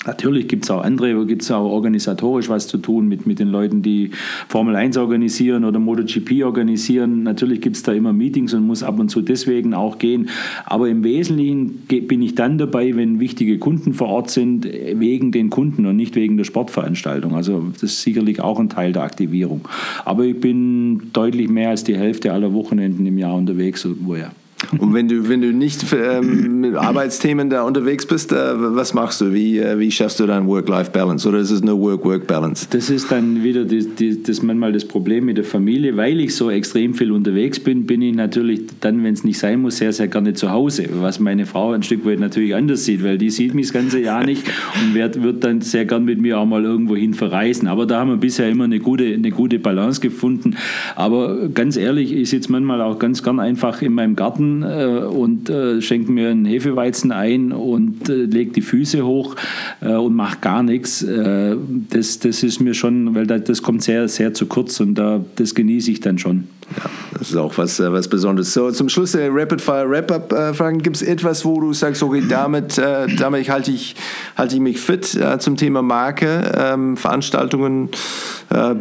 Natürlich 0.05 0.48
gibt 0.48 0.64
es 0.64 0.70
auch 0.70 0.82
andere, 0.82 1.24
gibt 1.26 1.42
es 1.42 1.50
auch 1.50 1.64
organisatorisch 1.64 2.48
was 2.48 2.66
zu 2.66 2.78
tun 2.78 3.09
mit, 3.09 3.26
mit 3.26 3.38
den 3.38 3.48
Leuten, 3.48 3.82
die 3.82 4.11
Formel 4.48 4.74
1 4.74 4.96
organisieren 4.96 5.64
oder 5.64 5.78
MotoGP 5.78 6.44
organisieren. 6.44 7.22
Natürlich 7.22 7.61
gibt 7.61 7.76
es 7.76 7.82
da 7.82 7.92
immer 7.92 8.12
Meetings 8.12 8.53
und 8.53 8.66
muss 8.66 8.82
ab 8.82 8.98
und 8.98 9.11
zu 9.11 9.22
deswegen 9.22 9.74
auch 9.74 9.98
gehen. 9.98 10.28
Aber 10.64 10.88
im 10.88 11.05
Wesentlichen 11.05 11.86
bin 11.86 12.20
ich 12.20 12.34
dann 12.34 12.59
dabei, 12.59 12.96
wenn 12.96 13.20
wichtige 13.20 13.59
Kunden 13.59 13.94
vor 13.94 14.09
Ort 14.09 14.30
sind, 14.30 14.64
wegen 14.64 15.30
den 15.30 15.50
Kunden 15.50 15.86
und 15.86 15.96
nicht 15.96 16.16
wegen 16.16 16.36
der 16.36 16.44
Sportveranstaltung. 16.44 17.36
Also 17.36 17.70
das 17.72 17.84
ist 17.84 18.03
sicherlich 18.03 18.40
auch 18.40 18.59
ein 18.59 18.68
Teil 18.68 18.92
der 18.92 19.03
Aktivierung. 19.03 19.68
Aber 20.05 20.24
ich 20.24 20.40
bin 20.40 21.12
deutlich 21.12 21.48
mehr 21.48 21.70
als 21.70 21.84
die 21.84 21.96
Hälfte 21.96 22.32
aller 22.32 22.53
Wochenenden 22.53 23.07
im 23.07 23.18
Jahr 23.18 23.36
unterwegs, 23.36 23.86
wo 24.00 24.16
ja. 24.16 24.32
Und 24.78 24.94
wenn 24.94 25.08
du, 25.08 25.28
wenn 25.28 25.40
du 25.40 25.52
nicht 25.52 25.84
ähm, 25.92 26.60
mit 26.60 26.74
Arbeitsthemen 26.74 27.50
da 27.50 27.62
unterwegs 27.62 28.06
bist, 28.06 28.32
äh, 28.32 28.36
was 28.56 28.94
machst 28.94 29.20
du? 29.20 29.32
Wie, 29.32 29.58
äh, 29.58 29.78
wie 29.78 29.90
schaffst 29.90 30.20
du 30.20 30.26
dann 30.26 30.46
Work-Life-Balance? 30.46 31.28
Oder 31.28 31.38
ist 31.38 31.50
es 31.50 31.62
nur 31.62 31.78
Work-Work-Balance? 31.80 32.68
Das 32.70 32.90
ist 32.90 33.10
dann 33.10 33.42
wieder 33.42 33.64
die, 33.64 33.86
die, 33.86 34.22
das 34.22 34.42
manchmal 34.42 34.72
das 34.72 34.84
Problem 34.84 35.26
mit 35.26 35.36
der 35.36 35.44
Familie. 35.44 35.96
Weil 35.96 36.20
ich 36.20 36.34
so 36.34 36.50
extrem 36.50 36.94
viel 36.94 37.12
unterwegs 37.12 37.60
bin, 37.60 37.86
bin 37.86 38.02
ich 38.02 38.14
natürlich 38.14 38.62
dann, 38.80 39.02
wenn 39.04 39.14
es 39.14 39.24
nicht 39.24 39.38
sein 39.38 39.60
muss, 39.60 39.78
sehr, 39.78 39.92
sehr 39.92 40.08
gerne 40.08 40.34
zu 40.34 40.50
Hause. 40.50 40.88
Was 41.00 41.20
meine 41.20 41.46
Frau 41.46 41.72
ein 41.72 41.82
Stück 41.82 42.04
weit 42.06 42.20
natürlich 42.20 42.54
anders 42.54 42.84
sieht, 42.84 43.02
weil 43.04 43.18
die 43.18 43.30
sieht 43.30 43.54
mich 43.54 43.66
das 43.66 43.72
ganze 43.72 44.00
Jahr 44.00 44.24
nicht 44.24 44.44
und 44.82 44.94
wird, 44.94 45.22
wird 45.22 45.44
dann 45.44 45.60
sehr 45.60 45.84
gern 45.84 46.04
mit 46.04 46.20
mir 46.20 46.38
auch 46.38 46.46
mal 46.46 46.64
irgendwo 46.64 46.96
hin 46.96 47.14
verreisen. 47.14 47.68
Aber 47.68 47.86
da 47.86 48.00
haben 48.00 48.10
wir 48.10 48.16
bisher 48.16 48.48
immer 48.48 48.64
eine 48.64 48.78
gute, 48.78 49.04
eine 49.04 49.30
gute 49.30 49.58
Balance 49.58 50.00
gefunden. 50.00 50.56
Aber 50.96 51.48
ganz 51.48 51.76
ehrlich, 51.76 52.12
ich 52.12 52.30
sitze 52.30 52.50
manchmal 52.52 52.80
auch 52.80 52.98
ganz 52.98 53.22
gern 53.22 53.40
einfach 53.40 53.82
in 53.82 53.92
meinem 53.92 54.16
Garten 54.16 54.51
äh, 54.61 55.07
und 55.07 55.48
äh, 55.48 55.80
schenkt 55.80 56.11
mir 56.11 56.28
einen 56.28 56.44
Hefeweizen 56.44 57.12
ein 57.12 57.53
und 57.53 58.11
äh, 58.11 58.24
legt 58.24 58.57
die 58.57 58.61
Füße 58.61 59.07
hoch 59.07 59.36
äh, 59.80 59.94
und 59.94 60.14
macht 60.14 60.42
gar 60.42 60.62
nichts. 60.62 61.03
Äh, 61.03 61.57
das, 61.88 62.18
das 62.18 62.42
ist 62.42 62.61
mir 62.61 62.74
schon, 62.74 63.14
weil 63.14 63.26
das, 63.26 63.44
das 63.44 63.62
kommt 63.62 63.82
sehr, 63.82 64.09
sehr 64.09 64.34
zu 64.34 64.46
kurz 64.46 64.80
und 64.80 64.96
da, 64.96 65.24
das 65.36 65.55
genieße 65.55 65.90
ich 65.90 66.00
dann 66.00 66.18
schon. 66.18 66.48
Ja, 66.76 66.90
das 67.18 67.30
ist 67.30 67.36
auch 67.36 67.57
was, 67.57 67.80
äh, 67.80 67.90
was 67.90 68.09
Besonderes. 68.09 68.53
So, 68.53 68.70
zum 68.70 68.90
Schluss 68.90 69.12
der 69.12 69.30
Rapid-Fire 69.32 69.88
Wrap-Up-Fragen. 69.88 70.82
Gibt 70.82 70.96
es 70.96 71.03
etwas, 71.03 71.44
wo 71.44 71.59
du 71.61 71.72
sagst, 71.72 72.03
okay, 72.03 72.22
damit, 72.28 72.78
damit 72.78 73.48
halte 73.48 73.70
ich, 73.70 73.94
halte 74.36 74.57
ich 74.57 74.61
mich 74.61 74.78
fit 74.78 75.18
zum 75.38 75.57
Thema 75.57 75.82
Marke, 75.82 76.53
ähm, 76.57 76.96
Veranstaltungen, 76.96 77.88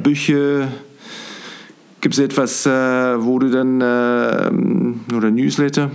Bücher? 0.02 0.68
Gibt 2.02 2.16
es 2.16 2.20
etwas, 2.20 2.66
äh, 2.66 2.70
wo 2.70 3.38
du 3.38 3.52
dann, 3.52 3.80
äh, 3.80 5.16
oder 5.16 5.30
Newsletter? 5.30 5.92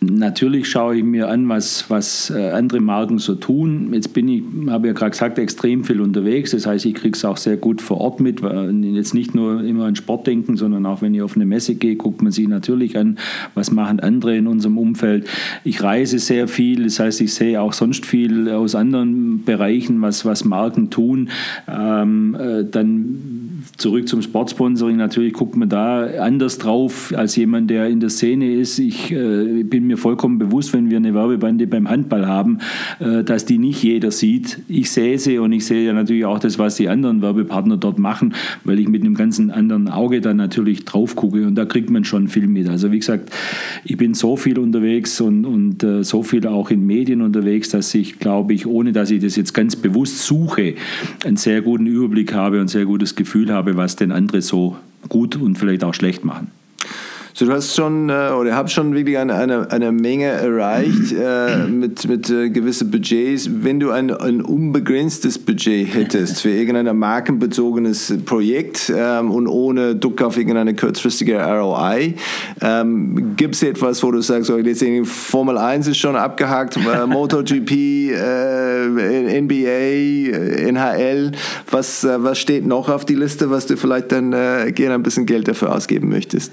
Natürlich 0.00 0.68
schaue 0.68 0.96
ich 0.96 1.04
mir 1.04 1.28
an, 1.28 1.48
was, 1.48 1.88
was 1.88 2.30
äh, 2.30 2.50
andere 2.50 2.80
Marken 2.80 3.18
so 3.18 3.34
tun. 3.34 3.94
Jetzt 3.94 4.12
bin 4.12 4.28
ich, 4.28 4.42
habe 4.68 4.88
ja 4.88 4.92
gerade 4.92 5.12
gesagt, 5.12 5.38
extrem 5.38 5.84
viel 5.84 6.00
unterwegs. 6.00 6.50
Das 6.50 6.66
heißt, 6.66 6.84
ich 6.84 6.94
kriege 6.94 7.16
es 7.16 7.24
auch 7.24 7.38
sehr 7.38 7.56
gut 7.56 7.80
vor 7.80 8.00
Ort 8.00 8.20
mit. 8.20 8.42
Jetzt 8.82 9.14
nicht 9.14 9.34
nur 9.34 9.64
immer 9.64 9.86
an 9.86 9.96
Sport 9.96 10.26
denken, 10.26 10.56
sondern 10.56 10.84
auch 10.86 11.02
wenn 11.02 11.14
ich 11.14 11.22
auf 11.22 11.34
eine 11.34 11.46
Messe 11.46 11.76
gehe, 11.76 11.96
guckt 11.96 12.20
man 12.20 12.30
sich 12.30 12.46
natürlich 12.46 12.98
an, 12.98 13.18
was 13.54 13.70
machen 13.70 14.00
andere 14.00 14.36
in 14.36 14.46
unserem 14.46 14.76
Umfeld. 14.76 15.28
Ich 15.64 15.82
reise 15.82 16.18
sehr 16.18 16.46
viel, 16.46 16.84
das 16.84 16.98
heißt, 16.98 17.20
ich 17.22 17.32
sehe 17.32 17.60
auch 17.60 17.72
sonst 17.72 18.04
viel 18.04 18.50
aus 18.50 18.74
anderen 18.74 19.44
Bereichen, 19.44 20.02
was, 20.02 20.24
was 20.26 20.44
Marken 20.44 20.90
tun. 20.90 21.30
Ähm, 21.68 22.36
äh, 22.38 22.64
dann 22.64 23.35
zurück 23.76 24.08
zum 24.08 24.22
Sportsponsoring. 24.22 24.96
Natürlich 24.96 25.32
guckt 25.32 25.56
man 25.56 25.68
da 25.68 26.06
anders 26.20 26.58
drauf 26.58 27.12
als 27.16 27.36
jemand, 27.36 27.70
der 27.70 27.88
in 27.88 28.00
der 28.00 28.10
Szene 28.10 28.52
ist. 28.52 28.78
Ich 28.78 29.12
äh, 29.12 29.62
bin 29.64 29.86
mir 29.86 29.98
vollkommen 29.98 30.38
bewusst, 30.38 30.72
wenn 30.72 30.90
wir 30.90 30.96
eine 30.96 31.14
Werbebande 31.14 31.66
beim 31.66 31.88
Handball 31.88 32.26
haben, 32.26 32.58
äh, 33.00 33.22
dass 33.22 33.44
die 33.44 33.58
nicht 33.58 33.82
jeder 33.82 34.10
sieht. 34.10 34.60
Ich 34.68 34.90
sehe 34.90 35.18
sie 35.18 35.38
und 35.38 35.52
ich 35.52 35.66
sehe 35.66 35.84
ja 35.84 35.92
natürlich 35.92 36.24
auch 36.24 36.38
das, 36.38 36.58
was 36.58 36.76
die 36.76 36.88
anderen 36.88 37.22
Werbepartner 37.22 37.76
dort 37.76 37.98
machen, 37.98 38.34
weil 38.64 38.78
ich 38.78 38.88
mit 38.88 39.02
einem 39.02 39.14
ganzen 39.14 39.50
anderen 39.50 39.88
Auge 39.88 40.20
dann 40.20 40.38
natürlich 40.38 40.84
drauf 40.84 41.14
gucke 41.14 41.46
und 41.46 41.54
da 41.54 41.64
kriegt 41.64 41.90
man 41.90 42.04
schon 42.04 42.28
viel 42.28 42.46
mit. 42.46 42.68
Also 42.68 42.92
wie 42.92 42.98
gesagt, 42.98 43.30
ich 43.84 43.96
bin 43.96 44.14
so 44.14 44.36
viel 44.36 44.58
unterwegs 44.58 45.20
und, 45.20 45.44
und 45.44 45.82
äh, 45.82 46.02
so 46.02 46.22
viel 46.22 46.46
auch 46.46 46.70
in 46.70 46.86
Medien 46.86 47.20
unterwegs, 47.20 47.70
dass 47.70 47.94
ich, 47.94 48.18
glaube 48.18 48.54
ich, 48.54 48.66
ohne 48.66 48.92
dass 48.92 49.10
ich 49.10 49.22
das 49.22 49.36
jetzt 49.36 49.52
ganz 49.52 49.76
bewusst 49.76 50.20
suche, 50.20 50.74
einen 51.24 51.36
sehr 51.36 51.60
guten 51.60 51.86
Überblick 51.86 52.32
habe 52.32 52.56
und 52.56 52.66
ein 52.66 52.68
sehr 52.68 52.86
gutes 52.86 53.14
Gefühl 53.14 53.52
habe, 53.52 53.65
habe, 53.66 53.76
was 53.76 53.96
denn 53.96 54.12
andere 54.12 54.42
so 54.42 54.76
gut 55.08 55.36
und 55.36 55.58
vielleicht 55.58 55.84
auch 55.84 55.94
schlecht 55.94 56.24
machen. 56.24 56.50
So, 57.38 57.44
du 57.44 57.52
hast 57.52 57.76
schon 57.76 58.08
äh, 58.08 58.30
oder 58.30 58.56
habt 58.56 58.70
schon 58.70 58.94
wirklich 58.94 59.18
eine, 59.18 59.34
eine, 59.34 59.70
eine 59.70 59.92
Menge 59.92 60.24
erreicht 60.24 61.12
äh, 61.12 61.66
mit, 61.66 62.08
mit 62.08 62.30
äh, 62.30 62.48
gewissen 62.48 62.90
Budgets. 62.90 63.50
Wenn 63.52 63.78
du 63.78 63.90
ein, 63.90 64.10
ein 64.10 64.40
unbegrenztes 64.40 65.38
Budget 65.38 65.92
hättest 65.92 66.40
für 66.40 66.48
irgendein 66.48 66.96
markenbezogenes 66.96 68.14
Projekt 68.24 68.90
ähm, 68.96 69.30
und 69.30 69.48
ohne 69.48 69.96
Druck 69.96 70.22
auf 70.22 70.38
irgendeine 70.38 70.74
kurzfristige 70.74 71.38
ROI, 71.38 72.14
ähm, 72.62 73.36
gibt 73.36 73.54
es 73.54 73.62
etwas, 73.62 74.02
wo 74.02 74.12
du 74.12 74.22
sagst, 74.22 74.46
so, 74.46 74.56
jetzt 74.56 74.82
Formel 75.04 75.58
1 75.58 75.88
ist 75.88 75.98
schon 75.98 76.16
abgehakt, 76.16 76.78
äh, 76.78 77.06
MotoGP, 77.06 77.70
äh, 78.14 79.42
NBA, 79.42 80.68
NHL, 80.70 81.32
was, 81.70 82.02
äh, 82.02 82.16
was 82.16 82.38
steht 82.38 82.66
noch 82.66 82.88
auf 82.88 83.04
die 83.04 83.14
Liste, 83.14 83.50
was 83.50 83.66
du 83.66 83.76
vielleicht 83.76 84.10
dann 84.10 84.30
gerne 84.30 84.94
ein 84.94 85.02
bisschen 85.02 85.26
Geld 85.26 85.48
dafür 85.48 85.74
ausgeben 85.74 86.08
möchtest? 86.08 86.50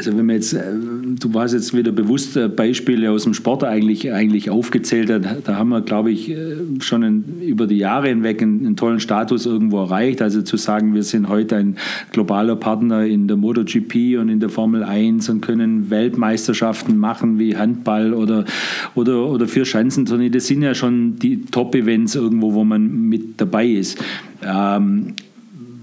Also 0.00 0.16
wenn 0.16 0.24
man 0.24 0.36
jetzt, 0.36 0.54
äh, 0.54 0.62
du 0.72 1.34
warst 1.34 1.52
jetzt 1.52 1.76
wieder 1.76 1.92
bewusst 1.92 2.34
äh, 2.34 2.48
Beispiele 2.48 3.10
aus 3.10 3.24
dem 3.24 3.34
Sport 3.34 3.64
eigentlich, 3.64 4.10
eigentlich 4.10 4.48
aufgezählt, 4.48 5.10
da, 5.10 5.58
haben 5.58 5.68
wir, 5.68 5.82
glaube 5.82 6.10
ich, 6.10 6.30
äh, 6.30 6.56
schon 6.78 7.04
einen, 7.04 7.42
über 7.42 7.66
die 7.66 7.76
Jahre 7.76 8.08
hinweg 8.08 8.40
einen, 8.40 8.64
einen, 8.64 8.76
tollen 8.76 8.98
Status 9.00 9.44
irgendwo 9.44 9.76
erreicht. 9.76 10.22
Also 10.22 10.40
zu 10.40 10.56
sagen, 10.56 10.94
wir 10.94 11.02
sind 11.02 11.28
heute 11.28 11.56
ein 11.56 11.76
globaler 12.12 12.56
Partner 12.56 13.04
in 13.04 13.28
der 13.28 13.36
MotoGP 13.36 14.18
und 14.18 14.30
in 14.30 14.40
der 14.40 14.48
Formel 14.48 14.84
1 14.84 15.28
und 15.28 15.42
können 15.42 15.90
Weltmeisterschaften 15.90 16.96
machen 16.96 17.38
wie 17.38 17.58
Handball 17.58 18.14
oder, 18.14 18.46
oder, 18.94 19.26
oder 19.26 19.46
vier 19.48 19.66
Schanzenturnier, 19.66 20.30
das 20.30 20.46
sind 20.46 20.62
ja 20.62 20.74
schon 20.74 21.16
die 21.16 21.42
Top-Events 21.42 22.14
irgendwo, 22.14 22.54
wo 22.54 22.64
man 22.64 22.90
mit 22.90 23.38
dabei 23.38 23.66
ist. 23.66 24.02
Ähm, 24.42 25.12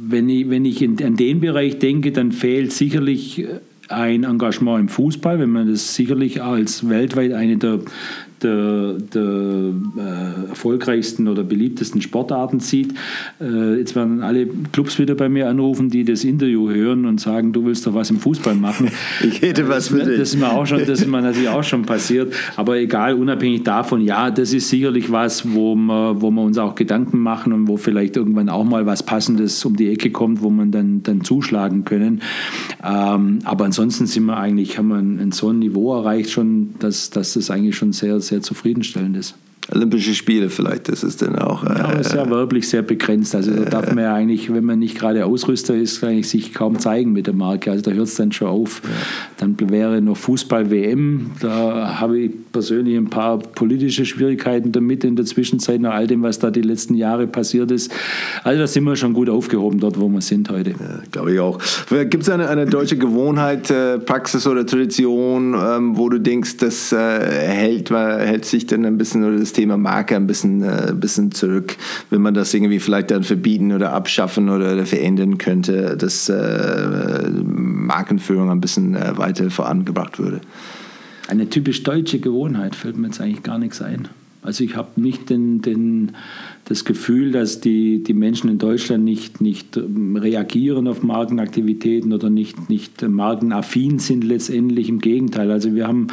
wenn 0.09 0.27
ich, 0.27 0.49
wenn 0.49 0.65
ich 0.65 0.81
in, 0.81 1.03
an 1.03 1.15
den 1.17 1.39
Bereich 1.39 1.77
denke, 1.77 2.11
dann 2.11 2.31
fehlt 2.31 2.71
sicherlich 2.73 3.45
ein 3.89 4.23
Engagement 4.23 4.79
im 4.79 4.89
Fußball, 4.89 5.39
wenn 5.39 5.49
man 5.49 5.69
das 5.69 5.95
sicherlich 5.95 6.41
als 6.41 6.89
weltweit 6.89 7.33
eine 7.33 7.57
der 7.57 7.79
der, 8.43 8.93
der 8.93 9.23
äh, 9.23 10.49
erfolgreichsten 10.49 11.27
oder 11.27 11.43
beliebtesten 11.43 12.01
Sportarten 12.01 12.59
sieht. 12.59 12.93
Äh, 13.39 13.79
jetzt 13.79 13.95
werden 13.95 14.21
alle 14.21 14.47
Clubs 14.71 14.99
wieder 14.99 15.15
bei 15.15 15.29
mir 15.29 15.49
anrufen, 15.49 15.89
die 15.89 16.03
das 16.03 16.23
Interview 16.23 16.69
hören 16.69 17.05
und 17.05 17.19
sagen, 17.19 17.53
du 17.53 17.65
willst 17.65 17.87
doch 17.87 17.93
was 17.93 18.09
im 18.09 18.19
Fußball 18.19 18.55
machen. 18.55 18.89
ich 19.23 19.41
hätte 19.41 19.67
was 19.67 19.89
für 19.89 20.03
dich. 20.03 20.17
Das 20.17 20.33
ist 20.33 20.39
mir, 20.39 20.51
auch 20.51 20.65
schon, 20.65 20.79
das 20.85 21.01
ist 21.01 21.07
mir 21.07 21.21
natürlich 21.21 21.49
auch 21.49 21.63
schon 21.63 21.83
passiert. 21.83 22.33
Aber 22.55 22.77
egal, 22.77 23.15
unabhängig 23.15 23.63
davon, 23.63 24.01
ja, 24.01 24.31
das 24.31 24.53
ist 24.53 24.69
sicherlich 24.69 25.11
was, 25.11 25.53
wo 25.53 25.75
wir, 25.75 26.21
wo 26.21 26.31
wir 26.31 26.41
uns 26.41 26.57
auch 26.57 26.75
Gedanken 26.75 27.19
machen 27.19 27.53
und 27.53 27.67
wo 27.67 27.77
vielleicht 27.77 28.17
irgendwann 28.17 28.49
auch 28.49 28.63
mal 28.63 28.85
was 28.85 29.03
Passendes 29.03 29.63
um 29.65 29.75
die 29.75 29.89
Ecke 29.89 30.11
kommt, 30.11 30.41
wo 30.41 30.49
man 30.49 30.71
dann, 30.71 31.03
dann 31.03 31.23
zuschlagen 31.23 31.85
können. 31.85 32.21
Ähm, 32.83 33.39
aber 33.43 33.65
ansonsten 33.65 34.05
sind 34.05 34.25
wir 34.25 34.37
eigentlich, 34.37 34.77
haben 34.77 34.89
wir 34.89 34.97
ein, 34.97 35.19
ein 35.19 35.31
so 35.31 35.49
ein 35.49 35.59
Niveau 35.59 35.95
erreicht 35.95 36.31
schon, 36.31 36.75
dass, 36.79 37.09
dass 37.09 37.33
das 37.33 37.49
eigentlich 37.49 37.75
schon 37.75 37.93
sehr, 37.93 38.19
sehr 38.27 38.41
zufriedenstellend 38.41 39.17
ist. 39.17 39.35
Olympische 39.69 40.15
Spiele 40.15 40.49
vielleicht, 40.49 40.87
das 40.87 41.03
ist 41.03 41.21
dann 41.21 41.35
auch. 41.35 41.63
Äh, 41.65 41.77
ja, 41.77 41.91
ist 41.91 42.13
ja 42.13 42.29
werblich 42.29 42.69
sehr 42.69 42.83
begrenzt. 42.83 43.35
Also 43.35 43.51
da 43.51 43.65
darf 43.65 43.93
man 43.93 44.05
ja 44.05 44.13
eigentlich, 44.13 44.53
wenn 44.53 44.63
man 44.63 44.79
nicht 44.79 44.97
gerade 44.97 45.25
Ausrüster 45.25 45.75
ist, 45.75 46.01
eigentlich 46.05 46.29
sich 46.29 46.53
kaum 46.53 46.79
zeigen 46.79 47.11
mit 47.11 47.27
der 47.27 47.33
Marke. 47.33 47.71
Also 47.71 47.83
da 47.83 47.91
hört 47.91 48.07
es 48.07 48.15
dann 48.15 48.31
schon 48.31 48.47
auf. 48.47 48.81
Ja. 48.85 48.89
Dann 49.37 49.57
wäre 49.69 50.01
noch 50.01 50.15
Fußball-WM. 50.15 51.31
Da 51.41 51.99
habe 51.99 52.17
ich 52.17 52.31
persönlich 52.53 52.95
ein 52.95 53.09
paar 53.09 53.39
politische 53.39 54.05
Schwierigkeiten 54.05 54.71
damit 54.71 55.03
in 55.03 55.17
der 55.17 55.25
Zwischenzeit, 55.25 55.81
nach 55.81 55.95
all 55.95 56.07
dem, 56.07 56.23
was 56.23 56.39
da 56.39 56.49
die 56.49 56.61
letzten 56.61 56.93
Jahre 56.93 57.27
passiert 57.27 57.69
ist. 57.71 57.91
Also 58.45 58.61
da 58.61 58.67
sind 58.67 58.85
wir 58.85 58.95
schon 58.95 59.11
gut 59.11 59.29
aufgehoben 59.29 59.81
dort, 59.81 59.99
wo 59.99 60.07
wir 60.07 60.21
sind 60.21 60.49
heute. 60.49 60.71
Ja, 60.71 61.01
Glaube 61.11 61.33
ich 61.33 61.39
auch. 61.41 61.59
Gibt 61.89 62.23
es 62.23 62.29
eine, 62.29 62.47
eine 62.47 62.67
deutsche 62.67 62.97
Gewohnheit, 62.97 63.69
äh, 63.69 63.99
Praxis 63.99 64.47
oder 64.47 64.65
Tradition, 64.65 65.55
ähm, 65.55 65.97
wo 65.97 66.07
du 66.07 66.19
denkst, 66.19 66.55
das 66.57 66.93
äh, 66.93 66.97
hält, 66.97 67.91
hält 67.91 68.45
sich 68.45 68.65
dann 68.65 68.85
ein 68.85 68.97
bisschen 68.97 69.25
oder 69.25 69.37
das 69.47 69.53
Thema 69.53 69.77
Marke 69.77 70.15
ein 70.15 70.27
bisschen, 70.27 70.63
äh, 70.63 70.93
bisschen 70.93 71.31
zurück, 71.31 71.77
wenn 72.09 72.21
man 72.21 72.33
das 72.33 72.53
irgendwie 72.53 72.79
vielleicht 72.79 73.11
dann 73.11 73.23
verbieten 73.23 73.71
oder 73.71 73.93
abschaffen 73.93 74.49
oder 74.49 74.85
verändern 74.85 75.37
könnte, 75.37 75.97
dass 75.97 76.29
äh, 76.29 77.29
Markenführung 77.43 78.49
ein 78.49 78.61
bisschen 78.61 78.95
äh, 78.95 79.17
weiter 79.17 79.49
vorangebracht 79.49 80.19
würde. 80.19 80.41
Eine 81.27 81.49
typisch 81.49 81.83
deutsche 81.83 82.19
Gewohnheit 82.19 82.75
fällt 82.75 82.97
mir 82.97 83.07
jetzt 83.07 83.19
eigentlich 83.19 83.43
gar 83.43 83.57
nichts 83.57 83.81
ein. 83.81 84.07
Also 84.47 84.63
ich 84.63 84.77
habe 84.77 85.01
nicht 85.01 85.29
den, 85.29 85.61
den, 85.61 86.13
das 86.63 86.85
Gefühl, 86.85 87.31
dass 87.33 87.59
die, 87.59 88.01
die 88.01 88.13
Menschen 88.13 88.49
in 88.49 88.57
Deutschland 88.57 89.03
nicht, 89.03 89.41
nicht 89.41 89.75
ähm, 89.75 90.15
reagieren 90.15 90.87
auf 90.87 91.03
Markenaktivitäten 91.03 92.13
oder 92.13 92.29
nicht, 92.29 92.69
nicht 92.69 93.01
markenaffin 93.01 93.99
sind 93.99 94.23
letztendlich. 94.23 94.87
Im 94.87 94.99
Gegenteil. 94.99 95.51
Also 95.51 95.75
wir 95.75 95.85
haben 95.85 96.07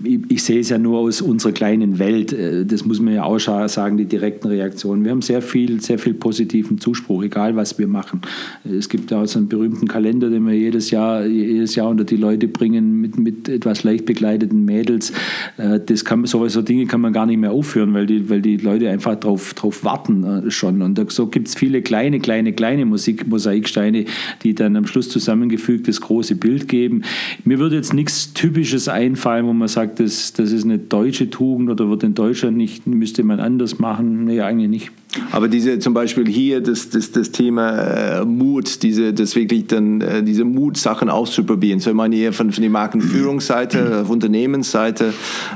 ich 0.00 0.44
sehe 0.44 0.60
es 0.60 0.68
ja 0.68 0.78
nur 0.78 1.00
aus 1.00 1.20
unserer 1.20 1.52
kleinen 1.52 1.98
Welt. 1.98 2.32
Äh, 2.32 2.64
das 2.64 2.84
muss 2.84 3.00
man 3.00 3.14
ja 3.14 3.24
auch 3.24 3.38
sagen, 3.38 3.96
die 3.96 4.04
direkten 4.04 4.48
Reaktionen. 4.48 5.04
Wir 5.04 5.10
haben 5.10 5.22
sehr 5.22 5.42
viel, 5.42 5.80
sehr 5.80 5.98
viel 5.98 6.14
positiven 6.14 6.78
Zuspruch, 6.78 7.22
egal 7.24 7.56
was 7.56 7.78
wir 7.78 7.88
machen. 7.88 8.20
Es 8.64 8.88
gibt 8.88 9.10
ja 9.10 9.22
auch 9.22 9.26
so 9.26 9.38
einen 9.38 9.48
berühmten 9.48 9.88
Kalender, 9.88 10.30
den 10.30 10.46
wir 10.46 10.54
jedes 10.54 10.90
Jahr, 10.90 11.26
jedes 11.26 11.74
Jahr 11.74 11.88
unter 11.88 12.04
die 12.04 12.16
Leute 12.16 12.46
bringen 12.46 13.00
mit, 13.00 13.18
mit 13.18 13.48
etwas 13.48 13.82
leicht 13.82 14.06
begleiteten 14.06 14.64
Mädels. 14.64 15.12
Äh, 15.56 15.80
das 15.84 16.04
kann, 16.04 16.24
sowieso 16.26 16.62
Dinge 16.62 16.86
kann 16.86 17.00
man 17.00 17.12
gar 17.12 17.26
nicht 17.26 17.38
mehr 17.38 17.50
aufführen, 17.50 17.92
weil 17.92 18.06
die, 18.06 18.30
weil 18.30 18.40
die 18.40 18.56
Leute 18.56 18.90
einfach 18.90 19.16
drauf, 19.16 19.54
drauf 19.54 19.82
warten 19.82 20.24
äh, 20.24 20.50
schon. 20.50 20.80
Und 20.80 21.10
so 21.10 21.26
gibt 21.26 21.48
es 21.48 21.56
viele 21.56 21.82
kleine, 21.82 22.20
kleine, 22.20 22.52
kleine 22.52 22.86
Musik, 22.86 23.26
Mosaiksteine, 23.26 24.04
die 24.42 24.54
dann 24.54 24.76
am 24.76 24.86
Schluss 24.86 25.08
zusammengefügt 25.08 25.88
das 25.88 26.00
große 26.00 26.36
Bild 26.36 26.68
geben. 26.68 27.02
Mir 27.44 27.58
würde 27.58 27.74
jetzt 27.74 27.94
nichts 27.94 28.32
Typisches 28.32 28.88
einfallen, 28.88 29.46
wo 29.46 29.52
man 29.52 29.66
sagt, 29.66 29.87
sagt, 29.88 30.00
das, 30.00 30.32
das 30.32 30.52
ist 30.52 30.64
eine 30.64 30.78
deutsche 30.78 31.30
Tugend 31.30 31.70
oder 31.70 31.88
wird 31.88 32.02
in 32.02 32.14
Deutschland 32.14 32.56
nicht, 32.56 32.86
müsste 32.86 33.22
man 33.24 33.40
anders 33.40 33.78
machen. 33.78 34.24
Nee, 34.24 34.40
eigentlich 34.40 34.68
nicht. 34.68 34.90
Aber 35.32 35.48
diese 35.48 35.78
zum 35.78 35.94
Beispiel 35.94 36.28
hier 36.28 36.60
das, 36.60 36.90
das, 36.90 37.10
das 37.12 37.32
Thema 37.32 37.70
äh, 37.70 38.24
Mut, 38.24 38.82
diese, 38.82 39.12
das 39.14 39.34
wirklich 39.34 39.66
dann 39.66 40.00
äh, 40.00 40.22
diese 40.22 40.44
Mut, 40.44 40.76
Sachen 40.76 41.08
auszuprobieren. 41.08 41.80
So 41.80 41.90
ich 41.90 41.96
meine 41.96 42.14
eher 42.14 42.32
von, 42.32 42.52
von 42.52 42.62
der 42.62 42.70
Markenführungsseite, 42.70 44.00
auf 44.02 44.10
Unternehmensseite, 44.10 45.14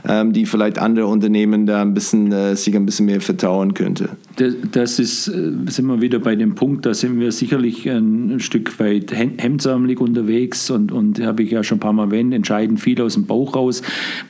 ähm, 0.08 0.32
die 0.32 0.46
vielleicht 0.46 0.78
andere 0.78 1.06
Unternehmen 1.06 1.66
da 1.66 1.82
ein 1.82 1.94
bisschen 1.94 2.32
äh, 2.32 2.56
sich 2.56 2.74
ein 2.74 2.86
bisschen 2.86 3.06
mehr 3.06 3.20
vertrauen 3.20 3.74
könnte. 3.74 4.10
Das, 4.36 4.98
ist, 4.98 5.28
äh, 5.28 5.52
sind 5.66 5.86
wir 5.86 6.00
wieder 6.00 6.18
bei 6.18 6.36
dem 6.36 6.54
Punkt, 6.54 6.86
da 6.86 6.94
sind 6.94 7.20
wir 7.20 7.32
sicherlich 7.32 7.88
ein, 7.88 8.40
Stück 8.40 8.78
weit 8.80 9.12
hemdsärmelig 9.12 10.00
unterwegs 10.00 10.70
und, 10.70 10.90
und 10.90 11.20
habe 11.20 11.42
ich 11.42 11.50
ja 11.50 11.62
schon 11.62 11.76
ein 11.76 11.80
paar 11.80 11.92
Mal 11.92 12.04
erwähnt, 12.04 12.32
entscheiden 12.32 12.78
viel 12.78 13.00
aus 13.02 13.14
dem 13.14 13.26
Bauch 13.26 13.54
raus. 13.54 13.82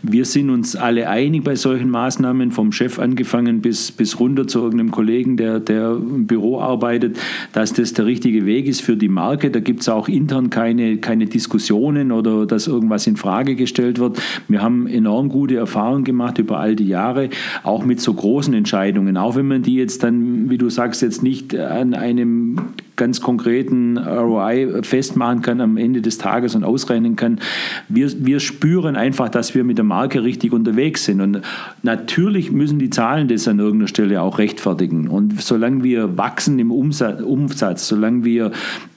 Wir 0.03 0.25
sind 0.25 0.51
uns 0.51 0.77
alle 0.77 1.09
einig 1.09 1.45
bei 1.45 1.55
solchen 1.55 1.89
Maßnahmen, 1.89 2.51
vom 2.51 2.73
Chef 2.73 2.99
angefangen 2.99 3.61
bis, 3.61 3.93
bis 3.93 4.19
runter 4.19 4.47
zu 4.47 4.61
irgendeinem 4.61 4.91
Kollegen, 4.91 5.37
der, 5.37 5.61
der 5.61 5.93
im 5.93 6.27
Büro 6.27 6.61
arbeitet, 6.61 7.19
dass 7.53 7.73
das 7.73 7.93
der 7.93 8.07
richtige 8.07 8.45
Weg 8.45 8.67
ist 8.67 8.83
für 8.83 8.97
die 8.97 9.09
Marke. 9.09 9.51
Da 9.51 9.61
gibt 9.61 9.83
es 9.83 9.89
auch 9.89 10.09
intern 10.09 10.51
keine, 10.51 10.99
keine 10.99 11.27
Diskussionen 11.27 12.13
oder 12.13 12.47
dass 12.47 12.67
irgendwas 12.67 13.07
in 13.07 13.17
Frage 13.17 13.55
gestellt 13.55 13.99
wird. 13.99 14.21
Wir 14.49 14.63
haben 14.63 14.87
enorm 14.87 15.29
gute 15.29 15.57
Erfahrungen 15.57 16.05
gemacht 16.05 16.39
über 16.39 16.59
all 16.59 16.77
die 16.77 16.89
Jahre, 16.89 17.31
auch 17.63 17.85
mit 17.85 18.01
so 18.01 18.13
großen 18.13 18.55
Entscheidungen. 18.55 19.17
Auch 19.17 19.37
wenn 19.37 19.47
man 19.47 19.63
die 19.63 19.75
jetzt 19.75 19.92
dann, 19.99 20.51
wie 20.51 20.59
du 20.59 20.71
sagst, 20.71 21.03
jetzt 21.03 21.23
nicht 21.23 21.57
an 21.57 21.95
einem 21.95 22.57
ganz 22.97 23.21
konkreten 23.21 23.99
ROI 23.99 24.83
festmachen 24.83 25.43
kann 25.43 25.61
am 25.61 25.77
Ende 25.77 26.03
des 26.03 26.19
Tages 26.19 26.55
und 26.55 26.63
ausrechnen 26.63 27.17
kann. 27.17 27.41
Wir, 27.89 28.13
wir 28.25 28.39
spüren 28.39 28.97
einfach, 28.97 29.29
dass 29.29 29.55
wir 29.55 29.65
mit 29.65 29.79
der 29.79 29.85
Marke 29.85 30.23
richtig 30.23 30.53
unterwegs 30.53 31.05
sind. 31.05 31.21
Und 31.21 31.41
natürlich 31.83 32.53
müssen 32.53 32.79
die 32.79 32.91
Zahlen 32.91 33.29
das 33.29 33.49
an 33.49 33.59
irgendeiner 33.59 33.89
Stelle 33.89 34.23
auch 34.23 34.39
rechtfertigen. 34.39 35.09
Und 35.09 35.41
solange 35.41 35.83
wir 35.83 36.17
wachsen 36.19 36.59
im 36.59 36.71
Umsatz, 36.71 37.23
Umsatz 37.23 37.89
solange 37.89 38.25
wir 38.25 38.53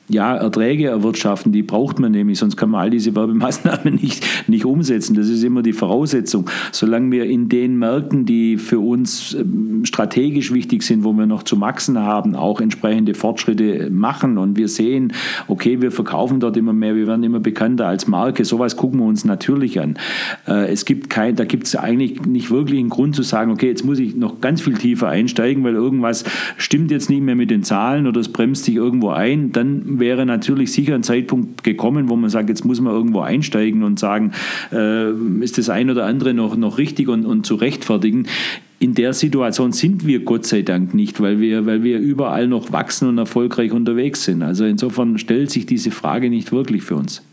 ja, 0.07 0.35
Erträge 0.35 0.87
erwirtschaften, 0.87 1.51
die 1.51 1.63
braucht 1.63 1.99
man 1.99 2.11
nämlich, 2.11 2.37
sonst 2.37 2.57
kann 2.57 2.69
man 2.69 2.81
all 2.81 2.89
diese 2.89 3.15
Werbemaßnahmen 3.15 3.95
nicht, 4.01 4.25
nicht 4.47 4.65
umsetzen. 4.65 5.15
Das 5.15 5.29
ist 5.29 5.43
immer 5.43 5.63
die 5.63 5.73
Voraussetzung. 5.73 6.49
Solange 6.71 7.11
wir 7.11 7.25
in 7.25 7.49
den 7.49 7.77
Märkten, 7.77 8.25
die 8.25 8.57
für 8.57 8.79
uns 8.79 9.33
ähm, 9.33 9.83
strategisch 9.83 10.53
wichtig 10.53 10.83
sind, 10.83 11.03
wo 11.03 11.13
wir 11.13 11.25
noch 11.25 11.43
zu 11.43 11.59
wachsen 11.59 11.97
haben, 11.99 12.35
auch 12.35 12.61
entsprechende 12.61 13.15
Fortschritte 13.15 13.89
machen 13.89 14.37
und 14.37 14.57
wir 14.57 14.67
sehen, 14.67 15.13
okay, 15.47 15.81
wir 15.81 15.91
verkaufen 15.91 16.39
dort 16.39 16.55
immer 16.57 16.73
mehr, 16.73 16.95
wir 16.95 17.07
werden 17.07 17.23
immer 17.23 17.39
bekannter 17.39 17.87
als 17.87 18.07
Marke, 18.07 18.45
sowas 18.45 18.77
gucken 18.77 18.99
wir 18.99 19.07
uns 19.07 19.25
natürlich 19.25 19.79
an. 19.79 19.97
Äh, 20.47 20.71
es 20.71 20.85
gibt 20.85 21.09
kein, 21.09 21.35
da 21.35 21.45
gibt 21.45 21.65
es 21.65 21.75
eigentlich 21.75 22.21
nicht 22.25 22.51
wirklich 22.51 22.79
einen 22.79 22.89
Grund 22.89 23.15
zu 23.15 23.23
sagen, 23.23 23.51
okay, 23.51 23.67
jetzt 23.67 23.83
muss 23.83 23.97
ich 23.97 24.15
noch 24.15 24.39
ganz 24.39 24.61
viel 24.61 24.75
tiefer 24.75 25.07
einsteigen, 25.07 25.63
weil 25.63 25.73
irgendwas 25.73 26.25
stimmt 26.57 26.91
jetzt 26.91 27.09
nicht 27.09 27.21
mehr 27.21 27.35
mit 27.35 27.49
den 27.49 27.63
Zahlen 27.63 28.05
oder 28.05 28.19
es 28.19 28.29
bremst 28.29 28.65
sich 28.65 28.75
irgendwo 28.75 29.09
ein. 29.09 29.51
Dann 29.51 29.94
wäre 29.99 30.25
natürlich 30.25 30.71
sicher 30.71 30.95
ein 30.95 31.03
Zeitpunkt 31.03 31.63
gekommen, 31.63 32.09
wo 32.09 32.15
man 32.15 32.29
sagt, 32.29 32.49
jetzt 32.49 32.65
muss 32.65 32.81
man 32.81 32.93
irgendwo 32.93 33.21
einsteigen 33.21 33.83
und 33.83 33.99
sagen, 33.99 34.31
äh, 34.71 35.11
ist 35.41 35.57
das 35.57 35.69
ein 35.69 35.89
oder 35.89 36.05
andere 36.05 36.33
noch, 36.33 36.55
noch 36.55 36.77
richtig 36.77 37.07
und, 37.07 37.25
und 37.25 37.45
zu 37.45 37.55
rechtfertigen. 37.55 38.27
In 38.79 38.93
der 38.93 39.13
Situation 39.13 39.71
sind 39.71 40.05
wir 40.05 40.19
Gott 40.19 40.45
sei 40.45 40.61
Dank 40.61 40.93
nicht, 40.93 41.21
weil 41.21 41.39
wir, 41.39 41.65
weil 41.65 41.83
wir 41.83 41.99
überall 41.99 42.47
noch 42.47 42.71
wachsen 42.71 43.07
und 43.07 43.17
erfolgreich 43.17 43.71
unterwegs 43.71 44.25
sind. 44.25 44.43
Also 44.43 44.65
insofern 44.65 45.17
stellt 45.17 45.49
sich 45.49 45.65
diese 45.65 45.91
Frage 45.91 46.29
nicht 46.29 46.51
wirklich 46.51 46.83
für 46.83 46.95
uns. 46.95 47.23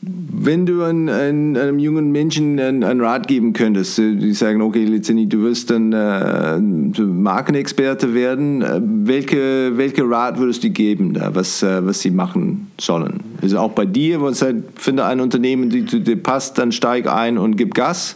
Wenn 0.00 0.64
du 0.64 0.84
ein, 0.84 1.08
ein, 1.08 1.56
einem 1.56 1.80
jungen 1.80 2.12
Menschen 2.12 2.60
einen, 2.60 3.00
Rat 3.00 3.26
geben 3.26 3.52
könntest, 3.52 3.98
äh, 3.98 4.14
die 4.14 4.32
sagen, 4.32 4.62
okay, 4.62 4.84
letztendlich, 4.84 5.28
du 5.28 5.42
wirst 5.42 5.70
dann 5.70 5.92
äh, 5.92 6.58
Markenexperte 7.02 8.14
werden, 8.14 8.62
äh, 8.62 8.80
welche, 8.80 9.76
welche 9.76 10.08
Rat 10.08 10.38
würdest 10.38 10.62
du 10.62 10.70
geben, 10.70 11.14
da, 11.14 11.34
was, 11.34 11.64
äh, 11.64 11.84
was 11.84 12.00
sie 12.00 12.12
machen 12.12 12.68
sollen? 12.80 13.20
Also 13.42 13.58
auch 13.58 13.72
bei 13.72 13.86
dir, 13.86 14.20
wo 14.20 14.28
es 14.28 14.40
halt, 14.40 14.62
finde 14.76 15.04
ein 15.04 15.20
Unternehmen, 15.20 15.68
die 15.68 15.84
zu 15.84 16.00
dir 16.00 16.16
passt, 16.16 16.58
dann 16.58 16.70
steig 16.70 17.12
ein 17.12 17.36
und 17.36 17.56
gib 17.56 17.74
Gas. 17.74 18.14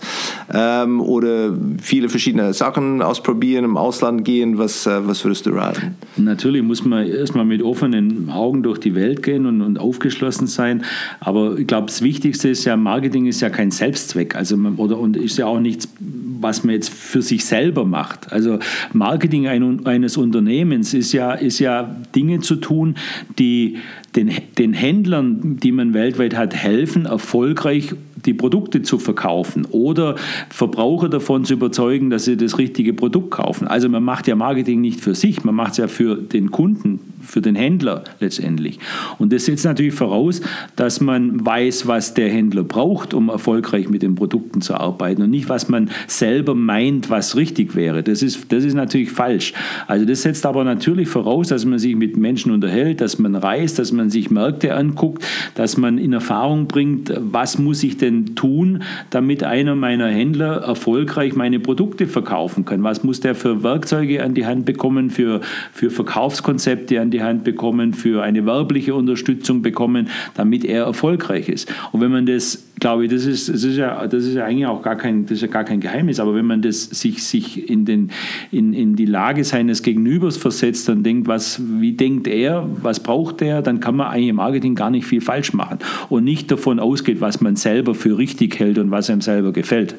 Ähm, 0.54 1.00
oder 1.00 1.52
viele 1.80 2.08
verschiedene 2.08 2.52
Sachen 2.52 3.02
ausprobieren, 3.02 3.64
im 3.64 3.76
Ausland 3.76 4.24
gehen, 4.24 4.56
was, 4.56 4.86
was 4.86 5.24
würdest 5.24 5.46
du 5.46 5.50
raten? 5.50 5.96
Natürlich 6.16 6.62
muss 6.62 6.84
man 6.84 7.06
erstmal 7.06 7.44
mit 7.44 7.62
offenen 7.62 8.30
Augen 8.30 8.62
durch 8.62 8.78
die 8.78 8.94
Welt 8.94 9.22
gehen 9.22 9.46
und, 9.46 9.62
und 9.62 9.80
aufgeschlossen 9.80 10.46
sein, 10.46 10.84
aber 11.18 11.58
ich 11.58 11.71
glaube, 11.72 11.86
das 11.86 12.02
Wichtigste 12.02 12.50
ist 12.50 12.66
ja, 12.66 12.76
Marketing 12.76 13.24
ist 13.24 13.40
ja 13.40 13.48
kein 13.48 13.70
Selbstzweck. 13.70 14.36
Also 14.36 14.58
man, 14.58 14.76
oder, 14.76 14.98
und 14.98 15.16
ist 15.16 15.38
ja 15.38 15.46
auch 15.46 15.58
nichts, 15.58 15.88
was 15.98 16.64
man 16.64 16.74
jetzt 16.74 16.92
für 16.92 17.22
sich 17.22 17.46
selber 17.46 17.86
macht. 17.86 18.30
Also 18.30 18.58
Marketing 18.92 19.48
ein, 19.48 19.86
eines 19.86 20.18
Unternehmens 20.18 20.92
ist 20.92 21.14
ja, 21.14 21.32
ist 21.32 21.60
ja 21.60 21.96
Dinge 22.14 22.40
zu 22.40 22.56
tun, 22.56 22.96
die 23.38 23.78
den, 24.14 24.30
den 24.58 24.74
Händlern, 24.74 25.56
die 25.62 25.72
man 25.72 25.94
weltweit 25.94 26.36
hat, 26.36 26.54
helfen, 26.54 27.06
erfolgreich 27.06 27.94
die 28.26 28.34
Produkte 28.34 28.82
zu 28.82 28.98
verkaufen 28.98 29.66
oder 29.70 30.16
Verbraucher 30.50 31.08
davon 31.08 31.46
zu 31.46 31.54
überzeugen, 31.54 32.10
dass 32.10 32.26
sie 32.26 32.36
das 32.36 32.58
richtige 32.58 32.92
Produkt 32.92 33.30
kaufen. 33.30 33.66
Also 33.66 33.88
man 33.88 34.04
macht 34.04 34.28
ja 34.28 34.36
Marketing 34.36 34.82
nicht 34.82 35.00
für 35.00 35.14
sich, 35.14 35.42
man 35.42 35.54
macht 35.54 35.72
es 35.72 35.78
ja 35.78 35.88
für 35.88 36.16
den 36.16 36.50
Kunden, 36.50 37.00
für 37.22 37.40
den 37.40 37.54
Händler 37.54 38.04
letztendlich. 38.20 38.78
Und 39.18 39.32
das 39.32 39.46
setzt 39.46 39.64
natürlich 39.64 39.94
voraus, 39.94 40.40
dass 40.76 41.00
man 41.00 41.44
weiß, 41.44 41.86
was 41.86 42.14
der 42.14 42.28
Händler 42.28 42.64
braucht, 42.64 43.14
um 43.14 43.28
erfolgreich 43.28 43.88
mit 43.88 44.02
den 44.02 44.14
Produkten 44.14 44.60
zu 44.60 44.74
arbeiten 44.74 45.22
und 45.22 45.30
nicht, 45.30 45.48
was 45.48 45.68
man 45.68 45.90
selber 46.06 46.54
meint, 46.54 47.10
was 47.10 47.36
richtig 47.36 47.74
wäre. 47.76 48.02
Das 48.02 48.22
ist, 48.22 48.52
das 48.52 48.64
ist 48.64 48.74
natürlich 48.74 49.10
falsch. 49.10 49.52
Also 49.86 50.04
das 50.04 50.22
setzt 50.22 50.44
aber 50.46 50.64
natürlich 50.64 51.08
voraus, 51.08 51.48
dass 51.48 51.64
man 51.64 51.78
sich 51.78 51.94
mit 51.96 52.16
Menschen 52.16 52.52
unterhält, 52.52 53.00
dass 53.00 53.18
man 53.18 53.34
reist, 53.34 53.78
dass 53.78 53.92
man 53.92 54.10
sich 54.10 54.30
Märkte 54.30 54.74
anguckt, 54.74 55.24
dass 55.54 55.76
man 55.76 55.98
in 55.98 56.12
Erfahrung 56.12 56.66
bringt, 56.66 57.12
was 57.18 57.58
muss 57.58 57.82
ich 57.82 57.96
denn 57.96 58.34
tun, 58.34 58.82
damit 59.10 59.44
einer 59.44 59.74
meiner 59.76 60.08
Händler 60.08 60.62
erfolgreich 60.62 61.34
meine 61.34 61.60
Produkte 61.60 62.06
verkaufen 62.06 62.64
kann. 62.64 62.82
Was 62.82 63.04
muss 63.04 63.20
der 63.20 63.34
für 63.34 63.62
Werkzeuge 63.62 64.22
an 64.22 64.34
die 64.34 64.46
Hand 64.46 64.64
bekommen, 64.64 65.10
für, 65.10 65.40
für 65.72 65.90
Verkaufskonzepte 65.90 67.00
an 67.00 67.10
die 67.12 67.22
Hand 67.22 67.44
bekommen, 67.44 67.94
für 67.94 68.22
eine 68.22 68.44
werbliche 68.46 68.94
Unterstützung 68.94 69.62
bekommen, 69.62 70.08
damit 70.34 70.64
er 70.64 70.84
erfolgreich 70.84 71.48
ist. 71.48 71.72
Und 71.92 72.00
wenn 72.00 72.10
man 72.10 72.26
das, 72.26 72.64
glaube 72.80 73.04
ich, 73.04 73.10
das 73.10 73.26
ist, 73.26 73.48
das 73.48 73.64
ist, 73.64 73.76
ja, 73.76 74.06
das 74.06 74.24
ist 74.24 74.34
ja 74.34 74.44
eigentlich 74.44 74.66
auch 74.66 74.82
gar 74.82 74.96
kein, 74.96 75.24
das 75.24 75.32
ist 75.32 75.42
ja 75.42 75.48
gar 75.48 75.64
kein 75.64 75.80
Geheimnis, 75.80 76.20
aber 76.20 76.34
wenn 76.34 76.46
man 76.46 76.62
das 76.62 76.84
sich, 76.84 77.22
sich 77.22 77.68
in, 77.68 77.84
den, 77.84 78.10
in, 78.50 78.72
in 78.72 78.96
die 78.96 79.06
Lage 79.06 79.44
seines 79.44 79.82
Gegenübers 79.82 80.36
versetzt 80.36 80.88
und 80.88 81.04
denkt, 81.04 81.28
was, 81.28 81.60
wie 81.80 81.92
denkt 81.92 82.26
er, 82.26 82.68
was 82.82 83.00
braucht 83.00 83.42
er, 83.42 83.62
dann 83.62 83.80
kann 83.80 83.96
man 83.96 84.08
eigentlich 84.08 84.28
im 84.28 84.36
Marketing 84.36 84.74
gar 84.74 84.90
nicht 84.90 85.06
viel 85.06 85.20
falsch 85.20 85.52
machen 85.52 85.78
und 86.08 86.24
nicht 86.24 86.50
davon 86.50 86.80
ausgeht, 86.80 87.20
was 87.20 87.40
man 87.40 87.56
selber 87.56 87.94
für 87.94 88.18
richtig 88.18 88.58
hält 88.58 88.78
und 88.78 88.90
was 88.90 89.10
einem 89.10 89.20
selber 89.20 89.52
gefällt. 89.52 89.94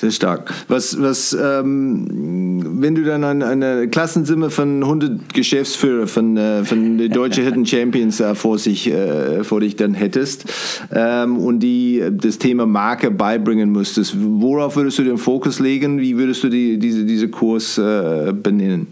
Sehr 0.00 0.12
stark. 0.12 0.50
Was, 0.68 0.98
was 0.98 1.36
ähm, 1.38 2.06
wenn 2.80 2.94
du 2.94 3.04
dann 3.04 3.22
eine, 3.22 3.44
eine 3.44 3.86
Klassensumme 3.86 4.48
von 4.48 4.82
100 4.82 5.34
Geschäftsführer 5.34 6.06
von, 6.06 6.38
äh, 6.38 6.64
von 6.64 6.96
den 6.96 7.12
deutschen 7.12 7.44
Hidden 7.44 7.66
Champions 7.66 8.18
äh, 8.18 8.34
vor, 8.34 8.58
sich, 8.58 8.90
äh, 8.90 9.44
vor 9.44 9.60
dich 9.60 9.76
dann 9.76 9.92
hättest 9.92 10.46
ähm, 10.90 11.36
und 11.36 11.60
die 11.60 12.02
das 12.12 12.38
Thema 12.38 12.64
Marke 12.64 13.10
beibringen 13.10 13.72
müsstest, 13.72 14.16
worauf 14.18 14.76
würdest 14.76 14.98
du 15.00 15.02
den 15.02 15.18
Fokus 15.18 15.60
legen? 15.60 16.00
Wie 16.00 16.16
würdest 16.16 16.44
du 16.44 16.48
die, 16.48 16.78
diese, 16.78 17.04
diese 17.04 17.28
Kurs 17.28 17.76
äh, 17.76 18.32
benennen? 18.32 18.86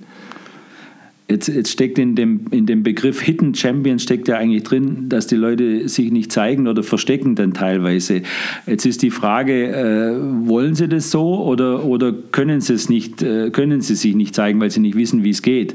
Jetzt, 1.31 1.49
jetzt, 1.49 1.71
steckt 1.71 1.99
in 1.99 2.15
dem, 2.15 2.47
in 2.53 2.65
dem 2.65 2.83
Begriff 2.83 3.21
Hidden 3.21 3.55
Champion 3.55 3.99
steckt 3.99 4.29
ja 4.29 4.39
eigentlich 4.39 4.63
drin, 4.63 5.11
dass 5.11 5.27
die 5.27 5.37
Leute 5.37 5.87
sich 5.87 6.11
nicht 6.11 6.33
zeigen 6.33 6.67
oder 6.67 6.83
verstecken 6.83 7.35
dann 7.35 7.53
teilweise. 7.53 8.23
Jetzt 8.67 8.87
ist 8.87 9.03
die 9.03 9.11
Frage, 9.11 9.69
äh, 9.69 10.49
wollen 10.49 10.75
sie 10.75 10.89
das 10.89 11.11
so 11.11 11.45
oder, 11.45 11.85
oder 11.85 12.15
können 12.33 12.63
sie 12.63 12.73
es 12.73 12.89
nicht, 12.89 13.23
äh, 13.23 13.51
können 13.51 13.83
sie 13.83 13.95
sich 13.95 14.15
nicht 14.15 14.35
zeigen, 14.35 14.59
weil 14.59 14.71
sie 14.71 14.81
nicht 14.81 14.97
wissen, 14.97 15.23
wie 15.23 15.29
es 15.29 15.43
geht? 15.43 15.75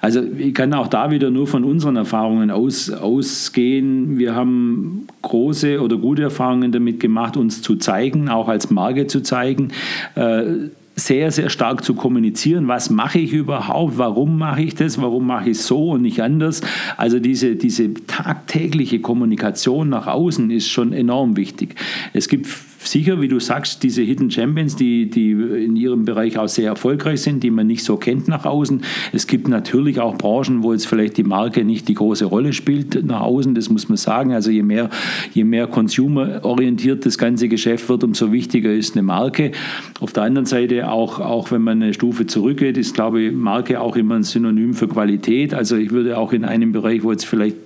Also 0.00 0.22
ich 0.38 0.54
kann 0.54 0.72
auch 0.72 0.88
da 0.88 1.10
wieder 1.10 1.30
nur 1.30 1.46
von 1.46 1.64
unseren 1.64 1.96
Erfahrungen 1.96 2.50
aus, 2.50 2.88
ausgehen. 2.88 4.16
Wir 4.16 4.34
haben 4.34 5.08
große 5.20 5.82
oder 5.82 5.98
gute 5.98 6.22
Erfahrungen 6.22 6.72
damit 6.72 7.00
gemacht, 7.00 7.36
uns 7.36 7.60
zu 7.60 7.76
zeigen, 7.76 8.30
auch 8.30 8.48
als 8.48 8.70
Marke 8.70 9.06
zu 9.06 9.22
zeigen. 9.22 9.72
Äh, 10.14 10.70
sehr, 10.98 11.30
sehr 11.30 11.50
stark 11.50 11.84
zu 11.84 11.94
kommunizieren. 11.94 12.68
Was 12.68 12.88
mache 12.88 13.18
ich 13.18 13.32
überhaupt? 13.32 13.98
Warum 13.98 14.38
mache 14.38 14.62
ich 14.62 14.74
das? 14.74 15.00
Warum 15.00 15.26
mache 15.26 15.50
ich 15.50 15.58
so 15.58 15.90
und 15.90 16.02
nicht 16.02 16.22
anders? 16.22 16.62
Also 16.96 17.20
diese, 17.20 17.54
diese 17.54 17.92
tagtägliche 17.92 19.00
Kommunikation 19.00 19.90
nach 19.90 20.06
außen 20.06 20.50
ist 20.50 20.70
schon 20.70 20.94
enorm 20.94 21.36
wichtig. 21.36 21.74
Es 22.14 22.28
gibt 22.28 22.46
sicher, 22.86 23.20
wie 23.20 23.28
du 23.28 23.40
sagst, 23.40 23.82
diese 23.82 24.02
Hidden 24.02 24.30
Champions, 24.30 24.76
die, 24.76 25.10
die 25.10 25.32
in 25.32 25.76
ihrem 25.76 26.04
Bereich 26.04 26.38
auch 26.38 26.48
sehr 26.48 26.68
erfolgreich 26.68 27.22
sind, 27.22 27.42
die 27.42 27.50
man 27.50 27.66
nicht 27.66 27.84
so 27.84 27.96
kennt 27.96 28.28
nach 28.28 28.44
außen. 28.44 28.82
Es 29.12 29.26
gibt 29.26 29.48
natürlich 29.48 30.00
auch 30.00 30.16
Branchen, 30.16 30.62
wo 30.62 30.72
jetzt 30.72 30.86
vielleicht 30.86 31.16
die 31.16 31.24
Marke 31.24 31.64
nicht 31.64 31.88
die 31.88 31.94
große 31.94 32.24
Rolle 32.24 32.52
spielt 32.52 33.04
nach 33.04 33.20
außen, 33.20 33.54
das 33.54 33.68
muss 33.68 33.88
man 33.88 33.96
sagen. 33.96 34.32
Also 34.32 34.50
je 34.50 34.62
mehr, 34.62 34.90
je 35.32 35.44
mehr 35.44 35.66
consumerorientiert 35.66 37.04
das 37.06 37.18
ganze 37.18 37.48
Geschäft 37.48 37.88
wird, 37.88 38.04
umso 38.04 38.32
wichtiger 38.32 38.72
ist 38.72 38.94
eine 38.94 39.02
Marke. 39.02 39.52
Auf 40.00 40.12
der 40.12 40.24
anderen 40.24 40.46
Seite, 40.46 40.90
auch, 40.90 41.20
auch 41.20 41.50
wenn 41.50 41.62
man 41.62 41.82
eine 41.82 41.94
Stufe 41.94 42.26
zurückgeht, 42.26 42.76
ist, 42.76 42.94
glaube 42.94 43.22
ich, 43.22 43.32
Marke 43.32 43.80
auch 43.80 43.96
immer 43.96 44.16
ein 44.16 44.22
Synonym 44.22 44.74
für 44.74 44.88
Qualität. 44.88 45.54
Also 45.54 45.76
ich 45.76 45.90
würde 45.90 46.18
auch 46.18 46.32
in 46.32 46.44
einem 46.44 46.72
Bereich, 46.72 47.02
wo 47.02 47.10
jetzt 47.10 47.26
vielleicht 47.26 47.56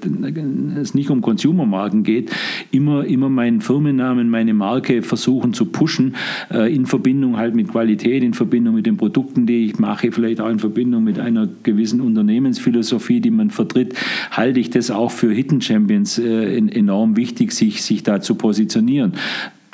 es 0.81 0.95
nicht 0.95 1.11
um 1.11 1.21
Consumermarken 1.21 2.03
geht, 2.03 2.31
immer, 2.71 3.05
immer 3.05 3.29
meinen 3.29 3.61
Firmennamen, 3.61 4.31
meine 4.31 4.55
Marke 4.55 5.03
versuchen 5.11 5.53
zu 5.53 5.67
pushen, 5.67 6.15
äh, 6.51 6.73
in 6.75 6.87
Verbindung 6.87 7.37
halt 7.37 7.55
mit 7.55 7.69
Qualität, 7.69 8.23
in 8.23 8.33
Verbindung 8.33 8.77
mit 8.77 8.87
den 8.87 8.97
Produkten, 8.97 9.45
die 9.45 9.67
ich 9.67 9.79
mache, 9.79 10.13
vielleicht 10.13 10.41
auch 10.41 10.49
in 10.49 10.61
Verbindung 10.61 11.05
mit 11.05 11.19
einer 11.19 11.49
gewissen 11.65 12.01
Unternehmensphilosophie, 12.01 13.21
die 13.21 13.31
man 13.31 13.51
vertritt, 13.51 13.95
halte 14.31 14.61
ich 14.61 14.71
das 14.71 14.91
auch 14.91 15.11
für 15.11 15.33
Hidden 15.33 15.61
Champions 15.61 16.19
äh, 16.19 16.57
enorm 16.57 17.17
wichtig, 17.17 17.53
sich, 17.53 17.83
sich 17.83 18.03
da 18.03 18.21
zu 18.21 18.37
positionieren. 18.37 19.13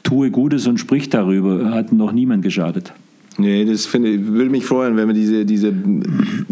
Tue 0.02 0.30
Gutes 0.30 0.66
und 0.66 0.78
sprich 0.78 1.10
darüber, 1.10 1.70
hat 1.70 1.92
noch 1.92 2.12
niemand 2.12 2.42
geschadet. 2.42 2.92
Nee, 3.38 3.64
das 3.64 3.86
finde 3.86 4.10
ich, 4.10 4.26
würde 4.26 4.50
mich 4.50 4.64
freuen, 4.64 4.96
wenn 4.96 5.08
wir 5.08 5.14
diese, 5.14 5.44
diese 5.44 5.72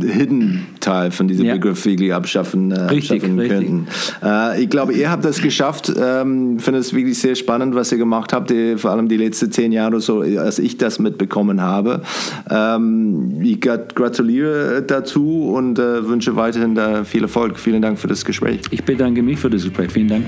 Hidden-Teil 0.00 1.10
von 1.10 1.28
diesem 1.28 1.46
ja. 1.46 1.54
Begriff 1.54 1.84
wirklich 1.84 2.12
abschaffen, 2.12 2.72
äh, 2.72 2.80
richtig, 2.82 3.22
abschaffen 3.22 3.38
richtig. 3.38 3.58
könnten. 3.58 3.86
Äh, 4.22 4.62
ich 4.62 4.70
glaube, 4.70 4.92
ihr 4.92 5.10
habt 5.10 5.24
das 5.24 5.40
geschafft. 5.40 5.92
Ähm, 5.96 6.58
finde 6.58 6.80
es 6.80 6.92
wirklich 6.92 7.18
sehr 7.18 7.34
spannend, 7.34 7.74
was 7.74 7.90
ihr 7.92 7.98
gemacht 7.98 8.32
habt, 8.32 8.50
die, 8.50 8.76
vor 8.76 8.90
allem 8.90 9.08
die 9.08 9.16
letzten 9.16 9.50
zehn 9.50 9.72
Jahre 9.72 10.00
so, 10.00 10.20
als 10.20 10.58
ich 10.58 10.76
das 10.76 10.98
mitbekommen 10.98 11.62
habe. 11.62 12.02
Ähm, 12.50 13.40
ich 13.42 13.60
gratuliere 13.60 14.82
dazu 14.86 15.52
und 15.54 15.78
äh, 15.78 16.06
wünsche 16.06 16.36
weiterhin 16.36 16.78
viel 17.04 17.22
Erfolg. 17.22 17.58
Vielen 17.58 17.80
Dank 17.82 17.98
für 17.98 18.08
das 18.08 18.24
Gespräch. 18.24 18.60
Ich 18.70 18.84
bedanke 18.84 19.22
mich 19.22 19.38
für 19.38 19.50
das 19.50 19.64
Gespräch. 19.64 19.90
Vielen 19.90 20.08
Dank. 20.08 20.26